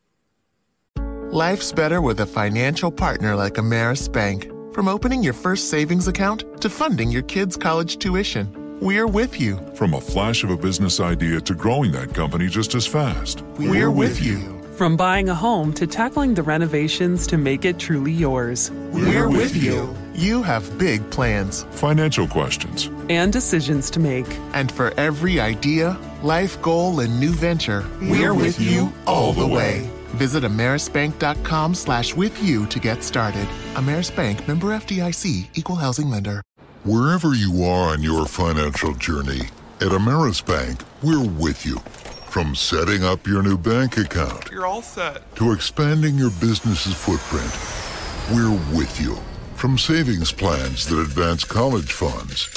[1.35, 4.49] Life's better with a financial partner like Ameris Bank.
[4.73, 9.59] From opening your first savings account to funding your kids' college tuition, we're with you.
[9.75, 13.43] From a flash of a business idea to growing that company just as fast.
[13.59, 14.63] We're, with you.
[14.77, 18.71] From buying a home to tackling the renovations to make it truly yours.
[18.93, 19.93] We're with you.
[20.15, 22.89] You have big plans Financial questions.
[23.09, 24.39] And decisions to make.
[24.53, 29.91] And for every idea, life goal, and new venture, we're with you all the way.
[30.15, 33.47] Visit amerisbank.com slash with you to get started.
[33.75, 36.41] Ameris Bank member FDIC equal housing lender.
[36.85, 39.41] Wherever you are on your financial journey,
[39.81, 41.79] at Ameris Bank, we're with you.
[42.29, 45.35] From setting up your new bank account You're all set.
[45.37, 47.53] to expanding your business's footprint,
[48.33, 49.17] we're with you.
[49.55, 52.49] From savings plans that advance college funds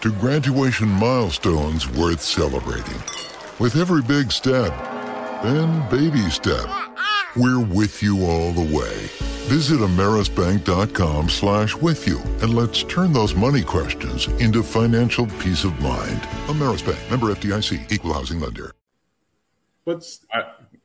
[0.00, 3.02] to graduation milestones worth celebrating.
[3.58, 4.72] With every big step
[5.42, 6.66] and baby step,
[7.36, 8.94] we're with you all the way.
[9.48, 15.78] Visit amerisbank.com slash with you and let's turn those money questions into financial peace of
[15.80, 16.20] mind.
[16.46, 18.72] Ameris Bank, member FDIC, equal housing lender.
[19.84, 20.42] But I,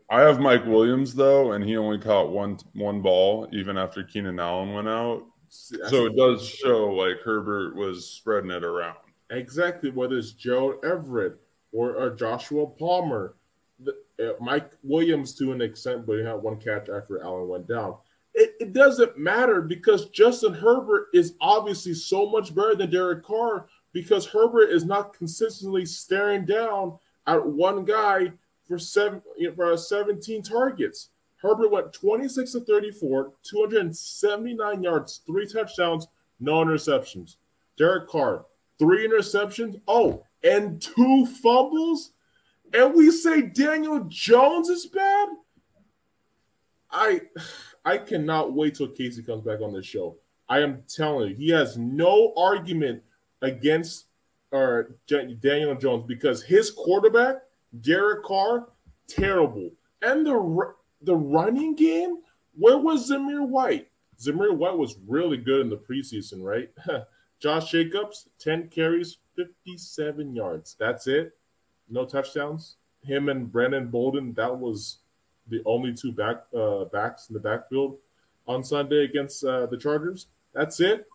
[0.09, 4.39] I have Mike Williams though, and he only caught one one ball even after Keenan
[4.39, 5.23] Allen went out.
[5.49, 8.97] So it does show like Herbert was spreading it around.
[9.29, 11.37] exactly whether it's Joe Everett
[11.71, 13.44] or, or Joshua Palmer, the,
[14.39, 17.95] Mike Williams to an extent, but he had one catch after Allen went down.
[18.33, 23.67] It, it doesn't matter because Justin Herbert is obviously so much better than Derek Carr
[23.93, 28.33] because Herbert is not consistently staring down at one guy
[28.67, 31.09] for seven you know, for 17 targets.
[31.37, 36.07] Herbert went 26 to 34, 279 yards, three touchdowns,
[36.39, 37.35] no interceptions.
[37.77, 38.45] Derek Carr,
[38.79, 39.79] three interceptions.
[39.87, 42.11] Oh, and two fumbles.
[42.75, 45.29] And we say Daniel Jones is bad.
[46.91, 47.21] I
[47.85, 50.17] I cannot wait till Casey comes back on this show.
[50.49, 53.01] I am telling you, he has no argument
[53.41, 54.05] against
[54.51, 57.37] uh, or Daniel Jones because his quarterback,
[57.81, 58.67] Derek Carr,
[59.07, 59.71] terrible.
[60.01, 62.17] And the the running game,
[62.57, 63.89] where was Zamir White?
[64.19, 66.69] Zamir White was really good in the preseason, right?
[67.39, 70.75] Josh Jacobs, 10 carries, 57 yards.
[70.79, 71.37] That's it.
[71.89, 72.75] No touchdowns.
[73.03, 74.97] Him and Brandon Bolden, that was
[75.47, 77.97] the only two back uh, backs in the backfield
[78.47, 80.27] on Sunday against uh, the Chargers.
[80.53, 81.07] That's it.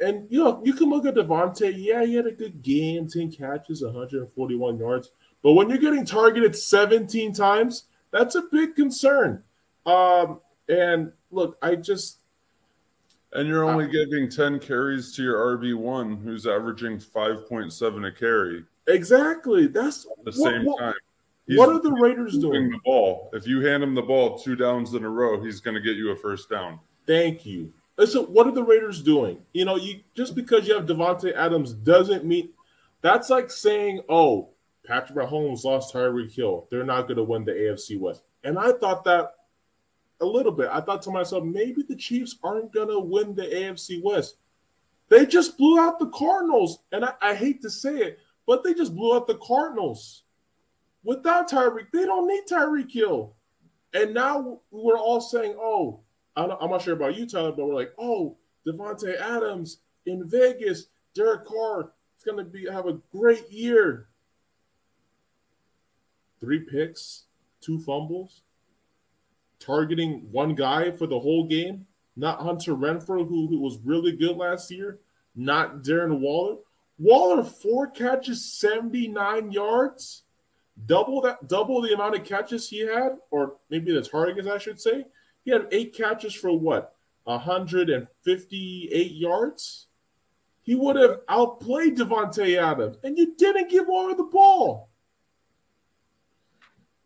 [0.00, 1.72] And you know, you can look at Davante.
[1.76, 5.12] Yeah, he had a good game, 10 catches, 141 yards.
[5.42, 9.42] But when you're getting targeted 17 times, that's a big concern.
[9.86, 12.20] Um, and look, I just
[13.32, 19.66] And you're only giving 10 carries to your RB1 who's averaging 5.7 a carry exactly
[19.66, 20.94] that's at the same what- time.
[21.54, 22.70] what are the Raiders doing?
[22.70, 23.30] The ball.
[23.32, 25.96] If you hand him the ball two downs in a row, he's going to get
[25.96, 26.78] you a first down.
[27.06, 27.72] Thank you.
[28.06, 29.38] So what are the Raiders doing?
[29.52, 32.50] You know, you just because you have Davante Adams doesn't mean
[33.00, 34.48] that's like saying, "Oh,
[34.86, 36.66] Patrick Mahomes lost Tyreek Hill.
[36.70, 39.34] They're not going to win the AFC West." And I thought that
[40.20, 40.68] a little bit.
[40.72, 44.36] I thought to myself, maybe the Chiefs aren't going to win the AFC West.
[45.08, 48.74] They just blew out the Cardinals, and I, I hate to say it, but they
[48.74, 50.24] just blew out the Cardinals.
[51.04, 53.34] Without Tyreek, they don't need Tyreek Hill.
[53.92, 56.00] And now we're all saying, "Oh,
[56.36, 61.44] I'm not sure about you, Tyler, but we're like, oh, Davante Adams in Vegas, Derek
[61.44, 64.08] Carr is going to be have a great year.
[66.40, 67.24] Three picks,
[67.60, 68.42] two fumbles,
[69.60, 71.86] targeting one guy for the whole game.
[72.16, 74.98] Not Hunter Renfrow, who, who was really good last year.
[75.34, 76.56] Not Darren Waller.
[76.98, 80.22] Waller four catches, seventy nine yards,
[80.86, 84.80] double that, double the amount of catches he had, or maybe the targets, I should
[84.80, 85.06] say.
[85.44, 86.94] He had eight catches for what?
[87.24, 89.86] 158 yards?
[90.62, 94.88] He would have outplayed Davante Adams, and you didn't give Waller the ball.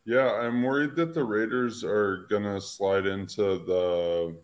[0.04, 4.36] Yeah, I'm worried that the Raiders are gonna slide into the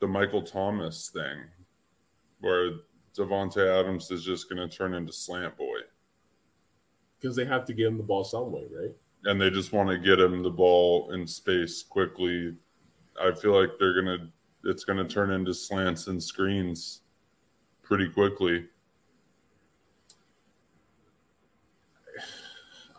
[0.00, 1.44] the Michael Thomas thing,
[2.40, 2.70] where
[3.16, 5.78] Davante Adams is just gonna turn into slant boy.
[7.18, 8.94] Because they have to get him the ball some way, right?
[9.24, 12.54] And they just want to get him the ball in space quickly
[13.20, 14.30] I feel like they're gonna
[14.64, 17.02] it's gonna turn into slants and screens
[17.82, 18.66] pretty quickly.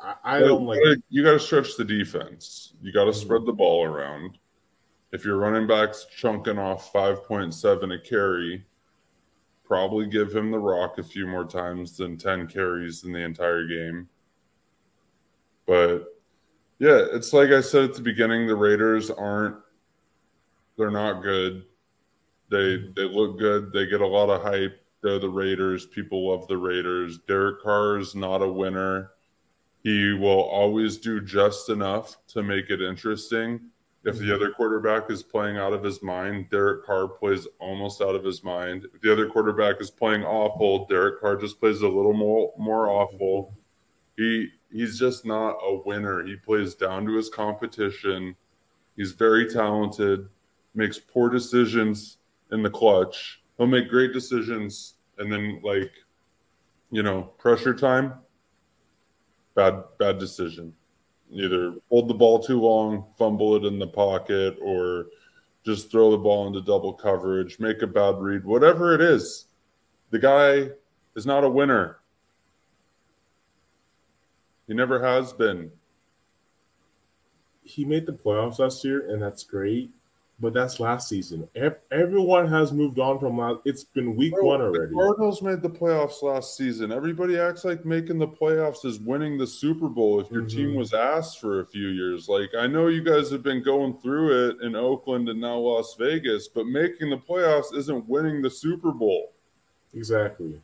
[0.02, 0.80] I, I don't like
[1.10, 2.74] you got to stretch the defense.
[2.82, 3.19] You got to mm-hmm.
[3.19, 4.38] spread the ball around.
[5.11, 8.64] If your running back's chunking off five point seven a carry,
[9.66, 13.68] probably give him the rock a few more times than ten carries in the entire
[13.68, 14.08] game.
[15.66, 16.06] But
[16.80, 19.58] yeah, it's like I said at the beginning, the Raiders aren't
[20.77, 21.66] they're not good.
[22.50, 23.72] They they look good.
[23.72, 24.80] They get a lot of hype.
[25.02, 25.85] They're the Raiders.
[25.85, 27.19] People love the Raiders.
[27.27, 29.11] Derek Carr is not a winner.
[29.84, 33.69] He will always do just enough to make it interesting.
[34.06, 38.14] If the other quarterback is playing out of his mind, Derek Carr plays almost out
[38.14, 38.85] of his mind.
[38.93, 42.88] If the other quarterback is playing awful, Derek Carr just plays a little more more
[42.88, 43.58] awful.
[44.16, 46.24] He he's just not a winner.
[46.24, 48.35] He plays down to his competition.
[48.95, 50.30] He's very talented
[50.75, 52.17] makes poor decisions
[52.51, 53.42] in the clutch.
[53.58, 55.92] He'll make great decisions and then like,
[56.92, 58.14] you know, pressure time,
[59.56, 60.74] bad bad decision.
[61.32, 65.08] Either hold the ball too long, fumble it in the pocket, or
[65.66, 69.48] just throw the ball into double coverage, make a bad read, whatever it is.
[70.12, 70.70] The guy
[71.16, 72.00] is not a winner.
[74.68, 75.72] He never has been.
[77.64, 79.94] He made the playoffs last year, and that's great
[80.40, 81.48] but that's last season.
[81.92, 83.60] Everyone has moved on from last.
[83.64, 84.90] It's been week Bro, one already.
[84.90, 86.92] The Cardinals made the playoffs last season.
[86.92, 90.20] Everybody acts like making the playoffs is winning the Super Bowl.
[90.20, 90.58] If your mm-hmm.
[90.58, 93.98] team was asked for a few years, like I know you guys have been going
[94.02, 98.50] through it in Oakland and now Las Vegas, but making the playoffs isn't winning the
[98.50, 99.32] Super Bowl.
[99.94, 100.60] Exactly.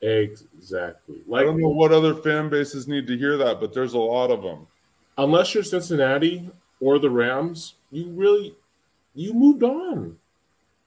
[0.00, 1.22] Exactly.
[1.26, 3.98] Like, I don't know what other fan bases need to hear that, but there's a
[3.98, 4.66] lot of them.
[5.18, 6.50] Unless you're Cincinnati
[6.80, 8.54] or the Rams, you really
[9.16, 10.16] you moved on.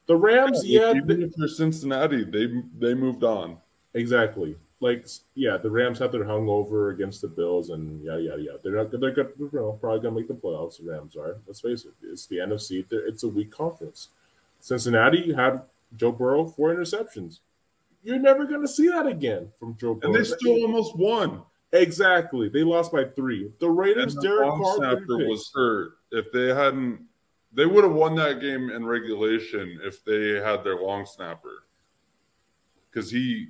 [0.05, 2.47] The Rams, yeah, yeah even if you're Cincinnati, they
[2.79, 3.57] they moved on.
[3.93, 4.55] Exactly.
[4.79, 8.51] Like yeah, the Rams have their hungover against the Bills, and yeah, yeah, yeah.
[8.63, 8.91] They're not.
[8.91, 10.77] They're good, you know, probably gonna make the playoffs.
[10.77, 11.37] The Rams are.
[11.45, 11.91] Let's face it.
[12.01, 12.85] It's the NFC.
[12.89, 14.09] It's a weak conference.
[14.61, 15.61] Cincinnati had
[15.95, 17.39] Joe Burrow four interceptions.
[18.03, 20.13] You're never gonna see that again from Joe Burrow.
[20.13, 21.41] And they still almost won.
[21.71, 22.49] Exactly.
[22.49, 23.51] They lost by three.
[23.59, 25.91] The Raiders, and the Derek Carr was hurt.
[26.11, 27.01] If they hadn't
[27.53, 31.65] they would have won that game in regulation if they had their long snapper.
[32.89, 33.49] Because he,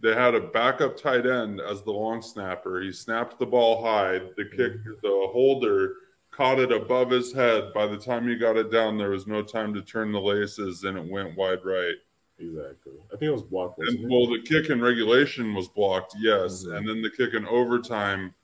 [0.00, 2.80] they had a backup tight end as the long snapper.
[2.80, 4.18] He snapped the ball high.
[4.36, 5.94] The kick, the holder
[6.30, 7.72] caught it above his head.
[7.74, 10.84] By the time he got it down, there was no time to turn the laces,
[10.84, 11.94] and it went wide right.
[12.38, 12.94] Exactly.
[13.06, 13.78] I think it was blocked.
[13.78, 16.76] And, well, the kick in regulation was blocked, yes, mm-hmm.
[16.76, 18.34] and then the kick in overtime,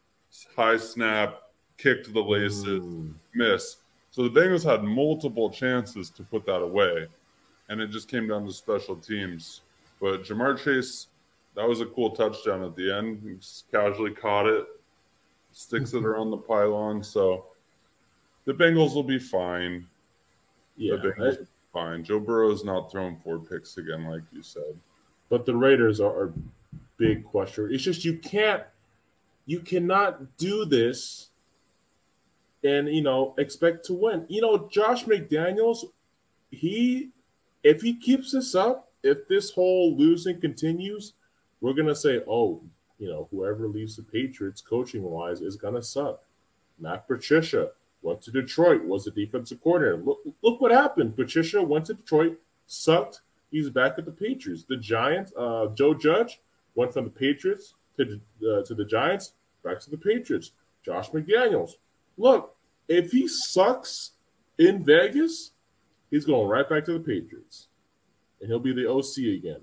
[0.55, 1.41] high snap,
[1.77, 3.15] kicked the laces, mm.
[3.35, 3.79] miss.
[4.11, 7.07] So the Bengals had multiple chances to put that away,
[7.69, 9.63] and it just came down to special teams.
[10.01, 11.07] But Ja'Marr Chase,
[11.55, 13.21] that was a cool touchdown at the end.
[13.23, 14.67] He just casually caught it,
[15.53, 17.05] sticks it around the pylon.
[17.05, 17.47] So
[18.47, 19.87] the Bengals will be fine.
[20.77, 22.05] Yeah, the Bengals I, will be fine.
[22.05, 24.77] Joe Burrow is not throwing four picks again, like you said.
[25.29, 26.33] But the Raiders are, are
[26.97, 27.69] big question.
[27.71, 28.65] It's just you can't,
[29.47, 31.30] you cannot do this
[32.65, 34.27] and you know expect to win.
[34.29, 35.85] You know, Josh McDaniels,
[36.51, 37.11] he
[37.63, 41.15] if he keeps this up, if this whole losing continues,
[41.61, 42.63] we're gonna say, oh,
[42.99, 46.23] you know, whoever leaves the Patriots coaching wise is gonna suck.
[46.79, 47.71] Matt Patricia
[48.03, 50.03] went to Detroit, was the defensive coordinator.
[50.03, 51.17] Look, look what happened.
[51.17, 53.21] Patricia went to Detroit, sucked.
[53.51, 54.65] He's back at the Patriots.
[54.65, 56.41] The Giants, uh, Joe Judge
[56.75, 59.33] went from the Patriots to uh, to the Giants,
[59.65, 60.53] back to the Patriots.
[60.83, 61.73] Josh McDaniels.
[62.17, 62.57] Look,
[62.89, 64.13] if he sucks
[64.59, 65.53] in Vegas,
[66.11, 67.69] he's going right back to the Patriots,
[68.41, 69.61] and he'll be the OC again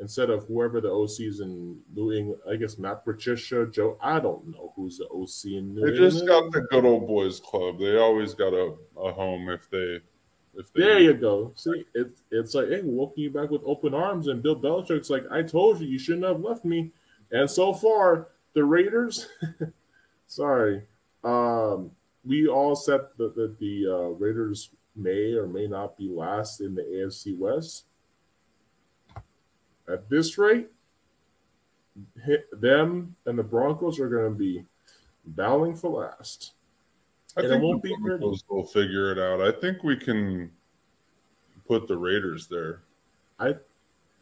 [0.00, 2.40] instead of whoever the OC is in New England.
[2.50, 3.96] I guess Matt Patricia, Joe.
[4.00, 6.12] I don't know who's the OC in New They England.
[6.12, 7.78] just got the good old boys club.
[7.78, 10.00] They always got a, a home if they
[10.56, 11.52] if they There you go.
[11.56, 14.26] See, it's it's like, hey, we're welcoming you back with open arms.
[14.28, 16.90] And Bill Belichick's like, I told you, you shouldn't have left me.
[17.30, 19.28] And so far, the Raiders,
[20.26, 20.82] sorry,
[21.24, 21.90] um,
[22.24, 26.74] we all said that, that the uh, Raiders may or may not be last in
[26.74, 27.86] the AFC West.
[29.88, 30.68] At this rate,
[32.24, 34.64] hit them and the Broncos are going to be
[35.24, 36.52] battling for last.
[37.36, 37.96] I And it think won't the.
[38.00, 39.40] Broncos will figure it out.
[39.40, 40.50] I think we can
[41.66, 42.82] put the Raiders there.
[43.38, 43.54] I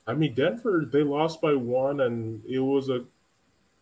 [0.07, 3.05] I mean Denver they lost by one and it was a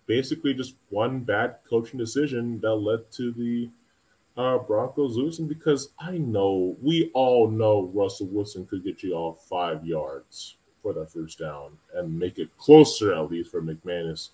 [0.09, 3.71] basically just one bad coaching decision that led to the
[4.37, 9.35] uh, Broncos losing because I know we all know Russell Wilson could get you all
[9.35, 14.31] five yards for that first down and make it closer at least for McManus.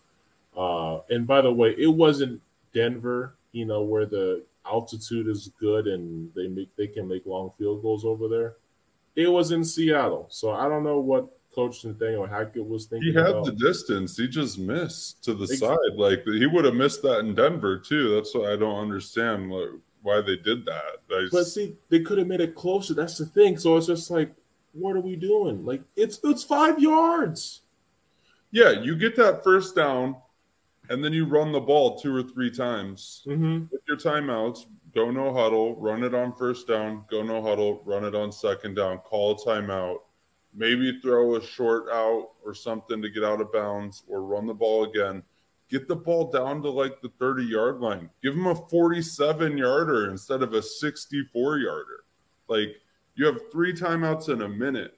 [0.57, 2.41] Uh, and by the way, it wasn't
[2.73, 7.51] Denver, you know, where the altitude is good and they make they can make long
[7.59, 8.55] field goals over there.
[9.17, 13.12] It was in Seattle, so I don't know what Coach Nathaniel Hackett was thinking.
[13.12, 13.44] He had about.
[13.47, 14.16] the distance.
[14.16, 15.76] He just missed to the Ex- side.
[15.97, 18.15] Like he would have missed that in Denver too.
[18.15, 19.68] That's why I don't understand like,
[20.02, 20.99] why they did that.
[21.10, 22.94] I, But see, they could have made it closer.
[22.94, 23.57] That's the thing.
[23.58, 24.34] So it's just like,
[24.73, 25.65] what are we doing?
[25.65, 27.60] Like it's it's five yards.
[28.50, 30.16] yeah, you get that first down,
[30.91, 33.70] and then you run the ball two or three times Mhm.
[33.70, 34.66] with your timeouts.
[34.94, 37.05] Go no huddle, run it on first down.
[37.10, 38.99] Go no huddle, run it on second down.
[38.99, 39.99] Call a timeout.
[40.57, 44.55] Maybe throw a short out or something to get out of bounds, or run the
[44.55, 45.23] ball again.
[45.68, 48.08] Get the ball down to like the 30 yard line.
[48.23, 52.05] Give them a 47 yarder instead of a 64 yarder.
[52.49, 52.76] Like
[53.16, 54.97] you have three timeouts in a minute.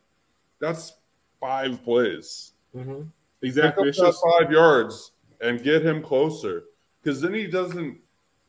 [0.60, 0.92] That's
[1.40, 2.52] five plays.
[2.74, 2.94] Mm-hmm.
[2.94, 3.06] Pick
[3.42, 3.88] Exactly.
[3.88, 6.64] up that just five yards and get him closer.
[7.02, 7.98] Because then he doesn't.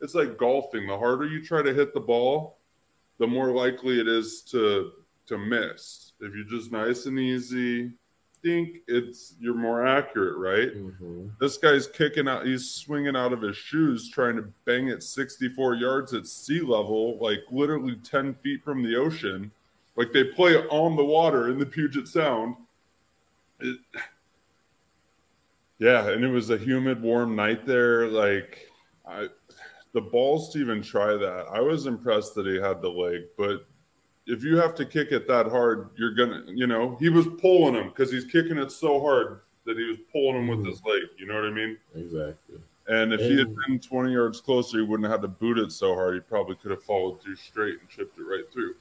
[0.00, 0.86] It's like golfing.
[0.86, 2.58] The harder you try to hit the ball,
[3.18, 4.92] the more likely it is to
[5.26, 6.07] to miss.
[6.20, 7.92] If you're just nice and easy,
[8.42, 10.74] think it's you're more accurate, right?
[10.74, 11.28] Mm-hmm.
[11.40, 12.46] This guy's kicking out.
[12.46, 17.18] He's swinging out of his shoes, trying to bang it 64 yards at sea level,
[17.20, 19.50] like literally 10 feet from the ocean.
[19.96, 22.56] Like they play on the water in the Puget Sound.
[23.60, 23.78] It,
[25.78, 28.08] yeah, and it was a humid, warm night there.
[28.08, 28.68] Like,
[29.06, 29.28] I,
[29.92, 31.46] the balls to even try that.
[31.52, 33.66] I was impressed that he had the leg, but
[34.28, 37.74] if you have to kick it that hard, you're gonna, you know, he was pulling
[37.74, 41.02] him because he's kicking it so hard that he was pulling him with his leg.
[41.16, 41.78] You know what I mean?
[41.96, 42.58] Exactly.
[42.88, 45.72] And if he had been 20 yards closer, he wouldn't have had to boot it
[45.72, 46.14] so hard.
[46.14, 48.74] He probably could have followed through straight and chipped it right through.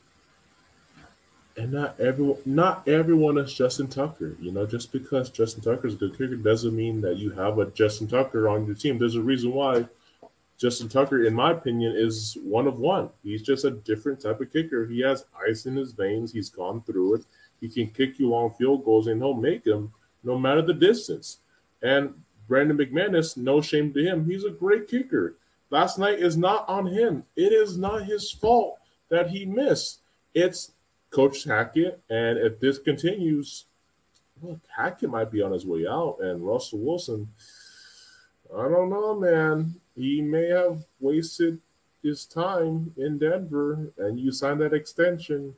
[1.57, 4.35] and not everyone not everyone is Justin Tucker.
[4.39, 7.57] You know, just because Justin Tucker is a good kicker doesn't mean that you have
[7.59, 8.97] a Justin Tucker on your team.
[8.97, 9.87] There's a reason why
[10.57, 13.09] Justin Tucker, in my opinion, is one of one.
[13.23, 14.87] He's just a different type of kicker.
[14.87, 16.33] He has ice in his veins.
[16.33, 17.25] He's gone through it.
[17.61, 21.39] He can kick you long field goals and he'll make them no matter the distance.
[21.81, 22.13] And
[22.47, 25.35] Brandon McManus, no shame to him, he's a great kicker.
[25.69, 27.23] Last night is not on him.
[27.35, 28.79] It is not his fault
[29.09, 29.99] that he missed.
[30.33, 30.71] It's
[31.09, 33.65] Coach Hackett, and if this continues,
[34.41, 37.27] look, Hackett might be on his way out, and Russell Wilson,
[38.55, 39.75] I don't know, man.
[39.95, 41.59] He may have wasted
[42.03, 45.55] his time in Denver, and you signed that extension.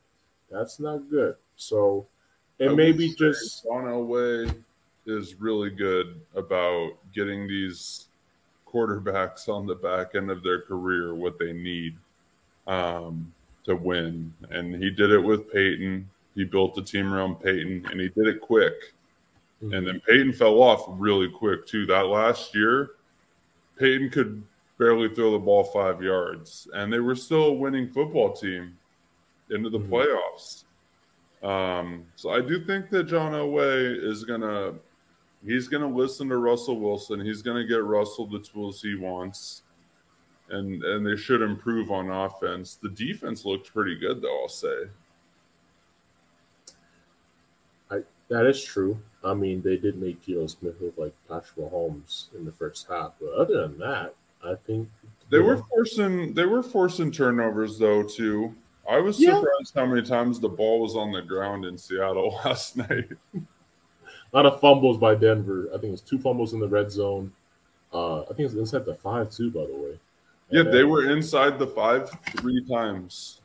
[0.50, 1.36] That's not good.
[1.56, 2.08] So
[2.58, 4.54] it may be just John Elway
[5.06, 8.08] is really good about getting these
[8.68, 11.96] quarterbacks on the back end of their career what they need
[12.68, 13.34] um,
[13.66, 16.10] to win, and he did it with Peyton.
[16.36, 18.94] He built the team around Peyton, and he did it quick.
[19.62, 21.86] And then Peyton fell off really quick too.
[21.86, 22.92] That last year,
[23.78, 24.42] Peyton could
[24.78, 28.78] barely throw the ball five yards, and they were still a winning football team
[29.50, 30.64] into the playoffs.
[31.44, 34.74] Um, so I do think that John Elway is gonna
[35.46, 37.20] he's gonna listen to Russell Wilson.
[37.20, 39.64] He's gonna get Russell the tools he wants,
[40.50, 42.76] and and they should improve on offense.
[42.82, 44.42] The defense looked pretty good though.
[44.42, 44.90] I'll say.
[48.30, 49.00] That is true.
[49.24, 53.14] I mean, they did make Geno Smith look like Patrick Mahomes in the first half,
[53.20, 54.88] but other than that, I think
[55.30, 58.56] They were forcing they were forcing turnovers though too.
[58.90, 59.36] I was Yeah.
[59.36, 63.10] surprised how many times the ball was on the ground in Seattle last night.
[63.36, 63.40] a
[64.32, 65.68] lot of fumbles by Denver.
[65.70, 67.32] I think it was two fumbles in the red zone.
[67.94, 70.00] Uh, I think it's inside the five too, by the way.
[70.52, 73.42] Yeah, And, they were inside the five three times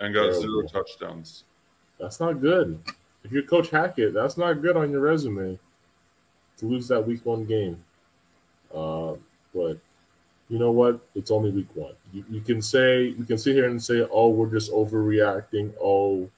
[0.00, 0.40] and got Terrible.
[0.40, 1.44] zero touchdowns.
[2.00, 2.78] That's not good.
[3.24, 5.58] If you're Coach Hackett, that's not good on your resume
[6.58, 7.82] to lose that week one game.
[8.72, 9.14] Uh,
[9.54, 9.78] but
[10.48, 11.00] you know what?
[11.14, 11.94] It's only week one.
[12.12, 16.28] You, you can say you can sit here and say, "Oh, we're just overreacting." Oh,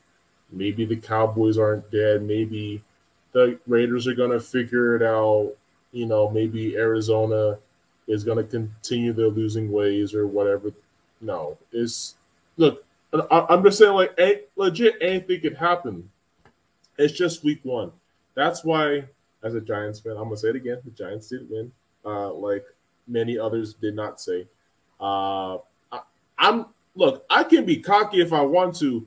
[0.51, 2.23] maybe the Cowboys aren't dead.
[2.23, 2.83] Maybe
[3.33, 5.53] the Raiders are gonna figure it out.
[5.93, 7.59] You know, maybe Arizona
[8.07, 10.71] is gonna continue their losing ways or whatever.
[11.21, 12.15] No, it's
[12.57, 12.85] look.
[13.31, 16.11] I, I'm just saying, like, legit, anything could happen.
[16.99, 17.93] It's just week one.
[18.35, 19.05] That's why,
[19.43, 21.73] as a Giants fan, I'm gonna say it again: the Giants did win,
[22.05, 22.65] uh, like
[23.07, 24.47] many others did not say.
[25.01, 25.59] Uh,
[25.93, 26.01] I,
[26.39, 27.25] I'm look.
[27.31, 29.07] I can be cocky if I want to.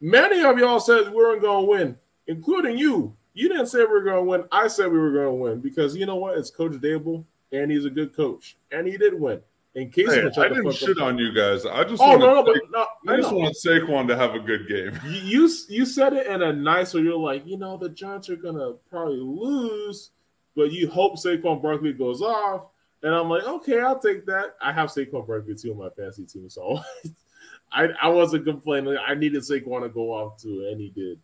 [0.00, 1.96] Many of y'all said we weren't gonna win,
[2.26, 3.16] including you.
[3.34, 4.44] You didn't say we were gonna win.
[4.50, 6.36] I said we were gonna win because you know what?
[6.38, 9.40] It's Coach Daboll, and he's a good coach, and he did win.
[9.76, 11.64] In case Hey, I didn't shit on you guys.
[11.64, 14.40] I just Oh want no, no, but no, I just want Saquon to have a
[14.40, 14.98] good game.
[15.04, 17.02] you you you said it in a nice way.
[17.02, 20.10] You're like, you know, the Giants are gonna probably lose,
[20.56, 22.66] but you hope Saquon Barkley goes off.
[23.02, 24.56] And I'm like, okay, I'll take that.
[24.60, 26.80] I have Saquon Barkley too on my fantasy team, so
[27.72, 28.96] I I wasn't complaining.
[29.06, 31.18] I needed Saquon to go off too, and he did.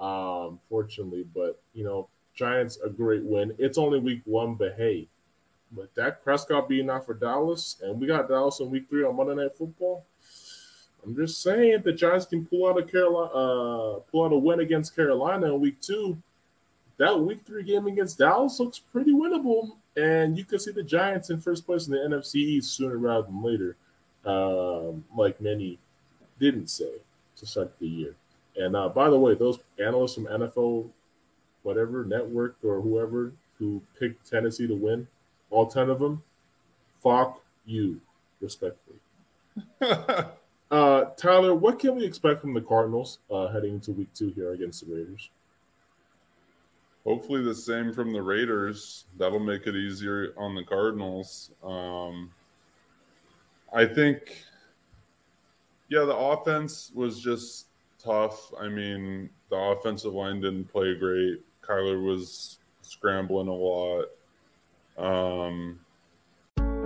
[0.00, 3.54] Um, fortunately, but you know, Giants a great win.
[3.58, 5.06] It's only week one, but hey,
[5.74, 9.16] with Dak Prescott being out for Dallas, and we got Dallas in week three on
[9.16, 10.04] Monday Night Football.
[11.04, 14.60] I'm just saying the Giants can pull out a Carolina, uh, pull out a win
[14.60, 16.16] against Carolina in week two.
[16.96, 21.30] That week three game against Dallas looks pretty winnable, and you can see the Giants
[21.30, 23.76] in first place in the NFC East sooner rather than later,
[24.24, 25.78] um, like many
[26.38, 26.90] didn't say
[27.36, 28.14] to start the year.
[28.56, 30.88] And uh, by the way, those analysts from NFL,
[31.64, 35.08] whatever network or whoever who picked Tennessee to win,
[35.54, 36.22] all ten of them,
[37.02, 38.00] fuck you,
[38.40, 38.98] respectfully.
[40.70, 44.54] Uh, Tyler, what can we expect from the Cardinals uh, heading into week two here
[44.54, 45.30] against the Raiders?
[47.04, 49.04] Hopefully, the same from the Raiders.
[49.16, 51.52] That'll make it easier on the Cardinals.
[51.62, 52.30] Um,
[53.72, 54.42] I think,
[55.90, 57.66] yeah, the offense was just
[58.02, 58.52] tough.
[58.58, 61.40] I mean, the offensive line didn't play great.
[61.62, 64.06] Kyler was scrambling a lot.
[64.96, 65.80] Um,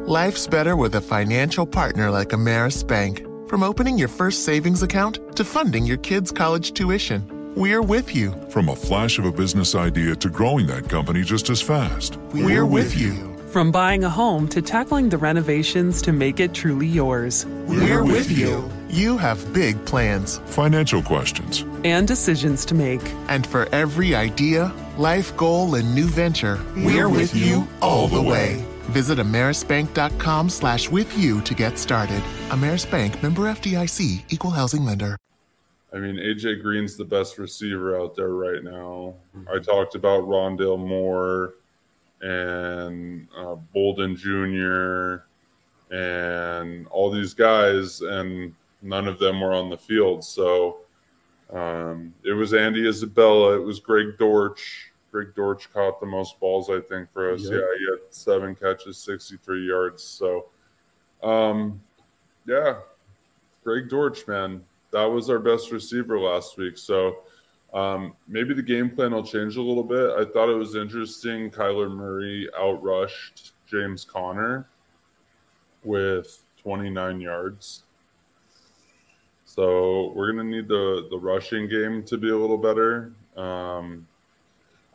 [0.08, 3.26] Life's better with a financial partner like Ameris Bank.
[3.46, 8.32] From opening your first savings account to funding your kids' college tuition, we're with you.
[8.48, 12.16] From a flash of a business idea to growing that company just as fast.
[12.32, 13.36] We're, with you.
[13.48, 17.44] From buying a home to tackling the renovations to make it truly yours.
[17.66, 18.70] We're with you.
[18.88, 21.66] You have big plans Financial questions.
[21.84, 23.02] And decisions to make.
[23.28, 28.62] And for every idea, life goal, and new venture, we're, with you all the way.
[28.90, 32.22] Visit amerisbank.com slash with you to get started.
[32.48, 35.16] Ameris Bank member FDIC equal housing lender.
[35.92, 39.14] I mean, AJ Green's the best receiver out there right now.
[39.50, 41.54] I talked about Rondale Moore
[42.20, 45.24] and uh, Bolden Jr.
[45.94, 50.24] and all these guys, and none of them were on the field.
[50.24, 50.80] So
[51.50, 53.54] um, it was Andy Isabella.
[53.54, 54.87] It was Greg Dortch.
[55.10, 57.42] Greg Dortch caught the most balls, I think, for us.
[57.42, 57.52] Yep.
[57.52, 60.02] Yeah, he had seven catches, 63 yards.
[60.02, 60.46] So,
[61.22, 61.80] um,
[62.46, 62.80] yeah,
[63.64, 66.78] Greg Dortch, man, that was our best receiver last week.
[66.78, 67.18] So
[67.74, 70.10] um, maybe the game plan will change a little bit.
[70.10, 71.50] I thought it was interesting.
[71.50, 74.66] Kyler Murray outrushed James Conner
[75.84, 77.82] with 29 yards.
[79.44, 83.12] So we're gonna need the the rushing game to be a little better.
[83.36, 84.06] Um,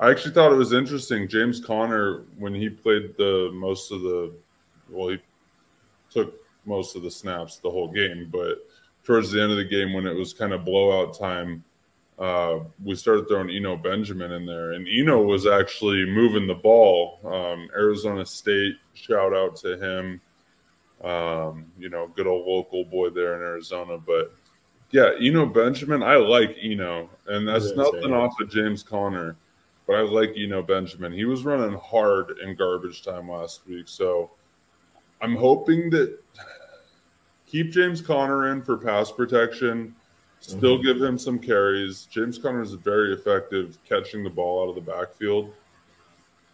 [0.03, 1.29] I actually thought it was interesting.
[1.29, 4.33] James Conner, when he played the most of the,
[4.89, 5.17] well, he
[6.09, 8.67] took most of the snaps the whole game, but
[9.05, 11.63] towards the end of the game, when it was kind of blowout time,
[12.19, 17.21] uh, we started throwing Eno Benjamin in there, and Eno was actually moving the ball.
[17.23, 20.19] Um, Arizona State, shout out to him.
[21.01, 24.35] Um, you know, good old local boy there in Arizona, but
[24.91, 29.37] yeah, Eno Benjamin, I like Eno, and that's nothing off of James Conner,
[29.87, 31.11] but I like Eno Benjamin.
[31.11, 34.31] He was running hard in garbage time last week, so
[35.21, 36.17] I'm hoping that
[37.45, 39.95] keep James Conner in for pass protection.
[40.39, 40.85] Still mm-hmm.
[40.85, 42.05] give him some carries.
[42.11, 45.53] James Conner is very effective catching the ball out of the backfield.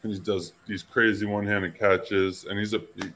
[0.04, 2.80] And he does these crazy one-handed catches, and he's a.
[2.96, 3.12] He,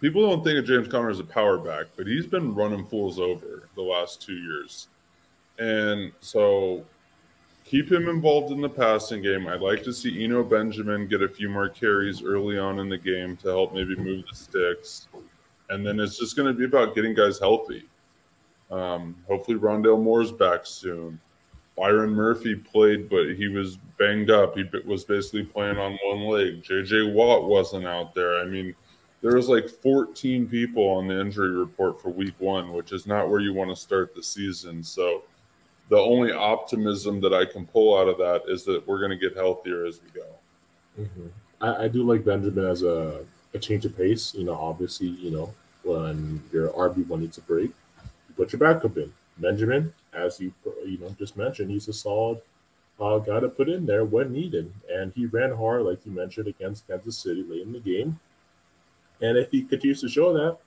[0.00, 3.18] people don't think of James Conner as a power back, but he's been running fools
[3.18, 4.88] over the last two years,
[5.58, 6.84] and so
[7.72, 9.46] keep him involved in the passing game.
[9.46, 12.98] I'd like to see Eno Benjamin get a few more carries early on in the
[12.98, 15.08] game to help maybe move the sticks,
[15.70, 17.88] and then it's just going to be about getting guys healthy.
[18.70, 21.18] Um, hopefully, Rondale Moore's back soon.
[21.74, 24.54] Byron Murphy played, but he was banged up.
[24.54, 26.62] He was basically playing on one leg.
[26.62, 28.40] JJ Watt wasn't out there.
[28.40, 28.74] I mean,
[29.22, 33.30] there was like 14 people on the injury report for week one, which is not
[33.30, 34.82] where you want to start the season.
[34.82, 35.22] So
[35.88, 39.16] the only optimism that I can pull out of that is that we're going to
[39.16, 40.26] get healthier as we go.
[41.00, 41.26] Mm-hmm.
[41.60, 44.34] I, I, do like Benjamin as a, a change of pace.
[44.34, 45.52] You know, obviously, you know,
[45.82, 47.70] when your RB1 needs a break,
[48.28, 49.12] you put your backup in.
[49.38, 50.52] Benjamin, as you
[50.84, 52.40] you know just mentioned, he's a solid
[53.00, 56.46] uh, guy to put in there when needed, and he ran hard, like you mentioned,
[56.46, 58.20] against Kansas City late in the game.
[59.20, 60.58] And if he continues to show that,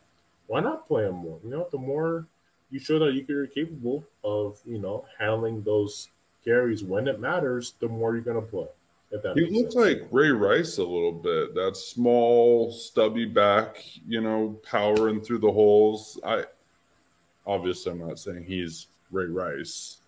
[0.47, 1.39] why not play him more?
[1.43, 2.25] You know, the more
[2.71, 6.09] you show that you're capable of, you know, handling those
[6.43, 8.67] carries when it matters, the more you're going to play.
[9.35, 9.75] He looks sense.
[9.75, 11.55] like Ray Rice a little bit.
[11.55, 13.77] That small, stubby back,
[14.07, 16.19] you know, powering through the holes.
[16.25, 16.43] I
[17.45, 19.99] obviously I'm not saying he's Ray Rice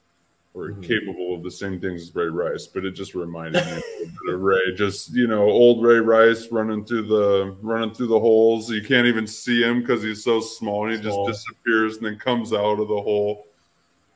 [0.58, 0.82] or mm-hmm.
[0.82, 3.82] capable of the same things as Ray Rice, but it just reminded me
[4.30, 4.74] of Ray.
[4.76, 8.69] Just you know, old Ray Rice running through the running through the holes.
[8.72, 11.27] You can't even see him because he's so small, and he small.
[11.27, 13.45] just disappears and then comes out of the hole.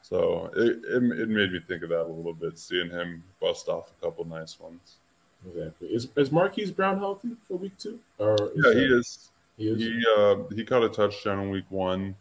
[0.02, 3.70] So it, it, it made me think of that a little bit, seeing him bust
[3.70, 4.98] off a couple nice ones.
[5.48, 5.90] Exactly.
[5.90, 8.00] Is is Marquise Brown healthy for week two?
[8.18, 9.30] Or yeah, that, he is.
[9.58, 9.78] He is.
[9.78, 12.16] He uh, he caught a touchdown in week one.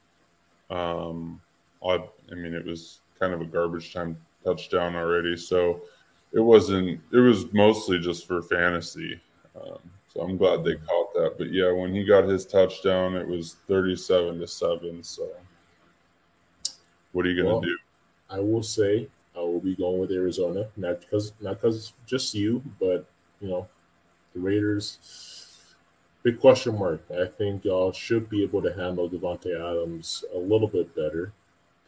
[0.69, 1.41] Um,
[1.85, 5.83] I, I mean, it was kind of a garbage time touchdown already, so
[6.33, 7.01] it wasn't.
[7.13, 9.21] It was mostly just for fantasy.
[9.55, 11.35] Um, so I'm glad they caught that.
[11.39, 15.03] But yeah, when he got his touchdown, it was 37 to seven.
[15.03, 15.29] So
[17.13, 17.79] what are you gonna well, do?
[18.31, 22.63] I will say I will be going with Arizona, not because not because just you,
[22.81, 23.05] but
[23.41, 23.69] you know
[24.35, 24.99] the Raiders
[26.23, 27.03] big question mark.
[27.11, 31.33] I think y'all should be able to handle Davante Adams a little bit better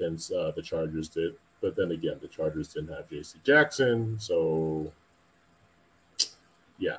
[0.03, 1.35] than uh, the Chargers did.
[1.61, 3.39] But then again, the Chargers didn't have J.C.
[3.45, 4.93] Jackson, so
[6.79, 6.97] yeah.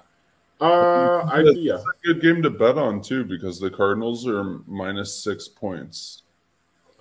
[0.61, 1.73] Uh, I, yeah.
[1.75, 6.23] a good game to bet on too because the Cardinals are minus six points.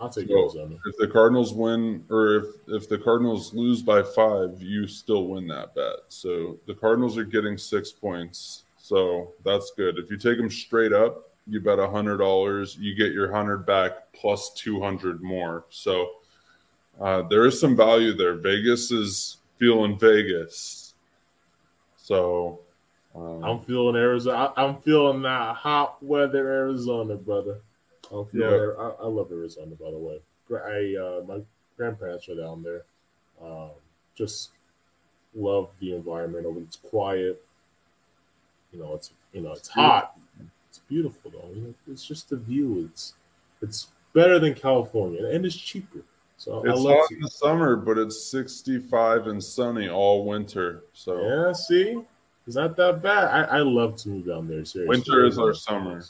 [0.00, 0.76] I'll take so Arizona.
[0.84, 5.47] If the Cardinals win, or if if the Cardinals lose by five, you still win
[5.48, 6.00] that bet.
[6.08, 8.64] So the Cardinals are getting six points.
[8.78, 9.98] So that's good.
[9.98, 13.66] If you take them straight up, you bet a hundred dollars, you get your hundred
[13.66, 15.64] back plus two hundred more.
[15.70, 16.10] So
[17.00, 18.34] uh, there is some value there.
[18.34, 20.94] Vegas is feeling Vegas.
[21.96, 22.60] So
[23.14, 24.52] um, I'm feeling Arizona.
[24.56, 27.60] I, am feeling that hot weather Arizona, brother.
[28.10, 28.50] I'm feeling.
[28.50, 28.84] Yeah.
[28.84, 30.20] I, I, love Arizona, by the way.
[30.50, 31.40] I uh, my
[31.76, 32.82] grandparents are down there.
[33.42, 33.70] Um,
[34.14, 34.50] just
[35.34, 36.60] love the environment over.
[36.60, 37.42] It's quiet.
[38.72, 40.16] You know, it's you know, it's hot.
[40.73, 41.75] It's beautiful though.
[41.86, 42.89] It's just the view.
[42.91, 43.12] It's
[43.60, 46.01] it's better than California and it's cheaper.
[46.39, 50.84] So it's hot in the summer, but it's 65 and sunny all winter.
[50.94, 52.01] So yeah, see,
[52.47, 53.25] it's not that bad.
[53.25, 54.65] I, I love to move down there.
[54.65, 56.02] Seriously, winter is our summer.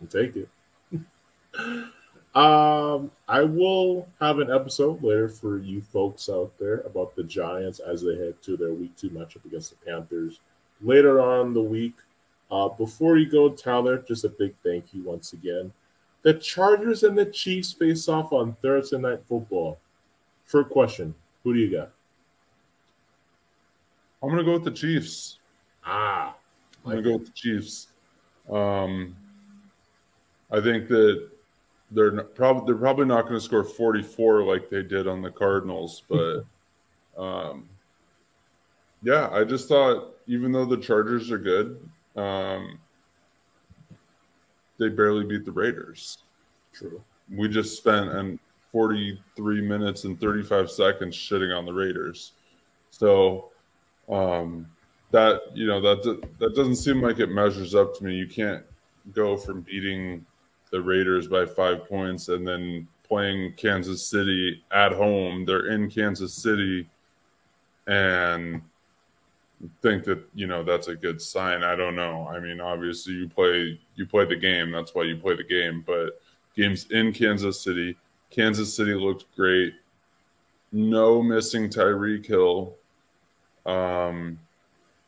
[0.00, 0.48] I'll take it.
[2.34, 7.78] um, I will have an episode later for you folks out there about the Giants
[7.78, 10.40] as they head to their Week Two matchup against the Panthers
[10.80, 11.94] later on the week.
[12.52, 15.72] Uh, before you go, Tyler, just a big thank you once again.
[16.20, 19.78] The Chargers and the Chiefs face off on Thursday Night Football.
[20.44, 21.90] For question, who do you got?
[24.22, 25.38] I'm gonna go with the Chiefs.
[25.84, 26.36] Ah,
[26.84, 27.88] I'm gonna go with the Chiefs.
[28.50, 29.16] Um,
[30.50, 31.30] I think that
[31.90, 36.02] they're probably they're probably not going to score 44 like they did on the Cardinals,
[36.08, 36.44] but
[37.16, 37.66] um,
[39.02, 41.80] yeah, I just thought even though the Chargers are good,
[42.16, 42.78] um,
[44.78, 46.18] they barely beat the Raiders.
[46.72, 47.02] True.
[47.30, 48.38] We just spent and
[48.72, 52.32] 43 minutes and 35 seconds shitting on the Raiders.
[52.90, 53.50] So
[54.08, 54.66] um,
[55.10, 56.02] that you know that
[56.38, 58.14] that doesn't seem like it measures up to me.
[58.14, 58.64] You can't
[59.14, 60.24] go from beating
[60.70, 65.44] the Raiders by five points and then playing Kansas City at home.
[65.44, 66.88] They're in Kansas City
[67.86, 68.62] and
[69.80, 71.62] think that you know that's a good sign.
[71.62, 72.26] I don't know.
[72.28, 74.70] I mean, obviously you play you play the game.
[74.70, 75.82] That's why you play the game.
[75.86, 76.20] But
[76.56, 77.96] games in Kansas City,
[78.30, 79.74] Kansas City looked great.
[80.72, 82.74] No missing Tyreek Hill.
[83.66, 84.38] Um,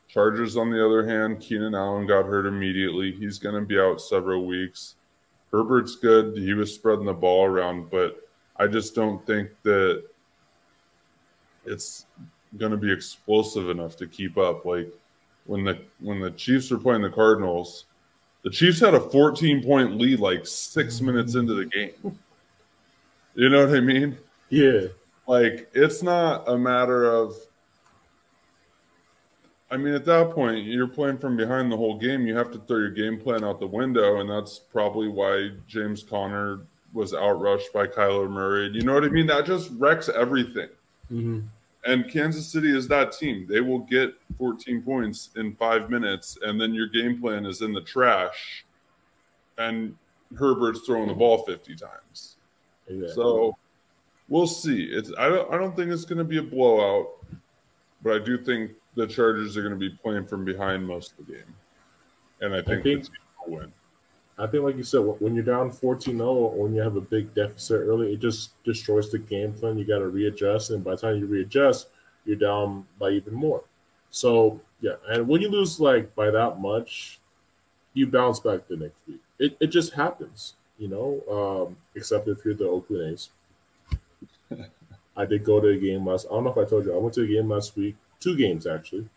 [0.09, 3.13] Chargers, on the other hand, Keenan Allen got hurt immediately.
[3.13, 4.95] He's going to be out several weeks.
[5.51, 6.37] Herbert's good.
[6.37, 10.05] He was spreading the ball around, but I just don't think that
[11.65, 12.07] it's
[12.57, 14.65] going to be explosive enough to keep up.
[14.65, 14.89] Like
[15.47, 17.87] when the when the Chiefs were playing the Cardinals,
[18.43, 22.19] the Chiefs had a 14 point lead like six minutes into the game.
[23.35, 24.17] You know what I mean?
[24.49, 24.87] Yeah.
[25.27, 27.37] Like it's not a matter of.
[29.71, 32.27] I mean, at that point, you're playing from behind the whole game.
[32.27, 36.05] You have to throw your game plan out the window, and that's probably why James
[36.05, 36.61] Conner
[36.93, 38.71] was outrushed by Kyler Murray.
[38.73, 39.27] You know what I mean?
[39.27, 40.69] That just wrecks everything.
[41.11, 41.41] Mm-hmm.
[41.87, 43.47] And Kansas City is that team.
[43.49, 47.73] They will get 14 points in five minutes, and then your game plan is in
[47.73, 48.65] the trash,
[49.59, 49.95] and
[50.39, 52.37] Herbert's throwing the ball 50 times.
[52.89, 53.15] Exactly.
[53.15, 53.57] So
[54.29, 54.85] we'll see.
[54.85, 57.25] It's I don't I don't think it's going to be a blowout,
[58.03, 61.27] but I do think the Chargers are going to be playing from behind most of
[61.27, 61.55] the game,
[62.41, 63.73] and I think, think- the team will win.
[64.37, 67.01] I think, like you said, when you're down 14 0 or when you have a
[67.01, 69.79] big deficit early, it just destroys the game plan.
[69.79, 70.71] You got to readjust.
[70.71, 71.89] And by the time you readjust,
[72.25, 73.63] you're down by even more.
[74.11, 74.95] So, yeah.
[75.09, 77.21] And when you lose like by that much,
[77.93, 79.21] you bounce back the next week.
[79.39, 83.31] It, it just happens, you know, um, except if you're the Oakland A's.
[85.17, 86.27] I did go to a game last.
[86.27, 86.95] I don't know if I told you.
[86.95, 89.09] I went to a game last week, two games actually.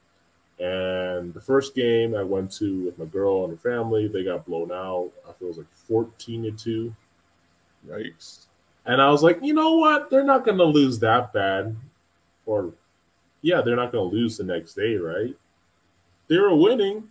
[0.59, 4.45] And the first game I went to with my girl and her family, they got
[4.45, 5.11] blown out.
[5.27, 6.95] I feel it was like fourteen to two.
[7.87, 8.47] Yikes!
[8.85, 10.09] And I was like, you know what?
[10.09, 11.75] They're not going to lose that bad,
[12.47, 12.73] or
[13.41, 15.35] yeah, they're not going to lose the next day, right?
[16.27, 17.07] They were winning.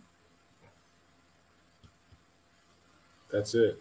[3.31, 3.81] That's it.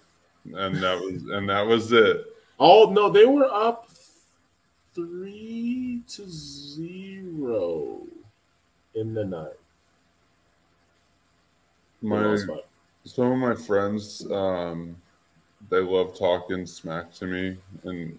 [0.54, 2.26] And that was and that was it.
[2.60, 3.90] Oh no, they were up
[4.94, 8.04] three to zero
[8.96, 9.54] in the night.
[12.02, 12.38] My
[13.04, 14.96] some of my friends, um,
[15.70, 18.18] they love talking smack to me and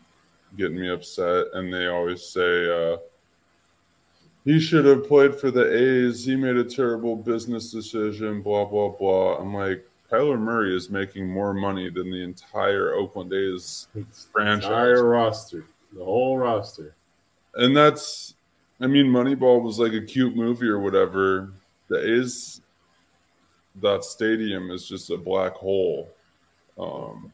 [0.57, 2.99] getting me upset, and they always say, uh,
[4.45, 6.25] "He should have played for the A's.
[6.25, 9.39] He made a terrible business decision." Blah blah blah.
[9.39, 13.89] I'm like, Kyler Murray is making more money than the entire Oakland A's
[14.33, 14.65] franchise.
[14.65, 16.95] Entire roster, the whole roster.
[17.55, 18.36] And that's,
[18.81, 21.53] I mean, Moneyball was like a cute movie or whatever.
[21.89, 22.61] The A's,
[23.83, 26.11] that stadium is just a black hole.
[26.79, 27.33] Um,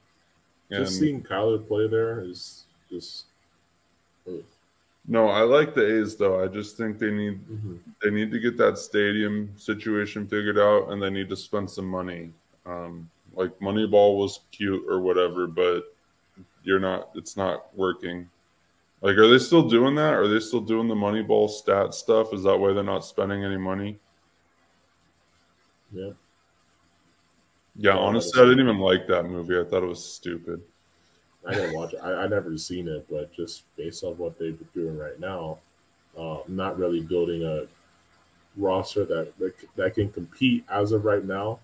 [0.71, 3.25] and Just seeing Kyler play there is just.
[4.29, 4.43] ugh.
[5.09, 6.43] no, I like the A's though.
[6.43, 7.79] I just think they need Mhm.
[8.03, 11.87] they need to get that stadium situation figured out, and they need to spend some
[11.87, 12.33] money.
[12.65, 15.93] Um, like Moneyball was cute or whatever, but
[16.62, 17.11] you're not.
[17.17, 18.31] It's not working.
[19.03, 20.15] Like, are they still doing that?
[20.15, 22.33] Are they still doing the Moneyball stat stuff?
[22.33, 23.99] Is that why they're not spending any money?
[25.91, 26.13] Yeah.
[27.77, 29.59] Yeah, honestly, I didn't even like that movie.
[29.59, 30.63] I thought it was stupid.
[31.45, 32.01] I didn't watch it.
[32.03, 35.59] I, I never seen it, but just based on what they've been doing right now,
[36.17, 37.67] uh, not really building a
[38.57, 41.59] roster that, that that can compete as of right now.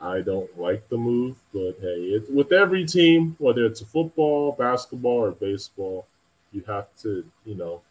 [0.00, 4.52] I don't like the move, but hey, it, with every team, whether it's a football,
[4.52, 6.06] basketball, or baseball,
[6.54, 7.82] you have to, you know,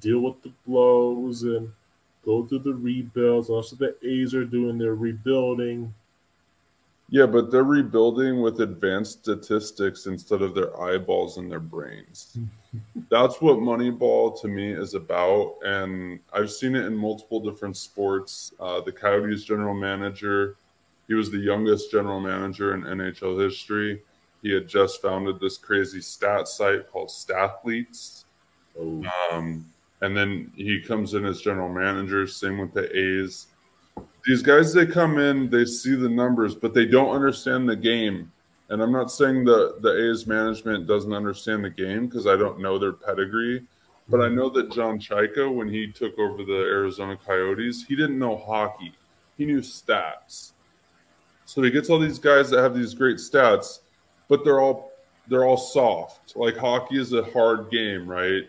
[0.00, 1.70] deal with the blows and
[2.24, 3.50] go through the rebuilds.
[3.50, 5.94] Also, the A's are doing their rebuilding.
[7.08, 12.36] Yeah, but they're rebuilding with advanced statistics instead of their eyeballs and their brains.
[13.10, 15.54] That's what Moneyball to me is about.
[15.64, 18.52] And I've seen it in multiple different sports.
[18.58, 20.56] Uh, the Coyotes general manager,
[21.06, 24.02] he was the youngest general manager in NHL history.
[24.46, 28.26] He had just founded this crazy stat site called Stathletes.
[28.78, 29.68] Um,
[30.02, 33.48] and then he comes in as general manager, same with the A's.
[34.24, 38.30] These guys they come in they see the numbers but they don't understand the game.
[38.68, 42.60] And i'm not saying the the a's management doesn't understand the game because i don't
[42.60, 43.64] know their pedigree
[44.08, 48.18] but i know that john Chayka, when he took over the arizona coyotes he didn't
[48.18, 48.92] know hockey.
[49.38, 50.52] He knew stats.
[51.46, 53.80] So he gets all these guys that have these great stats
[54.28, 54.92] but they're all
[55.28, 58.44] they're all soft like hockey is a hard game right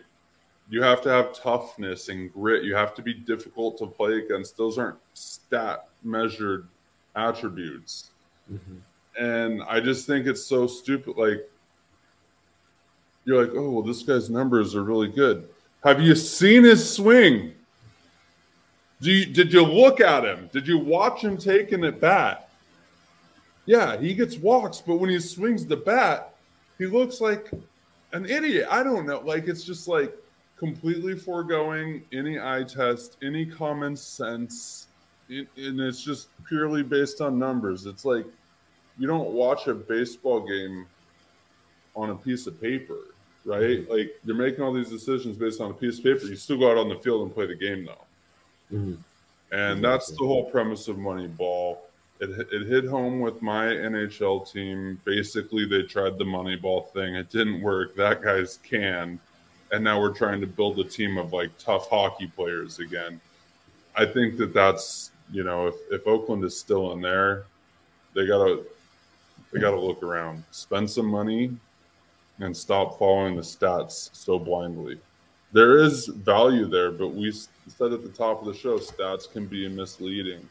[0.70, 2.64] you have to have toughness and grit.
[2.64, 4.56] You have to be difficult to play against.
[4.56, 6.68] Those aren't stat measured
[7.16, 8.10] attributes.
[8.52, 9.22] Mm-hmm.
[9.22, 11.16] And I just think it's so stupid.
[11.16, 11.48] Like,
[13.24, 15.48] you're like, oh, well, this guy's numbers are really good.
[15.84, 17.54] Have you seen his swing?
[19.00, 20.50] Do you, did you look at him?
[20.52, 22.47] Did you watch him taking at bat?
[23.68, 26.34] Yeah, he gets walks, but when he swings the bat,
[26.78, 27.50] he looks like
[28.14, 28.66] an idiot.
[28.70, 29.20] I don't know.
[29.20, 30.16] Like it's just like
[30.56, 34.86] completely foregoing any eye test, any common sense,
[35.28, 37.84] it, and it's just purely based on numbers.
[37.84, 38.24] It's like
[38.98, 40.86] you don't watch a baseball game
[41.94, 42.96] on a piece of paper,
[43.44, 43.86] right?
[43.90, 46.24] Like you're making all these decisions based on a piece of paper.
[46.24, 48.74] You still go out on the field and play the game though.
[48.74, 48.94] Mm-hmm.
[49.52, 51.76] And that's the whole premise of Moneyball.
[52.20, 55.00] It, it hit home with my NHL team.
[55.04, 57.14] Basically, they tried the Moneyball thing.
[57.14, 57.94] It didn't work.
[57.94, 59.20] That guy's canned.
[59.70, 63.20] And now we're trying to build a team of like tough hockey players again.
[63.96, 67.44] I think that that's, you know, if, if Oakland is still in there,
[68.14, 68.66] they got to
[69.52, 71.56] they got to look around, spend some money,
[72.38, 74.98] and stop following the stats so blindly.
[75.52, 79.46] There is value there, but we said at the top of the show, stats can
[79.46, 80.46] be misleading.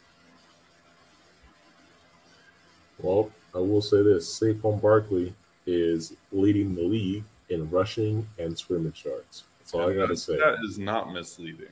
[2.99, 5.33] Well, I will say this: Saquon Barkley
[5.65, 9.43] is leading the league in rushing and scrimmage yards.
[9.59, 10.37] That's all I got to say.
[10.37, 11.67] That is not misleading.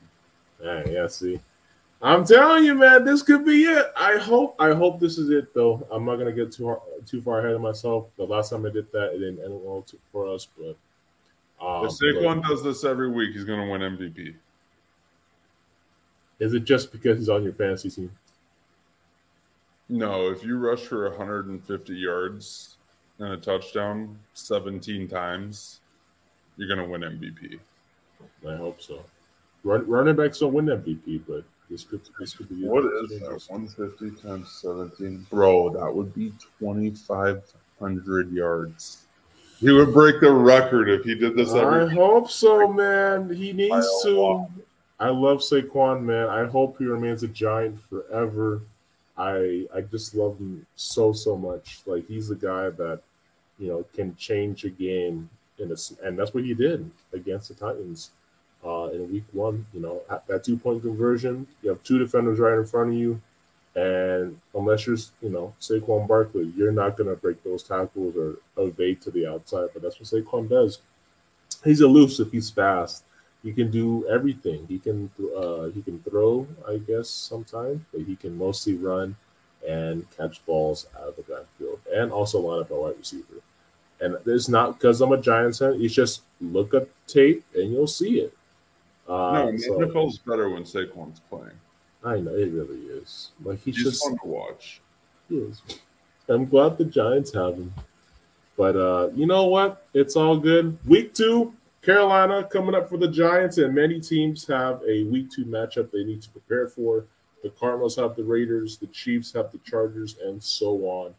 [0.62, 1.06] Yeah, yeah.
[1.06, 1.40] See,
[2.00, 3.92] I'm telling you, man, this could be it.
[3.96, 4.54] I hope.
[4.58, 5.86] I hope this is it, though.
[5.90, 8.06] I'm not gonna get too hard, too far ahead of myself.
[8.16, 10.46] The last time I did that, it didn't end well for us.
[10.56, 10.76] But
[11.64, 14.34] um, if Saquon does this every week, he's gonna win MVP.
[16.38, 18.10] Is it just because he's on your fantasy team?
[19.88, 22.76] No, if you rush for 150 yards
[23.18, 25.80] and a touchdown 17 times,
[26.56, 27.58] you're gonna win MVP.
[28.48, 29.04] I hope so.
[29.62, 32.66] Run, running backs don't win MVP, but this could this could be.
[32.66, 33.42] What is that?
[33.48, 35.70] 150 times 17, bro.
[35.70, 39.04] That would be 2,500 yards.
[39.58, 41.84] He would break the record if he did this every.
[41.84, 43.30] I hope so, man.
[43.34, 44.46] He needs to.
[44.98, 46.28] I love Saquon, man.
[46.28, 48.62] I hope he remains a giant forever.
[49.18, 51.80] I I just love him so so much.
[51.86, 53.00] Like he's the guy that
[53.58, 57.54] you know can change a game in a, and that's what he did against the
[57.54, 58.10] Titans
[58.64, 59.66] uh, in week one.
[59.72, 61.46] You know that two point conversion.
[61.62, 63.20] You have two defenders right in front of you,
[63.74, 69.00] and unless you're you know Saquon Barkley, you're not gonna break those tackles or evade
[69.02, 69.68] to the outside.
[69.72, 70.80] But that's what Saquon does.
[71.64, 72.30] He's elusive.
[72.32, 73.04] He's fast.
[73.46, 74.66] He can do everything.
[74.68, 75.08] He can
[75.38, 79.14] uh, he can throw, I guess, sometimes, but he can mostly run
[79.66, 83.38] and catch balls out of the backfield, and also line up a wide receiver.
[84.00, 85.78] And it's not because I'm a Giants fan.
[85.80, 88.32] It's just look at tape and you'll see it.
[89.08, 91.58] Uh, no, so- NFL better when Saquon's playing.
[92.04, 93.30] I know it really is.
[93.44, 94.80] Like he's, He's just fun to watch.
[95.28, 95.62] he is.
[96.28, 97.72] I'm glad the Giants have him.
[98.56, 99.86] But uh, you know what?
[99.94, 100.76] It's all good.
[100.84, 101.54] Week two,
[101.86, 106.02] Carolina coming up for the Giants, and many teams have a week two matchup they
[106.02, 107.04] need to prepare for.
[107.44, 111.14] The Cardinals have the Raiders, the Chiefs have the Chargers, and so on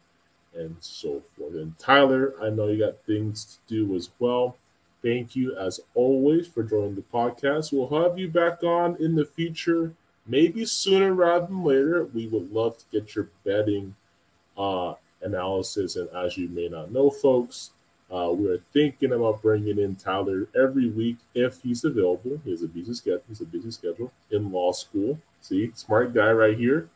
[0.54, 1.54] and so forth.
[1.54, 4.58] And Tyler, I know you got things to do as well.
[5.02, 7.72] Thank you, as always, for joining the podcast.
[7.72, 9.94] We'll have you back on in the future,
[10.26, 12.04] maybe sooner rather than later.
[12.04, 13.94] We would love to get your betting
[14.58, 15.96] uh, analysis.
[15.96, 17.70] And as you may not know, folks,
[18.10, 22.40] uh, we are thinking about bringing in Tyler every week if he's available.
[22.44, 23.22] He has a busy schedule.
[23.28, 25.18] He's a busy schedule in law school.
[25.40, 26.88] See, smart guy right here.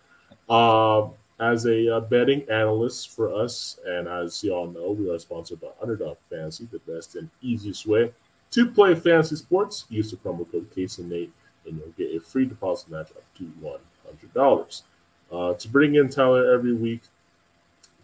[0.48, 1.08] Uh,
[1.40, 5.60] as a uh, betting analyst for us, and as you all know, we are sponsored
[5.60, 8.12] by Underdog Fantasy, the best and easiest way
[8.52, 9.84] to play fantasy sports.
[9.88, 11.30] Use the promo code CaseyNate,
[11.66, 14.84] and you'll get a free deposit match up to one hundred dollars.
[15.32, 17.02] Uh, to bring in Tyler every week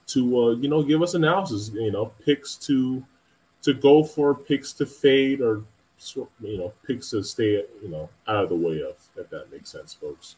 [0.08, 3.04] to uh, you know give us analysis, you know picks to
[3.62, 5.62] to go for, picks to fade, or
[6.40, 8.96] you know picks to stay you know out of the way of.
[9.16, 10.36] If that makes sense, folks.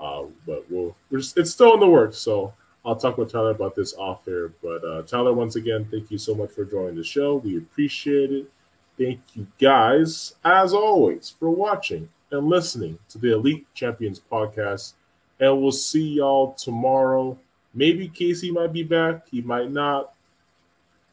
[0.00, 2.52] Uh, but we'll we're just, it's still in the works, so
[2.84, 4.48] I'll talk with Tyler about this off air.
[4.62, 7.36] But uh, Tyler, once again, thank you so much for joining the show.
[7.36, 8.50] We appreciate it.
[8.98, 14.94] Thank you guys, as always, for watching and listening to the Elite Champions podcast.
[15.40, 17.38] And we'll see y'all tomorrow.
[17.74, 19.28] Maybe Casey might be back.
[19.28, 20.14] He might not.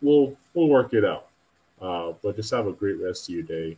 [0.01, 1.27] We'll we'll work it out.
[1.81, 3.77] Uh, but just have a great rest of your day,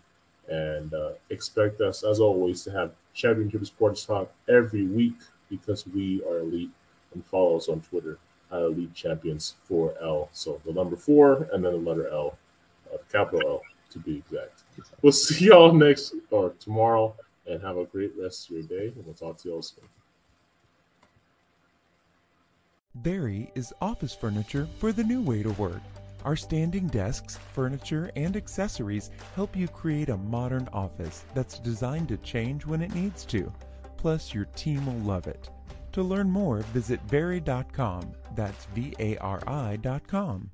[0.50, 5.18] and uh, expect us, as always, to have Championship Sports Talk every week
[5.50, 6.72] because we are elite.
[7.14, 8.18] And follow us on Twitter
[8.52, 10.30] at Elite Champions 4L.
[10.32, 12.38] So the number four and then the letter L,
[12.94, 13.62] uh, capital L
[13.92, 14.64] to be exact.
[15.02, 17.14] We'll see y'all next or tomorrow,
[17.46, 18.94] and have a great rest of your day.
[18.96, 19.84] And we'll talk to y'all soon.
[22.96, 25.82] Vari is office furniture for the new way to work.
[26.26, 32.18] Our standing desks, furniture, and accessories help you create a modern office that's designed to
[32.18, 33.52] change when it needs to.
[33.98, 35.50] Plus, your team will love it.
[35.94, 38.12] To learn more, visit Vari.com.
[38.36, 40.52] That's V A R I.com.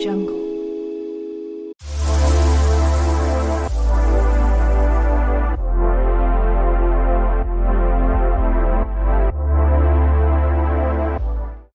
[0.00, 0.39] Jungle.